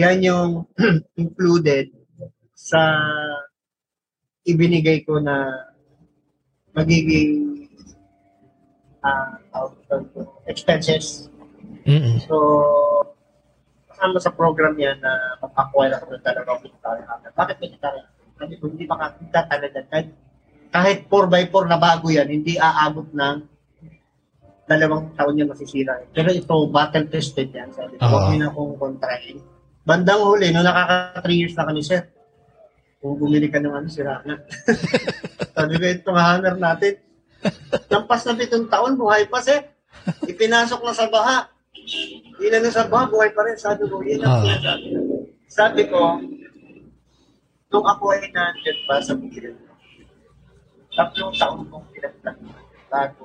yan 0.00 0.18
yung 0.24 0.50
included 1.22 1.92
sa 2.56 2.80
ibinigay 4.48 5.04
ko 5.04 5.20
na 5.20 5.44
magiging 6.72 7.68
ah 9.04 9.40
expenses. 10.46 11.28
Mm-mm. 11.86 12.20
So, 12.28 12.36
kasama 13.88 14.18
sa 14.20 14.32
program 14.32 14.76
yan 14.76 15.00
na 15.00 15.38
mag-acquire 15.40 15.96
ako 15.96 16.16
ng 16.16 16.24
dalawang 16.24 16.60
military 16.64 17.02
hammer. 17.04 17.32
Bakit 17.36 17.56
military? 17.60 18.00
Kasi 18.40 18.52
kung 18.56 18.72
hindi 18.76 18.84
makakita 18.88 19.38
talaga 19.48 19.78
kahit, 19.92 20.08
kahit 20.70 20.98
4x4 21.08 21.64
na 21.68 21.78
bago 21.80 22.06
yan, 22.08 22.28
hindi 22.28 22.56
aabot 22.56 23.08
ng 23.12 23.36
dalawang 24.70 25.10
taon 25.18 25.40
yan 25.40 25.50
masisira. 25.50 25.98
Pero 26.14 26.30
ito, 26.30 26.54
battle 26.70 27.10
tested 27.10 27.50
yan. 27.50 27.74
Sabi 27.74 27.98
ko, 27.98 28.06
Oo. 28.06 28.10
huwag 28.14 28.38
na 28.38 28.48
akong 28.48 28.74
kontrahin. 28.78 29.38
Bandang 29.80 30.20
huli, 30.20 30.52
no 30.52 30.60
nakaka 30.60 31.24
3 31.24 31.40
years 31.40 31.54
na 31.56 31.64
kami, 31.64 31.80
sir. 31.80 32.04
Kung 33.00 33.16
bumili 33.16 33.48
ka 33.48 33.56
ng 33.56 33.72
ano, 33.72 33.88
sira 33.88 34.20
na. 34.28 34.36
Sabi 35.56 35.80
ko, 35.80 35.84
itong 35.88 36.20
hammer 36.20 36.54
natin. 36.54 37.00
Lampas 37.88 38.28
na 38.28 38.36
pitong 38.36 38.68
taon, 38.68 39.00
buhay 39.00 39.24
pa, 39.24 39.40
sir. 39.40 39.64
Ipinasok 40.28 40.84
na 40.84 40.92
sa 40.92 41.08
baha. 41.08 41.48
Ilan 42.38 42.60
na 42.60 42.70
sa 42.70 42.84
baha, 42.84 43.08
buhay 43.08 43.32
pa 43.32 43.40
rin. 43.48 43.56
Sabi 43.56 43.88
ko, 43.88 44.04
yun 44.04 44.20
ang 44.20 44.36
Ah. 44.36 44.42
sinasabi. 44.44 44.88
Sabi 45.50 45.82
ko, 45.88 46.20
nung 47.72 47.86
ako 47.88 48.04
ay 48.12 48.28
nandyan 48.28 48.78
pa 48.84 49.00
sa 49.00 49.16
bukid, 49.16 49.48
tatlong 50.92 51.32
taon 51.34 51.64
kong 51.66 51.86
pinagtan 51.90 52.36
bago 52.90 53.24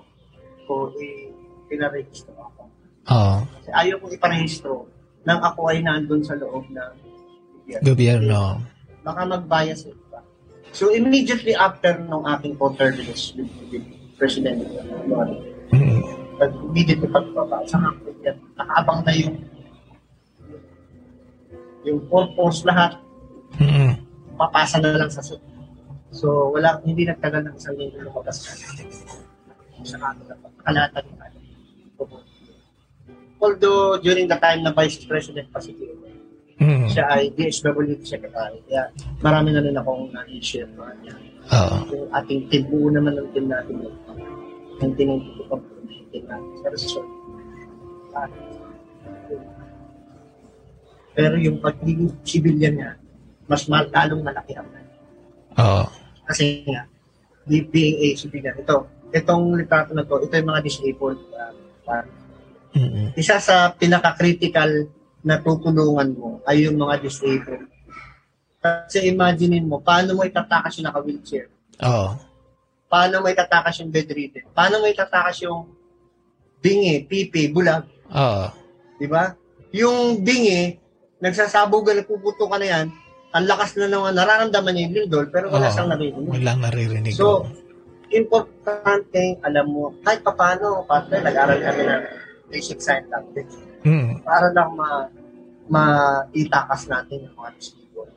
ko 0.66 0.90
pinaregister 1.68 2.34
ako. 2.34 2.70
Oo. 3.06 3.38
Kasi 3.60 3.70
ayaw 3.76 3.96
kong 4.00 4.16
iparehistro 4.16 4.88
nang 5.26 5.42
ako 5.42 5.74
ay 5.74 5.82
nandun 5.82 6.22
sa 6.22 6.38
loob 6.38 6.70
ng 6.70 6.94
gobyerno. 7.66 7.84
Gobyerno. 7.84 8.40
Baka 9.02 9.22
mag-bias 9.26 9.90
yung 9.90 9.98
iba. 9.98 10.20
So 10.70 10.94
immediately 10.94 11.58
after 11.58 11.98
nung 12.06 12.26
aking 12.30 12.56
co-terminus 12.56 13.34
with, 13.34 13.50
with 13.74 13.86
President 14.16 14.64
Noel, 15.10 15.42
Mm. 15.74 15.98
pag 16.38 16.54
immediately 16.62 17.10
pagbaba, 17.10 17.66
sa 17.66 17.82
yan, 18.22 18.38
nakaabang 18.54 19.02
na 19.02 19.12
yung 19.18 19.34
yung 21.86 22.00
purpose 22.06 22.62
lahat, 22.66 23.02
Mm. 23.58 23.98
papasa 24.38 24.78
na 24.78 24.94
lang 24.94 25.10
sa 25.10 25.26
suit. 25.26 25.42
So, 26.14 26.54
wala, 26.54 26.80
hindi 26.86 27.04
nagtagal 27.04 27.50
ng 27.50 27.56
isang 27.60 27.76
linggo 27.76 27.98
lumabas 28.08 28.46
sa 28.46 28.56
akin 28.56 28.88
na 30.00 30.36
kalatan 30.64 31.04
ng 31.06 31.36
Although, 33.40 34.00
during 34.00 34.28
the 34.32 34.40
time 34.40 34.64
na 34.64 34.72
Vice 34.72 35.04
President 35.04 35.52
pa 35.52 35.60
si 35.60 35.76
Tito, 35.76 36.06
Mm. 36.56 36.88
siya 36.88 37.04
ay 37.12 37.36
DSWD 37.36 38.00
Secretary. 38.08 38.64
Kaya 38.72 38.88
marami 39.20 39.52
na 39.52 39.60
rin 39.60 39.76
akong 39.76 40.08
na-share 40.16 40.72
pa 40.80 40.88
niya. 41.04 41.16
Oo. 41.52 41.78
Yung 41.92 42.08
ating 42.16 42.48
team, 42.48 42.64
buo 42.72 42.88
naman 42.88 43.20
ng 43.20 43.28
team 43.36 43.52
natin. 43.52 43.76
Yung 44.80 44.94
tinutulog 44.96 45.48
ko 45.52 45.56
pa 45.60 45.68
yung 45.92 46.08
team 46.16 46.24
natin. 46.32 46.52
Pero 46.64 46.76
sa 46.80 46.88
short, 46.88 47.10
ah, 48.16 48.30
pero 51.16 51.36
yung 51.40 51.60
pagiging 51.60 52.12
civilian 52.24 52.76
niya, 52.80 52.92
mas 53.52 53.68
lalong 53.68 54.24
malaki 54.24 54.56
ang 54.56 54.68
Oo. 55.56 55.84
Kasi 56.28 56.64
nga, 56.68 56.88
being 57.48 57.98
a 58.00 58.08
civilian, 58.16 58.56
ito, 58.60 58.88
itong 59.16 59.56
litrato 59.56 59.92
na 59.96 60.04
to, 60.04 60.24
ito 60.24 60.34
yung 60.36 60.50
mga 60.52 60.64
disabled. 60.64 61.20
Uh, 61.32 61.54
uh, 61.92 62.04
Mm. 62.76 63.16
isa 63.16 63.40
sa 63.40 63.72
pinaka-critical 63.72 64.92
na 65.24 65.40
tutulungan 65.40 66.12
mo 66.12 66.44
ay 66.44 66.68
yung 66.68 66.76
mga 66.76 67.02
disabled. 67.02 67.72
Kasi 68.60 69.08
imaginein 69.08 69.66
mo, 69.66 69.80
paano 69.80 70.14
mo 70.14 70.28
itatakas 70.28 70.78
yung 70.78 70.92
naka-wheelchair? 70.92 71.48
Oo. 71.82 72.20
Paano 72.92 73.24
mo 73.24 73.32
itatakas 73.32 73.82
yung 73.82 73.90
bedridden? 73.96 74.46
Paano 74.52 74.84
mo 74.84 74.86
itatakas 74.92 75.48
yung 75.48 75.72
bingi, 76.60 77.02
pipi, 77.08 77.50
bulag? 77.50 77.88
Oo. 78.12 78.46
Di 79.00 79.08
ba? 79.08 79.34
Yung 79.72 80.22
bingi, 80.22 80.76
nagsasabugan, 81.24 82.04
nagpuputo 82.04 82.46
ka 82.52 82.58
na 82.60 82.68
yan, 82.68 82.86
ang 83.36 83.46
lakas 83.48 83.76
na 83.80 83.88
naman, 83.88 84.16
nararamdaman 84.16 84.72
niya 84.72 84.84
yung 84.88 84.96
lindol, 84.96 85.26
pero 85.32 85.48
wala 85.52 85.68
Oo. 85.68 85.74
siyang 85.74 85.90
narinig. 85.92 86.28
Walang 86.28 86.60
naririnig. 86.64 87.14
So, 87.16 87.50
importante, 88.12 89.40
alam 89.44 89.66
mo, 89.72 89.96
kahit 90.06 90.22
pa 90.24 90.32
paano, 90.36 90.84
partner, 90.88 91.20
nag-aral 91.24 91.60
kami 91.60 91.84
ng 91.84 92.04
basic 92.50 92.80
sign 92.82 93.06
language. 93.10 93.54
Mm. 93.86 94.22
Para 94.26 94.50
lang 94.54 94.74
ma 94.78 95.10
maitakas 95.66 96.86
natin 96.86 97.26
yung 97.26 97.36
mga 97.38 97.50
disabled. 97.58 98.14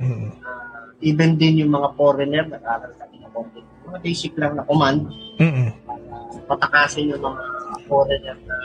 Mm. 0.00 0.28
Uh, 0.44 0.84
even 1.00 1.40
din 1.40 1.64
yung 1.64 1.72
mga 1.72 1.96
foreigner, 1.96 2.44
nag-aral 2.44 2.92
ng 2.92 3.32
konti. 3.32 3.60
Mga 3.88 3.98
basic 4.04 4.32
lang 4.36 4.52
na 4.56 4.64
command, 4.68 5.08
Mm. 5.40 5.72
uh, 5.88 6.28
patakasin 6.44 7.08
yung 7.08 7.24
mga 7.24 7.42
foreigner 7.88 8.36
na 8.44 8.56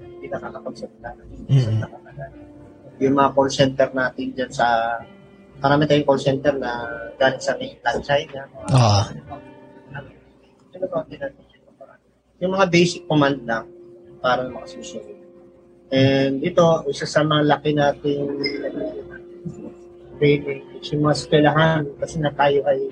hindi 0.00 0.26
nakakapagsalita. 0.32 1.08
Mm. 1.52 1.84
Yung 3.02 3.14
mga 3.18 3.30
call 3.36 3.50
center 3.52 3.88
natin 3.92 4.26
dyan 4.32 4.52
sa 4.52 4.96
marami 5.62 5.84
tayong 5.86 6.08
call 6.08 6.22
center 6.22 6.54
na 6.56 6.70
galing 7.20 7.42
sa 7.42 7.52
mainland 7.60 8.00
China. 8.02 8.40
Ang 9.92 10.08
tinatawag? 10.72 11.06
Yung 12.42 12.52
mga 12.58 12.66
basic 12.72 13.06
command 13.06 13.38
lang 13.46 13.68
para 14.22 14.46
makasusunod. 14.48 15.18
And 15.92 16.40
ito, 16.40 16.64
isa 16.88 17.04
sa 17.04 17.20
mga 17.20 17.42
laki 17.52 17.70
nating 17.76 18.24
training, 20.16 20.62
yung 20.88 21.02
mga 21.04 21.16
eskwelahan, 21.18 21.82
kasi 22.00 22.16
na 22.22 22.32
tayo 22.32 22.64
ay 22.64 22.88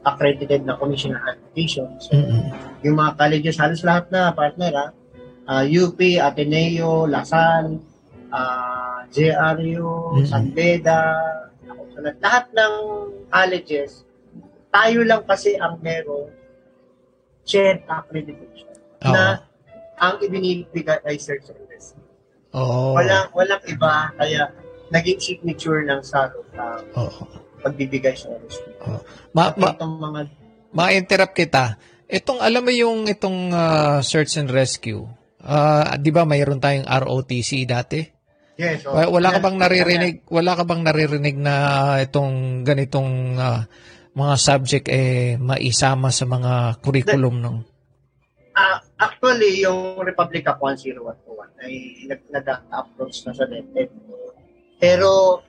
accredited 0.00 0.64
na 0.64 0.78
commission 0.80 1.12
on 1.12 1.36
education. 1.36 1.90
So, 2.00 2.16
Mm. 2.16 2.48
yung 2.80 2.96
mga 2.96 3.20
colleges, 3.20 3.60
halos 3.60 3.84
lahat 3.84 4.08
na 4.08 4.32
partner 4.32 4.72
ha, 4.72 4.88
Ah, 5.50 5.66
UP, 5.66 5.98
Ateneo, 5.98 7.10
Lasalle, 7.10 7.82
ah, 8.30 9.02
JRU, 9.10 10.22
Mhm. 10.22 10.26
San 10.30 10.46
Beda, 10.54 11.18
lahat 12.22 12.54
ng 12.54 12.74
colleges, 13.26 14.06
tayo 14.70 15.02
lang 15.02 15.26
kasi 15.26 15.58
ang 15.58 15.82
meron 15.82 16.30
shared 17.42 17.82
accreditation 17.90 18.70
Oo. 19.02 19.10
na 19.10 19.42
ang 20.00 20.16
ibinibigay 20.18 21.04
ay 21.04 21.16
search 21.20 21.52
and 21.52 21.60
rescue. 21.68 22.00
Oo. 22.56 22.96
Walang, 22.96 23.30
walang 23.30 23.62
iba, 23.68 24.10
kaya 24.16 24.48
naging 24.90 25.20
signature 25.20 25.86
ng 25.86 26.00
SARO 26.02 26.42
ang 26.56 26.82
Oo. 26.96 27.22
pagbibigay 27.60 28.16
sa 28.16 28.32
rescue. 28.34 28.74
Ma, 29.30 29.52
At 29.52 29.60
ma, 29.60 29.70
itong 29.76 29.96
mga 30.00 30.20
ma-interrupt 30.72 31.36
kita. 31.36 31.76
Itong, 32.10 32.42
alam 32.42 32.66
mo 32.66 32.72
yung 32.74 33.06
itong 33.06 33.54
ah, 33.54 34.02
search 34.02 34.34
and 34.40 34.50
rescue, 34.50 35.06
ah, 35.44 35.94
di 35.94 36.10
ba 36.10 36.26
mayroon 36.26 36.58
tayong 36.58 36.88
ROTC 36.88 37.68
dati? 37.68 38.02
Yes. 38.58 38.82
oh, 38.84 38.92
Wa- 38.98 39.08
Wala 39.14 39.30
ka 39.30 39.38
bang 39.38 39.56
naririnig, 39.56 40.14
wala 40.26 40.52
ka 40.58 40.64
bang 40.66 40.82
naririnig 40.82 41.36
na 41.38 41.54
itong 42.02 42.66
ganitong 42.66 43.38
ah, 43.38 43.62
mga 44.10 44.34
subject 44.36 44.86
eh 44.90 45.38
maisama 45.38 46.10
sa 46.10 46.26
mga 46.26 46.82
curriculum 46.82 47.38
ng 47.38 47.56
Ah, 48.50 48.82
actually, 49.00 49.64
yung 49.64 49.96
Republic 49.98 50.44
Act 50.44 50.60
10121 50.60 51.64
ay 51.64 51.72
nag- 52.06 52.28
nag-approach 52.28 53.24
na 53.24 53.32
sa 53.32 53.48
DepEd. 53.48 53.88
Pero 54.76 55.40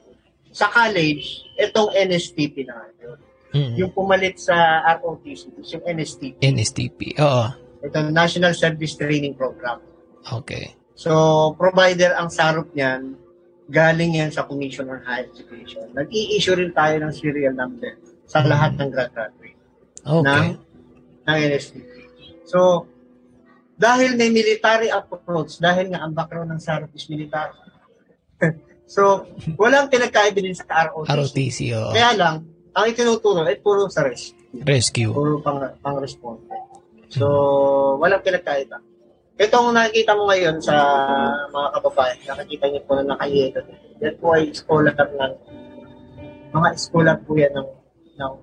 sa 0.52 0.68
college, 0.68 1.48
itong 1.56 1.92
NSTP 1.92 2.68
na 2.68 2.88
yun. 3.00 3.20
Mm. 3.52 3.74
Yung 3.84 3.92
pumalit 3.92 4.40
sa 4.40 4.80
ROTC, 5.00 5.52
yung 5.60 5.84
NSTP. 5.84 6.40
NSTP? 6.40 7.00
Oo. 7.20 7.52
Ito, 7.84 8.08
National 8.08 8.56
Service 8.56 8.96
Training 8.96 9.36
Program. 9.36 9.84
Okay. 10.24 10.76
So, 10.96 11.52
provider 11.60 12.16
ang 12.16 12.32
sarup 12.32 12.72
niyan, 12.72 13.16
galing 13.68 14.20
yan 14.20 14.32
sa 14.32 14.48
Commission 14.48 14.88
on 14.88 15.04
Higher 15.04 15.28
Education. 15.32 15.92
Nag-i-issue 15.96 16.56
rin 16.56 16.72
tayo 16.72 16.96
ng 17.02 17.12
serial 17.12 17.56
number 17.56 17.98
sa 18.28 18.44
lahat 18.44 18.80
ng 18.80 18.92
graduate 18.92 19.60
Okay. 20.08 20.24
ng, 20.24 20.46
ng 21.28 21.38
NSTP. 21.52 21.92
So, 22.48 22.88
dahil 23.82 24.14
may 24.14 24.30
military 24.30 24.94
approach, 24.94 25.58
dahil 25.58 25.90
nga 25.90 26.06
ang 26.06 26.14
background 26.14 26.54
ng 26.54 26.62
SARP 26.62 26.94
is 26.94 27.10
military. 27.10 27.58
so, 28.94 29.26
walang 29.58 29.90
pinagkaiba 29.90 30.38
din 30.38 30.54
sa 30.54 30.70
ROTC. 30.70 31.10
ROTC, 31.10 31.60
oo. 31.74 31.90
Kaya 31.90 32.14
lang, 32.14 32.36
ang 32.78 32.86
itinuturo 32.86 33.42
ay 33.42 33.58
puro 33.58 33.90
sa 33.90 34.06
rescue. 34.06 34.38
Rescue. 34.62 35.10
Puro 35.10 35.42
pang, 35.42 35.58
pang 35.82 35.98
responde. 35.98 36.46
So, 37.10 37.26
walang 37.98 38.22
pinagkaiba. 38.22 38.78
Itong 39.42 39.74
nakikita 39.74 40.14
mo 40.14 40.30
ngayon 40.30 40.62
sa 40.62 40.78
mga 41.50 41.68
kababayan, 41.82 42.18
nakikita 42.30 42.66
niyo 42.70 42.82
po 42.86 42.92
na 43.02 43.18
nakayelo. 43.18 43.60
Yan 43.98 44.16
po 44.22 44.38
ay 44.38 44.54
scholar 44.54 44.94
ng 44.94 45.34
mga 46.54 46.70
scholar 46.78 47.18
po 47.26 47.34
yan 47.34 47.50
ng, 47.58 47.70
ng 48.22 48.34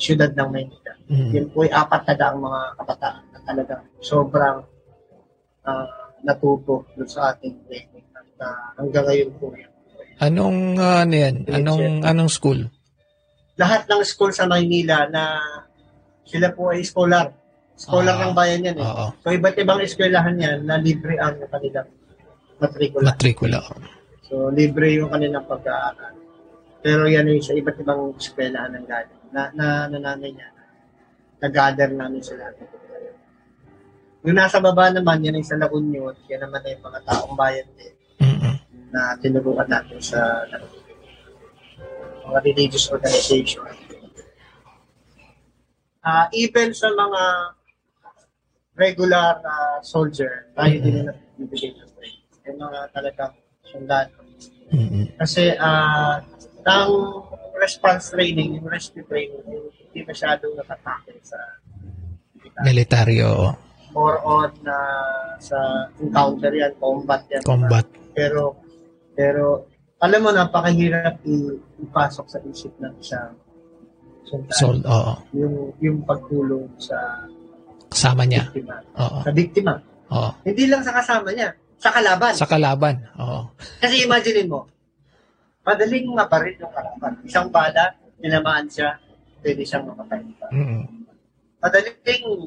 siyudad 0.00 0.32
ng 0.32 0.48
Maynila. 0.48 0.92
Mm. 1.12 1.30
Yan 1.36 1.46
po 1.52 1.68
ay 1.68 1.70
apat 1.76 2.08
na 2.08 2.14
daang 2.16 2.40
mga 2.40 2.60
kabataan 2.80 3.27
na 3.48 3.64
talagang 3.64 3.84
sobrang 4.04 4.60
ah, 5.64 5.88
natuto 6.20 6.84
doon 6.92 7.08
sa 7.08 7.32
ating 7.32 7.56
training. 7.64 8.04
At 8.12 8.28
ah, 8.44 8.76
hanggang 8.76 9.08
ngayon 9.08 9.30
po 9.40 9.48
yan. 9.56 9.72
Anong 10.20 10.76
ah, 10.76 11.00
ano 11.08 11.14
yan? 11.16 11.48
Anong 11.48 12.04
anong 12.04 12.28
school? 12.28 12.60
Lahat 13.56 13.88
ng 13.88 14.04
school 14.04 14.30
sa 14.30 14.44
Maynila 14.44 15.08
na 15.08 15.40
sila 16.28 16.52
po 16.52 16.68
ay 16.70 16.84
scholar. 16.84 17.32
Scholar 17.78 18.14
Ah, 18.18 18.22
ng 18.28 18.34
bayan 18.36 18.68
yan 18.68 18.76
eh. 18.76 18.84
Oo. 18.84 19.06
So 19.24 19.32
iba't 19.32 19.56
ibang 19.56 19.80
eskwelahan 19.80 20.36
yan 20.36 20.66
na 20.66 20.76
libre 20.76 21.16
ang 21.16 21.38
kanilang 21.48 21.88
matrikula. 22.58 23.14
Matrikula. 23.14 23.58
So 24.28 24.52
libre 24.52 24.92
yung 24.98 25.08
kanilang 25.08 25.46
pag-aaral. 25.46 26.14
Pero 26.82 27.06
yan 27.06 27.30
ay 27.30 27.38
sa 27.40 27.54
iba't 27.54 27.78
ibang 27.80 28.12
eskwelahan 28.18 28.76
ng 28.76 28.86
galing. 28.86 29.22
Na, 29.30 29.50
na, 29.54 29.86
na 29.86 29.98
namin 29.98 30.36
yan. 30.42 30.52
Nag-gather 31.38 31.94
namin 31.94 32.18
sila. 32.18 32.50
Yung 34.26 34.36
nasa 34.36 34.58
baba 34.58 34.90
naman, 34.90 35.22
yan 35.22 35.38
ay 35.38 35.46
sa 35.46 35.54
La 35.54 35.70
Union. 35.70 36.14
Yan 36.26 36.42
naman 36.48 36.62
ay 36.66 36.74
mga 36.82 37.00
taong 37.06 37.38
bayan 37.38 37.68
din 37.78 37.94
Mm-mm. 38.18 38.54
na 38.90 39.14
tinuruan 39.22 39.70
natin 39.70 40.02
sa 40.02 40.42
mga 42.26 42.38
religious 42.42 42.90
organization. 42.90 43.62
Ah, 46.02 46.26
even 46.34 46.74
sa 46.74 46.90
mga 46.90 47.22
regular 48.78 49.38
na 49.42 49.54
soldier, 49.82 50.50
tayo 50.54 50.74
din 50.82 51.04
na 51.04 51.14
nagbibigay 51.14 51.74
ng 51.74 51.90
training. 51.94 52.26
Yung 52.46 52.58
mga 52.58 52.78
talagang 52.90 53.32
sundalo. 53.66 54.18
Mm-mm. 54.68 55.04
Kasi 55.16 55.54
ah 55.58 56.20
ang 56.68 57.24
response 57.56 58.12
training, 58.12 58.60
yung 58.60 58.68
rescue 58.68 59.04
training, 59.08 59.40
hindi 59.88 60.00
masyadong 60.04 60.52
nakatake 60.52 61.16
sa 61.24 61.40
Militaryo. 62.58 63.54
Or 63.94 64.20
on 64.24 64.50
na 64.64 64.76
sa 65.38 65.56
encounter 66.02 66.52
yan, 66.52 66.72
combat 66.76 67.22
yan. 67.30 67.42
Combat. 67.44 67.86
Pero, 68.12 68.58
pero, 69.14 69.64
alam 69.98 70.20
mo, 70.22 70.30
napakahirap 70.30 71.22
ipasok 71.78 72.26
sa 72.28 72.38
isip 72.44 72.72
ng 72.78 72.94
isang 73.00 73.32
sundalo. 74.26 74.58
Sold, 74.58 74.82
oo. 74.84 75.12
Yung, 75.34 75.56
yung 75.80 75.98
pagtulong 76.04 76.68
sa 76.78 77.24
Kasama 77.88 78.28
niya. 78.28 78.44
biktima. 78.52 78.76
Oo. 79.00 79.18
Sa 79.24 79.30
biktima. 79.32 79.74
Oo. 80.12 80.30
Hindi 80.44 80.64
lang 80.68 80.82
sa 80.84 80.92
kasama 80.92 81.32
niya, 81.32 81.48
sa 81.80 81.90
kalaban. 81.92 82.32
Sa 82.36 82.48
kalaban. 82.48 82.96
Oo. 83.16 83.40
Kasi 83.80 84.04
imagine 84.04 84.44
mo, 84.44 84.68
madaling 85.64 86.06
mabaril 86.12 86.56
yung 86.60 86.72
kalaban. 86.72 87.12
Isang 87.24 87.48
bala, 87.48 87.96
tinamaan 88.20 88.68
siya, 88.68 88.96
pwede 89.40 89.62
siyang 89.64 89.88
mamatay. 89.88 90.20
Mm. 90.52 90.97
Madaling 91.58 91.98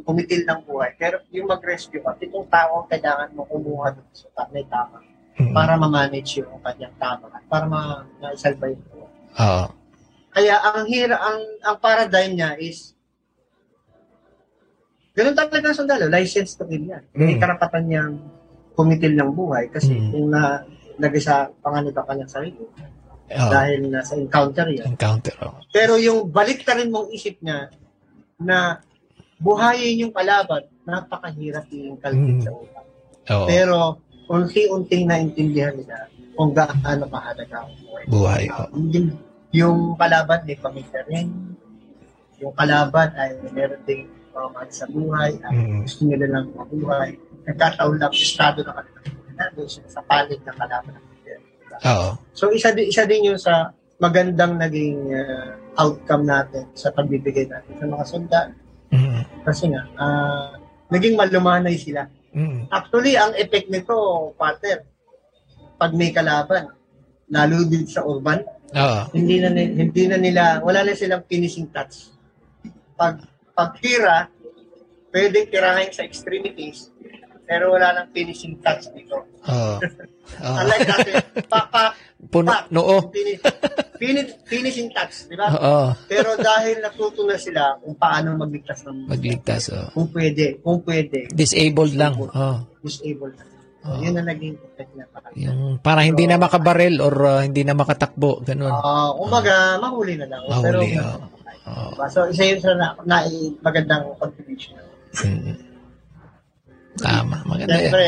kumitil 0.02 0.48
ng 0.48 0.60
buhay. 0.64 0.96
Pero 0.96 1.20
yung 1.30 1.52
mag-rescue 1.52 2.00
ka, 2.00 2.16
itong 2.18 2.48
tao 2.48 2.80
ang 2.80 2.88
kailangan 2.88 3.30
mo 3.32 3.44
kumuha 3.44 3.92
doon 3.92 4.08
sa 4.12 4.48
may 4.50 4.64
tama 4.66 5.04
Mm. 5.32 5.56
para 5.56 5.74
ma-manage 5.74 6.40
yung 6.40 6.60
kanyang 6.60 6.92
tama 6.96 7.28
at 7.30 7.44
para 7.48 7.64
ma- 7.64 8.04
ma-isalba 8.20 8.68
yung 8.68 8.84
buhay. 8.86 9.12
Oo. 9.38 9.66
Kaya 10.30 10.56
ang 10.62 10.84
hira, 10.86 11.16
ang, 11.18 11.40
ang 11.62 11.78
paradigm 11.78 12.36
niya 12.36 12.56
is 12.56 12.96
ganun 15.12 15.36
talaga 15.36 15.66
ang 15.66 15.76
sundalo, 15.76 16.08
license 16.08 16.56
to 16.56 16.64
kill 16.64 16.84
yan. 16.84 17.04
May 17.12 17.36
Mm. 17.36 17.42
karapatan 17.42 17.84
niyang 17.84 18.14
kumitil 18.74 19.12
ng 19.12 19.32
buhay 19.32 19.68
kasi 19.68 19.92
Mm. 19.92 20.08
kung 20.10 20.28
na 20.30 20.64
lagay 20.96 21.20
sa 21.20 21.52
panganib 21.58 21.92
ang 21.94 22.08
kanyang 22.08 22.32
sarili 22.32 22.62
Oo. 22.62 23.50
dahil 23.50 23.80
nasa 23.88 24.16
encounter 24.16 24.68
yan. 24.68 24.88
Encounter. 24.90 25.36
Oo. 25.42 25.60
Pero 25.68 25.96
yung 25.96 26.28
balik 26.28 26.64
rin 26.66 26.88
mong 26.88 27.08
isip 27.10 27.40
niya 27.40 27.68
na 28.38 28.80
buhayin 29.42 30.06
yung 30.08 30.14
kalaban, 30.14 30.64
napakahirap 30.86 31.66
yung 31.74 31.98
kalkit 31.98 32.38
Mm. 32.38 32.44
sa 32.46 32.52
utak. 32.54 32.86
Oo. 33.34 33.46
Pero 33.50 33.78
unti-unting 34.28 35.06
naintindihan 35.06 35.74
nila 35.74 36.06
kung 36.34 36.54
gaano 36.54 37.06
kahalaga 37.10 37.66
ang 37.66 37.74
buhay. 37.82 38.04
Buhay. 38.08 38.44
Oo. 38.48 38.66
Yung, 38.94 39.08
yung 39.52 39.78
kalaban 39.98 40.40
may 40.46 40.58
pamilya 40.58 41.02
rin. 41.10 41.28
Yung 42.40 42.54
kalaban 42.54 43.10
ay 43.14 43.36
meron 43.52 43.82
ding 43.84 44.06
mga 44.32 44.48
mahal 44.50 44.70
sa 44.72 44.86
buhay. 44.88 45.32
Ay 45.42 45.54
Mm. 45.54 45.82
gusto 45.84 46.02
nila 46.06 46.26
lang 46.30 46.46
mabuhay. 46.54 47.12
Nagkataon 47.42 47.98
lang 47.98 48.14
estado 48.14 48.62
ng 48.62 48.76
kanilang 49.36 49.68
sila 49.68 49.88
sa 49.90 50.02
panig 50.06 50.40
ng 50.40 50.56
kalaban 50.56 50.94
ng. 50.94 51.10
Oo. 51.82 52.10
So 52.32 52.54
isa 52.54 52.70
din 52.70 52.94
isa 52.94 53.10
din 53.10 53.26
yun 53.26 53.42
sa 53.42 53.74
magandang 53.98 54.58
naging 54.58 55.02
uh, 55.14 55.58
outcome 55.78 56.26
natin 56.26 56.66
sa 56.74 56.94
pagbibigay 56.94 57.50
natin 57.50 57.74
sa 57.74 57.86
mga 57.86 58.06
sundalo. 58.06 58.54
Mm. 58.92 59.24
Kasi 59.48 59.72
nga, 59.72 59.84
ah, 59.96 60.52
naging 60.92 61.16
malumanay 61.16 61.80
sila. 61.80 62.08
Mm. 62.36 62.68
Actually, 62.72 63.16
ang 63.16 63.36
effect 63.40 63.68
nito, 63.72 63.96
partner, 64.36 64.84
pag 65.80 65.92
may 65.96 66.12
kalaban, 66.14 66.72
lalo 67.32 67.64
din 67.66 67.88
sa 67.88 68.04
urban, 68.04 68.44
Oo. 68.76 69.02
hindi 69.16 69.40
na, 69.40 69.50
hindi 69.56 70.04
na 70.08 70.20
nila, 70.20 70.44
wala 70.62 70.84
na 70.84 70.94
silang 70.96 71.26
finishing 71.26 71.72
touch. 71.72 72.12
Pag, 73.00 73.24
pag 73.56 73.80
tira, 73.80 74.28
pwedeng 75.12 75.48
tirahin 75.52 75.92
sa 75.92 76.04
extremities, 76.08 76.92
pero 77.52 77.76
wala 77.76 77.92
nang 77.92 78.08
finishing 78.16 78.56
touch 78.64 78.88
dito. 78.96 79.28
Oo. 79.44 79.76
Oo. 80.40 80.56
Unlike 80.56 80.88
dati, 80.88 81.12
pa, 81.52 81.68
pa, 81.68 81.92
Puno. 82.32 82.48
pa, 82.48 82.64
Noo. 82.72 83.12
finish, 83.12 83.44
finish, 84.00 84.32
finishing 84.48 84.88
touch, 84.96 85.28
di 85.28 85.36
ba? 85.36 85.52
Oo. 85.52 85.92
Pero 86.08 86.40
dahil 86.40 86.80
natuto 86.80 87.28
na 87.28 87.36
sila 87.36 87.76
kung 87.84 88.00
paano 88.00 88.40
magligtas 88.40 88.88
ng 88.88 89.12
Magligtas. 89.12 89.68
Oo. 89.76 89.88
kung 89.92 90.08
pwede, 90.16 90.64
kung 90.64 90.80
pwede, 90.88 91.28
Disabled 91.36 91.92
lang. 92.00 92.16
Oo. 92.16 92.64
disabled 92.80 93.36
na. 93.36 93.44
Oo. 93.82 94.00
Yun 94.00 94.16
ang 94.16 94.28
naging 94.32 94.56
effect 94.56 94.92
na 94.96 95.04
parang. 95.12 95.32
Yung 95.36 95.62
para 95.84 96.08
hindi 96.08 96.24
na 96.30 96.40
makabarel 96.40 97.04
or 97.04 97.16
uh, 97.28 97.42
hindi 97.44 97.68
na 97.68 97.76
makatakbo. 97.76 98.40
Ganun. 98.48 98.72
Ah, 98.72 99.12
umaga, 99.20 99.76
mahuli 99.76 100.16
na 100.16 100.30
lang. 100.32 100.40
Pero, 100.64 100.80
Mahuli. 100.80 100.96
Oo. 101.02 101.20
Oo. 101.68 101.90
Diba? 102.00 102.08
So, 102.08 102.30
isa 102.32 102.48
yun 102.48 102.62
sa 102.64 102.72
na, 102.80 102.96
na, 103.04 103.28
magandang 103.60 104.08
contribution. 104.16 104.80
Mm. 105.28 105.71
Tama. 107.02 107.38
Maganda 107.44 107.72
yan. 107.72 107.80
Siyempre, 107.82 108.06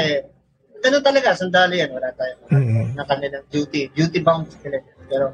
ganun 0.80 1.04
talaga, 1.04 1.30
sandali 1.34 1.76
yan. 1.78 1.92
Wala 1.92 2.10
tayong 2.14 2.42
Mm. 2.48 2.86
na 2.94 3.04
kanilang 3.04 3.46
duty. 3.48 3.90
Duty 3.90 4.20
bound 4.20 4.48
sila. 4.52 4.78
yan. 4.78 4.86
Pero, 5.06 5.26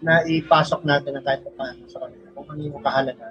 naipasok 0.00 0.82
natin 0.82 1.14
na 1.14 1.22
kahit 1.22 1.40
pa 1.42 1.52
paano 1.54 1.82
sa 1.86 1.98
kanila. 2.00 2.26
Kung 2.32 2.46
ano 2.48 2.60
yung 2.60 2.78
kahalaga. 2.78 3.26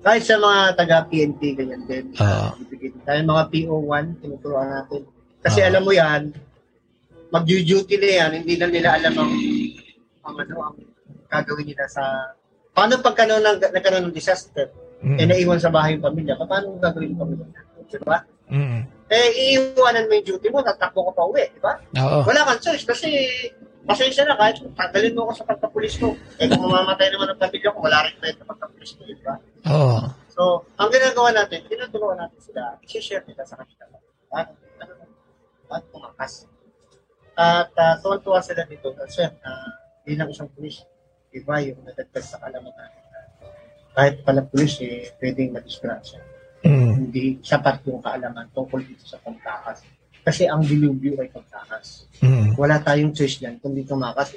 Kahit 0.00 0.24
sa 0.24 0.36
mga 0.36 0.60
taga-PNP, 0.74 1.40
ganyan 1.54 1.84
din. 1.84 2.04
Ibigay 2.16 2.88
din 2.90 3.02
tayo. 3.04 3.20
Mga 3.22 3.44
PO1, 3.46 4.04
tinuturuan 4.18 4.68
natin. 4.70 5.04
Kasi 5.40 5.60
Oo. 5.60 5.68
alam 5.68 5.82
mo 5.84 5.92
yan, 5.92 6.22
mag-duty 7.28 7.94
na 7.96 8.08
yan, 8.10 8.30
hindi 8.34 8.54
na 8.56 8.66
nila 8.66 8.96
alam 8.96 9.12
ang, 9.14 9.32
ang 10.24 10.36
ano, 10.36 10.54
ang 10.64 10.76
gagawin 11.28 11.68
nila 11.68 11.84
sa... 11.86 12.02
Paano 12.70 12.96
pagka 12.98 13.22
nung 13.24 13.40
nag, 13.40 13.60
nagkaroon 13.60 14.08
ng 14.08 14.16
disaster, 14.16 14.72
Mm. 15.00 15.16
eh 15.16 15.26
naiwan 15.26 15.56
sa 15.56 15.72
bahay 15.72 15.96
yung 15.96 16.04
pamilya, 16.04 16.36
paano 16.36 16.76
gagawin 16.76 17.12
yung 17.12 17.20
pamilya? 17.20 17.60
Diba? 17.88 18.20
Mm. 18.50 18.80
Eh, 19.10 19.28
iiwanan 19.34 20.06
mo 20.06 20.12
yung 20.14 20.26
duty 20.26 20.48
mo, 20.54 20.62
tatakbo 20.62 21.10
ka 21.10 21.12
pa 21.18 21.26
uwi, 21.26 21.44
di 21.50 21.60
ba? 21.62 21.78
Oo. 21.98 22.22
Wala 22.26 22.46
kang 22.46 22.62
choice 22.62 22.86
kasi 22.86 23.10
pasensya 23.82 24.22
na 24.22 24.38
kahit 24.38 24.62
tagalin 24.76 25.16
mo 25.18 25.26
ako 25.26 25.42
sa 25.42 25.48
pagkapulis 25.50 25.98
ko. 25.98 26.14
Eh 26.38 26.46
kung 26.46 26.62
mamamatay 26.62 27.10
naman 27.10 27.32
ang 27.32 27.40
pamilya 27.40 27.74
ko, 27.74 27.78
wala 27.82 28.06
rin 28.06 28.14
tayo 28.22 28.34
sa 28.38 28.46
pagkapulis 28.46 28.90
ko, 28.94 29.00
di 29.02 29.18
ba? 29.26 29.34
Oo. 29.66 29.98
So, 30.30 30.62
ang 30.78 30.94
ginagawa 30.94 31.34
natin, 31.34 31.66
tinuturuan 31.66 32.22
natin 32.22 32.38
sila, 32.38 32.78
i-share 32.86 33.26
nila 33.26 33.42
sa 33.42 33.58
kanila. 33.58 33.98
At, 34.30 34.54
ano, 34.78 34.94
at 35.74 35.82
tumakas. 35.90 36.46
At 37.34 37.72
uh, 37.74 37.94
tuwan-tuwa 37.98 38.38
sila 38.46 38.62
dito 38.68 38.94
kasi 38.94 39.26
uh, 39.26 39.70
bilang 40.06 40.30
isang 40.30 40.50
pulis, 40.54 40.86
iba 41.34 41.58
yung 41.62 41.82
nadagdag 41.82 42.22
sa 42.22 42.38
kalaman 42.38 42.70
natin. 42.74 43.02
na 43.10 43.20
kahit 43.90 44.22
pala 44.22 44.46
pulis, 44.46 44.78
eh, 44.86 45.10
pwedeng 45.18 45.50
madisgrasya. 45.50 46.29
Mm. 46.60 46.92
Hindi 47.08 47.24
sapat 47.40 47.80
yung 47.88 48.04
kaalaman 48.04 48.52
tungkol 48.52 48.84
dito 48.84 49.04
sa 49.08 49.16
pagtakas. 49.20 49.80
Kasi 50.20 50.44
ang 50.44 50.60
dilubyo 50.60 51.16
ay 51.16 51.32
pagtakas. 51.32 52.04
Mm. 52.20 52.52
Wala 52.60 52.76
tayong 52.84 53.16
choice 53.16 53.40
yan 53.40 53.56
kundi 53.58 53.84
tumakas. 53.84 54.36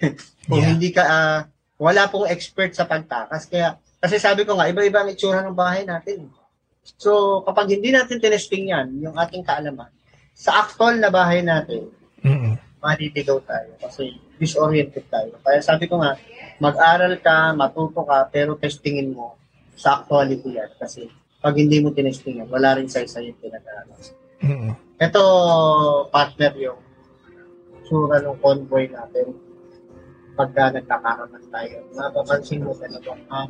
Kung 0.50 0.58
Yeah. 0.58 0.74
hindi 0.74 0.90
ka, 0.90 1.02
ah, 1.06 1.40
wala 1.78 2.10
pong 2.10 2.26
expert 2.26 2.74
sa 2.74 2.84
pagtakas. 2.90 3.46
Kaya, 3.46 3.78
kasi 4.02 4.18
sabi 4.18 4.42
ko 4.42 4.58
nga, 4.58 4.66
iba-iba 4.66 5.06
ang 5.06 5.12
itsura 5.14 5.44
ng 5.46 5.54
bahay 5.54 5.86
natin. 5.86 6.26
So, 6.98 7.44
kapag 7.46 7.70
hindi 7.70 7.94
natin 7.94 8.18
tinesting 8.18 8.72
yan, 8.72 8.98
yung 8.98 9.14
ating 9.14 9.46
kaalaman, 9.46 9.92
sa 10.34 10.64
actual 10.66 10.98
na 10.98 11.12
bahay 11.12 11.44
natin, 11.44 11.86
Mm. 12.20 12.56
maliligaw 12.80 13.38
tayo 13.44 13.76
kasi 13.78 14.16
disoriented 14.40 15.04
tayo. 15.12 15.36
Kaya 15.44 15.60
sabi 15.60 15.84
ko 15.86 16.00
nga, 16.00 16.16
mag-aral 16.58 17.16
ka, 17.20 17.52
matuto 17.52 18.04
ka, 18.04 18.28
pero 18.32 18.56
testingin 18.56 19.12
mo 19.12 19.36
sa 19.76 20.00
actuality 20.00 20.56
yan. 20.56 20.72
Kasi 20.80 21.08
pag 21.40 21.54
hindi 21.56 21.80
mo 21.80 21.88
tinesting 21.96 22.44
yan, 22.44 22.48
wala 22.52 22.76
rin 22.76 22.88
sa 22.88 23.00
isa 23.00 23.24
yung 23.24 23.40
pinag-aaral. 23.40 24.00
Mm. 24.44 24.70
Ito, 25.00 25.22
partner, 26.12 26.52
yung 26.60 26.80
sura 27.88 28.20
ng 28.20 28.38
convoy 28.44 28.92
natin 28.92 29.32
pagka 30.36 30.76
nagkakaroon 30.76 31.32
tayo. 31.48 31.76
Napapansin 31.96 32.64
mo 32.64 32.76
talaga, 32.76 33.16
um, 33.32 33.48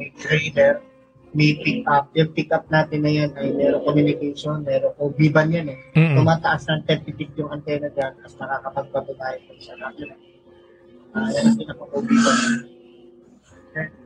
may 0.00 0.08
trailer, 0.16 0.80
may 1.32 1.56
pick 1.60 1.84
up. 1.88 2.12
Yung 2.12 2.32
pick 2.36 2.52
up 2.52 2.68
natin 2.68 3.04
na 3.04 3.12
yan 3.12 3.30
ay 3.36 3.52
meron 3.52 3.84
communication, 3.84 4.60
meron 4.64 4.92
o 5.00 5.08
biban 5.12 5.52
yan 5.52 5.72
eh. 5.72 5.78
Mm. 5.96 6.16
Tumataas 6.20 6.68
ng 6.68 6.84
30 6.88 7.16
feet 7.16 7.32
yung 7.40 7.52
antena 7.52 7.88
dyan, 7.92 8.12
tapos 8.20 8.36
nakakapagbato 8.40 9.12
tayo 9.16 9.36
kung 9.48 9.60
sa 9.60 9.74
natin. 9.80 10.16
Ah, 11.12 11.28
yan 11.28 11.44
ang 11.52 11.56
pinaka-biban. 11.60 12.40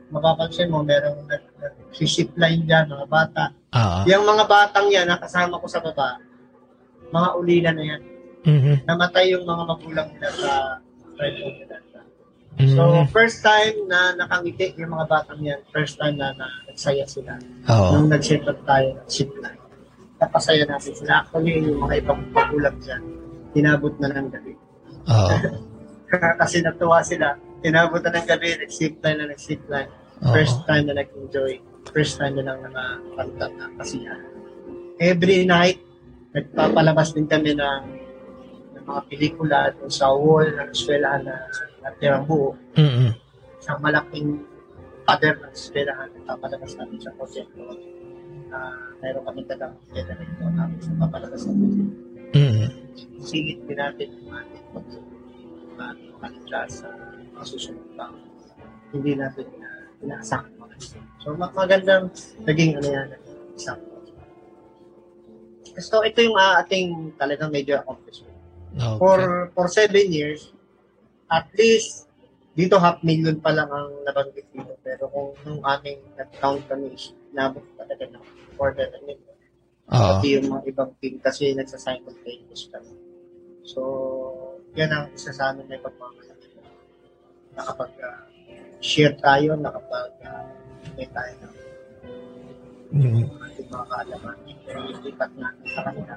Mapapansin 0.07 0.71
mo, 0.71 0.81
merong 0.81 1.27
nag-ship 1.27 2.31
line 2.39 2.63
dyan, 2.63 2.87
mga 2.87 3.07
bata. 3.07 3.43
Oo. 3.75 3.99
Yung 4.07 4.23
mga 4.23 4.43
batang 4.47 4.87
yan, 4.87 5.07
nakasama 5.07 5.59
ko 5.59 5.67
sa 5.67 5.83
baba, 5.83 6.19
mga 7.11 7.29
ulila 7.35 7.69
na 7.75 7.83
yan. 7.83 8.01
Mhm. 8.47 8.73
Namatay 8.87 9.35
yung 9.35 9.43
mga 9.43 9.63
magulang 9.67 10.07
nila 10.15 10.29
sa 10.31 10.51
rifle 11.19 11.51
nila. 11.53 11.75
So, 12.57 12.81
Mm. 12.89 13.13
first 13.13 13.45
time 13.45 13.85
na 13.85 14.17
nakangiti 14.17 14.73
yung 14.81 14.89
mga 14.89 15.05
batang 15.05 15.37
yan, 15.45 15.61
first 15.69 16.01
time 16.01 16.17
na, 16.17 16.33
na 16.33 16.49
nagsaya 16.65 17.05
sila. 17.05 17.37
Oo. 17.69 18.01
Nung 18.01 18.09
nag-set 18.09 18.41
up 18.49 18.57
tayo 18.65 18.97
ng 18.97 19.05
ship 19.05 19.29
line. 19.37 19.61
Napasaya 20.17 20.65
natin 20.65 20.97
sila. 20.97 21.21
Actually, 21.21 21.61
yung 21.61 21.85
mga 21.85 22.01
ibang 22.01 22.17
magulang 22.33 22.73
dyan, 22.81 23.03
tinabot 23.53 23.93
na 24.01 24.09
ng 24.09 24.27
gabi. 24.33 24.57
Oo. 25.05 25.29
Kasi 26.41 26.65
natuwa 26.65 27.05
sila. 27.05 27.37
Tinabot 27.61 28.01
na 28.01 28.13
ng 28.13 28.27
gabi, 28.27 28.47
nag-ship 28.57 29.01
line 29.01 29.17
na 29.17 29.25
nag-ship 29.29 29.61
line. 29.69 29.89
Oo. 30.23 30.33
First 30.33 30.57
time 30.69 30.85
na 30.89 30.95
nag-enjoy. 30.97 31.61
First 31.89 32.21
time 32.21 32.35
na 32.37 32.43
lang 32.45 32.59
na 32.61 32.69
nakakanta 32.69 33.45
na 33.57 33.65
kasiyahan. 33.81 34.33
Every 34.97 35.45
night, 35.45 35.79
nagpapalabas 36.33 37.13
din 37.13 37.29
kami 37.29 37.53
ng, 37.53 37.83
ng 38.77 38.83
mga 38.85 39.01
pelikula 39.09 39.59
doon 39.77 39.91
sa 39.93 40.09
wall 40.13 40.49
ng 40.49 40.69
eskwelahan 40.73 41.25
na 41.25 41.35
natirang 41.85 42.25
buo. 42.25 42.57
Mm. 42.77 43.13
Isang 43.61 43.79
malaking 43.81 44.41
pader 45.05 45.37
ng 45.39 45.53
eskwelahan, 45.53 46.09
nagpapalabas 46.13 46.71
natin 46.77 46.99
sa 46.99 47.11
proyekto. 47.15 47.63
uh, 48.47 48.79
meron 49.03 49.23
kami 49.27 49.41
dalang 49.47 49.75
generator 49.91 50.49
namin 50.55 50.79
sa 50.81 50.91
papalabas 50.99 51.43
ng 51.47 51.59
Mm. 52.35 52.67
Singit 53.23 53.63
din 53.63 53.79
natin 53.79 54.11
yung 54.19 54.35
ating 54.35 54.67
kanila 56.19 56.59
sa 56.67 56.91
mga 57.37 57.45
susunod 57.45 57.87
pa. 57.93 58.09
Hindi 58.89 59.13
natin 59.13 59.45
mga 59.53 60.25
So, 61.21 61.33
mag- 61.37 61.53
magandang 61.53 62.09
naging 62.45 62.81
ano 62.81 62.87
yan, 62.89 63.07
isang 63.53 63.81
So, 65.77 66.01
ito 66.01 66.25
yung 66.25 66.33
uh, 66.33 66.57
ating 66.65 67.13
talagang 67.21 67.53
major 67.53 67.77
accomplishment. 67.77 68.33
Okay. 68.73 68.97
For 68.97 69.17
for 69.53 69.65
seven 69.69 70.09
years, 70.09 70.49
at 71.29 71.45
least 71.53 72.09
dito 72.57 72.81
half 72.81 73.05
million 73.05 73.37
pa 73.37 73.53
lang 73.53 73.69
ang 73.69 73.93
nabanggit 74.01 74.49
dito. 74.49 74.73
Pero 74.81 75.05
kung 75.13 75.37
nung 75.45 75.61
aming 75.61 76.01
nag-count 76.17 76.65
kami, 76.65 76.97
nabot 77.29 77.61
talaga 77.77 78.09
ng 78.09 78.23
quarter 78.57 78.89
na 78.89 78.99
million. 79.05 79.37
Oo. 79.93 80.01
Pati 80.17 80.27
yung 80.33 80.49
mga 80.49 80.61
ibang 80.73 80.91
team 80.97 81.21
kasi 81.21 81.53
nagsa-simultaneous 81.53 82.73
kami. 82.73 82.93
So, 83.61 83.81
yan 84.73 84.89
ang 84.89 85.13
isa 85.13 85.29
sa 85.29 85.53
amin 85.53 85.69
may 85.69 85.77
pagmamalaki. 85.77 86.36
Nakapag 87.57 87.91
uh, 87.99 89.13
tayo, 89.17 89.49
nakapag 89.57 90.11
uh, 90.23 90.45
tayo 91.11 91.33
ng 91.41 91.55
Mm. 92.87 93.27
ating 93.27 93.67
mga 93.67 93.85
kaalaman. 93.91 94.35
Ilipat 95.03 95.31
natin 95.35 95.67
sa 95.75 95.81
kanila. 95.83 96.15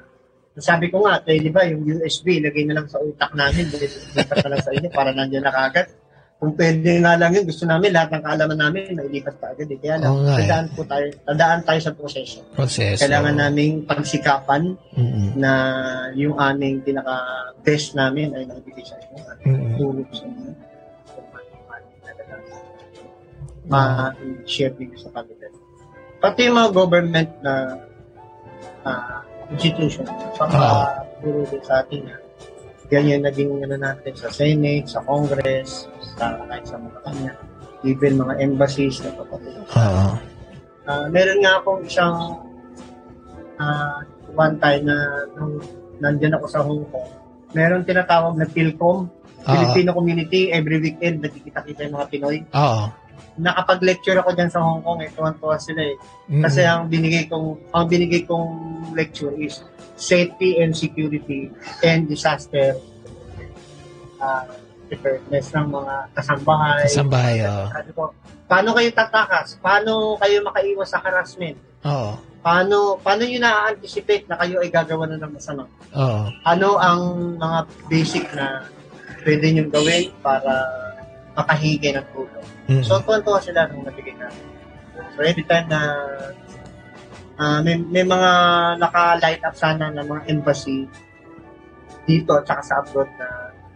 Sabi 0.55 0.85
ko 0.87 1.03
nga, 1.03 1.19
tayo, 1.19 1.37
di 1.39 1.51
ba, 1.51 1.67
yung 1.67 1.83
USB, 1.83 2.39
lagay 2.39 2.63
na 2.63 2.79
lang 2.79 2.87
sa 2.87 2.99
utak 3.03 3.31
namin, 3.35 3.67
lipat 3.71 4.37
na 4.39 4.49
lang 4.55 4.63
sa 4.63 4.71
inyo 4.71 4.89
para 4.91 5.11
nandiyan 5.11 5.43
na 5.43 5.51
kagad. 5.51 5.91
Kung 6.41 6.57
pwede 6.57 7.03
nga 7.03 7.19
lang 7.21 7.35
yun, 7.37 7.45
gusto 7.45 7.69
namin, 7.69 7.93
lahat 7.93 8.17
ng 8.17 8.23
kaalaman 8.25 8.59
namin, 8.59 8.97
nailipat 8.97 9.35
pa 9.37 9.53
agad. 9.53 9.67
Eh. 9.67 9.77
Kaya 9.77 10.01
lang, 10.01 10.15
nga, 10.25 10.33
eh. 10.33 10.39
tadaan 10.41 10.67
po 10.73 10.81
tayo, 10.87 11.05
tadaan 11.27 11.61
tayo 11.67 11.79
sa 11.83 11.91
proseso. 11.93 12.39
Proseso. 12.55 12.99
Kailangan 13.03 13.35
naming 13.37 13.85
pagsikapan 13.85 14.73
Mm-mm. 14.97 15.27
na 15.37 15.51
yung 16.17 16.39
aming 16.39 16.81
pinaka-best 16.81 17.93
namin 17.93 18.33
ay 18.33 18.47
naibigay 18.49 18.81
sa 18.87 18.95
inyo 18.97 19.21
tulog 19.75 20.07
sa 20.09 20.23
inyo. 20.25 20.70
Ma-share 23.71 24.75
din 24.75 24.91
sa 24.93 25.07
kanila. 25.15 25.47
Pati 26.19 26.39
yung 26.45 26.57
mga 26.59 26.71
government 26.75 27.31
na 27.39 27.53
ah, 28.83 29.23
institution, 29.49 30.03
Ah. 30.37 31.07
puro 31.23 31.47
din 31.47 31.63
sa 31.63 31.79
atin 31.79 32.05
na 32.05 32.15
ganyan 32.91 33.23
naging 33.23 33.63
ano 33.63 33.79
natin 33.79 34.11
sa 34.13 34.27
Senate, 34.27 34.85
sa 34.85 34.99
Congress, 35.01 35.87
sa 36.17 36.35
kahit 36.43 36.67
sa 36.67 36.75
mga 36.75 36.99
kanya, 37.01 37.33
even 37.81 38.19
mga 38.19 38.35
embassies 38.37 38.99
na 38.99 39.15
papatulong 39.15 39.63
Oo. 39.65 40.07
Ah, 40.83 41.05
meron 41.07 41.39
nga 41.39 41.61
akong 41.61 41.81
isang 41.87 42.15
ah, 43.57 44.01
one 44.33 44.57
time 44.57 44.83
na 44.83 44.97
nung 45.33 45.61
nandyan 45.97 46.35
ako 46.35 46.45
sa 46.49 46.59
Hong 46.59 46.83
Kong, 46.89 47.09
meron 47.53 47.85
tinatawag 47.85 48.35
na 48.35 48.45
PhilCom, 48.45 49.07
Ah. 49.41 49.57
Filipino 49.57 49.97
Community, 49.97 50.53
every 50.53 50.77
weekend 50.77 51.25
nagkikita-kita 51.25 51.89
yung 51.89 51.97
mga 51.97 52.07
Pinoy. 52.13 52.37
Oo. 52.53 52.83
Nakapag-lecture 53.39 54.19
ako 54.19 54.29
dyan 54.35 54.51
sa 54.51 54.59
Hong 54.59 54.83
Kong, 54.83 54.99
eh, 55.01 55.09
tuwan-tuwa 55.15 55.55
sila 55.57 55.81
eh. 55.81 55.95
Mm-mm. 56.27 56.43
Kasi 56.43 56.61
ang 56.67 56.91
binigay 56.91 57.25
kong 57.31 57.73
ang 57.73 57.85
binigay 57.87 58.27
kong 58.27 58.49
lecture 58.93 59.31
is 59.39 59.63
safety 59.95 60.59
and 60.59 60.75
security 60.75 61.53
and 61.85 62.09
disaster 62.09 62.75
uh, 64.21 64.43
preparedness 64.91 65.55
ng 65.55 65.71
mga 65.71 65.93
kasambahay. 66.11 66.83
Kasambahay, 66.83 67.35
oo. 67.47 67.65
Ko, 67.95 68.03
paano 68.51 68.75
kayo 68.75 68.89
tatakas? 68.91 69.55
Paano 69.63 70.19
kayo 70.19 70.43
makaiwas 70.43 70.91
sa 70.91 70.99
harassment? 70.99 71.55
Oo. 71.87 72.19
Paano 72.41 72.97
paano 72.99 73.21
niyo 73.23 73.39
na-anticipate 73.39 74.25
na 74.27 74.35
kayo 74.35 74.59
ay 74.59 74.69
gagawa 74.73 75.07
na 75.07 75.21
ng 75.21 75.31
masama? 75.31 75.69
Oo. 75.95 76.27
Ano 76.43 76.75
ang 76.81 77.01
mga 77.39 77.59
basic 77.87 78.25
na 78.35 78.65
pwede 79.23 79.45
niyong 79.53 79.71
gawin 79.71 80.09
para 80.19 80.51
makahigay 81.33 81.91
ng 81.95 82.07
tulong? 82.11 82.47
Mm. 82.67 82.83
So, 82.83 82.99
tuwan-tuwa 83.01 83.39
sila 83.39 83.67
nung 83.69 83.83
nabigay 83.83 84.15
namin. 84.15 84.45
So, 85.15 85.19
every 85.23 85.45
time 85.45 85.67
na 85.67 85.79
ah, 87.37 87.59
may, 87.63 87.79
may 87.79 88.05
mga 88.05 88.31
naka-light 88.77 89.41
up 89.41 89.55
sana 89.55 89.89
ng 89.89 90.05
mga 90.05 90.21
embassy 90.29 90.85
dito 92.05 92.33
at 92.33 92.45
saka 92.45 92.61
sa 92.61 92.75
abroad 92.81 93.09
na 93.17 93.27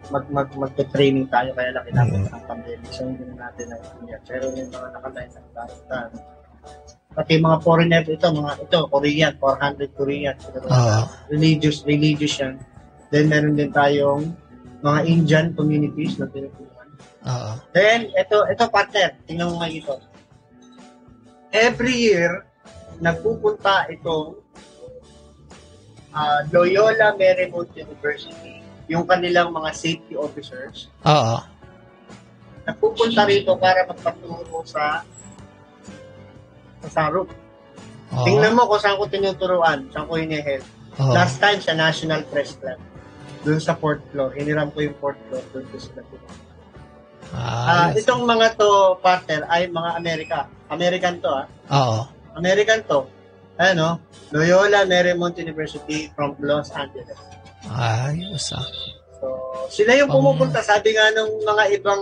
mag 0.06 0.26
mag 0.30 0.50
magte-training 0.54 1.26
tayo 1.34 1.50
kaya 1.58 1.74
lang 1.74 1.82
kailangan 1.82 2.14
Mm. 2.14 2.30
ng 2.30 2.44
pandemic 2.46 2.90
so 2.94 3.02
hindi 3.10 3.26
na 3.26 3.50
natin 3.50 3.66
na 3.74 3.76
yan. 4.06 4.22
Pero 4.22 4.46
yung 4.54 4.70
mga 4.70 4.88
naka-light 4.94 5.34
up 5.34 5.48
tayo. 5.90 6.14
Pati 7.16 7.40
mga 7.40 7.58
foreigner 7.64 8.04
ito, 8.04 8.28
mga 8.28 8.54
ito, 8.60 8.80
Korean, 8.92 9.34
400 9.40 9.96
Korean. 9.96 10.36
Oo. 10.68 11.00
Religious, 11.32 11.88
religious 11.88 12.36
yan. 12.38 12.60
Then 13.08 13.32
meron 13.32 13.56
din 13.56 13.72
tayong 13.72 14.36
mga 14.84 15.00
Indian 15.08 15.48
communities 15.56 16.20
na 16.20 16.28
tinutulungan. 16.28 16.75
Oo. 17.26 17.52
Then, 17.74 18.14
ito, 18.14 18.38
ito 18.46 18.64
partner, 18.70 19.18
tingnan 19.26 19.50
mo 19.50 19.56
nga 19.62 19.70
ito. 19.70 19.98
Every 21.50 21.96
year, 21.96 22.46
nagpupunta 23.02 23.90
itong 23.92 24.38
ah, 26.14 26.46
Loyola 26.54 27.18
Marymount 27.18 27.74
University, 27.74 28.62
yung 28.86 29.10
kanilang 29.10 29.50
mga 29.50 29.70
safety 29.74 30.14
officers, 30.14 30.94
Oo. 31.04 31.42
nagpupunta 32.70 33.26
rito 33.26 33.58
para 33.58 33.84
magpaturo 33.90 34.62
sa 34.64 35.02
sa 36.86 36.90
Saruk. 36.94 37.34
Oo. 38.14 38.26
Tingnan 38.26 38.54
mo 38.54 38.70
kung 38.70 38.78
saan 38.78 39.02
ko 39.02 39.10
tinuturuan, 39.10 39.90
saan 39.90 40.06
ko 40.06 40.22
hinihel. 40.22 40.62
Oo. 41.02 41.12
Last 41.12 41.42
time 41.42 41.58
sa 41.58 41.74
National 41.74 42.22
Press 42.30 42.54
Club, 42.62 42.78
doon 43.42 43.58
sa 43.58 43.74
fourth 43.74 44.06
floor, 44.14 44.30
hiniram 44.38 44.70
ko 44.70 44.86
yung 44.86 44.98
fourth 45.02 45.20
floor, 45.28 45.42
doon 45.50 45.66
ko 45.74 45.76
sila 45.82 46.06
tinuturuan. 46.06 46.45
Ah, 47.34 47.90
Ayos. 47.90 48.06
itong 48.06 48.24
mga 48.24 48.54
to, 48.56 49.00
partner, 49.02 49.48
ay 49.50 49.66
mga 49.68 49.92
Amerika. 49.98 50.38
American 50.70 51.18
to, 51.18 51.30
ah. 51.32 51.46
Oo. 51.72 52.00
American 52.36 52.84
to. 52.86 53.08
Ano? 53.56 54.04
Loyola 54.36 54.84
Marymount 54.84 55.40
University 55.40 56.12
from 56.12 56.36
Los 56.44 56.70
Angeles. 56.76 57.16
Ayos 57.72 58.52
ah. 58.52 58.68
So, 59.18 59.26
sila 59.72 59.96
yung 59.96 60.12
Um, 60.12 60.20
pumupunta. 60.22 60.60
Sabi 60.60 60.92
nga 60.94 61.10
ng 61.16 61.42
mga 61.42 61.64
ibang 61.80 62.02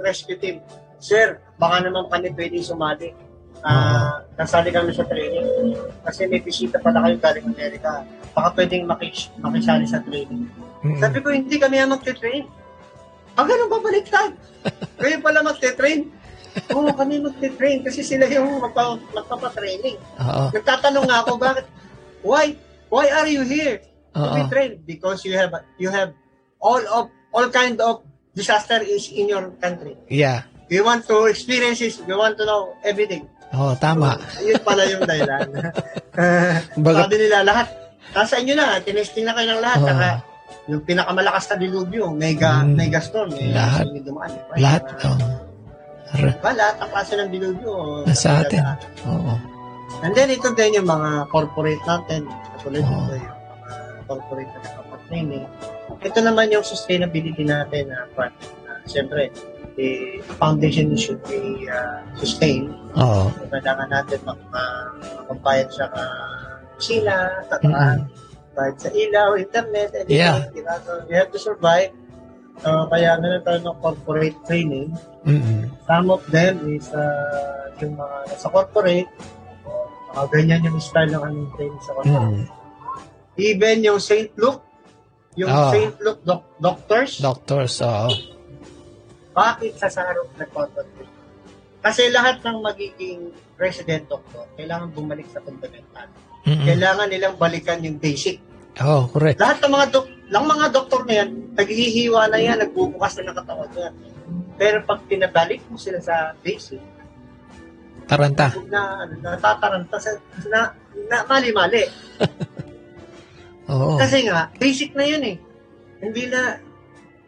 rescue 0.00 0.38
team, 0.38 0.62
Sir, 1.02 1.36
baka 1.60 1.84
naman 1.84 2.08
kami 2.08 2.32
pwede 2.32 2.56
sumali. 2.64 3.12
Ah, 3.60 4.24
nasali 4.36 4.72
kami 4.72 4.92
sa 4.92 5.04
training. 5.04 5.76
Kasi 6.00 6.24
may 6.24 6.40
bisita 6.40 6.80
pala 6.80 7.04
kayo 7.04 7.16
galing 7.20 7.48
Amerika. 7.48 8.04
Baka 8.32 8.56
pwedeng 8.56 8.88
makis 8.88 9.28
makisali 9.36 9.84
sa 9.84 10.00
training. 10.00 10.48
Mm. 10.80 11.00
Sabi 11.00 11.18
ko, 11.20 11.28
hindi 11.28 11.56
kami 11.56 11.80
ang 11.80 11.92
magte-train. 11.92 12.44
Ah, 13.34 13.42
ganun 13.42 13.66
ba 13.66 13.78
baliktad? 13.78 14.32
Kayo 15.00 15.18
pala 15.18 15.42
magte-train? 15.42 16.06
Oo, 16.70 16.86
kami 16.88 17.18
magte-train 17.18 17.82
kasi 17.82 18.00
sila 18.00 18.26
yung 18.26 18.58
magpa, 18.58 18.94
magpapatraining. 19.10 19.98
Oo. 20.18 20.44
Nagtatanong 20.50 21.04
nga 21.04 21.18
ako, 21.20 21.30
bakit? 21.44 21.66
Why? 22.22 22.54
Why 22.88 23.10
are 23.10 23.26
you 23.26 23.42
here? 23.42 23.82
To 24.14 24.30
be 24.32 24.42
trained? 24.46 24.86
Because 24.86 25.26
you 25.26 25.34
have 25.34 25.50
you 25.74 25.90
have 25.90 26.14
all 26.62 26.78
of 26.86 27.04
all 27.34 27.50
kind 27.50 27.82
of 27.82 28.06
disaster 28.30 28.78
is 28.78 29.10
in 29.10 29.26
your 29.26 29.50
country. 29.58 29.98
Yeah. 30.06 30.46
You 30.70 30.86
want 30.86 31.10
to 31.10 31.26
experience 31.26 31.82
it, 31.82 31.98
you 32.00 32.14
want 32.14 32.38
to 32.38 32.46
know 32.46 32.78
everything. 32.80 33.26
Oo, 33.50 33.74
tama. 33.74 34.14
Ayun 34.38 34.62
pala 34.62 34.86
yung 34.86 35.02
dahilan. 35.02 35.50
Baga- 36.78 37.02
Sabi 37.04 37.16
nila, 37.20 37.42
lahat, 37.42 37.66
nasa 38.10 38.38
inyo 38.38 38.54
na, 38.54 38.78
tinesting 38.78 39.26
na 39.26 39.34
kayo 39.34 39.50
ng 39.50 39.62
lahat. 39.62 39.78
Oo. 39.78 39.88
Saka, 39.90 40.08
yung 40.64 40.80
pinakamalakas 40.80 41.44
na 41.50 41.56
dilubyo, 41.58 42.08
mega, 42.10 42.62
Mm. 42.62 42.72
mega 42.74 42.98
storm. 42.98 43.30
Eh, 43.34 43.52
Lahat. 43.52 43.84
Yung 43.86 44.00
dumaan, 44.02 44.32
eh. 44.32 44.42
Lahat. 44.58 44.82
Uh, 44.96 45.12
Oo. 45.12 45.28
Ar- 46.14 46.38
ba, 46.38 46.50
lahat 46.52 46.76
ang 46.78 46.90
klase 46.90 47.12
ng 47.16 47.28
dilubyo. 47.28 47.70
Nasa 48.06 48.40
atin. 48.40 48.62
Oo. 49.04 49.34
And 50.00 50.12
then, 50.12 50.30
ito 50.30 50.48
din 50.52 50.74
yung 50.74 50.86
mga 50.86 51.28
corporate 51.28 51.84
natin. 51.84 52.24
Katulad 52.54 52.80
Oo. 52.80 52.88
dito 52.88 53.14
yung 53.18 53.38
mga 53.50 53.76
corporate 54.06 54.50
na 54.50 54.58
nakapatraining. 54.62 55.44
Ito 56.00 56.18
naman 56.20 56.46
yung 56.48 56.62
sustainability 56.62 57.42
natin 57.42 57.90
na 57.90 58.08
part. 58.12 58.32
Uh, 58.64 58.80
Siyempre, 58.84 59.28
the 59.74 60.20
foundation 60.38 60.94
should 60.94 61.20
be 61.26 61.66
uh, 61.66 61.98
sustained. 62.14 62.72
Oo. 62.94 63.28
So, 63.28 63.44
kailangan 63.50 63.88
natin 63.90 64.18
mak- 64.22 64.48
ma- 64.48 64.92
makabayad 65.24 65.68
sa 65.68 65.84
uh, 65.90 66.56
sila, 66.76 67.14
sa 67.44 67.54
Mm-mm. 67.60 67.96
Bayad 68.54 68.76
sa 68.78 68.88
ilaw, 68.88 69.34
internet, 69.34 69.90
anything. 69.92 70.16
Yeah. 70.16 70.46
di 70.48 70.62
ba? 70.62 70.78
So, 70.80 71.02
we 71.04 71.14
have 71.14 71.28
to 71.28 71.38
survive. 71.38 71.90
So, 72.56 72.86
kaya 72.86 73.18
meron 73.18 73.42
tayo 73.42 73.58
ng 73.60 73.78
corporate 73.78 74.38
training. 74.46 74.94
Mm-mm. 75.26 75.66
Some 75.84 76.06
of 76.08 76.22
them 76.30 76.70
is 76.70 76.86
uh, 76.88 77.74
yung 77.78 77.98
mga 77.98 78.16
nasa 78.30 78.46
corporate, 78.46 79.10
uh, 80.14 80.26
ganyan 80.28 80.62
yung 80.62 80.78
style 80.78 81.10
ng 81.10 81.18
aming 81.20 81.50
training 81.52 81.82
sa 81.82 81.92
corporate. 81.92 82.30
Mm. 82.30 82.46
Even 83.34 83.76
yung 83.82 83.98
St. 83.98 84.30
Luke, 84.38 84.62
yung 85.34 85.50
Ah. 85.50 85.74
St. 85.74 85.98
Luke 85.98 86.22
doc- 86.22 86.54
doctors, 86.56 87.18
Doctors, 87.18 87.82
oo. 87.82 88.06
bakit 89.34 89.74
sa 89.74 89.90
Sarok 89.90 90.30
nagpapatraining? 90.38 91.10
Kasi 91.82 92.08
lahat 92.08 92.38
ng 92.40 92.62
magiging 92.62 93.28
resident 93.54 94.06
doctor, 94.06 94.46
kailangan 94.54 94.88
bumalik 94.88 95.26
sa 95.28 95.42
fundamental. 95.42 96.06
Mm-mm. 96.44 96.64
Kailangan 96.64 97.08
nilang 97.08 97.34
balikan 97.36 97.80
yung 97.80 97.96
basic. 97.96 98.40
Oh, 98.80 99.08
correct. 99.08 99.40
Lahat 99.40 99.62
ng 99.62 99.72
mga 99.72 99.86
dok 99.90 100.06
lang 100.28 100.44
mga 100.44 100.66
doktor 100.72 101.04
na 101.04 101.14
yan, 101.22 101.30
naghihiwa 101.52 102.26
na 102.26 102.38
yan, 102.40 102.56
nagbubukas 102.58 103.20
na 103.20 103.30
ng 103.30 103.36
katawan 103.38 103.70
yan. 103.76 103.94
Pero 104.56 104.76
pag 104.82 105.04
pinabalik 105.04 105.60
mo 105.68 105.76
sila 105.76 106.00
sa 106.00 106.32
basic, 106.40 106.80
Taranta. 108.04 108.52
na, 108.68 109.04
ano, 109.04 109.14
natataranta 109.20 109.96
sa, 109.96 110.10
na, 110.48 110.72
na 111.08 111.16
mali-mali. 111.24 111.88
Oo. 113.72 113.96
Kasi 113.96 114.28
nga, 114.28 114.52
basic 114.56 114.92
na 114.92 115.04
yun 115.08 115.24
eh. 115.24 115.36
Hindi 116.04 116.28
na, 116.28 116.60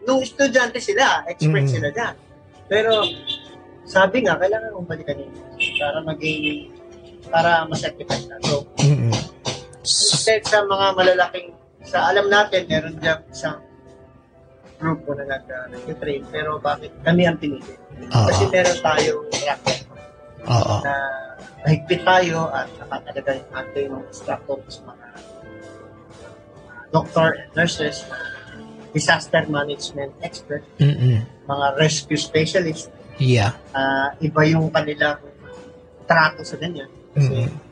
nung 0.04 0.20
estudyante 0.20 0.76
sila, 0.80 1.24
expert 1.24 1.64
Mm. 1.64 1.72
sila 1.72 1.88
dyan. 1.88 2.14
Pero, 2.68 2.92
sabi 3.86 4.26
nga, 4.26 4.36
kailangan 4.36 4.74
mong 4.76 4.88
balikan 4.88 5.16
yun 5.16 5.32
para 5.78 5.98
maging, 6.04 6.68
para 7.32 7.50
ma-certify 7.64 8.20
na. 8.28 8.36
So. 8.44 8.68
Instead 9.86 10.42
sa 10.42 10.66
mga 10.66 10.86
malalaking, 10.98 11.54
sa 11.86 12.10
alam 12.10 12.26
natin, 12.26 12.66
meron 12.66 12.98
dyan 12.98 13.22
isang 13.30 13.62
grupo 14.76 15.14
na 15.14 15.24
nag, 15.24 15.46
uh, 15.46 15.66
nag-train, 15.70 16.26
pero 16.28 16.58
bakit 16.58 16.90
kami 17.06 17.24
ang 17.24 17.38
pinili? 17.38 17.72
Oo. 18.10 18.26
Kasi 18.28 18.42
meron 18.50 18.78
tayong 18.82 19.24
track 19.30 19.60
record 19.62 19.86
Oo. 20.50 20.74
na 20.82 20.94
mahigpit 21.64 22.02
tayo 22.02 22.50
at 22.50 22.68
nakatalaga 22.82 23.30
yung 23.38 23.50
ating 23.54 23.86
mga 23.88 24.06
instructors, 24.10 24.74
mga 24.84 25.06
doctor 26.90 27.28
and 27.34 27.50
nurses, 27.54 28.04
disaster 28.90 29.42
management 29.48 30.12
expert, 30.22 30.62
Mm-mm. 30.82 31.22
mga 31.46 31.66
rescue 31.78 32.18
specialist, 32.18 32.90
Yeah. 33.16 33.56
uh, 33.72 34.12
iba 34.20 34.44
yung 34.44 34.68
kanilang 34.68 35.24
trato 36.04 36.44
sa 36.44 36.60
ganyan. 36.60 36.92
Kasi 37.16 37.48
Mm-mm. 37.48 37.65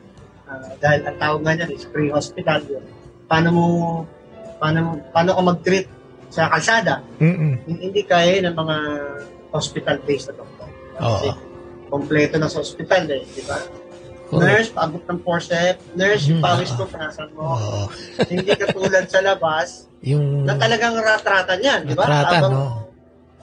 Uh, 0.47 0.71
dahil 0.79 1.01
ang 1.05 1.17
tawag 1.17 1.41
nga 1.41 1.53
niyan 1.55 1.71
is 1.73 1.85
pre-hospital 1.85 2.59
yun. 2.65 2.85
Paano 3.25 3.49
mo 3.51 3.65
paano 4.57 5.01
paano 5.11 5.29
ka 5.35 5.41
mag-treat 5.43 5.87
sa 6.29 6.49
kalsada? 6.49 7.01
Mm-mm. 7.19 7.63
Hindi 7.65 8.01
kaya 8.03 8.41
ng 8.43 8.55
mga 8.55 8.75
hospital-based 9.51 10.31
na 10.31 10.35
doktor. 10.35 10.69
Kasi 10.95 11.27
Oo. 11.31 11.39
kompleto 11.87 12.35
na 12.35 12.51
sa 12.51 12.59
hospital 12.59 13.03
eh, 13.07 13.23
di 13.23 13.43
ba? 13.45 13.59
Correct. 14.25 14.41
Nurse, 14.41 14.69
paabot 14.73 15.03
ng 15.05 15.19
forceps. 15.21 15.81
Nurse, 15.93 16.23
yung 16.27 16.41
Mhm. 16.41 16.45
pawis 16.49 16.71
ko, 16.73 16.83
panasan 16.89 17.29
mo. 17.37 17.55
Oo. 17.55 17.79
Hindi 18.25 18.51
katulad 18.51 19.05
sa 19.05 19.21
labas, 19.21 19.85
Yung 20.05 20.45
na 20.45 20.53
talagang 20.53 20.93
ratratan 20.97 21.59
yan, 21.61 21.79
di 21.85 21.93
ba? 21.97 22.05
Ratratan, 22.05 22.51
no? 22.51 22.84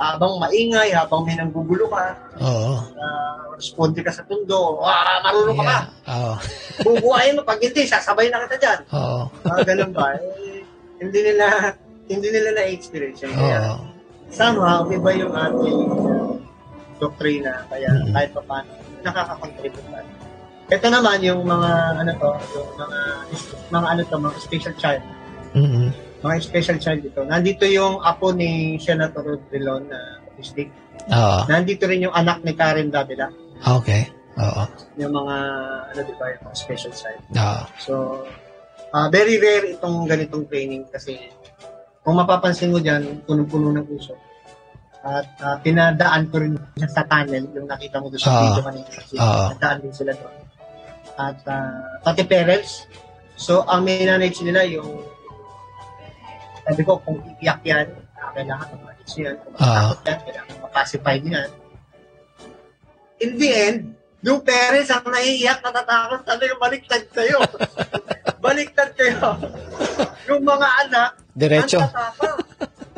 Habang 0.03 0.43
maingay, 0.43 0.91
habang 0.91 1.23
may 1.23 1.39
nanggugulo 1.39 1.87
ka, 1.87 2.19
Oo. 2.43 2.74
uh, 2.91 3.55
responde 3.55 4.03
ka 4.03 4.11
sa 4.11 4.27
tundo, 4.27 4.83
ah, 4.83 5.23
marunong 5.23 5.55
ka 5.55 5.65
ba? 5.65 5.70
Yeah. 5.70 5.85
Oo. 6.11 6.33
Bubuhayin 6.85 7.39
mo, 7.39 7.47
pag 7.47 7.62
hindi, 7.62 7.87
sasabay 7.87 8.27
na 8.27 8.43
kita 8.45 8.57
dyan. 8.59 8.79
Oo. 8.91 9.20
Ah, 9.47 9.61
ganun 9.62 9.93
ba? 9.95 10.19
Eh, 10.19 10.66
hindi 10.99 11.19
nila, 11.23 11.47
hindi 12.11 12.29
nila 12.29 12.51
na-experience 12.59 13.23
yan. 13.23 13.33
Kaya, 13.33 13.59
somehow, 14.35 14.83
iba 14.91 15.11
yung 15.15 15.31
ating 15.31 15.81
uh, 15.95 16.35
doktrina. 16.99 17.62
Kaya, 17.70 17.89
Mhm. 17.93 18.11
kahit 18.11 18.31
pa 18.33 18.43
paano, 18.43 18.70
nakaka-contribute 19.03 19.87
tayo. 19.87 20.11
Ito 20.73 20.87
naman, 20.89 21.19
yung 21.20 21.43
mga, 21.45 21.70
ano 22.01 22.11
to, 22.16 22.31
yung 22.57 22.70
mga, 22.74 22.99
mga 23.69 23.87
ano 23.87 24.01
to, 24.03 24.16
mga 24.19 24.39
special 24.41 24.74
child. 24.74 25.05
Mm-mm. 25.53 25.93
Mga 26.23 26.35
special 26.40 26.78
child 26.78 27.01
dito. 27.03 27.20
Nandito 27.27 27.66
yung 27.66 27.99
apo 27.99 28.31
ni 28.31 28.78
Senator 28.78 29.27
Rodrilon 29.27 29.90
na 29.90 29.99
autistic. 30.24 30.70
Oo. 31.11 31.39
Nandito 31.47 31.85
rin 31.85 32.07
yung 32.07 32.15
anak 32.15 32.47
ni 32.47 32.55
Karen 32.55 32.89
Davila. 32.89 33.27
Okay. 33.61 34.07
Oo. 34.39 34.62
Yung 34.97 35.12
mga, 35.12 35.36
ano 35.90 35.99
di 36.01 36.15
ba, 36.15 36.31
yung 36.31 36.43
mga 36.47 36.57
special 36.57 36.94
child. 36.94 37.23
Oo. 37.28 37.62
So, 37.77 37.93
ah 38.93 39.09
very 39.09 39.40
rare 39.40 39.73
itong 39.73 40.05
ganitong 40.05 40.44
training 40.47 40.85
kasi 40.86 41.16
kung 42.03 42.15
mapapansin 42.15 42.70
mo 42.70 42.78
dyan, 42.78 43.23
punong-puno 43.24 43.73
ng 43.73 43.86
puso. 43.86 44.15
At 45.03 45.27
ah, 45.43 45.59
pinadaan 45.59 46.31
ko 46.31 46.39
rin 46.39 46.55
sa 46.86 47.03
tunnel, 47.03 47.51
yung 47.51 47.66
nakita 47.66 47.99
mo 47.99 48.07
doon 48.07 48.23
sa 48.23 48.31
Ah. 48.31 48.39
video 48.44 48.62
kanina. 48.62 48.89
Kasi 48.89 49.15
Ah. 49.19 49.51
nadaan 49.51 49.78
din 49.81 49.90
sila 49.90 50.12
doon. 50.15 50.36
At 51.19 51.39
ah, 51.51 51.99
pati 52.01 52.23
parents, 52.23 52.86
so 53.35 53.66
ang 53.66 53.82
minanage 53.82 54.39
nila 54.40 54.62
yung 54.62 55.03
sabi 56.62 56.80
ko, 56.82 56.98
kung 57.02 57.18
iiyak 57.36 57.60
yan, 57.62 57.86
kailangan 58.32 58.68
manage 58.80 59.14
yan. 59.16 59.36
Kung 59.36 59.55
Ah. 59.56 59.90
matakot 59.90 60.01
yan, 60.05 60.18
kailangan 60.22 60.56
mapacify 60.60 61.16
yan. 61.18 61.51
In 63.18 63.30
the 63.36 63.51
end, 63.51 63.80
yung 64.20 64.40
parents 64.40 64.90
ang 64.90 65.02
naiiyak, 65.05 65.59
natatakot, 65.60 66.22
sabi 66.22 66.44
ko, 66.47 66.55
baliktad 66.56 67.02
kayo. 67.10 67.39
baliktad 68.44 68.90
kayo. 68.94 69.18
yung 70.24 70.43
mga 70.43 70.68
anak, 70.86 71.10
Diretso. 71.34 71.78
ang 71.78 71.90
tatapang. 71.90 72.39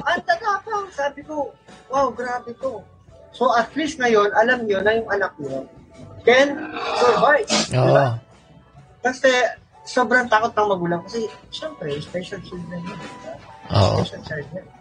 ang 0.04 0.20
tatapang. 0.22 0.84
Sabi 0.92 1.20
ko, 1.24 1.52
wow, 1.88 2.12
grabe 2.12 2.52
to. 2.56 2.84
So 3.32 3.50
at 3.50 3.72
least 3.74 3.98
ngayon, 3.98 4.30
alam 4.32 4.62
nyo 4.62 4.78
na 4.78 4.92
yung 4.94 5.08
anak 5.10 5.32
nyo 5.36 5.66
can 6.24 6.56
survive. 6.96 7.48
Oo. 7.72 7.84
Diba? 7.84 8.06
Kasi 9.00 9.28
sobrang 9.84 10.24
takot 10.24 10.48
ng 10.50 10.68
magulang 10.70 11.00
kasi 11.04 11.28
syempre, 11.50 11.92
special 12.00 12.40
children 12.40 12.80
yun. 12.80 13.00
Oo. 13.72 14.04
Yan. 14.04 14.20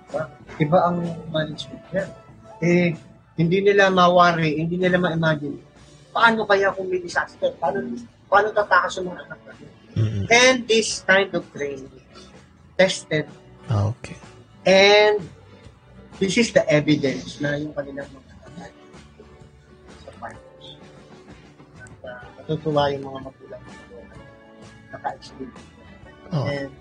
Diba? 0.09 0.23
Iba 0.59 0.79
ang 0.85 0.97
management 1.31 1.83
yan. 1.95 2.09
Eh, 2.63 2.87
hindi 3.33 3.57
nila 3.65 3.89
mawari, 3.89 4.61
hindi 4.61 4.77
nila 4.77 5.01
ma-imagine. 5.01 5.57
Paano 6.13 6.45
kaya 6.45 6.69
kung 6.69 6.85
may 6.85 7.01
disaster? 7.01 7.49
Paano, 7.57 7.81
paano 8.29 8.53
tatakas 8.53 9.01
yung 9.01 9.09
mga 9.09 9.25
anak 9.25 9.39
natin? 9.49 9.67
Mm-mm. 9.93 10.25
And 10.29 10.57
this 10.69 11.01
kind 11.05 11.29
of 11.33 11.45
training 11.53 11.89
tested 12.73 13.29
Okay. 13.69 14.17
and 14.65 15.21
this 16.17 16.33
is 16.37 16.49
the 16.49 16.65
evidence 16.65 17.37
na 17.37 17.53
yung 17.57 17.73
kanilang 17.73 18.09
mga 18.09 18.33
anak 18.49 18.73
sa 20.01 20.11
fighters. 20.17 20.67
At 21.77 21.93
uh, 22.01 22.21
natutuwa 22.41 22.89
yung 22.93 23.05
mga 23.05 23.19
magulang 23.29 23.63
na 23.65 23.77
naka-experience. 24.93 25.65
Oo. 26.33 26.45
And, 26.49 26.71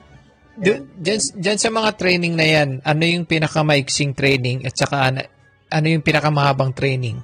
Dyan, 0.52 0.84
dyan 1.32 1.58
sa 1.58 1.70
mga 1.72 1.96
training 1.96 2.34
na 2.36 2.44
yan, 2.44 2.68
ano 2.84 3.02
yung 3.08 3.24
pinakamaiksing 3.24 4.12
training 4.12 4.68
at 4.68 4.76
saka 4.76 5.08
ano, 5.08 5.24
ano 5.72 5.86
yung 5.88 6.04
pinakamahabang 6.04 6.76
training? 6.76 7.16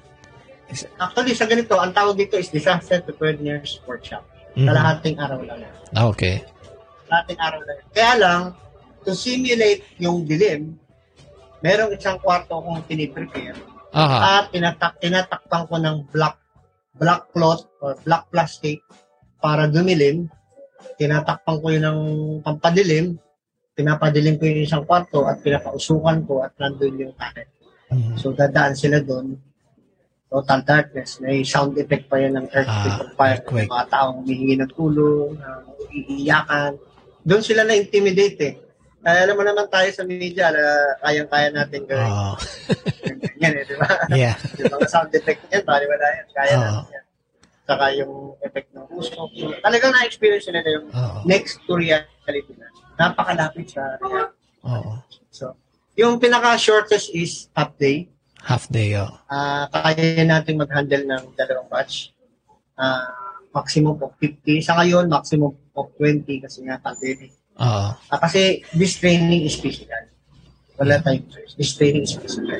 actually, 1.00 1.32
sa 1.32 1.48
ganito, 1.48 1.76
ang 1.80 1.92
tawag 1.96 2.16
dito 2.16 2.36
is 2.36 2.52
Disaster 2.52 3.00
Preparedness 3.00 3.80
Workshop. 3.88 4.24
Mhm. 4.56 4.68
Kalahating 4.68 5.16
araw 5.16 5.40
lang. 5.44 5.64
yan. 5.64 5.72
Okay. 6.12 6.44
Kalahating 7.08 7.40
araw 7.40 7.60
lang. 7.64 7.76
yan. 7.76 7.88
Kaya 7.92 8.12
lang, 8.16 8.40
to 9.04 9.12
simulate 9.16 9.84
yung 9.96 10.28
dilim, 10.28 10.76
merong 11.64 11.92
isang 11.96 12.20
kwarto 12.20 12.60
kong 12.60 12.84
piniprepare 12.84 13.56
Aha. 13.96 14.44
at 14.44 14.44
tinatak 14.52 15.00
tinatakpan 15.00 15.64
ko 15.64 15.74
ng 15.80 15.96
black 16.12 16.36
black 16.98 17.30
cloth 17.32 17.64
or 17.80 17.96
black 18.04 18.26
plastic 18.28 18.82
para 19.38 19.70
dumilim. 19.70 20.28
Tinatakpan 20.94 21.56
ko 21.58 21.66
yun 21.68 21.84
ng 21.84 22.00
pampadilim. 22.40 23.18
Pinapadilim 23.72 24.34
ko 24.36 24.44
yung 24.44 24.62
isang 24.62 24.82
kwarto 24.82 25.22
at 25.22 25.38
pinapausukan 25.38 26.26
ko 26.26 26.42
at 26.42 26.54
nandun 26.56 26.98
yung 26.98 27.14
takip. 27.14 27.46
Mhm. 27.88 28.18
So 28.18 28.30
dadaan 28.32 28.74
sila 28.74 28.98
doon. 28.98 29.38
Total 30.28 30.60
darkness. 30.60 31.18
May 31.18 31.40
sound 31.40 31.72
effect 31.78 32.04
pa 32.04 32.20
yan 32.20 32.36
ng 32.36 32.46
earthquake 32.52 32.92
Ah, 32.92 33.00
or 33.00 33.10
fire. 33.16 33.32
earthquake. 33.40 33.70
Mga 33.70 33.86
taong 33.88 34.14
humihingi 34.20 34.54
ng 34.60 34.72
tulong, 34.76 35.40
uh, 35.40 35.64
iiyakan. 35.88 36.76
Doon 37.24 37.40
sila 37.40 37.64
na-intimidate 37.64 38.38
eh. 38.44 38.54
Kaya 38.98 39.24
alam 39.24 39.40
mo 39.40 39.44
naman 39.46 39.72
tayo 39.72 39.88
sa 39.88 40.04
media, 40.04 40.52
ala, 40.52 40.60
kayang-kaya 41.00 41.48
natin 41.48 41.80
gawin. 41.86 42.10
Oo. 42.12 42.34
Ganyan 43.40 43.54
eh, 43.56 43.64
di 43.64 43.74
ba? 43.78 43.88
Yeah. 44.10 44.34
yung 44.60 44.72
mga 44.74 44.88
sound 44.90 45.14
effect 45.14 45.40
yan, 45.48 45.64
bali 45.64 45.86
wala 45.86 46.06
yan. 46.12 46.26
Kaya 46.28 46.52
Oo. 46.52 46.60
natin 46.60 46.92
yan. 46.92 47.04
Saka 47.68 47.92
yung 48.00 48.32
effect 48.40 48.72
ng 48.72 48.88
puso. 48.88 49.28
So, 49.28 49.52
talagang 49.60 49.92
na-experience 49.92 50.48
nila 50.48 50.64
yung 50.72 50.88
Oo. 50.88 51.18
next 51.28 51.60
to 51.68 51.76
reality 51.76 52.56
na. 52.56 52.72
Napakalapit 52.96 53.68
sa 53.68 54.00
reality. 54.00 54.32
Oo. 54.64 54.92
So, 55.28 55.52
yung 55.92 56.16
pinaka-shortest 56.16 57.12
is 57.12 57.52
half 57.52 57.76
day. 57.76 58.08
Half 58.40 58.72
day, 58.72 58.96
oh. 58.96 59.12
Ah, 59.28 59.68
kaya 59.68 60.24
natin 60.24 60.56
mag-handle 60.56 61.04
ng 61.04 61.36
dalawang 61.36 61.68
batch. 61.68 62.16
Ah, 62.72 63.12
maximum 63.52 64.00
of 64.00 64.16
50. 64.16 64.64
Sa 64.64 64.80
ngayon, 64.80 65.04
maximum 65.12 65.52
of 65.76 65.92
20 66.00 66.24
kasi 66.40 66.64
nga 66.64 66.80
pandemic. 66.80 67.36
Oo. 67.60 67.88
Ah, 67.92 68.18
kasi 68.24 68.64
this 68.72 68.96
training 68.96 69.44
is 69.44 69.60
physical. 69.60 70.08
Wala 70.80 71.04
tayong 71.04 71.28
choice. 71.28 71.52
This 71.58 71.76
training 71.76 72.08
is 72.08 72.16
physical. 72.16 72.56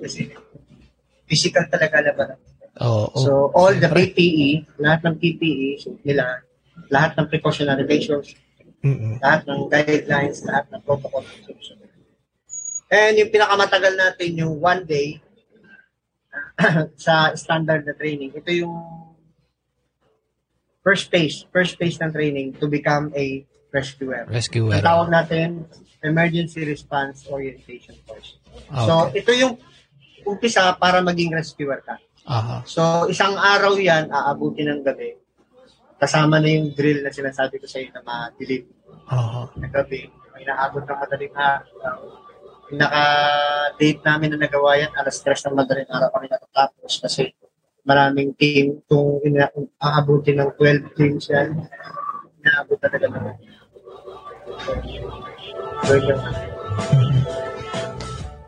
Kasi 0.00 0.32
physical 1.28 1.68
talaga 1.68 2.00
laban. 2.00 2.38
Oo. 2.82 3.14
So, 3.14 3.30
all 3.54 3.74
the 3.78 3.86
PPE, 3.86 4.80
lahat 4.82 5.06
ng 5.06 5.14
PPE, 5.20 5.68
suit 5.78 6.00
nila, 6.02 6.42
lahat 6.90 7.14
ng 7.14 7.26
precautionary 7.30 7.86
measures, 7.86 8.34
Mm-mm. 8.82 9.22
lahat 9.22 9.46
ng 9.46 9.60
guidelines, 9.70 10.42
lahat 10.42 10.66
ng 10.74 10.80
protocol. 10.82 11.22
And 12.90 13.14
yung 13.14 13.30
pinakamatagal 13.30 13.94
natin, 13.94 14.30
yung 14.42 14.58
one 14.58 14.82
day, 14.82 15.22
sa 16.98 17.34
standard 17.34 17.86
na 17.86 17.94
training. 17.94 18.34
Ito 18.34 18.50
yung 18.50 18.74
first 20.82 21.10
phase, 21.10 21.46
first 21.50 21.78
phase 21.78 21.98
ng 21.98 22.10
training 22.12 22.58
to 22.58 22.66
become 22.66 23.10
a 23.14 23.42
rescuer. 23.70 24.26
Rescuer. 24.30 24.78
Ang 24.78 24.86
tawag 24.86 25.08
natin, 25.10 25.48
Emergency 26.04 26.62
Response 26.68 27.26
Orientation 27.30 27.96
Course. 28.04 28.38
So, 28.70 29.08
Okay. 29.08 29.24
ito 29.24 29.30
yung 29.34 29.54
umpisa 30.24 30.70
para 30.76 31.00
maging 31.00 31.32
rescuer 31.32 31.80
ka. 31.82 31.96
Aha. 32.24 32.64
So, 32.64 33.04
isang 33.12 33.36
araw 33.36 33.76
yan, 33.76 34.08
aabuti 34.08 34.64
ng 34.64 34.80
gabi. 34.80 35.12
Kasama 36.00 36.40
na 36.40 36.48
yung 36.48 36.72
drill 36.72 37.04
na 37.04 37.12
sinasabi 37.12 37.60
ko 37.60 37.68
sa 37.68 37.80
iyo 37.80 37.92
na 37.92 38.00
madilim 38.00 38.64
Aha. 39.12 39.52
na 39.60 39.68
gabi. 39.68 40.08
May 40.32 40.48
inaabot 40.48 40.82
ng 40.82 40.98
madaling 40.98 41.34
araw. 41.36 41.98
Yung 42.72 42.80
naka-date 42.80 44.00
namin 44.00 44.28
na 44.34 44.48
nagawa 44.48 44.80
yan, 44.80 44.92
alas 44.96 45.20
3 45.20 45.52
ng 45.52 45.54
madaling 45.54 45.90
araw 45.92 46.08
kami 46.16 46.32
natatapos 46.32 46.92
kasi 47.04 47.36
maraming 47.84 48.32
team. 48.40 48.80
Kung 48.88 49.20
ina- 49.20 49.52
aabuti 49.76 50.32
ng 50.32 50.56
12 50.56 50.96
teams 50.96 51.28
yan, 51.28 51.68
inaabot 52.40 52.80
na 52.80 52.88
talaga 52.88 53.06
naman. 53.12 53.36
So, 55.84 55.92
yun 55.92 56.08
yung 56.08 57.43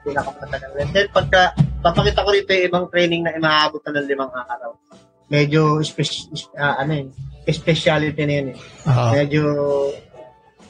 pinakamatagal. 0.07 0.71
And 0.79 0.91
then, 0.95 1.09
pagka, 1.11 1.51
papakita 1.83 2.23
ko 2.23 2.31
rito 2.31 2.51
yung 2.55 2.67
ibang 2.71 2.87
training 2.87 3.27
na 3.27 3.35
imaabot 3.35 3.83
na 3.83 3.99
ng 3.99 4.07
limang 4.07 4.31
araw. 4.31 4.79
Medyo, 5.27 5.83
spec- 5.83 6.31
ah, 6.55 6.79
ano 6.79 7.03
yun, 7.03 7.09
speciality 7.51 8.23
na 8.23 8.35
yun 8.39 8.49
eh. 8.55 8.59
Aha. 8.87 9.19
Medyo 9.19 9.43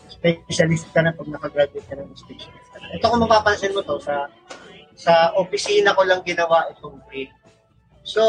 specialist 0.08 0.88
ka 0.96 1.04
na 1.04 1.12
pag 1.12 1.28
nakagraduate 1.28 1.84
ka 1.84 1.94
ng 1.94 2.16
specialist. 2.16 2.68
Ito 2.96 3.04
kung 3.04 3.20
mapapansin 3.20 3.76
mo 3.76 3.84
to, 3.84 4.00
sa 4.00 4.24
sa 4.96 5.36
opisina 5.36 5.92
ko 5.92 6.08
lang 6.08 6.24
ginawa 6.24 6.72
itong 6.72 6.96
break. 7.04 7.28
So, 8.00 8.22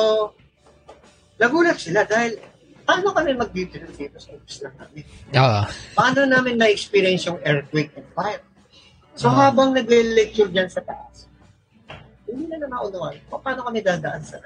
nagulat 1.40 1.80
sila 1.80 2.04
dahil 2.04 2.36
paano 2.84 3.16
kami 3.16 3.40
mag-detail 3.40 3.88
dito 3.96 4.20
sa 4.20 4.36
office 4.36 4.60
lang 4.68 4.76
namin? 4.76 5.04
Ah. 5.32 5.64
Paano 5.96 6.28
namin 6.28 6.60
na-experience 6.60 7.32
yung 7.32 7.40
earthquake 7.40 7.96
and 7.96 8.08
fire? 8.12 8.44
So, 9.18 9.34
Ah. 9.34 9.50
habang 9.50 9.74
nag-lecture 9.74 10.48
dyan 10.54 10.70
sa 10.70 10.86
taas, 10.86 11.26
hindi 12.30 12.54
nila 12.54 12.70
naunawaan 12.70 13.18
kung 13.26 13.42
paano 13.42 13.66
kami 13.66 13.82
dadaan 13.82 14.22
sa 14.22 14.38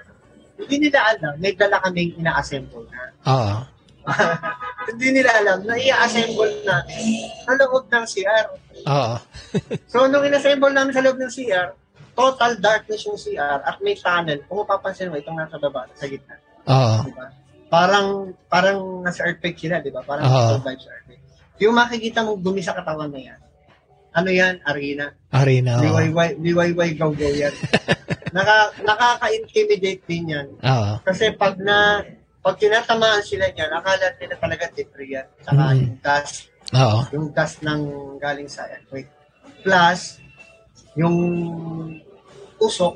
Hindi 0.61 0.87
nila 0.87 1.01
alam, 1.17 1.33
may 1.41 1.57
dala 1.57 1.81
kaming 1.81 2.21
ina-assemble 2.21 2.85
na. 2.93 3.01
Ah. 3.25 3.65
Hindi 4.93 5.17
nila 5.17 5.41
alam 5.41 5.65
na 5.65 5.73
i-assemble 5.73 6.53
natin 6.61 7.01
sa 7.41 7.53
loob 7.57 7.89
ng 7.89 8.05
CR. 8.05 8.47
Ah. 8.85 9.17
So, 9.91 10.05
nung 10.05 10.21
in-assemble 10.21 10.69
namin 10.69 10.93
sa 10.93 11.01
loob 11.01 11.17
ng 11.17 11.33
CR, 11.33 11.73
total 12.13 12.61
darkness 12.61 13.09
yung 13.09 13.17
CR 13.17 13.65
at 13.65 13.81
may 13.81 13.97
tunnel. 13.97 14.37
Kung 14.45 14.61
mapapansin 14.61 15.09
mo, 15.09 15.17
itong 15.17 15.41
nasa 15.41 15.57
baba, 15.57 15.89
sa 15.97 16.05
gitna. 16.05 16.37
Ah. 16.69 17.01
Diba? 17.09 17.27
Parang, 17.65 18.29
parang 18.45 19.01
nasa 19.01 19.25
earthquake 19.25 19.57
sila, 19.57 19.81
di 19.81 19.89
ba? 19.89 20.05
Parang 20.05 20.29
Oo. 20.29 20.61
survive 20.61 20.77
sa 20.77 20.93
earthquake. 20.93 21.25
Yung 21.57 21.73
makikita 21.73 22.21
mong 22.21 22.37
dumi 22.37 22.61
sa 22.61 22.77
katawan 22.77 23.09
na 23.09 23.17
yan, 23.17 23.39
ano 24.11 24.29
yan? 24.29 24.59
Arena. 24.67 25.15
Arena. 25.31 25.79
Liwayway, 25.79 26.35
liwayway 26.37 26.91
gaw-gaw 26.95 27.31
yan. 27.31 27.55
Naka, 28.35 28.71
nakaka-intimidate 28.83 30.03
din 30.07 30.31
yan. 30.31 30.47
Ah. 30.63 30.99
Kasi 31.03 31.31
pag 31.35 31.59
na, 31.59 32.03
pag 32.39 32.55
tinatamaan 32.55 33.23
sila 33.23 33.47
niyan, 33.51 33.71
akala 33.71 34.11
nila 34.19 34.35
talaga 34.39 34.71
debris 34.71 35.15
yan. 35.15 35.27
Saka 35.43 35.63
Mm. 35.71 35.79
yung 35.79 35.95
dust, 35.99 36.35
Oo. 36.71 36.99
yung 37.11 37.27
dust 37.31 37.57
ng 37.61 37.81
galing 38.19 38.47
sa 38.47 38.67
earthquake. 38.67 39.11
Plus, 39.63 40.19
yung 40.95 41.15
usok, 42.57 42.95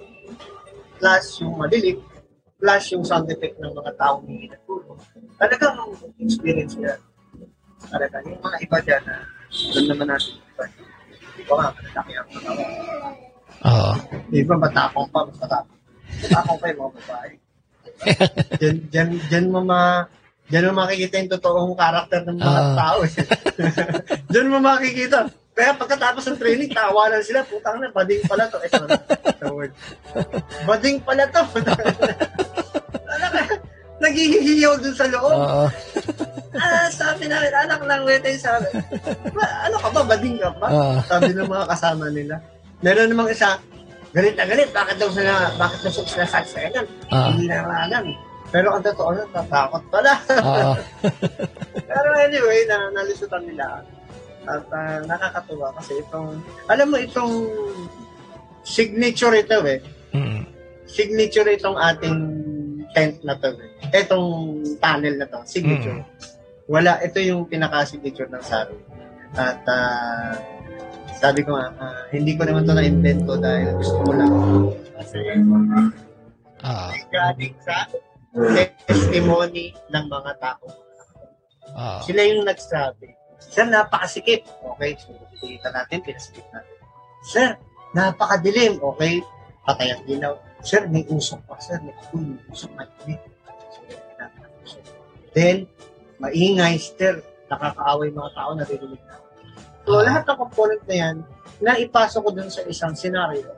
plus 0.99 1.25
yung 1.43 1.55
madilim, 1.55 1.99
plus 2.55 2.83
yung 2.91 3.03
sound 3.03 3.27
effect 3.27 3.59
ng 3.59 3.71
mga 3.71 3.91
taong 3.99 4.23
hindi 4.23 4.47
natulog. 4.47 4.99
Talagang 5.35 5.77
experience 6.19 6.75
nila. 6.79 6.95
Talaga, 7.85 8.23
yung 8.23 8.39
mga 8.39 8.57
iba 8.63 8.77
dyan 8.81 9.03
na 9.03 9.15
doon 9.51 9.85
naman 9.91 10.07
natin 10.09 10.31
iba. 10.39 10.65
Iba 11.35 11.53
nga, 11.55 11.69
malaki 11.71 12.11
ang 12.15 12.27
mga 12.31 12.51
Oo. 13.65 13.93
Matapang 14.59 15.07
pa, 15.09 15.19
mas 15.25 15.37
matapang. 15.41 15.79
Matapang 16.21 16.57
pa 16.59 16.65
yung 16.69 16.79
mga 16.79 16.91
babae. 16.95 17.33
Diyan, 18.59 18.75
diyan, 18.91 19.09
diyan 19.31 19.45
mo 19.49 19.59
ma, 19.63 20.05
diyan 20.47 20.67
mo 20.69 20.83
makikita 20.83 21.17
yung 21.17 21.31
totoong 21.31 21.75
karakter 21.75 22.21
ng 22.27 22.37
mga 22.37 22.61
Ah. 22.61 22.75
tao. 22.75 22.97
eh. 23.01 23.11
diyan 24.31 24.47
mo 24.51 24.57
makikita. 24.59 25.27
Kaya 25.55 25.71
pagkatapos 25.71 26.27
ng 26.27 26.39
training, 26.39 26.75
tawanan 26.75 27.23
sila, 27.23 27.39
putang 27.47 27.79
na, 27.79 27.87
bading 27.87 28.27
pala 28.27 28.43
to. 28.51 28.59
Eh, 28.59 28.67
sorry, 28.67 28.91
the 29.39 29.47
word. 29.47 29.71
Bading 30.67 30.99
pala 30.99 31.23
to. 31.31 31.41
Ka, 33.15 33.55
naghihiyaw 33.97 34.73
dun 34.77 34.95
sa 34.95 35.07
loob. 35.07 35.33
Oo. 35.33 35.65
Ah, 36.55 36.87
sabi 36.87 37.27
namin, 37.27 37.51
anak 37.51 37.83
ng 37.83 38.07
weteng 38.07 38.39
sabi. 38.39 38.63
"Ba- 39.35 39.67
Ano 39.67 39.75
ka 39.75 39.91
ba, 39.91 40.07
bading 40.07 40.39
ka 40.39 40.47
ba? 40.55 40.71
Sabi 41.03 41.35
ng 41.35 41.51
mga 41.51 41.67
kasama 41.67 42.07
nila. 42.07 42.39
Meron 42.79 43.11
namang 43.11 43.27
isa, 43.27 43.59
galit 44.15 44.39
na 44.39 44.47
galit, 44.47 44.71
bakit 44.71 44.95
daw 44.95 45.11
sila, 45.11 45.51
bakit 45.59 45.83
daw 45.83 45.91
sila 45.91 46.23
sasaksayan? 46.23 46.87
Ah. 47.11 47.27
Hindi 47.27 47.51
na 47.51 47.59
alam. 47.59 48.07
Pero 48.55 48.71
ang 48.71 48.79
totoo 48.79 49.11
na, 49.11 49.27
tatakot 49.35 49.83
pala. 49.91 50.15
Oo. 50.31 50.73
Pero 51.91 52.09
anyway, 52.15 52.63
na, 52.65 52.87
nalisutan 52.95 53.43
nila. 53.43 53.83
At 54.47 54.63
ah, 54.71 55.03
nakakatuwa 55.03 55.75
kasi 55.75 55.99
itong, 55.99 56.39
alam 56.71 56.87
mo 56.87 56.95
itong 56.95 57.35
signature 58.63 59.35
ito 59.35 59.59
eh. 59.65 59.83
Mm. 60.15 60.47
Signature 60.87 61.51
itong 61.51 61.75
ating 61.75 62.15
tent 62.95 63.19
na 63.27 63.35
to. 63.35 63.51
Itong 63.91 64.29
panel 64.79 65.19
na 65.19 65.27
to, 65.27 65.43
signature. 65.43 65.99
Mm. 65.99 66.07
Wala, 66.71 66.97
ito 67.03 67.19
yung 67.19 67.45
pinaka-signature 67.45 68.31
ng 68.31 68.41
Saru. 68.41 68.79
At 69.35 69.61
ah, 69.67 70.33
sabi 71.19 71.43
ko 71.43 71.59
nga, 71.59 71.75
ah, 71.77 72.07
hindi 72.09 72.39
ko 72.39 72.47
naman 72.47 72.63
to 72.63 72.73
na-invento 72.73 73.35
dahil 73.35 73.75
gusto 73.75 73.99
ko 74.01 74.11
lang. 74.15 74.31
Kasi 74.95 75.17
Ah. 76.65 76.89
galing 77.11 77.53
sa 77.61 77.85
testimony 78.87 79.75
ng 79.91 80.05
mga 80.07 80.31
tao. 80.41 80.65
Ah. 81.75 81.99
Sila 82.01 82.23
yung 82.25 82.47
nagsabi, 82.47 83.13
Sir, 83.37 83.67
napakasikip. 83.67 84.47
Okay, 84.75 84.97
so 84.97 85.11
kita 85.37 85.69
natin, 85.69 86.01
pinasikip 86.01 86.45
natin. 86.49 86.75
Sir, 87.29 87.47
napakadilim. 87.93 88.79
Okay, 88.81 89.21
patay 89.67 89.93
ang 89.93 90.01
ilaw. 90.07 90.35
Sir, 90.65 90.89
may 90.89 91.05
usok 91.05 91.45
pa. 91.45 91.61
Sir, 91.61 91.77
may 91.79 91.93
uy, 92.09 92.25
may 92.33 92.41
usok 92.49 92.73
ang 92.73 92.89
usok. 94.65 94.81
Then, 95.37 95.69
maingay, 96.17 96.81
sir, 96.81 97.21
nakakaaway 97.45 98.09
mga 98.09 98.31
tao, 98.33 98.49
naririnig 98.57 99.01
na. 99.05 99.15
So, 99.85 100.01
Ah. 100.01 100.03
lahat 100.03 100.23
ng 100.25 100.39
component 100.41 100.81
na 100.89 100.95
yan, 100.95 101.15
naipasok 101.61 102.21
ko 102.25 102.29
dun 102.33 102.49
sa 102.49 102.65
isang 102.65 102.97
scenario 102.97 103.53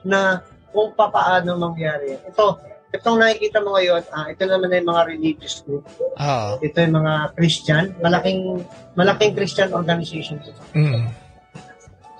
na 0.00 0.40
kung 0.72 0.96
papaano 0.96 1.60
mangyari. 1.60 2.16
Ito, 2.24 2.56
itong 2.88 3.20
nakikita 3.20 3.60
mo 3.60 3.76
ngayon, 3.76 4.02
ah, 4.08 4.32
ito 4.32 4.48
naman 4.48 4.72
ay 4.72 4.80
mga 4.80 5.02
religious 5.12 5.60
group. 5.60 5.84
Ah. 6.16 6.56
Ito 6.56 6.76
yung 6.80 6.96
mga 6.96 7.14
Christian, 7.36 7.84
malaking 8.00 8.64
malaking 8.96 9.36
Christian 9.36 9.76
organization. 9.76 10.40
ito. 10.40 10.62
Mm. 10.72 11.12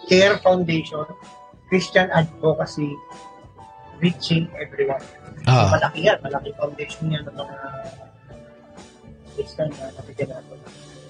Care 0.07 0.37
Foundation, 0.39 1.09
Christian 1.67 2.13
Advocacy, 2.13 2.93
Reaching 4.01 4.48
Everyone. 4.56 5.02
Ah. 5.47 5.70
Malaki 5.73 6.05
yan, 6.05 6.18
malaki 6.20 6.51
foundation 6.59 7.09
yan 7.12 7.23
ng 7.24 7.36
mga 7.36 7.59
Christian 9.36 9.68
na 9.77 9.93
nabigyan 9.94 10.28
natin. 10.32 10.59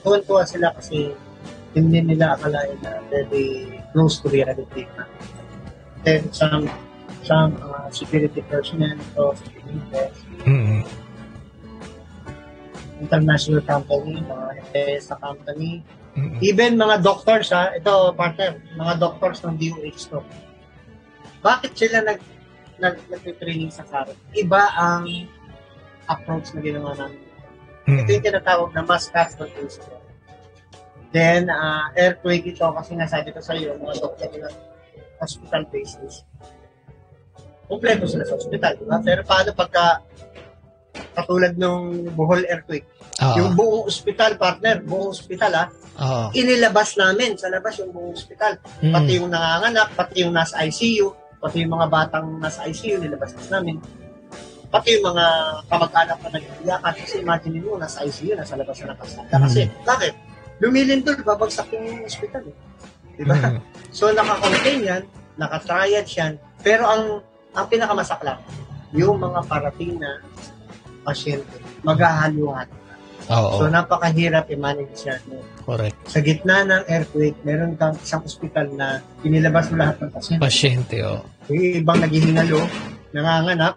Tuwan-tuwa 0.03 0.43
sila 0.45 0.75
kasi 0.77 1.15
hindi 1.73 1.99
nila 2.01 2.37
akalain 2.37 2.77
na 2.83 3.01
very 3.09 3.81
close 3.91 4.21
to 4.21 4.29
reality. 4.29 4.85
Then 6.05 6.31
some 6.31 6.71
some 7.27 7.59
uh, 7.59 7.91
security 7.91 8.43
personnel 8.47 8.99
or 9.19 9.35
security 9.35 9.65
Mm. 10.47 10.87
international 13.03 13.61
company, 13.67 14.23
mga 14.25 14.47
EPS 14.63 15.11
sa 15.11 15.19
company, 15.19 15.83
Mm. 16.17 16.39
even 16.41 16.79
mga 16.81 17.03
doctors 17.05 17.51
ha, 17.53 17.75
ito 17.77 18.15
partner, 18.17 18.57
mga 18.79 18.95
doctors 18.97 19.43
ng 19.45 19.59
DOH 19.59 20.01
to. 20.09 20.21
Bakit 21.45 21.73
sila 21.77 22.01
nag 22.07 22.19
nag 22.77 22.97
nagte-training 23.09 23.71
sa 23.71 23.85
SARO? 23.85 24.13
Iba 24.33 24.69
ang 24.73 25.09
approach 26.07 26.53
na 26.53 26.61
ginawa 26.61 26.93
namin. 26.95 27.23
Ito 27.87 28.03
Mm. 28.03 28.11
yung 28.11 28.25
tinatawag 28.25 28.71
na 28.75 28.83
mass 28.83 29.07
casualty 29.07 29.63
incident. 29.63 30.03
Then, 31.11 31.47
uh, 31.49 31.95
earthquake 31.95 32.45
ito 32.45 32.67
kasi 32.67 32.93
nasabi 32.93 33.31
ko 33.31 33.39
sa 33.39 33.55
iyo, 33.55 33.79
mga 33.79 34.03
doktor 34.03 34.29
na 34.37 34.51
hospital 35.17 35.63
basis. 35.71 36.27
Kompleto 37.67 38.05
sila 38.07 38.23
sa 38.23 38.35
hospital, 38.35 38.73
di 38.75 38.85
ba? 38.85 38.99
Pero 39.01 39.23
paano 39.23 39.51
pagka 39.51 40.03
katulad 41.15 41.55
ng 41.55 42.11
Bohol 42.13 42.45
earthquake? 42.47 42.87
Ah. 43.17 43.35
Yung 43.39 43.55
buong 43.55 43.87
hospital, 43.87 44.37
partner, 44.37 44.83
buong 44.83 45.11
hospital 45.11 45.53
ha, 45.55 45.65
Ah. 45.97 46.29
inilabas 46.37 46.95
namin 46.95 47.41
sa 47.41 47.49
labas 47.49 47.81
yung 47.81 47.91
buong 47.91 48.13
hospital. 48.13 48.61
Mm. 48.85 48.93
Pati 48.93 49.11
yung 49.17 49.31
nanganganak, 49.33 49.89
pati 49.97 50.15
yung 50.23 50.35
nasa 50.37 50.61
ICU, 50.61 51.09
pati 51.41 51.63
yung 51.65 51.73
mga 51.77 51.87
batang 51.91 52.41
nasa 52.41 52.65
ICU, 52.67 53.01
nilabas 53.01 53.33
namin. 53.53 53.79
Pati 54.67 54.99
yung 54.99 55.15
mga 55.15 55.25
kamag-anak 55.71 56.19
na 56.21 56.31
nag-iyakan. 56.37 56.95
Kasi 56.99 57.15
imagine 57.23 57.59
mo, 57.63 57.79
nasa 57.79 58.03
ICU, 58.03 58.35
nasa 58.35 58.59
labas 58.59 58.77
na 58.83 58.97
nakasada. 58.97 59.31
Kasi, 59.31 59.61
bakit? 59.87 60.13
Lumilindol, 60.59 61.21
babagsak 61.21 61.69
yung 61.77 62.03
hospital. 62.03 62.43
Eh. 62.49 62.57
Diba? 63.21 63.37
Mhm. 63.37 63.61
So, 63.93 64.13
naka-contain 64.13 64.81
yan, 64.85 65.03
naka-triage 65.41 66.13
yan, 66.21 66.33
pero 66.61 66.85
ang 66.85 67.25
ang 67.57 67.67
pinakamasakla, 67.73 68.37
yung 68.93 69.17
mga 69.17 69.41
parating 69.49 69.97
na 69.97 70.21
pasyente, 71.01 71.49
maghahaluhan. 71.81 72.69
Oo, 73.27 73.59
So, 73.59 73.67
napakahirap 73.67 74.47
i-manage 74.49 75.03
yan. 75.03 75.19
correct. 75.67 75.99
Sa 76.07 76.23
gitna 76.23 76.63
ng 76.63 76.83
earthquake, 76.87 77.35
meron 77.43 77.75
kang 77.75 77.99
isang 77.99 78.23
ospital 78.23 78.71
na 78.71 79.03
inilabas 79.27 79.67
mo 79.69 79.83
lahat 79.83 79.99
ng 79.99 80.11
pasyente. 80.15 80.41
Pasyente, 80.41 80.97
oh. 81.03 81.27
Yung 81.51 81.83
ibang 81.83 81.99
naghihingalo, 81.99 82.63
nanganganak, 83.11 83.75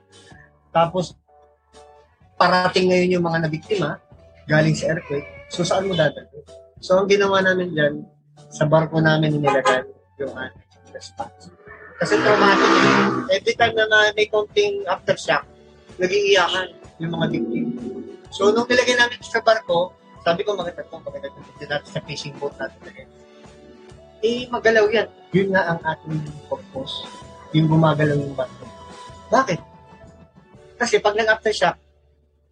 tapos 0.69 1.17
parating 2.37 2.93
ngayon 2.93 3.19
yung 3.19 3.25
mga 3.25 3.49
nabiktima 3.49 3.97
galing 4.45 4.77
sa 4.77 4.93
earthquake. 4.93 5.25
So, 5.49 5.65
saan 5.65 5.89
mo 5.89 5.97
dadalhin? 5.97 6.45
So, 6.77 7.01
ang 7.01 7.09
ginawa 7.09 7.41
namin 7.41 7.73
dyan, 7.73 8.05
sa 8.49 8.69
barko 8.69 9.01
namin 9.01 9.33
inilagay 9.35 9.81
yung 10.17 10.31
ating 10.31 10.93
response. 10.93 11.49
Kasi 11.99 12.15
traumatic. 12.15 12.69
Every 13.29 13.53
time 13.53 13.75
na, 13.75 13.85
na 13.85 14.13
may 14.13 14.29
konting 14.29 14.85
aftershock, 14.85 15.43
nag-iiyakan 15.97 16.69
yung 16.97 17.11
mga 17.11 17.25
victim. 17.29 17.65
So, 18.29 18.53
nung 18.53 18.69
nilagay 18.69 18.95
namin 18.95 19.19
sa 19.25 19.41
barko, 19.41 19.93
sabi 20.21 20.45
ko 20.45 20.53
ito, 20.53 20.95
maganda 21.01 21.27
ito. 21.27 21.39
Hindi 21.41 21.65
natin 21.65 21.89
sa 21.89 22.01
fishing 22.05 22.35
boat 22.37 22.53
natin 22.59 22.79
lagay. 22.85 23.05
Eh, 24.19 24.45
magalaw 24.51 24.85
yan. 24.91 25.07
Yun 25.31 25.49
nga 25.55 25.63
ang 25.73 25.79
ating 25.81 26.19
purpose. 26.51 27.07
Yung 27.55 27.71
gumagalaw 27.71 28.13
yung 28.19 28.35
barko. 28.35 28.65
Bakit? 29.31 29.59
Kasi 30.77 30.99
pag 30.99 31.15
nag-aftershock, 31.15 31.77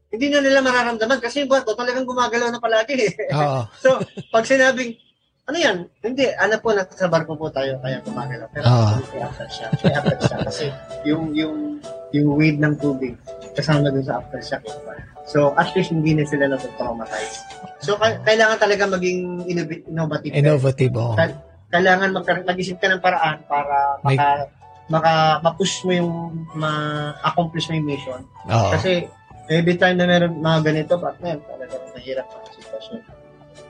hindi 0.08 0.32
na 0.32 0.40
nila 0.40 0.64
mararamdaman 0.64 1.20
kasi 1.20 1.44
yung 1.44 1.52
barko 1.52 1.76
talagang 1.76 2.08
gumagalaw 2.08 2.50
na 2.50 2.64
palagi. 2.64 2.96
eh. 2.96 3.14
So, 3.84 4.00
pag 4.32 4.48
sinabing, 4.48 4.96
ano 5.48 5.58
yan? 5.58 5.78
Hindi, 6.04 6.28
ano 6.36 6.60
po, 6.60 6.76
nasa 6.76 7.08
barko 7.08 7.40
po 7.40 7.48
tayo, 7.48 7.80
kaya 7.80 8.04
gumagalaw. 8.04 8.52
Pero 8.52 8.68
Ah. 8.68 9.00
hindi 9.00 9.24
aftershock. 9.24 9.72
May 9.80 9.96
aftershock. 9.96 10.42
Kasi 10.44 10.66
yung, 11.08 11.32
yung, 11.32 11.80
yung 12.12 12.28
wave 12.36 12.60
ng 12.60 12.76
tubig, 12.76 13.16
kasama 13.56 13.88
dun 13.88 14.04
sa 14.04 14.20
aftershock. 14.20 14.60
So, 15.24 15.56
at 15.56 15.72
least 15.72 15.96
hindi 15.96 16.20
na 16.20 16.28
sila 16.28 16.52
na-traumatize. 16.52 17.48
So, 17.80 17.96
ka- 17.96 18.20
kailangan 18.24 18.60
talaga 18.60 18.92
maging 18.92 19.48
innov- 19.48 19.84
innovative. 19.88 20.36
Innovative, 20.36 20.94
oh. 20.96 21.16
Kailangan 21.68 22.12
mag-isip 22.44 22.80
ka 22.80 22.92
ng 22.92 23.00
paraan 23.00 23.44
para 23.48 24.04
May- 24.04 24.20
maka, 24.20 24.28
maka, 24.88 25.14
ma-push 25.44 25.84
mo 25.84 25.92
yung, 25.96 26.12
ma-accomplish 26.56 27.72
mo 27.72 27.80
yung 27.80 27.88
mission. 27.88 28.22
Oo. 28.48 28.72
Kasi, 28.76 29.08
every 29.48 29.80
time 29.80 29.96
na 29.96 30.08
meron 30.08 30.44
mga 30.44 30.60
ganito, 30.60 31.00
partner, 31.00 31.40
talagang 31.40 31.84
mahirap 31.96 32.28
ang 32.28 32.44
sitwasyon. 32.52 33.00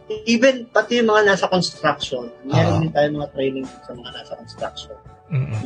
Even, 0.07 0.63
pati 0.67 0.97
yung 0.97 1.11
mga 1.11 1.23
nasa 1.27 1.47
construction, 1.47 2.31
meron 2.43 2.73
Ah. 2.73 2.79
din 2.79 2.91
tayo 2.91 3.07
mga 3.13 3.29
training 3.31 3.67
sa 3.83 3.91
mga 3.91 4.11
nasa 4.13 4.33
construction. 4.35 4.97
Mm-mm. 5.27 5.61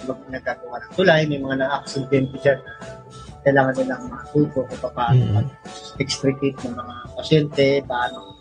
Yung 0.00 0.08
mga 0.10 0.28
nagkagawa 0.32 0.76
ng 0.80 0.92
tulay, 0.92 1.20
may 1.24 1.38
mga 1.38 1.56
na-accident 1.60 2.28
dyan 2.40 2.60
kailangan 3.44 3.76
nilang 3.76 4.04
matuto 4.08 4.64
kung 4.64 4.92
paano 4.96 5.20
Mm. 5.20 5.32
mag-extricate 5.36 6.56
ng 6.64 6.72
mga 6.72 6.94
pasyente, 7.12 7.66
paano 7.84 8.40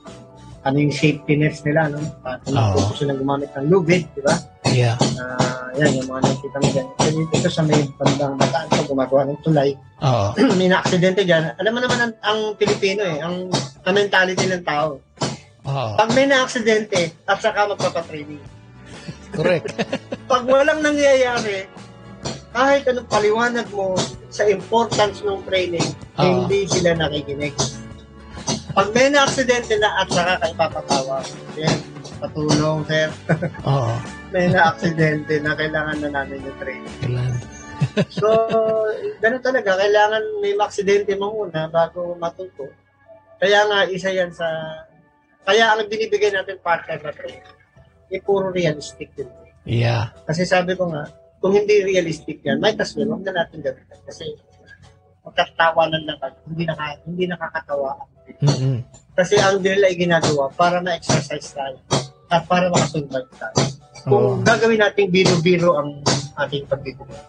ano 0.63 0.75
yung 0.79 0.95
safety 0.95 1.35
nets 1.35 1.59
nila, 1.67 1.91
no? 1.91 1.99
Paano 2.23 2.39
Oo. 2.47 2.55
matuto 2.55 2.95
silang 2.95 3.19
gumamit 3.19 3.51
ng 3.51 3.67
lubid, 3.67 4.07
di 4.15 4.23
ba? 4.23 4.31
Yeah. 4.73 4.97
Ah, 5.21 5.69
yan, 5.77 6.01
yung 6.01 6.09
mga 6.09 6.21
nakikita 6.25 6.57
mo 6.57 6.67
dyan. 6.73 6.87
Kasi 6.97 7.09
dito 7.29 7.49
sa 7.49 7.61
may 7.61 7.81
bandang 7.97 8.35
bataan 8.41 8.67
ko, 8.73 8.81
gumagawa 8.89 9.21
ng 9.29 9.39
tulay. 9.45 9.69
Oo. 10.01 10.27
may 10.59 10.69
na-aksidente 10.69 11.21
dyan. 11.21 11.53
Alam 11.61 11.71
mo 11.77 11.79
naman 11.85 11.99
ang, 12.01 12.13
ang 12.25 12.39
Pilipino 12.57 13.05
eh, 13.05 13.21
ang, 13.21 13.53
ang 13.85 13.93
mentality 13.93 14.49
ng 14.49 14.65
tao. 14.65 14.97
Oo. 15.63 15.91
Pag 15.95 16.09
may 16.17 16.25
na-aksidente, 16.25 17.13
at 17.29 17.37
saka 17.37 17.69
magpapatraining. 17.69 18.41
Correct. 19.33 19.77
Pag 20.31 20.43
walang 20.49 20.81
nangyayari, 20.81 21.69
kahit 22.53 22.85
anong 22.85 23.09
paliwanag 23.09 23.65
mo 23.73 23.97
sa 24.29 24.45
importance 24.49 25.21
ng 25.21 25.41
training, 25.45 25.85
Oo. 26.17 26.45
hindi 26.45 26.65
sila 26.65 26.97
nakikinig. 26.97 27.53
Pag 28.73 28.89
may 28.93 29.09
na-aksidente 29.13 29.77
na 29.77 30.01
at 30.01 30.09
saka 30.09 30.41
kayo 30.41 30.53
papatawa, 30.57 31.21
yan, 31.57 31.77
patulong, 32.23 32.87
sir. 32.87 33.11
Oo. 33.67 33.93
may 34.31 34.47
na-aksidente 34.47 35.43
na 35.43 35.51
kailangan 35.59 35.99
na 35.99 36.09
namin 36.09 36.39
yung 36.39 36.57
training. 36.57 36.97
Kailangan. 37.03 37.41
So, 38.09 38.31
ganun 39.19 39.43
talaga. 39.43 39.75
Kailangan 39.75 40.23
may 40.39 40.55
maksidente 40.55 41.19
mo 41.19 41.35
muna 41.35 41.67
bago 41.67 42.15
matuto. 42.15 42.71
Kaya 43.37 43.67
nga, 43.67 43.83
isa 43.91 44.07
yan 44.07 44.31
sa... 44.31 44.47
Kaya 45.43 45.75
ang 45.75 45.83
binibigay 45.91 46.31
natin 46.31 46.63
partner 46.63 47.03
na 47.03 47.11
training, 47.11 47.43
eh, 48.07 48.23
puro 48.23 48.55
realistic 48.55 49.11
din. 49.19 49.27
Yeah. 49.67 50.15
Kasi 50.23 50.47
sabi 50.47 50.79
ko 50.79 50.87
nga, 50.87 51.11
kung 51.43 51.51
hindi 51.51 51.83
realistic 51.83 52.39
yan, 52.47 52.63
might 52.63 52.79
as 52.79 52.95
well, 52.95 53.13
huwag 53.13 53.27
na 53.27 53.43
natin 53.43 53.59
gawin. 53.59 53.83
Kasi 54.07 54.31
magkatawanan 55.27 56.07
lang 56.07 56.17
tayo. 56.23 56.39
Hindi, 56.47 56.63
naka, 56.63 56.85
hindi 57.03 57.23
nakakatawa. 57.27 57.91
Mm-mm. 58.47 58.79
Kasi 59.11 59.35
ang 59.43 59.59
nila 59.59 59.91
ay 59.91 59.99
ginagawa 59.99 60.47
para 60.55 60.79
ma-exercise 60.79 61.51
tayo 61.51 61.77
at 62.33 62.43
para 62.49 62.65
makasurvive 62.73 63.29
tayo. 63.37 63.61
Kung 64.03 64.25
Oo. 64.25 64.41
gagawin 64.41 64.81
natin 64.81 65.13
biro-biro 65.13 65.77
ang 65.77 66.01
ating 66.43 66.65
pagbibuhay, 66.65 67.21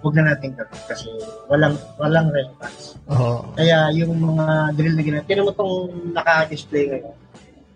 huwag 0.00 0.14
na 0.16 0.32
natin 0.34 0.56
gawin 0.56 0.82
kasi 0.88 1.06
walang 1.46 1.76
walang 2.00 2.32
relevance. 2.32 2.96
Oo. 3.12 3.52
Kaya 3.54 3.92
yung 3.92 4.16
mga 4.16 4.74
drill 4.74 4.96
na 4.96 5.04
ginagawa, 5.04 5.28
tinan 5.28 5.46
mo 5.46 5.52
itong 5.52 5.76
naka-display 6.16 6.84
ngayon. 6.88 7.16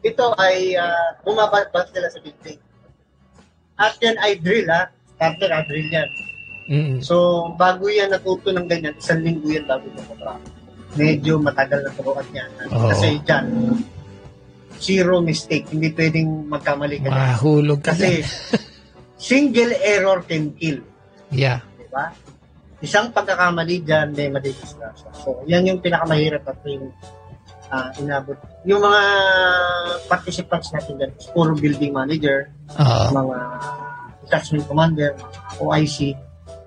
Ito 0.03 0.35
ay 0.35 0.75
uh, 0.75 1.09
bumabat 1.23 1.71
nila 1.95 2.09
sa 2.11 2.19
building. 2.19 2.59
At 3.79 3.95
yan 4.03 4.19
ay 4.19 4.41
drill 4.43 4.67
ha. 4.67 4.91
Starter 5.15 5.51
ha, 5.53 5.63
drill 5.69 5.91
yan. 5.93 6.09
Mm-mm. 6.73 6.99
So, 7.03 7.47
bago 7.55 7.87
yan 7.91 8.11
natuto 8.11 8.51
ng 8.51 8.67
ganyan, 8.67 8.95
isang 8.99 9.23
linggo 9.23 9.47
yan 9.51 9.67
bago 9.67 9.87
na 9.95 10.39
Medyo 10.93 11.41
matagal 11.41 11.87
na 11.87 11.91
turuan 11.95 12.27
yan. 12.35 12.51
Oo. 12.71 12.91
Kasi 12.91 13.19
dyan, 13.25 13.47
zero 14.83 15.23
mistake. 15.23 15.71
Hindi 15.71 15.95
pwedeng 15.95 16.51
magkamali 16.51 16.99
ka. 16.99 17.09
Mahulog 17.09 17.81
ka 17.81 17.95
Kasi 17.95 18.27
single 19.31 19.73
error 19.79 20.27
can 20.27 20.51
kill. 20.59 20.83
Yeah. 21.31 21.63
Di 21.79 21.87
ba? 21.89 22.11
Isang 22.83 23.15
pagkakamali 23.15 23.87
dyan, 23.87 24.11
may 24.11 24.27
madidisgrasya. 24.27 25.15
So, 25.23 25.47
yan 25.47 25.71
yung 25.71 25.79
pinakamahirap 25.79 26.43
at 26.51 26.59
yung 26.67 26.91
ah, 27.71 27.95
inabot. 27.97 28.35
Yung 28.67 28.83
mga 28.83 29.03
participants 30.11 30.75
natin 30.75 30.99
dyan, 30.99 31.13
puro 31.31 31.55
building 31.55 31.95
manager, 31.95 32.51
Oo. 32.77 33.07
mga 33.15 33.39
detachment 34.27 34.67
commander, 34.67 35.15
OIC, 35.63 36.19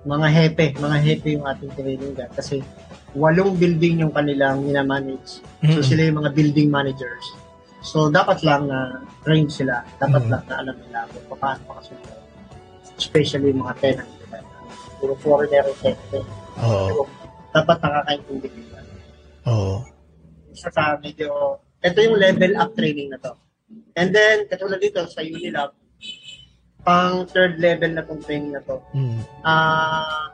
mga 0.08 0.26
hepe, 0.32 0.66
mga 0.80 0.96
hepe 1.04 1.28
yung 1.36 1.44
ating 1.44 1.70
training 1.76 2.12
dyan. 2.16 2.30
Kasi 2.32 2.64
walong 3.12 3.54
building 3.54 4.02
yung 4.02 4.12
kanilang 4.12 4.64
minamanage. 4.64 5.44
So 5.62 5.80
Mm. 5.80 5.84
sila 5.84 6.00
yung 6.08 6.18
mga 6.24 6.30
building 6.32 6.68
managers. 6.72 7.24
So 7.80 8.08
dapat 8.08 8.42
lang 8.42 8.66
na 8.66 9.02
trained 9.22 9.50
sila. 9.50 9.84
Dapat 9.96 10.22
Mm. 10.26 10.30
lang 10.30 10.44
na 10.46 10.54
alam 10.60 10.76
nila 10.78 10.98
kung 11.10 11.38
paano 11.38 11.62
makasunod. 11.68 12.16
Especially 12.96 13.52
yung 13.52 13.62
mga 13.62 13.74
tenant. 13.78 14.10
nila. 14.10 14.38
Puro 14.96 15.14
foreigner 15.16 15.64
yung 15.66 15.80
tenant. 15.82 16.28
Oo. 16.56 17.04
Dapat 17.52 17.76
nakakaintindi 17.78 18.48
nila. 18.50 18.78
Oo. 19.46 19.76
Isa 20.50 20.68
sa 20.68 20.96
medyo, 20.96 21.28
ito 21.78 21.98
yung 22.00 22.16
level 22.16 22.52
up 22.56 22.72
training 22.72 23.12
na 23.12 23.20
to. 23.20 23.36
And 23.92 24.12
then, 24.12 24.44
katulad 24.46 24.80
dito 24.80 25.04
sa 25.04 25.20
Unilab, 25.20 25.72
pang 26.80 27.26
third 27.26 27.58
level 27.58 27.92
na 27.92 28.02
tong 28.02 28.22
training 28.22 28.54
na 28.54 28.62
to. 28.62 28.80
Mm. 28.92 29.20
Ah, 29.42 30.32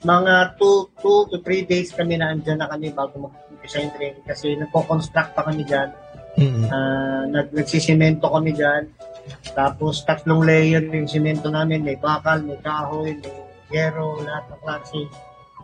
mga 0.00 0.54
2 0.56 0.94
two, 0.96 1.26
to 1.28 1.36
3 1.42 1.62
days 1.64 1.90
kami 1.90 2.14
na 2.14 2.30
andyan 2.30 2.56
na 2.56 2.70
kami 2.70 2.90
bago 2.90 3.18
mag-umpisa 3.18 3.47
yung 3.76 3.92
training 3.92 4.24
kasi 4.24 4.56
nagpo-construct 4.56 5.36
pa 5.36 5.44
kami 5.44 5.68
dyan. 5.68 5.92
Mm. 6.38 6.64
Ah, 6.70 7.22
nag 7.28 7.52
nagsisimento 7.52 8.30
kami 8.30 8.56
dyan. 8.56 8.88
Tapos 9.52 10.00
tatlong 10.08 10.40
layer 10.40 10.80
yung 10.88 11.10
simento 11.10 11.52
namin. 11.52 11.84
May 11.84 12.00
bakal, 12.00 12.40
may 12.40 12.56
kahoy, 12.64 13.18
may 13.20 13.34
gero, 13.68 14.24
lahat 14.24 14.48
ng 14.48 14.60
klase. 14.64 15.00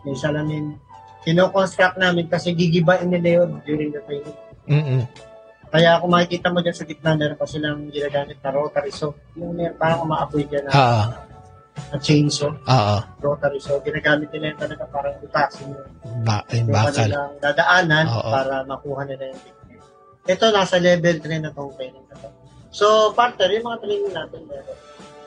May 0.05 0.13
salamin. 0.13 0.77
Kino-construct 1.25 1.97
namin 1.97 2.29
kasi 2.29 2.53
gigibain 2.53 3.09
nila 3.09 3.41
yun 3.41 3.49
during 3.65 3.89
the 3.89 4.01
training. 4.05 4.37
Mm-mm. 4.69 5.01
Kaya 5.73 5.97
kung 5.97 6.13
makikita 6.13 6.53
mo 6.53 6.61
dyan 6.61 6.77
sa 6.77 6.85
gitna, 6.85 7.17
meron 7.17 7.35
pa 7.35 7.49
silang 7.49 7.89
ginagamit 7.89 8.37
na 8.39 8.53
rotary 8.53 8.93
saw. 8.93 9.09
Yung 9.33 9.57
meron 9.57 9.75
parang 9.75 10.05
umaapoy 10.05 10.45
dyan 10.45 10.69
na, 10.69 10.71
Oo. 10.71 11.03
Na 11.75 11.97
chainsaw, 11.97 12.51
Oo. 12.55 12.97
rotary 13.19 13.59
saw. 13.59 13.77
Ginagamit 13.79 14.31
nila 14.31 14.51
yung 14.51 14.61
talaga 14.61 14.83
parang 14.87 15.15
butasin 15.19 15.67
yung, 15.69 15.91
Ba- 16.23 16.45
yung 16.49 16.57
yung 16.61 16.67
bakal. 16.69 16.95
kanilang 16.97 17.31
dadaanan 17.37 18.05
Oo. 18.07 18.29
para 18.31 18.53
makuha 18.63 19.01
nila 19.03 19.23
yung 19.27 19.41
technique. 19.41 19.83
Ito, 20.25 20.45
nasa 20.49 20.75
level 20.77 21.15
3 21.19 21.39
na 21.39 21.51
tong 21.51 21.75
training 21.75 22.05
na 22.07 22.15
to. 22.17 22.29
So, 22.69 22.85
partner, 23.11 23.47
yung 23.49 23.65
mga 23.65 23.79
training 23.79 24.11
natin 24.11 24.41
meron. 24.45 24.79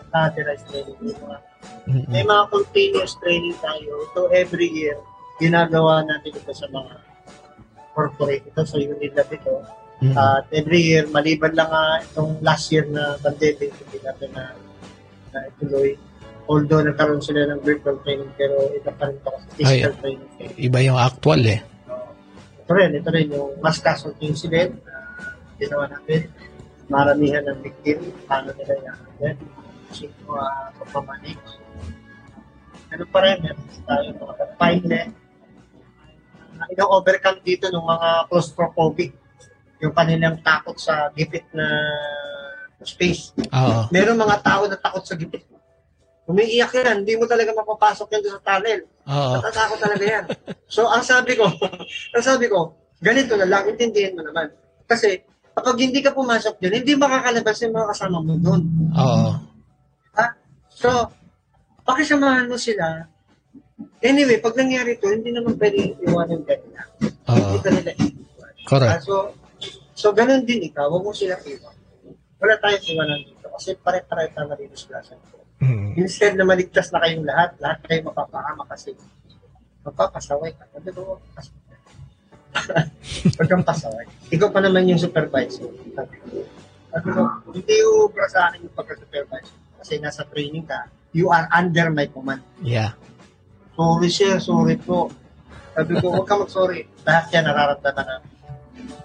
catheterized 0.09 0.65
training. 0.67 0.97
May 0.99 1.13
mga, 1.15 1.37
Mm-mm. 1.87 2.09
may 2.09 2.25
mga 2.25 2.45
continuous 2.49 3.13
training 3.15 3.53
tayo. 3.59 3.93
So 4.11 4.33
every 4.33 4.67
year, 4.67 4.97
ginagawa 5.37 6.01
natin 6.03 6.33
ito 6.33 6.49
sa 6.51 6.65
mga 6.67 6.97
corporate 7.93 8.41
ito, 8.43 8.63
sa 8.63 8.77
unit 8.79 9.13
lab 9.13 9.29
ito. 9.29 9.53
Mm-mm. 10.01 10.15
At 10.15 10.49
every 10.49 10.81
year, 10.81 11.05
maliban 11.07 11.53
lang 11.53 11.69
nga 11.69 12.01
itong 12.01 12.41
last 12.41 12.71
year 12.71 12.87
na 12.87 13.21
pandemic, 13.21 13.69
hindi 13.75 13.99
natin 14.01 14.31
na, 14.33 14.45
na 15.29 15.39
ituloy. 15.47 15.93
Although 16.49 16.81
nagkaroon 16.81 17.21
sila 17.21 17.45
ng 17.45 17.61
virtual 17.61 18.01
training, 18.01 18.33
pero 18.33 18.73
ito 18.73 18.89
pa 18.97 19.13
rin 19.13 19.21
ito 19.21 19.29
kasi 19.29 19.47
physical 19.61 19.93
Ay. 19.93 20.01
training. 20.01 20.31
Iba 20.57 20.79
yung 20.81 20.97
actual 20.97 21.45
eh. 21.45 21.61
Ito 22.65 22.73
rin, 22.73 22.91
ito 22.97 23.09
rin 23.13 23.27
yung 23.29 23.61
mass 23.61 23.85
casualty 23.85 24.33
incident 24.33 24.81
na 24.81 24.97
ginawa 25.61 25.93
natin. 25.93 26.33
Maramihan 26.89 27.45
ng 27.45 27.61
victim, 27.61 28.01
paano 28.25 28.57
nila 28.57 28.81
yan. 29.21 29.37
Kasi 29.93 30.09
uh, 30.25 30.73
pagpamanage. 30.81 31.61
Ano 32.97 33.05
pa 33.13 33.19
rin, 33.29 33.45
meron 33.45 33.69
tayo 33.85 34.09
mga 34.17 34.35
confinement. 34.41 35.11
Uh, 36.57 36.67
ino-overcome 36.73 37.41
dito 37.45 37.69
ng 37.69 37.85
mga 37.85 38.09
claustrophobic. 38.33 39.13
Yung 39.85 39.93
kanilang 39.93 40.41
takot 40.41 40.81
sa 40.81 41.13
gipit 41.13 41.45
na 41.53 41.69
space. 42.89 43.37
Oo. 43.37 43.93
Meron 43.93 44.17
mga 44.17 44.41
tao 44.41 44.65
na 44.65 44.81
takot 44.81 45.05
sa 45.05 45.13
gipit. 45.13 45.45
Umiiyak 46.29 46.77
yan, 46.77 47.09
hindi 47.09 47.17
mo 47.17 47.25
talaga 47.25 47.57
mapapasok 47.57 48.13
yan 48.13 48.23
sa 48.29 48.41
tunnel. 48.45 48.81
Oo. 49.09 49.41
Natatakot 49.41 49.79
talaga 49.81 50.05
yan. 50.05 50.25
So, 50.69 50.85
ang 50.85 51.01
sabi 51.01 51.33
ko, 51.41 51.49
ang 52.15 52.25
sabi 52.25 52.53
ko, 52.53 52.77
ganito 53.01 53.33
na 53.41 53.49
lang, 53.49 53.65
intindihin 53.65 54.13
mo 54.13 54.21
naman. 54.21 54.53
Kasi, 54.85 55.25
kapag 55.57 55.81
hindi 55.81 56.05
ka 56.05 56.13
pumasok 56.13 56.61
dyan, 56.61 56.85
hindi 56.85 56.93
makakalabas 57.01 57.57
yung 57.65 57.73
mga 57.73 57.89
kasama 57.97 58.21
mo 58.21 58.37
doon. 58.37 58.61
Oo. 58.93 59.31
Ha? 60.21 60.27
So, 60.69 61.09
pakisamahan 61.89 62.45
mo 62.45 62.61
sila. 62.61 63.09
Anyway, 64.05 64.37
pag 64.45 64.53
nangyari 64.53 65.01
to, 65.01 65.09
hindi 65.09 65.33
naman 65.33 65.57
pwede 65.57 65.97
iwanan 66.05 66.45
ka 66.45 66.55
nila. 66.61 66.81
Oo. 67.33 67.41
Hindi 67.41 67.59
ka 67.65 67.71
nila 67.73 67.91
iwan. 68.05 68.53
Ah, 68.53 68.69
Correct. 68.69 69.01
so, 69.09 69.33
so, 69.97 70.13
ganun 70.13 70.45
din 70.45 70.69
ikaw, 70.69 70.93
huwag 70.93 71.09
mo 71.09 71.17
sila 71.17 71.41
iwan. 71.41 71.73
Wala 72.37 72.55
tayong 72.61 72.85
iwanan 72.85 73.21
dito 73.25 73.49
kasi 73.49 73.75
pare-pare 73.81 74.29
tayo 74.37 74.47
marinisplasan 74.53 75.17
ko. 75.33 75.38
Mm. 75.59 75.99
Instead 75.99 76.39
na 76.39 76.47
maligtas 76.47 76.95
na 76.95 77.03
kayong 77.03 77.27
lahat, 77.27 77.51
lahat 77.59 77.79
kayo 77.83 78.01
mapapahama 78.07 78.63
kasi 78.71 78.95
mapapasaway 79.83 80.55
ka. 80.55 80.65
Sabi 80.71 80.91
ko, 80.95 81.19
Huwag 83.37 83.49
kang 83.49 83.67
pasaway. 83.67 84.07
Ikaw 84.33 84.49
pa 84.51 84.61
naman 84.63 84.89
yung 84.89 85.01
supervisor. 85.01 85.69
Ko, 85.69 86.05
sabi 86.91 87.09
ko, 87.13 87.21
hindi 87.53 87.77
ubra 87.85 88.27
sa 88.31 88.51
akin 88.51 88.67
yung 88.67 88.75
pagka-supervisor. 88.75 89.57
Kasi 89.79 89.93
nasa 90.03 90.27
training 90.27 90.67
ka, 90.67 90.91
you 91.15 91.31
are 91.31 91.47
under 91.55 91.89
my 91.93 92.07
command. 92.11 92.43
Yeah. 92.61 92.99
Sorry 93.79 94.11
sir, 94.11 94.43
sorry 94.43 94.77
po. 94.77 95.13
Sabi 95.79 95.95
ko, 96.03 96.11
huwag 96.11 96.27
ka 96.27 96.35
mag-sorry. 96.35 96.91
Lahat 97.07 97.31
yan 97.31 97.47
nararamdaman 97.47 98.07
na 98.07 98.17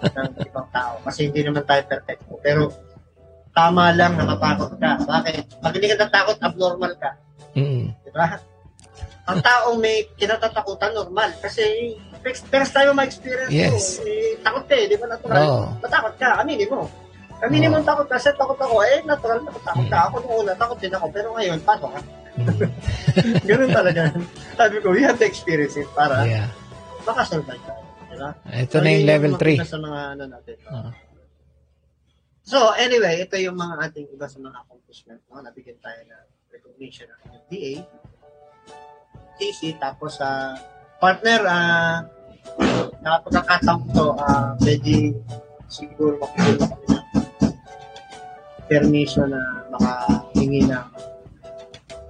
ng 0.10 0.30
ibang 0.42 0.68
tao. 0.74 0.98
Kasi 1.06 1.30
hindi 1.30 1.46
naman 1.46 1.62
tayo 1.64 1.86
perfecto. 1.86 2.42
Pero 2.42 2.74
tama 3.54 3.94
lang 3.94 4.18
na 4.18 4.26
matakot 4.26 4.74
ka. 4.82 4.92
Bakit? 5.06 5.62
Pag 5.62 5.74
hindi 5.78 5.88
ka 5.94 5.98
natakot, 6.02 6.38
abnormal 6.42 6.94
ka. 6.98 7.10
Mm. 7.54 7.94
Di 7.94 8.12
ba? 8.12 8.42
Ang 9.24 9.40
taong 9.40 9.78
may 9.80 10.04
kinatatakutan, 10.20 10.92
normal. 10.92 11.32
Kasi 11.40 11.96
first 12.24 12.74
time 12.74 12.92
ma-experience 12.92 13.52
Yes. 13.54 14.02
mo, 14.02 14.10
eh, 14.10 14.36
takot 14.42 14.64
ka 14.68 14.76
eh, 14.76 14.86
di 14.90 14.98
ba 15.00 15.06
natural? 15.08 15.44
Oo. 15.48 15.64
Matakot 15.80 16.14
ka, 16.20 16.44
aminin 16.44 16.68
mo. 16.68 16.90
Aminin 17.40 17.72
mo 17.72 17.80
takot 17.84 18.08
ka, 18.10 18.20
kasi 18.20 18.36
takot 18.36 18.58
ako, 18.58 18.84
eh, 18.84 19.00
natural 19.06 19.40
na 19.44 19.52
takot 19.54 19.88
ka. 19.88 19.98
Ako 20.12 20.16
nung 20.24 20.36
una, 20.44 20.52
takot 20.56 20.78
din 20.80 20.92
ako, 20.92 21.06
pero 21.14 21.28
ngayon, 21.36 21.60
paano 21.64 21.88
ka? 21.94 22.00
Ganun 23.50 23.72
talaga. 23.72 24.10
Sabi 24.58 24.76
ko, 24.82 24.90
we 24.92 25.06
have 25.06 25.20
to 25.22 25.28
experience 25.28 25.78
it 25.78 25.88
para 25.94 26.26
Yeah. 26.26 26.50
makasurvive 27.06 27.62
ka. 27.62 27.74
Di 28.10 28.16
ba? 28.18 28.30
Ito 28.50 28.76
na 28.82 28.90
yung 28.92 29.04
yun 29.06 29.12
level 29.14 29.34
3. 29.38 29.60
makita 29.60 29.70
Sa 29.70 29.80
mga 29.80 30.00
ano 30.18 30.24
natin. 30.26 30.56
Ah. 30.68 30.90
So, 32.44 32.76
anyway, 32.76 33.24
ito 33.24 33.40
yung 33.40 33.56
mga 33.56 33.88
ating 33.88 34.12
iba 34.12 34.28
sa 34.28 34.36
mga 34.44 34.68
accomplishment. 34.68 35.24
No? 35.32 35.40
Nabigyan 35.40 35.80
tayo 35.80 36.00
ng 36.04 36.28
recognition 36.52 37.08
ng 37.08 37.22
FDA, 37.48 37.74
TC, 39.40 39.80
tapos 39.80 40.20
sa 40.20 40.60
partner, 41.00 41.40
ah, 41.48 42.04
na 43.00 43.24
pagkakataon 43.24 43.88
to, 43.96 44.08
ah, 44.20 44.60
pwede 44.60 45.16
siguro 45.72 46.20
makikita 46.20 46.68
kami 46.68 46.86
ng 46.92 47.06
permission 48.68 49.32
na 49.32 49.42
makahingi 49.72 50.68
ng, 50.68 50.88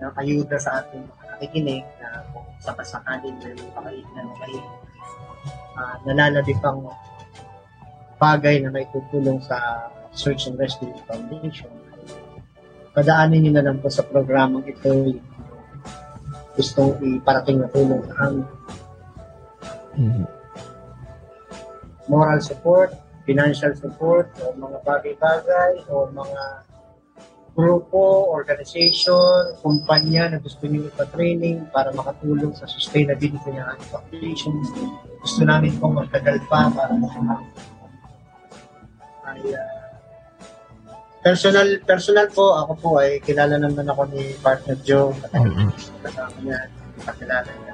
ng 0.02 0.14
ayuda 0.18 0.58
sa 0.58 0.82
ating 0.82 1.06
mga 1.06 1.24
nakikinig 1.30 1.86
na 2.02 2.26
kung 2.34 2.48
sa 2.58 2.74
pasakaling 2.74 3.38
may 3.40 3.54
makain 3.78 4.08
na 4.18 4.22
may 4.42 4.56
uh, 5.78 5.96
nalalabig 6.04 6.58
pang 6.60 6.82
bagay 8.18 8.60
na 8.64 8.72
may 8.72 8.88
tutulong 8.92 9.40
sa 9.44 9.90
Search 10.14 10.46
and 10.46 10.58
Rescue 10.58 10.94
Foundation. 11.10 11.70
Padaanin 12.94 13.42
niyo 13.42 13.52
na 13.58 13.66
lang 13.66 13.82
po 13.82 13.90
sa 13.90 14.06
programang 14.06 14.66
ito 14.70 14.86
yung 14.86 15.22
gustong 16.54 16.94
iparating 17.02 17.58
na 17.58 17.70
tulong 17.74 18.06
sa 18.06 18.30
amin. 18.30 18.46
Mm. 19.98 20.26
Moral 22.06 22.40
support, 22.46 22.94
financial 23.26 23.74
support, 23.74 24.30
o 24.46 24.54
mga 24.54 24.78
bagay-bagay, 24.86 25.82
o 25.90 26.06
mga 26.14 26.42
grupo, 27.54 28.30
organization, 28.34 29.58
kumpanya 29.62 30.30
na 30.30 30.38
gusto 30.42 30.66
niyo 30.66 30.90
ipa-training 30.90 31.70
para 31.70 31.94
makatulong 31.94 32.54
sa 32.58 32.66
sustainability 32.66 33.50
ng 33.50 33.62
ating 33.62 33.90
foundation. 33.90 34.54
Gusto 35.22 35.42
namin 35.46 35.74
pong 35.78 36.02
magtagal 36.02 36.42
pa 36.50 36.70
para 36.74 36.94
ay 39.24 39.42
ah, 39.56 39.73
personal 41.24 41.68
personal 41.82 42.28
po 42.30 42.52
ako 42.54 42.72
po 42.78 42.90
ay 43.00 43.24
kilala 43.24 43.56
naman 43.56 43.88
ako 43.88 44.06
ni 44.12 44.36
partner 44.40 44.76
Joe 44.84 45.16
Mm-mm. 45.32 45.72
kasama 46.04 46.36
niya 46.44 46.60
kakilala 47.08 47.48
niya 47.48 47.74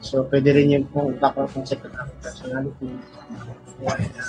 so 0.00 0.24
pwede 0.26 0.56
rin 0.56 0.72
yun 0.72 0.84
po 0.88 1.12
background 1.12 1.52
ng 1.52 2.10
personality 2.18 2.88
buhay 3.78 4.04
na 4.16 4.24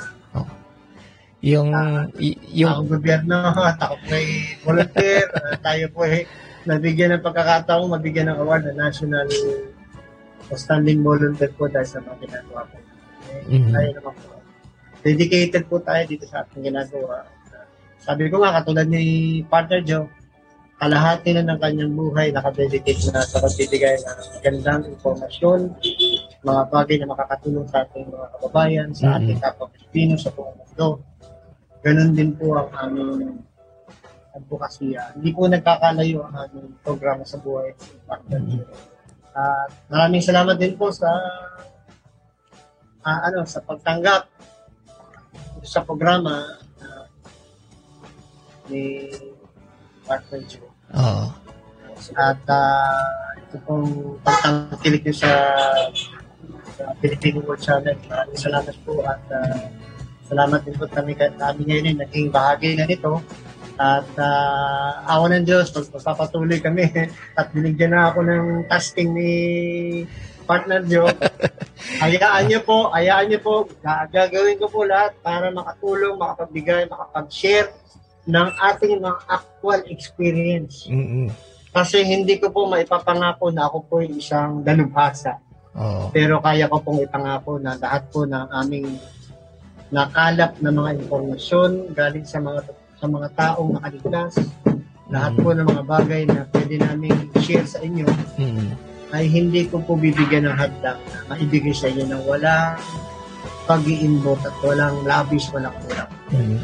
Yung, 1.40 1.72
y- 2.20 2.36
yung, 2.52 2.84
ang 2.84 2.88
gobyerno 2.92 3.40
takot 3.80 4.02
may 4.12 4.28
volunteer 4.60 5.24
tayo 5.66 5.88
po 5.96 6.04
eh 6.04 6.28
nabigyan 6.68 7.16
ng 7.16 7.24
pagkakataong 7.24 7.88
mabigyan 7.88 8.28
ng 8.28 8.44
award 8.44 8.68
na 8.68 8.92
national 8.92 9.24
standing 10.52 11.00
volunteer 11.00 11.48
po 11.56 11.72
dahil 11.72 11.88
sa 11.88 12.04
mga 12.04 12.28
ginagawa 12.28 12.68
po 12.68 12.76
eh, 12.76 12.88
Mhm. 13.48 13.72
tayo 13.72 13.90
naman 13.96 14.14
po 14.20 14.28
dedicated 15.00 15.64
po 15.66 15.80
tayo 15.80 16.04
dito 16.04 16.28
sa 16.28 16.44
ating 16.44 16.60
ginagawa. 16.68 17.24
Sabi 18.10 18.26
ko 18.34 18.42
nga, 18.42 18.58
katulad 18.58 18.90
ni 18.90 19.46
partner 19.46 19.86
Joe, 19.86 20.10
kalahati 20.82 21.30
na 21.38 21.46
ng 21.46 21.62
kanyang 21.62 21.94
buhay 21.94 22.34
nakadedicate 22.34 23.14
na 23.14 23.22
sa 23.22 23.38
pagbibigay 23.38 24.02
ng 24.02 24.18
magandang 24.34 24.84
informasyon, 24.90 25.78
mga 26.42 26.62
bagay 26.74 26.98
na 26.98 27.14
makakatulong 27.14 27.70
sa 27.70 27.86
ating 27.86 28.10
mga 28.10 28.28
kababayan, 28.34 28.90
sa 28.98 29.14
Mhm. 29.14 29.16
ating 29.22 29.40
kapwa 29.46 29.70
Pilipino 29.70 30.18
sa 30.18 30.34
buong 30.34 30.58
mundo. 30.58 31.06
Ganon 31.86 32.18
din 32.18 32.34
po 32.34 32.58
ang 32.58 32.74
aming 32.82 33.46
advokasya. 34.34 35.14
Hindi 35.14 35.30
po 35.30 35.46
nagkakalayo 35.46 36.26
ang 36.26 36.36
aming 36.50 36.82
programa 36.82 37.22
sa 37.30 37.38
buhay 37.38 37.78
ni 37.78 37.94
partner 38.10 38.42
Joe. 38.50 38.74
At 39.38 39.70
maraming 39.86 40.26
salamat 40.26 40.58
din 40.58 40.74
po 40.74 40.90
sa 40.90 41.14
ah, 43.06 43.20
ano 43.30 43.46
sa 43.46 43.62
pagtanggap 43.62 44.26
sa 45.62 45.86
programa 45.86 46.58
ni 48.70 49.10
partner 50.06 50.42
Joe. 50.46 50.70
oo. 50.96 51.26
At 52.16 52.42
ah, 52.48 53.36
ito 53.38 53.58
pong 53.68 54.16
pagtangkilik 54.24 55.04
niyo 55.04 55.16
sa, 55.20 55.32
sa 56.80 56.84
Filipino 57.04 57.44
World 57.44 57.60
Channel. 57.60 57.98
Maraming 58.08 58.40
salamat 58.40 58.76
po 58.88 59.04
at 59.04 59.20
ah, 59.36 59.68
salamat 60.30 60.64
din 60.64 60.78
po 60.78 60.86
kami, 60.88 61.18
kami 61.18 61.62
ngayon 61.66 61.90
ay 61.90 61.96
naging 62.06 62.30
bahagi 62.30 62.78
na 62.78 62.86
nito. 62.86 63.20
At 63.80 64.12
uh, 64.20 65.08
awa 65.08 65.32
ng 65.32 65.48
Diyos, 65.48 65.72
magpapatuloy 65.72 66.60
kami 66.60 66.92
at 67.40 67.48
binigyan 67.56 67.96
na 67.96 68.12
ako 68.12 68.28
ng 68.28 68.46
tasking 68.68 69.16
ni 69.16 69.34
partner 70.44 70.84
Joe. 70.84 71.16
hayaan 72.04 72.52
niyo 72.52 72.60
po, 72.68 72.92
hayaan 72.92 73.32
niyo 73.32 73.40
po, 73.40 73.54
ga- 73.80 74.12
gagawin 74.12 74.60
ko 74.60 74.68
po 74.68 74.84
lahat 74.84 75.16
para 75.24 75.48
makatulong, 75.48 76.20
makapagbigay, 76.20 76.92
makapag-share 76.92 77.72
ng 78.28 78.50
ating 78.58 79.00
mga 79.00 79.20
actual 79.30 79.80
experience. 79.88 80.90
Mm-mm. 80.90 81.32
Kasi 81.70 82.02
hindi 82.02 82.42
ko 82.42 82.50
po 82.50 82.66
maipapangako 82.66 83.54
na 83.54 83.70
ako 83.70 83.78
po 83.86 83.96
isang 84.02 84.66
dalubhasa. 84.66 85.38
Oo. 85.78 86.10
Pero 86.10 86.42
kaya 86.42 86.66
ko 86.66 86.82
pong 86.82 87.06
ipangako 87.06 87.62
na 87.62 87.78
lahat 87.78 88.10
po 88.10 88.26
ng 88.26 88.50
aming 88.52 88.98
nakalap 89.90 90.58
na 90.62 90.70
mga 90.74 90.98
impormasyon 91.02 91.94
galing 91.94 92.26
sa 92.26 92.42
mga 92.42 92.62
sa 93.00 93.06
mga 93.10 93.28
taong 93.34 93.74
nakaligtas 93.80 94.38
lahat 95.10 95.34
po 95.42 95.50
ng 95.58 95.66
mga 95.66 95.84
bagay 95.90 96.22
na 96.30 96.46
pwede 96.54 96.78
namin 96.78 97.14
share 97.42 97.66
sa 97.66 97.82
inyo 97.82 98.06
Mm. 98.38 98.70
ay 99.10 99.26
hindi 99.26 99.66
ko 99.66 99.82
po 99.82 99.98
bibigyan 99.98 100.46
ng 100.46 100.54
hadlang 100.54 101.02
na 101.02 101.34
maibigay 101.34 101.74
sa 101.74 101.90
inyo 101.90 102.06
ng 102.06 102.24
walang 102.30 102.78
pag-iimbot 103.66 104.38
at 104.46 104.54
walang 104.62 105.02
labis, 105.06 105.50
walang 105.50 105.74
kulang. 105.86 106.10
Mm. 106.30 106.62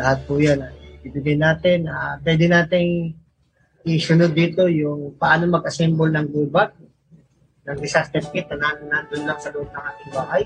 Lahat 0.00 0.18
po 0.24 0.40
yan 0.40 0.64
ay 0.64 0.72
ibigay 1.02 1.36
natin. 1.38 1.86
Uh, 1.86 2.18
pwede 2.22 2.46
natin 2.46 3.14
isunod 3.82 4.30
dito 4.34 4.70
yung 4.70 5.18
paano 5.18 5.50
mag-assemble 5.50 6.10
ng 6.10 6.26
go 6.30 6.46
bag, 6.46 6.70
ng 7.66 7.78
disaster 7.78 8.22
kit 8.30 8.46
na 8.50 8.58
nan- 8.58 8.86
nandun 8.90 9.26
lang 9.26 9.38
sa 9.38 9.50
loob 9.54 9.70
ng 9.70 9.84
ating 9.94 10.10
bahay. 10.14 10.42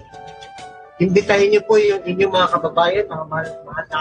Imbitahin 0.96 1.52
niyo 1.52 1.62
po 1.68 1.76
yung 1.76 2.00
inyong 2.04 2.32
mga 2.32 2.48
kababayan, 2.56 3.04
mga 3.04 3.24
mahal, 3.28 3.48
mahal 3.68 3.86
na 3.92 4.00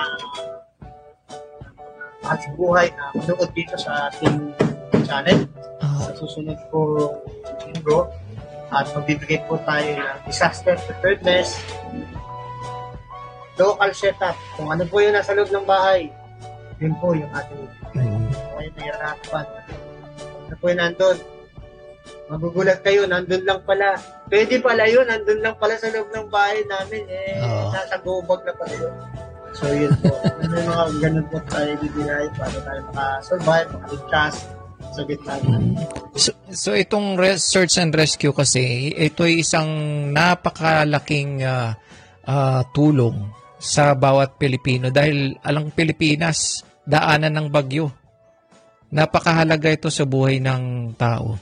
mahal 2.26 2.40
sa 2.42 2.52
buhay 2.58 2.88
na 2.98 3.06
manood 3.14 3.52
dito 3.54 3.76
sa 3.78 4.10
ating 4.10 4.50
channel 5.06 5.46
sa 5.78 6.12
susunod 6.18 6.58
po 6.74 7.14
linggo 7.70 8.10
at 8.74 8.90
magbibigay 8.98 9.46
po 9.46 9.62
tayo 9.62 9.86
ng 9.86 10.18
disaster 10.26 10.74
preparedness 10.90 11.62
local 13.62 13.92
setup 13.94 14.34
kung 14.58 14.74
ano 14.74 14.84
po 14.90 15.06
yung 15.06 15.14
nasa 15.14 15.38
loob 15.38 15.54
ng 15.54 15.70
bahay 15.70 16.10
yun 16.82 16.94
po 17.00 17.16
yung 17.16 17.32
ating 17.32 17.64
mm. 17.96 18.04
kung 18.04 18.56
kayo 18.60 18.70
nahirapan 18.76 19.48
ano 20.46 20.56
po 20.62 20.68
nandun? 20.70 21.18
Magugulat 22.26 22.80
kayo 22.86 23.06
nandun 23.10 23.44
lang 23.46 23.62
pala. 23.66 23.98
Pwede 24.30 24.62
pala 24.62 24.86
yun 24.86 25.06
nandun 25.10 25.42
lang 25.42 25.58
pala 25.58 25.78
sa 25.78 25.90
loob 25.90 26.10
ng 26.14 26.30
bahay 26.30 26.62
namin 26.70 27.06
eh. 27.10 27.42
Oo. 27.42 27.74
nasa 27.74 27.98
gobag 28.02 28.42
na 28.46 28.54
pala 28.54 28.74
yun. 28.78 28.96
So 29.56 29.66
yun 29.74 29.94
po. 30.02 30.14
Ano 30.22 30.54
yung 30.54 30.70
mga 30.70 30.86
ganun 31.02 31.28
po 31.34 31.38
tayo 31.50 31.70
bibigay 31.82 32.26
para 32.38 32.58
tayo 32.62 32.82
makasurvive 32.94 33.70
makaligtas 33.74 34.36
sa 34.94 35.02
gitna 35.10 35.34
ng 35.42 35.66
So, 36.16 36.32
so 36.54 36.70
itong 36.78 37.18
search 37.42 37.82
and 37.82 37.92
rescue 37.92 38.32
kasi, 38.32 38.94
ito 38.94 39.26
ay 39.26 39.42
isang 39.42 39.70
napakalaking 40.14 41.42
ah, 41.42 41.76
ah, 42.24 42.62
tulong 42.72 43.34
sa 43.66 43.92
bawat 43.92 44.38
Pilipino 44.38 44.88
dahil 44.88 45.34
alang 45.42 45.70
Pilipinas, 45.70 46.62
daanan 46.84 47.34
ng 47.34 47.48
bagyo. 47.50 47.90
Napakahalaga 48.88 49.74
ito 49.74 49.90
sa 49.90 50.06
buhay 50.06 50.38
ng 50.38 50.94
tao. 50.96 51.36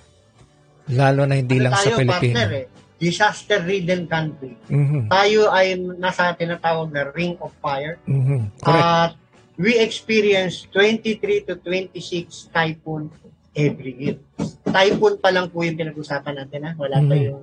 Lalo 0.89 1.21
na 1.23 1.35
hindi 1.35 1.59
lang 1.59 1.75
sa 1.75 1.91
tayo, 1.91 1.99
Pilipino. 1.99 2.35
partner, 2.35 2.51
eh. 2.55 2.67
Disaster-ridden 2.95 4.07
country. 4.07 4.55
Mhm, 4.65 5.11
Tayo 5.11 5.51
ay 5.51 5.67
nasa 5.93 6.31
tinatawag 6.31 6.87
na 6.89 7.11
Ring 7.11 7.35
of 7.37 7.51
Fire. 7.59 7.99
mhm, 8.05 8.47
Correct. 8.57 8.79
At 8.79 9.11
we 9.55 9.75
experience 9.75 10.63
23 10.71 11.19
to 11.43 11.59
26 11.59 12.47
typhoon 12.49 13.11
every 13.53 13.93
year. 13.93 14.17
Typhoon 14.63 15.19
pa 15.19 15.29
lang 15.29 15.51
po 15.51 15.61
yung 15.61 15.75
pinag-usapan 15.75 16.33
natin. 16.37 16.59
Ha? 16.63 16.71
Wala 16.73 16.97
pa 16.97 17.13
Mhm. 17.13 17.23
yung 17.25 17.41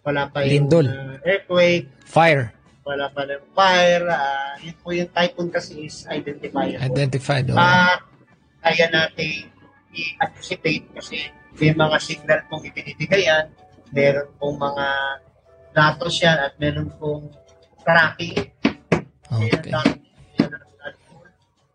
wala 0.00 0.22
pa 0.26 0.38
yung 0.40 0.50
Lindol. 0.66 0.86
uh, 0.86 1.18
earthquake, 1.20 1.86
Fire. 2.04 2.54
Wala 2.82 3.06
pa 3.10 3.22
yung 3.26 3.46
fire. 3.54 4.04
Uh, 4.06 4.52
yun 4.62 4.76
po 4.82 4.88
yung 4.90 5.10
typhoon 5.10 5.48
kasi 5.50 5.86
is 5.86 6.06
identifiable. 6.10 6.82
Identified. 6.82 7.46
oh. 7.50 7.58
At 7.58 8.02
kaya 8.62 8.86
natin 8.90 9.50
i-anticipate 9.92 10.86
kasi 10.94 11.30
may 11.58 11.74
mga 11.74 11.96
signal 12.02 12.40
pong 12.48 12.64
ibinibigay 12.66 13.28
yan. 13.28 13.46
Meron 13.92 14.28
pong 14.40 14.56
mga 14.56 14.86
datos 15.72 16.14
yan 16.22 16.38
at 16.38 16.56
meron 16.56 16.88
pong 16.96 17.28
tracking. 17.84 18.50
Okay. 19.32 19.72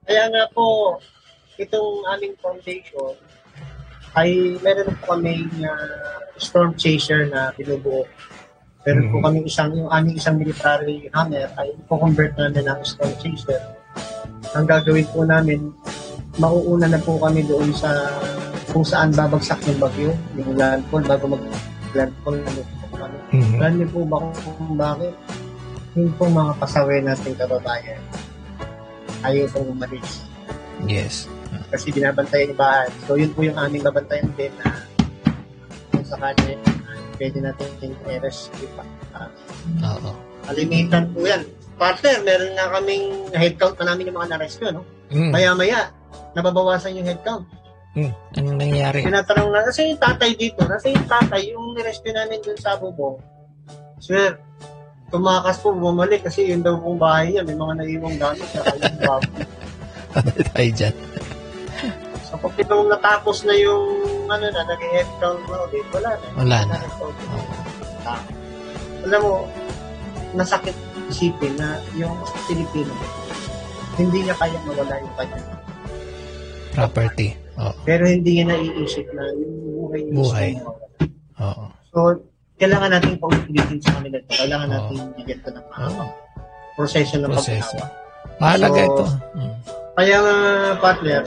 Kaya 0.07 0.23
nga 0.31 0.43
po, 0.55 0.97
itong 1.59 2.05
aming 2.15 2.35
foundation 2.39 3.17
ay 4.15 4.57
meron 4.63 4.95
po 4.97 5.17
kami 5.17 5.45
storm 6.39 6.73
chaser 6.77 7.27
na 7.29 7.53
binubuo. 7.53 8.07
Meron 8.87 9.11
po 9.11 9.19
Mhm. 9.19 9.25
kami 9.27 9.37
isang, 9.43 9.71
yung 9.75 9.91
aming 9.91 10.15
isang 10.15 10.39
military 10.39 11.11
hammer 11.11 11.51
ay 11.59 11.75
i-convert 11.75 12.31
namin 12.39 12.63
ng 12.63 12.79
storm 12.87 13.11
chaser. 13.19 13.59
Ang 14.55 14.63
gagawin 14.63 15.03
po 15.11 15.27
namin, 15.27 15.75
mauuna 16.39 16.87
na 16.87 16.95
po 16.95 17.19
kami 17.19 17.43
doon 17.43 17.75
sa 17.75 17.91
kung 18.71 18.87
saan 18.87 19.11
babagsak 19.11 19.59
yung 19.67 19.83
bagyo, 19.83 20.11
yung 20.39 20.55
landfall, 20.55 21.03
bago 21.03 21.35
mag-landfall 21.35 22.39
na 22.39 22.51
po 22.55 22.63
kami. 22.95 23.17
Mhm. 23.35 23.55
Alam 23.59 23.73
niyo 23.75 23.87
po 23.91 23.99
ba 24.07 24.17
kung 24.55 24.79
bakit? 24.79 25.13
Yung 25.97 26.13
po 26.15 26.23
mga 26.29 26.51
pasaway 26.55 27.03
nating 27.03 27.35
kababayan 27.35 27.99
ayaw 29.25 29.49
pong 29.49 29.73
umalis 29.73 30.21
Yes. 30.85 31.25
kasi 31.67 31.89
binabantayan 31.89 32.53
yung 32.53 32.61
bahay. 32.61 32.87
So 33.03 33.17
yun 33.17 33.33
po 33.33 33.41
yung 33.41 33.57
aming 33.57 33.81
babantayan 33.81 34.29
din 34.37 34.53
na 34.61 34.77
kung 35.89 36.05
sakali 36.05 36.53
pwede 37.17 37.37
natin 37.41 37.67
yung 37.81 37.97
rescue 38.21 38.69
pa. 38.77 38.83
Uh, 39.17 39.29
Oo. 39.97 40.11
kalimitan 40.45 41.09
po 41.11 41.25
yan. 41.25 41.43
Partner, 41.77 42.25
meron 42.25 42.53
na 42.57 42.65
kaming 42.73 43.05
headcount 43.37 43.77
na 43.77 43.93
namin 43.93 44.09
yung 44.09 44.17
mga 44.17 44.29
na-rescue, 44.33 44.73
no? 44.73 44.81
Mm. 45.13 45.29
Maya-maya, 45.29 45.93
nababawasan 46.33 46.97
yung 46.97 47.05
headcount. 47.05 47.45
Mm. 47.93 48.13
Anong 48.37 48.57
nangyari? 48.57 48.99
Tinatanong 49.05 49.49
na, 49.53 49.61
kasi 49.65 49.93
yung 49.93 50.01
tatay 50.01 50.31
dito, 50.33 50.65
nasa 50.65 50.89
yung 50.89 51.05
tatay, 51.05 51.41
yung 51.53 51.77
nirescue 51.77 52.13
namin 52.13 52.41
dun 52.41 52.57
sa 52.57 52.77
bubong. 52.77 53.21
Sir, 54.01 54.37
tumakas 55.09 55.61
po, 55.61 55.73
bumalik 55.73 56.25
kasi 56.25 56.49
yun 56.49 56.65
daw 56.65 56.77
pong 56.77 56.97
bahay 56.97 57.33
niya, 57.33 57.45
may 57.45 57.57
mga 57.57 57.73
naiwang 57.77 58.17
gamit 58.17 58.47
sa 58.53 58.61
kanyang 58.65 58.97
baboy. 59.01 59.43
Ay, 60.57 60.69
dyan. 60.73 60.95
So, 62.27 62.35
pag 62.35 62.59
nung 62.67 62.91
natapos 62.91 63.47
na 63.47 63.55
yung, 63.55 63.83
ano 64.27 64.45
na, 64.51 64.61
nag-head 64.67 65.07
count 65.23 65.39
na 65.47 65.63
ulit, 65.63 65.87
wala 65.95 66.11
na. 66.19 66.27
Wala 66.35 66.57
na. 66.67 66.75
Ah. 68.03 68.21
Alam 69.07 69.19
mo, 69.23 69.33
nasakit 70.35 70.75
isipin 71.07 71.55
na 71.55 71.79
yung 71.95 72.11
Pilipino, 72.51 72.91
hindi 73.95 74.27
niya 74.27 74.35
kaya 74.35 74.59
mawala 74.67 74.99
yung 74.99 75.15
kanya. 75.15 75.39
Property. 76.75 77.33
Oo. 77.57 77.73
Pero 77.87 78.03
hindi 78.05 78.37
niya 78.37 78.53
naiisip 78.53 79.07
na 79.15 79.23
yung 79.33 79.55
buhay 79.63 80.01
niya 80.03 80.13
Buhay. 80.19 80.51
Oo. 81.41 81.65
So, 81.95 81.99
kailangan 82.59 82.91
natin 82.91 83.17
paulitin 83.17 83.79
sa 83.79 83.97
kanila. 83.97 84.19
Kailangan 84.29 84.69
natin 84.69 84.95
bigyan 85.15 85.39
ito 85.41 85.49
ng 85.55 85.65
mahabang 85.71 86.11
proseso 86.77 87.17
ng 87.17 87.33
Proseso. 87.33 87.77
Mahalaga 88.37 88.77
So, 88.77 88.87
ito. 88.87 89.05
Kaya 89.97 90.17
nga, 90.21 90.35
partner, 90.77 91.21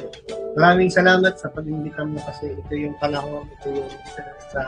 maraming 0.54 0.88
salamat 0.88 1.34
sa 1.34 1.50
pag-imbita 1.50 2.06
mo 2.06 2.22
kasi 2.22 2.54
ito 2.54 2.72
yung 2.72 2.94
panahon, 2.96 3.42
ito 3.50 3.66
yung 3.72 3.88
isa 3.88 4.22
sa 4.46 4.62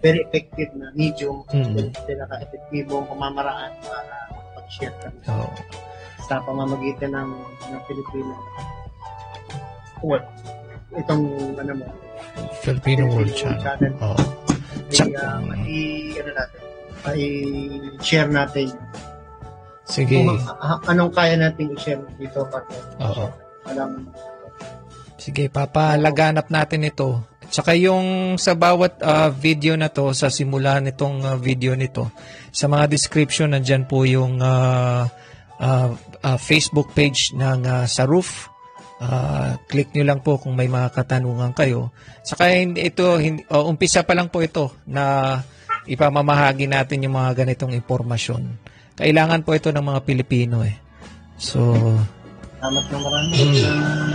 very 0.00 0.24
effective 0.24 0.72
na 0.72 0.88
medium, 0.90 1.44
Mm. 1.52 1.76
mm. 1.76 1.92
pinaka-effectivong 2.08 3.04
pamamaraan 3.04 3.68
para 3.84 4.16
pag-share 4.54 4.96
kami 4.96 5.20
Oo. 5.28 5.52
sa 6.24 6.40
pamamagitan 6.40 7.12
ng, 7.12 7.30
ng 7.68 7.80
Pilipino. 7.84 8.32
Well, 10.00 10.24
itong 10.96 11.24
ano 11.60 11.72
mo, 11.76 11.86
Filipino 12.64 13.04
World 13.06 13.28
Filipino 13.28 13.60
Channel. 13.60 13.60
Channel. 13.60 13.92
Oo. 14.00 14.22
ay, 14.90 15.10
uh, 15.12 15.40
i- 15.68 16.16
ano 16.16 16.30
natin, 16.32 16.60
i-share 17.12 18.30
natin 18.30 18.72
Sige. 19.90 20.22
kung 20.22 20.38
anong 20.86 21.12
kaya 21.12 21.34
natin 21.34 21.74
i-share 21.74 22.00
dito, 22.16 22.46
partner. 22.46 22.82
Oo. 23.02 23.26
Alam, 23.68 24.08
Sige, 25.20 25.52
papalaganap 25.52 26.48
natin 26.48 26.88
ito. 26.88 27.20
Tsaka 27.52 27.76
yung 27.76 28.38
sa 28.40 28.56
bawat 28.56 29.04
ah, 29.04 29.28
video 29.28 29.76
na 29.76 29.92
to, 29.92 30.16
sa 30.16 30.32
simula 30.32 30.80
nitong 30.80 31.16
ah, 31.26 31.36
video 31.36 31.76
nito, 31.76 32.08
sa 32.48 32.72
mga 32.72 32.88
description, 32.88 33.52
nandyan 33.52 33.84
po 33.84 34.08
yung 34.08 34.40
ah, 34.40 35.12
ah, 35.60 35.92
ah, 36.24 36.38
Facebook 36.40 36.96
page 36.96 37.36
ng 37.36 37.60
ah, 37.68 37.84
sa 37.84 38.08
roof. 38.08 38.48
Ah, 39.00 39.60
click 39.68 39.92
nyo 39.92 40.08
lang 40.08 40.24
po 40.24 40.40
kung 40.40 40.56
may 40.56 40.72
mga 40.72 40.88
katanungan 40.88 41.52
kayo. 41.52 41.92
Saka 42.24 42.56
hindi, 42.56 42.88
ito, 42.88 43.20
hindi, 43.20 43.44
oh, 43.52 43.68
umpisa 43.68 44.00
pa 44.08 44.16
lang 44.16 44.32
po 44.32 44.40
ito 44.40 44.72
na 44.88 45.36
ipamamahagi 45.84 46.64
natin 46.64 47.04
yung 47.04 47.16
mga 47.16 47.44
ganitong 47.44 47.76
impormasyon. 47.76 48.69
Kailangan 49.00 49.40
po 49.40 49.56
ito 49.56 49.72
ng 49.72 49.80
mga 49.80 50.00
Pilipino 50.04 50.60
eh. 50.60 50.76
So, 51.40 51.72
salamat 52.60 52.84
na 52.92 52.98
marami. 53.00 53.34
Mm. 53.40 54.12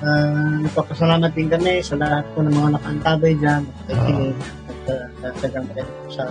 Uh, 0.00 0.54
nagpapasalamat 0.64 1.30
din 1.34 1.50
kami 1.50 1.82
sa 1.82 1.98
lahat 1.98 2.24
po 2.32 2.40
ng 2.40 2.54
mga 2.54 2.78
nakaantabay 2.78 3.34
dyan, 3.36 3.66
nakikinig, 3.84 4.38
at 4.64 4.80
uh, 4.88 5.06
nagsagang 5.20 5.66
po 5.74 5.82
sa 6.08 6.24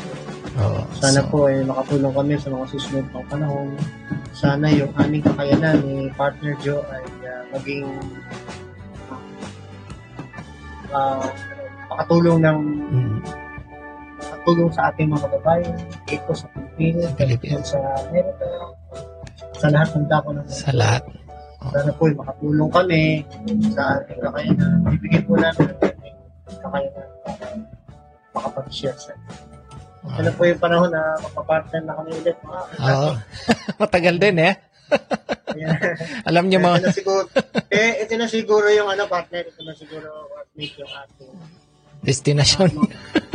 oo. 0.58 0.82
Sana 0.98 1.22
So, 1.22 1.28
po 1.30 1.38
ay 1.52 1.62
makatulong 1.68 2.16
kami 2.16 2.34
sa 2.40 2.50
mga 2.50 2.66
susunod 2.72 3.06
pang 3.12 3.28
panahon. 3.28 3.76
Sana 4.34 4.72
yung 4.72 4.90
aming 4.96 5.22
kakayanan 5.22 5.84
ni 5.84 6.08
Partner 6.16 6.56
Joe 6.64 6.82
ay 6.90 7.04
uh, 7.28 7.44
maging 7.60 7.86
uh, 10.96 11.28
makatulong 11.92 12.40
ng 12.40 12.58
mm, 12.90 13.18
makatulong 14.40 14.72
sa 14.72 14.88
ating 14.88 15.10
mga 15.12 15.28
babae 15.36 15.68
dito 16.08 16.32
sa 16.32 16.48
Pilipinas, 16.56 17.12
Pilipinas. 17.20 17.66
sa 17.68 17.80
Amerika, 18.08 18.48
sa 19.60 19.68
lahat 19.68 19.90
ng 20.00 20.08
dako 20.08 20.28
ng 20.32 20.48
sa 20.48 20.72
lahat. 20.72 21.04
Sana 21.60 21.92
po 21.92 22.08
makatulong 22.08 22.72
kami 22.72 23.04
sa 23.76 24.00
ating 24.00 24.20
kakayanan. 24.24 24.80
Bibigyan 24.96 25.24
po 25.28 25.34
namin 25.36 25.66
ang 25.68 25.80
ating 25.84 26.60
kakayanan 26.64 27.08
para 27.28 27.48
makapag-share 28.32 28.96
sa 28.96 29.12
inyo. 29.12 29.34
Ano 30.10 30.30
po 30.32 30.42
yung 30.48 30.62
panahon 30.64 30.88
na 30.88 31.04
mapapartner 31.20 31.84
na 31.84 31.94
kami 32.00 32.10
ulit. 32.16 32.38
Oo. 32.80 33.12
Matagal 33.84 34.16
din 34.16 34.40
eh. 34.40 34.56
Alam 36.30 36.48
niyo 36.48 36.64
ito 36.64 36.66
mga... 36.72 36.78
na 36.80 36.96
siguro, 36.96 37.28
eh, 37.68 37.92
ito 38.08 38.14
na 38.16 38.26
siguro 38.32 38.66
yung 38.72 38.88
ano, 38.88 39.06
partner. 39.12 39.52
Ito 39.52 39.62
na 39.68 39.76
siguro 39.76 40.08
what 40.32 40.48
make 40.56 40.80
yung 40.80 40.88
ating 40.88 41.59
Destination. 42.00 42.70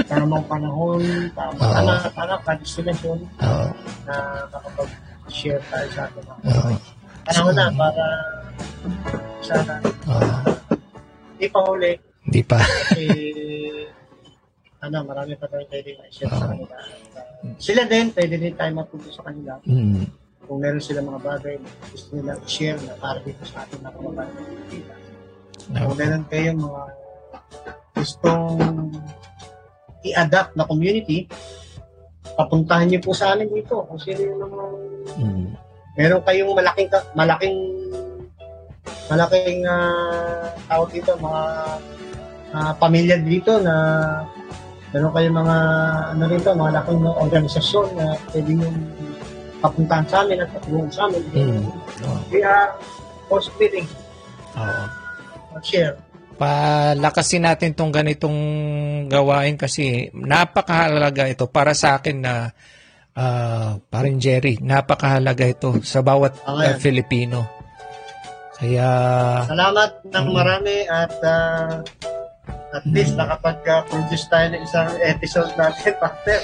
tamang 0.08 0.44
panahon, 0.48 1.02
tamang 1.36 1.60
Oo. 1.60 1.74
anak, 1.76 2.12
anak, 2.16 2.40
destination 2.60 3.18
Oo. 3.40 3.66
na 4.08 4.14
makapag-share 4.52 5.62
tayo 5.68 5.86
sa 5.92 6.08
mga 6.12 6.34
Oo. 6.48 6.72
panahon 7.24 7.54
na 7.56 7.66
para 7.72 8.06
sana 9.44 9.74
Oo. 10.08 10.28
di 11.36 11.46
pa 11.48 11.60
huli 11.66 11.92
Hindi 12.24 12.40
pa. 12.40 12.58
kasi 12.60 13.04
ano, 14.84 14.96
marami 15.04 15.32
pa 15.36 15.48
tayong 15.48 15.68
pwede 15.72 15.96
i-share 16.08 16.28
sa 16.28 16.44
kanila. 16.52 16.76
Uh, 16.76 17.56
sila 17.56 17.82
din, 17.88 18.12
pwede 18.12 18.34
din 18.36 18.52
tayo 18.52 18.72
matuto 18.76 19.08
sa 19.08 19.24
kanila. 19.24 19.56
Mm. 19.64 20.04
Kung 20.44 20.60
meron 20.60 20.80
sila 20.84 21.00
mga 21.00 21.20
bagay 21.24 21.56
na 21.56 21.68
gusto 21.88 22.08
nila 22.16 22.36
i-share 22.44 22.80
na 22.84 22.92
para 23.00 23.16
dito 23.24 23.40
sa 23.48 23.64
mga 23.64 23.92
kababayan 23.96 24.32
ng 24.36 24.44
Pilipinas. 24.44 25.00
Kung 25.72 25.96
meron 25.96 26.24
kayong 26.28 26.60
mga 26.60 26.82
gustong 27.94 28.90
i-adapt 30.04 30.52
na 30.56 30.68
community, 30.68 31.24
papuntahan 32.36 32.90
niyo 32.90 33.00
po 33.00 33.16
sa 33.16 33.32
amin 33.32 33.48
dito. 33.48 33.86
Kung 33.88 34.00
sino 34.00 34.20
yung 34.20 34.40
mga 34.40 34.62
Mm. 35.14 35.46
meron 35.94 36.24
kayong 36.24 36.52
malaking 36.56 36.88
malaking 37.14 37.56
malaking 39.12 39.60
ah, 39.68 40.48
tawag 40.66 40.90
dito 40.90 41.12
mga 41.20 41.42
ah, 42.56 42.72
pamilya 42.80 43.20
dito 43.20 43.60
na 43.60 43.74
meron 44.96 45.12
kayong 45.12 45.38
mga 45.44 45.56
ano 46.16 46.22
rito 46.24 46.48
mga 46.56 46.72
laking 46.82 47.00
mga 47.04 47.20
organisasyon 47.20 47.86
na 47.94 48.06
pwede 48.32 48.50
nyo 48.56 48.68
papuntahan 49.60 50.06
sa 50.08 50.20
amin 50.24 50.44
at 50.44 50.48
patulungan 50.52 50.90
sa 50.92 51.08
amin. 51.08 51.22
Mm. 51.32 51.64
Oo. 52.04 52.18
We 52.32 52.40
are 52.44 52.74
post 53.28 53.52
willing 53.60 53.88
Oo. 54.56 54.84
Palakasin 56.34 57.46
natin 57.46 57.72
tong 57.72 57.94
ganitong 57.94 58.38
gawain 59.08 59.56
kasi 59.56 60.10
napakahalaga 60.12 61.30
ito 61.30 61.46
para 61.48 61.72
sa 61.72 61.98
akin 61.98 62.18
na 62.20 62.50
ah 63.14 63.78
parin 63.78 64.18
Jerry, 64.18 64.58
napakahalaga 64.58 65.46
ito 65.46 65.78
sa 65.86 66.02
bawat 66.02 66.34
ah, 66.44 66.58
yan. 66.66 66.78
Filipino. 66.82 67.46
Kaya 68.58 68.88
Salamat 69.46 69.90
ng 70.10 70.28
marami 70.34 70.86
at 70.86 71.14
ah, 71.22 71.78
at 72.74 72.84
least 72.90 73.14
nakapag-produce 73.14 74.26
tayo 74.26 74.50
ng 74.50 74.62
isang 74.66 74.90
episode 75.06 75.50
natin, 75.54 75.94
partner. 76.02 76.40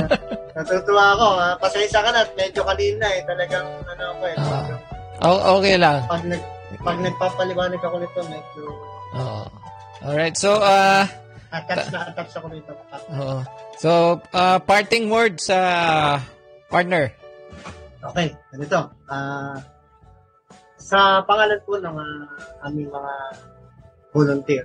Natutuwa 0.56 1.16
ako. 1.16 1.26
ah. 1.40 1.52
pasensya 1.56 2.04
ka 2.04 2.12
na 2.12 2.28
at 2.28 2.32
medyo 2.36 2.60
kanina 2.60 3.08
eh. 3.08 3.24
Talagang 3.24 3.64
ano 3.88 4.04
ako 4.12 4.22
eh. 4.28 4.36
O- 5.24 5.44
okay 5.56 5.80
lang. 5.80 6.04
pag, 6.04 6.24
nag, 6.28 6.42
pag 6.84 6.98
nagpapaliwanag 7.00 7.80
ako 7.80 7.96
nito, 8.04 8.20
medyo 8.28 8.91
Oo. 9.12 9.44
Alright, 10.02 10.34
so 10.34 10.58
uh 10.58 11.06
attached 11.52 11.92
na 11.92 12.08
attached 12.08 12.34
ako 12.34 12.46
nito. 12.48 12.72
oo. 13.12 13.38
So 13.78 13.90
uh, 14.32 14.58
parting 14.64 15.12
words 15.12 15.52
sa 15.52 16.18
partner. 16.72 17.12
Okay, 18.02 18.34
ganito. 18.50 18.90
Ah, 19.06 19.62
sa 20.74 21.22
pangalan 21.22 21.60
po 21.62 21.78
ng 21.78 21.94
ah, 21.94 22.66
aming 22.66 22.90
mga 22.90 23.14
volunteer 24.10 24.64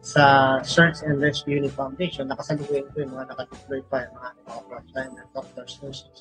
sa 0.00 0.56
Search 0.62 1.02
and 1.02 1.18
Rescue 1.18 1.58
Unit 1.58 1.74
Foundation, 1.74 2.30
nakasalukuyan 2.30 2.86
ko 2.94 3.02
yung 3.02 3.12
mga 3.12 3.34
nakadeploy 3.34 3.82
pa, 3.90 4.06
yung 4.06 4.14
mga, 4.14 4.30
mga 4.46 4.60
frontline 4.70 5.12
doctors, 5.34 5.72
nurses, 5.82 6.18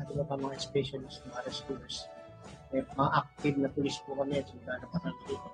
at 0.00 0.08
iba 0.08 0.24
pa 0.24 0.40
mga 0.40 0.56
specialists, 0.56 1.20
mga 1.28 1.44
rescuers. 1.44 2.08
May 2.72 2.80
mga 2.80 3.10
active 3.12 3.56
na 3.60 3.68
police 3.68 4.00
po 4.08 4.16
kami 4.16 4.40
at 4.40 4.48
sila 4.48 4.80
na 4.80 4.88
kami 4.88 5.12
dito. 5.28 5.48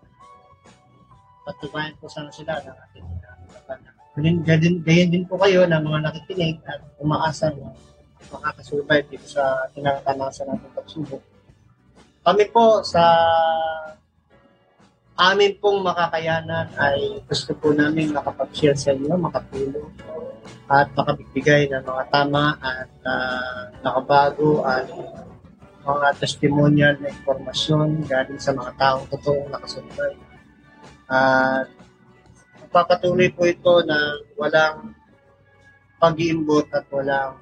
Patubayan 1.44 1.94
po 2.00 2.08
sana 2.08 2.32
sila 2.32 2.56
ng 2.64 2.76
ating 2.88 3.08
uh, 3.20 3.76
Ganyan, 4.14 4.46
ganyan, 4.46 4.78
ganyan 4.86 5.10
din 5.10 5.24
po 5.26 5.34
kayo 5.42 5.66
na 5.66 5.82
mga 5.82 6.06
nakikinig 6.06 6.62
at 6.70 6.78
umaasa 7.02 7.50
na 7.50 7.74
makakasurvive 8.30 9.10
dito 9.10 9.26
sa 9.26 9.66
tinatanasan 9.74 10.54
natin 10.54 10.70
pagsubok. 10.70 11.22
Kami 12.22 12.44
po 12.54 12.86
sa 12.86 13.02
amin 15.18 15.58
pong 15.58 15.82
makakayanan 15.82 16.72
ay 16.78 17.26
gusto 17.26 17.58
po 17.58 17.74
namin 17.74 18.14
makapag-share 18.14 18.78
sa 18.78 18.94
inyo, 18.94 19.18
makatulong 19.18 19.90
at 20.70 20.88
makabigbigay 20.96 21.68
ng 21.68 21.84
mga 21.84 22.04
tama 22.08 22.56
at 22.62 22.90
ah, 23.04 23.68
nakabago 23.84 24.64
at 24.64 24.88
mga 25.84 26.08
testimonial 26.16 26.94
na 26.96 27.12
informasyon 27.12 28.08
galing 28.08 28.40
sa 28.40 28.56
mga 28.56 28.72
taong 28.80 29.04
totoong 29.12 29.52
nakasurvive. 29.52 30.23
At 31.08 31.68
papatuloy 32.74 33.30
po 33.30 33.46
ito 33.46 33.84
na 33.86 34.18
walang 34.34 34.96
pag-iimbot 36.02 36.66
at 36.74 36.84
walang 36.90 37.38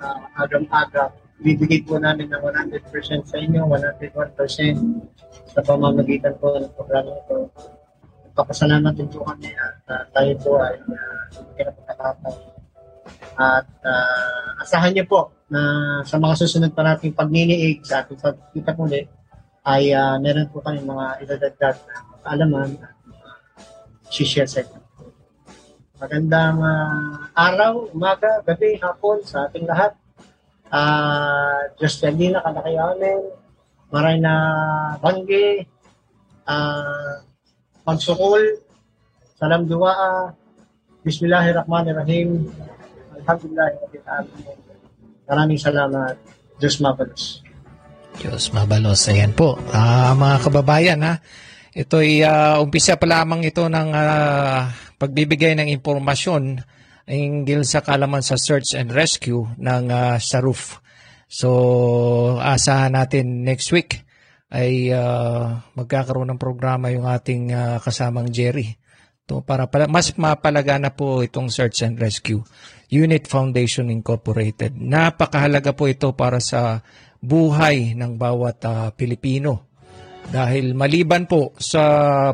uh, 0.00 0.22
agam-agam. 0.38 1.10
Bibigay 1.40 1.82
po 1.88 1.96
namin 1.96 2.28
ng 2.28 2.40
100% 2.40 2.84
sa 3.24 3.36
inyo, 3.40 3.64
101% 3.64 4.12
sa 5.50 5.60
pamamagitan 5.64 6.36
po 6.36 6.52
ng 6.56 6.68
programa 6.76 7.10
ito. 7.16 7.48
Nagpapasalamat 8.30 8.92
din 8.94 9.08
po 9.10 9.24
kami 9.26 9.50
at 9.56 9.76
uh, 9.88 10.04
tayo 10.14 10.32
po 10.38 10.50
ay 10.60 10.76
uh, 10.78 11.22
bibigyan 11.34 11.66
ng 11.72 11.76
pagkakataon. 11.80 12.38
At 13.40 13.66
uh, 13.82 14.62
asahan 14.62 14.92
niyo 14.92 15.04
po 15.08 15.32
na 15.50 15.60
sa 16.06 16.20
mga 16.20 16.34
susunod 16.38 16.70
pa 16.76 16.84
nating 16.84 17.16
pagniniig 17.16 17.82
sa 17.82 18.04
ating 18.04 18.20
pagkita 18.20 18.76
po 18.76 18.86
ulit 18.86 19.08
ay 19.66 19.92
uh, 19.96 20.16
meron 20.20 20.48
po 20.48 20.62
kami 20.62 20.80
mga 20.84 21.24
idadagdag 21.24 21.76
na 21.88 22.09
kaalaman 22.24 22.70
at 22.80 24.08
uh, 24.08 24.26
share 24.26 24.48
sa 24.48 24.60
inyo. 24.64 24.80
Magandang 26.00 26.64
ah, 26.64 27.28
araw, 27.36 27.92
umaga, 27.92 28.40
gabi, 28.40 28.80
hapon 28.80 29.20
sa 29.20 29.44
ating 29.48 29.68
lahat. 29.68 29.92
Uh, 30.72 31.68
Diyos 31.76 32.00
Yalina, 32.00 32.40
kalakayanin, 32.40 33.20
maray 33.92 34.16
na 34.16 34.34
banggi, 35.02 35.66
uh, 36.48 37.20
magsukol, 37.84 38.40
salam 39.36 39.68
duwaa, 39.68 40.32
Bismillahirrahmanirrahim, 41.04 42.48
Alhamdulillahirrahmanirrahim. 43.20 44.68
Maraming 45.30 45.60
salamat. 45.62 46.16
Diyos 46.58 46.82
mabalos. 46.82 47.40
Diyos 48.18 48.50
mabalos. 48.50 49.06
Ayan 49.06 49.32
po. 49.32 49.56
Ah, 49.70 50.12
mga 50.12 50.36
kababayan 50.42 51.00
ha. 51.06 51.22
Ito'y 51.70 52.26
ah, 52.26 52.58
umpisa 52.58 52.98
pa 52.98 53.06
lamang 53.06 53.46
ito 53.46 53.62
ng 53.70 53.88
ah, 53.94 54.74
pagbibigay 54.98 55.54
ng 55.54 55.70
impormasyon 55.70 56.58
hinggil 57.06 57.62
sa 57.62 57.82
kalaman 57.82 58.22
sa 58.22 58.34
search 58.34 58.74
and 58.74 58.90
rescue 58.90 59.46
ng 59.54 59.86
ah, 59.90 60.18
Saruf. 60.18 60.82
So, 61.30 62.42
asahan 62.42 62.98
natin 62.98 63.46
next 63.46 63.70
week 63.70 64.02
ay 64.50 64.90
ah, 64.90 65.62
magkakaroon 65.78 66.34
ng 66.34 66.42
programa 66.42 66.90
yung 66.90 67.06
ating 67.06 67.54
ah, 67.54 67.78
kasamang 67.78 68.34
Jerry. 68.34 68.74
To 69.30 69.46
para 69.46 69.70
pala, 69.70 69.86
mas 69.86 70.10
mapalagana 70.18 70.90
po 70.90 71.22
itong 71.22 71.54
Search 71.54 71.86
and 71.86 71.94
Rescue 72.02 72.42
Unit 72.90 73.30
Foundation 73.30 73.86
Incorporated. 73.94 74.74
Napakahalaga 74.74 75.70
po 75.70 75.86
ito 75.86 76.10
para 76.18 76.42
sa 76.42 76.82
buhay 77.22 77.94
ng 77.94 78.18
bawat 78.18 78.58
ah, 78.66 78.90
Pilipino. 78.90 79.69
Dahil 80.30 80.78
maliban 80.78 81.26
po 81.26 81.58
sa 81.58 81.82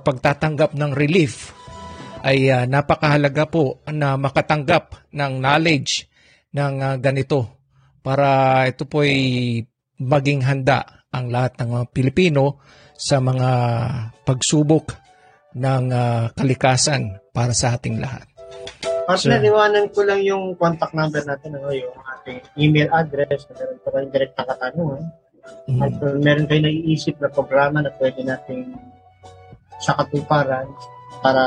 pagtatanggap 0.05 0.77
ng 0.77 0.93
relief, 0.93 1.57
ay 2.21 2.53
ah, 2.53 2.69
napakahalaga 2.69 3.49
po 3.49 3.81
na 3.89 4.21
makatanggap 4.21 5.09
ng 5.17 5.33
knowledge 5.41 6.05
ng 6.53 6.75
ah, 6.85 6.97
ganito 7.01 7.57
para 8.05 8.63
ito 8.69 8.85
po 8.85 9.01
ay 9.01 9.65
maging 9.97 10.45
handa 10.45 11.07
ang 11.09 11.33
lahat 11.33 11.57
ng 11.57 11.69
mga 11.73 11.85
Pilipino 11.97 12.61
sa 12.93 13.17
mga 13.23 13.51
pagsubok 14.29 14.93
ng 15.57 15.85
ah, 15.89 16.29
kalikasan 16.37 17.17
para 17.33 17.57
sa 17.57 17.81
ating 17.81 17.97
lahat. 17.97 18.29
Partner, 19.07 19.39
So- 19.39 19.49
iwanan 19.49 19.87
ko 19.95 20.03
lang 20.03 20.21
yung 20.21 20.59
contact 20.59 20.93
number 20.93 21.23
natin, 21.23 21.55
ano, 21.55 21.71
yung 21.71 21.95
ating 21.95 22.43
email 22.59 22.91
address, 22.91 23.47
meron 23.55 23.79
pa 23.81 23.89
kayong 23.95 24.13
direct 24.13 24.35
na 24.35 24.45
katanungan. 24.51 25.03
At 25.83 25.93
kung 25.99 26.23
meron 26.23 26.47
kayo 26.47 26.63
naiisip 26.63 27.19
na 27.19 27.29
programa 27.31 27.83
na 27.83 27.91
pwede 27.99 28.23
nating 28.23 28.79
sa 29.83 29.99
katuparan 29.99 30.71
para 31.21 31.45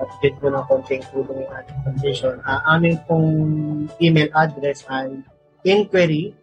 matigit 0.00 0.34
ko 0.42 0.50
ng 0.50 0.66
konting 0.66 1.06
tulong 1.14 1.46
yung 1.46 1.52
ating 1.54 1.78
foundation. 1.86 2.42
Uh, 2.42 2.60
aming 2.74 2.98
pong 3.06 3.30
email 4.02 4.26
address 4.34 4.82
ay 4.90 5.22
inquiry.sarup 5.62 6.34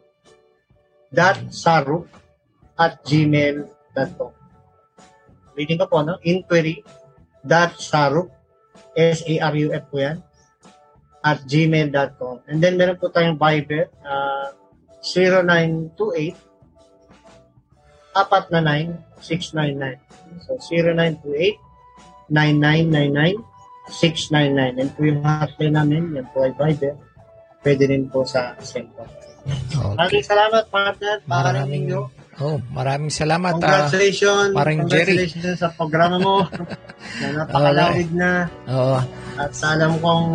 at 2.79 3.03
gmail.com. 3.05 4.31
Reading 5.53 5.79
ko 5.83 5.85
po, 5.91 5.99
no? 6.01 6.15
Inquiry 6.23 6.79
dot 7.43 7.75
saruf, 7.77 8.31
S-A-R-U-F 8.95 9.83
po 9.91 9.97
yan, 9.99 10.23
at 11.21 11.43
gmail.com. 11.45 12.41
And 12.49 12.63
then 12.63 12.79
meron 12.79 12.97
po 12.97 13.11
tayong 13.13 13.37
Viber, 13.37 13.91
uh, 14.01 14.55
0928 15.01 16.37
apat 18.11 18.43
na 18.51 18.59
9 18.63 19.21
699. 19.21 19.97
So 20.45 20.57
0928 20.57 21.57
9999 22.29 23.51
699. 23.91 24.79
And 24.79 24.89
po 24.95 24.99
yung 25.03 25.21
hotline 25.21 25.75
namin, 25.75 26.03
yan 26.15 26.27
po 26.31 26.45
ay 26.45 26.53
Viber. 26.55 26.95
Pwede 27.61 27.83
rin 27.89 28.09
po 28.09 28.25
sa 28.25 28.55
cellphone. 28.61 29.09
Maraming 29.97 30.25
salamat, 30.25 30.63
partner. 30.69 31.17
Maraming 31.25 31.89
ninyo. 31.89 32.01
oh, 32.41 32.57
maraming 32.73 33.13
salamat. 33.13 33.57
ah, 33.57 33.61
Congratulations. 33.61 34.53
Parang 34.53 34.77
Jerry. 34.89 35.13
Congratulations 35.29 35.59
sa 35.61 35.69
programa 35.73 36.17
mo. 36.17 36.45
na 37.21 37.27
napakalawig 37.45 38.09
na. 38.13 38.49
Oo. 38.69 38.97
At 39.37 39.53
alam 39.65 39.97
kong 40.01 40.25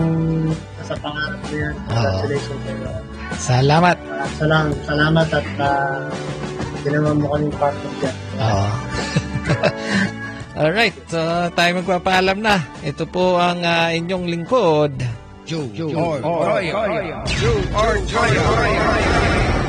sa 0.86 0.94
pangarap 0.98 1.40
mo 1.43 1.55
yan. 1.55 1.74
Congratulations. 1.86 2.62
Uh, 2.66 3.15
salamat. 3.35 3.97
Salam, 4.39 4.70
salamat 4.86 5.27
at 5.35 5.48
uh, 5.59 6.07
ginawa 6.86 7.11
mo 7.15 7.27
kaming 7.35 7.55
partner 7.59 7.93
dyan. 7.98 8.16
Oo. 8.39 8.66
Alright, 10.66 10.97
uh, 11.12 11.53
tayo 11.53 11.70
magpapaalam 11.85 12.39
na. 12.40 12.57
Ito 12.81 13.05
po 13.05 13.36
ang 13.36 13.61
ah, 13.61 13.93
inyong 13.93 14.24
lingkod. 14.24 14.97
Joe, 15.47 15.69
Joe, 15.77 15.93
Joe 15.93 16.19
Arroyo. 16.24 16.73
Joe 17.28 17.61
Arroyo. 17.77 19.65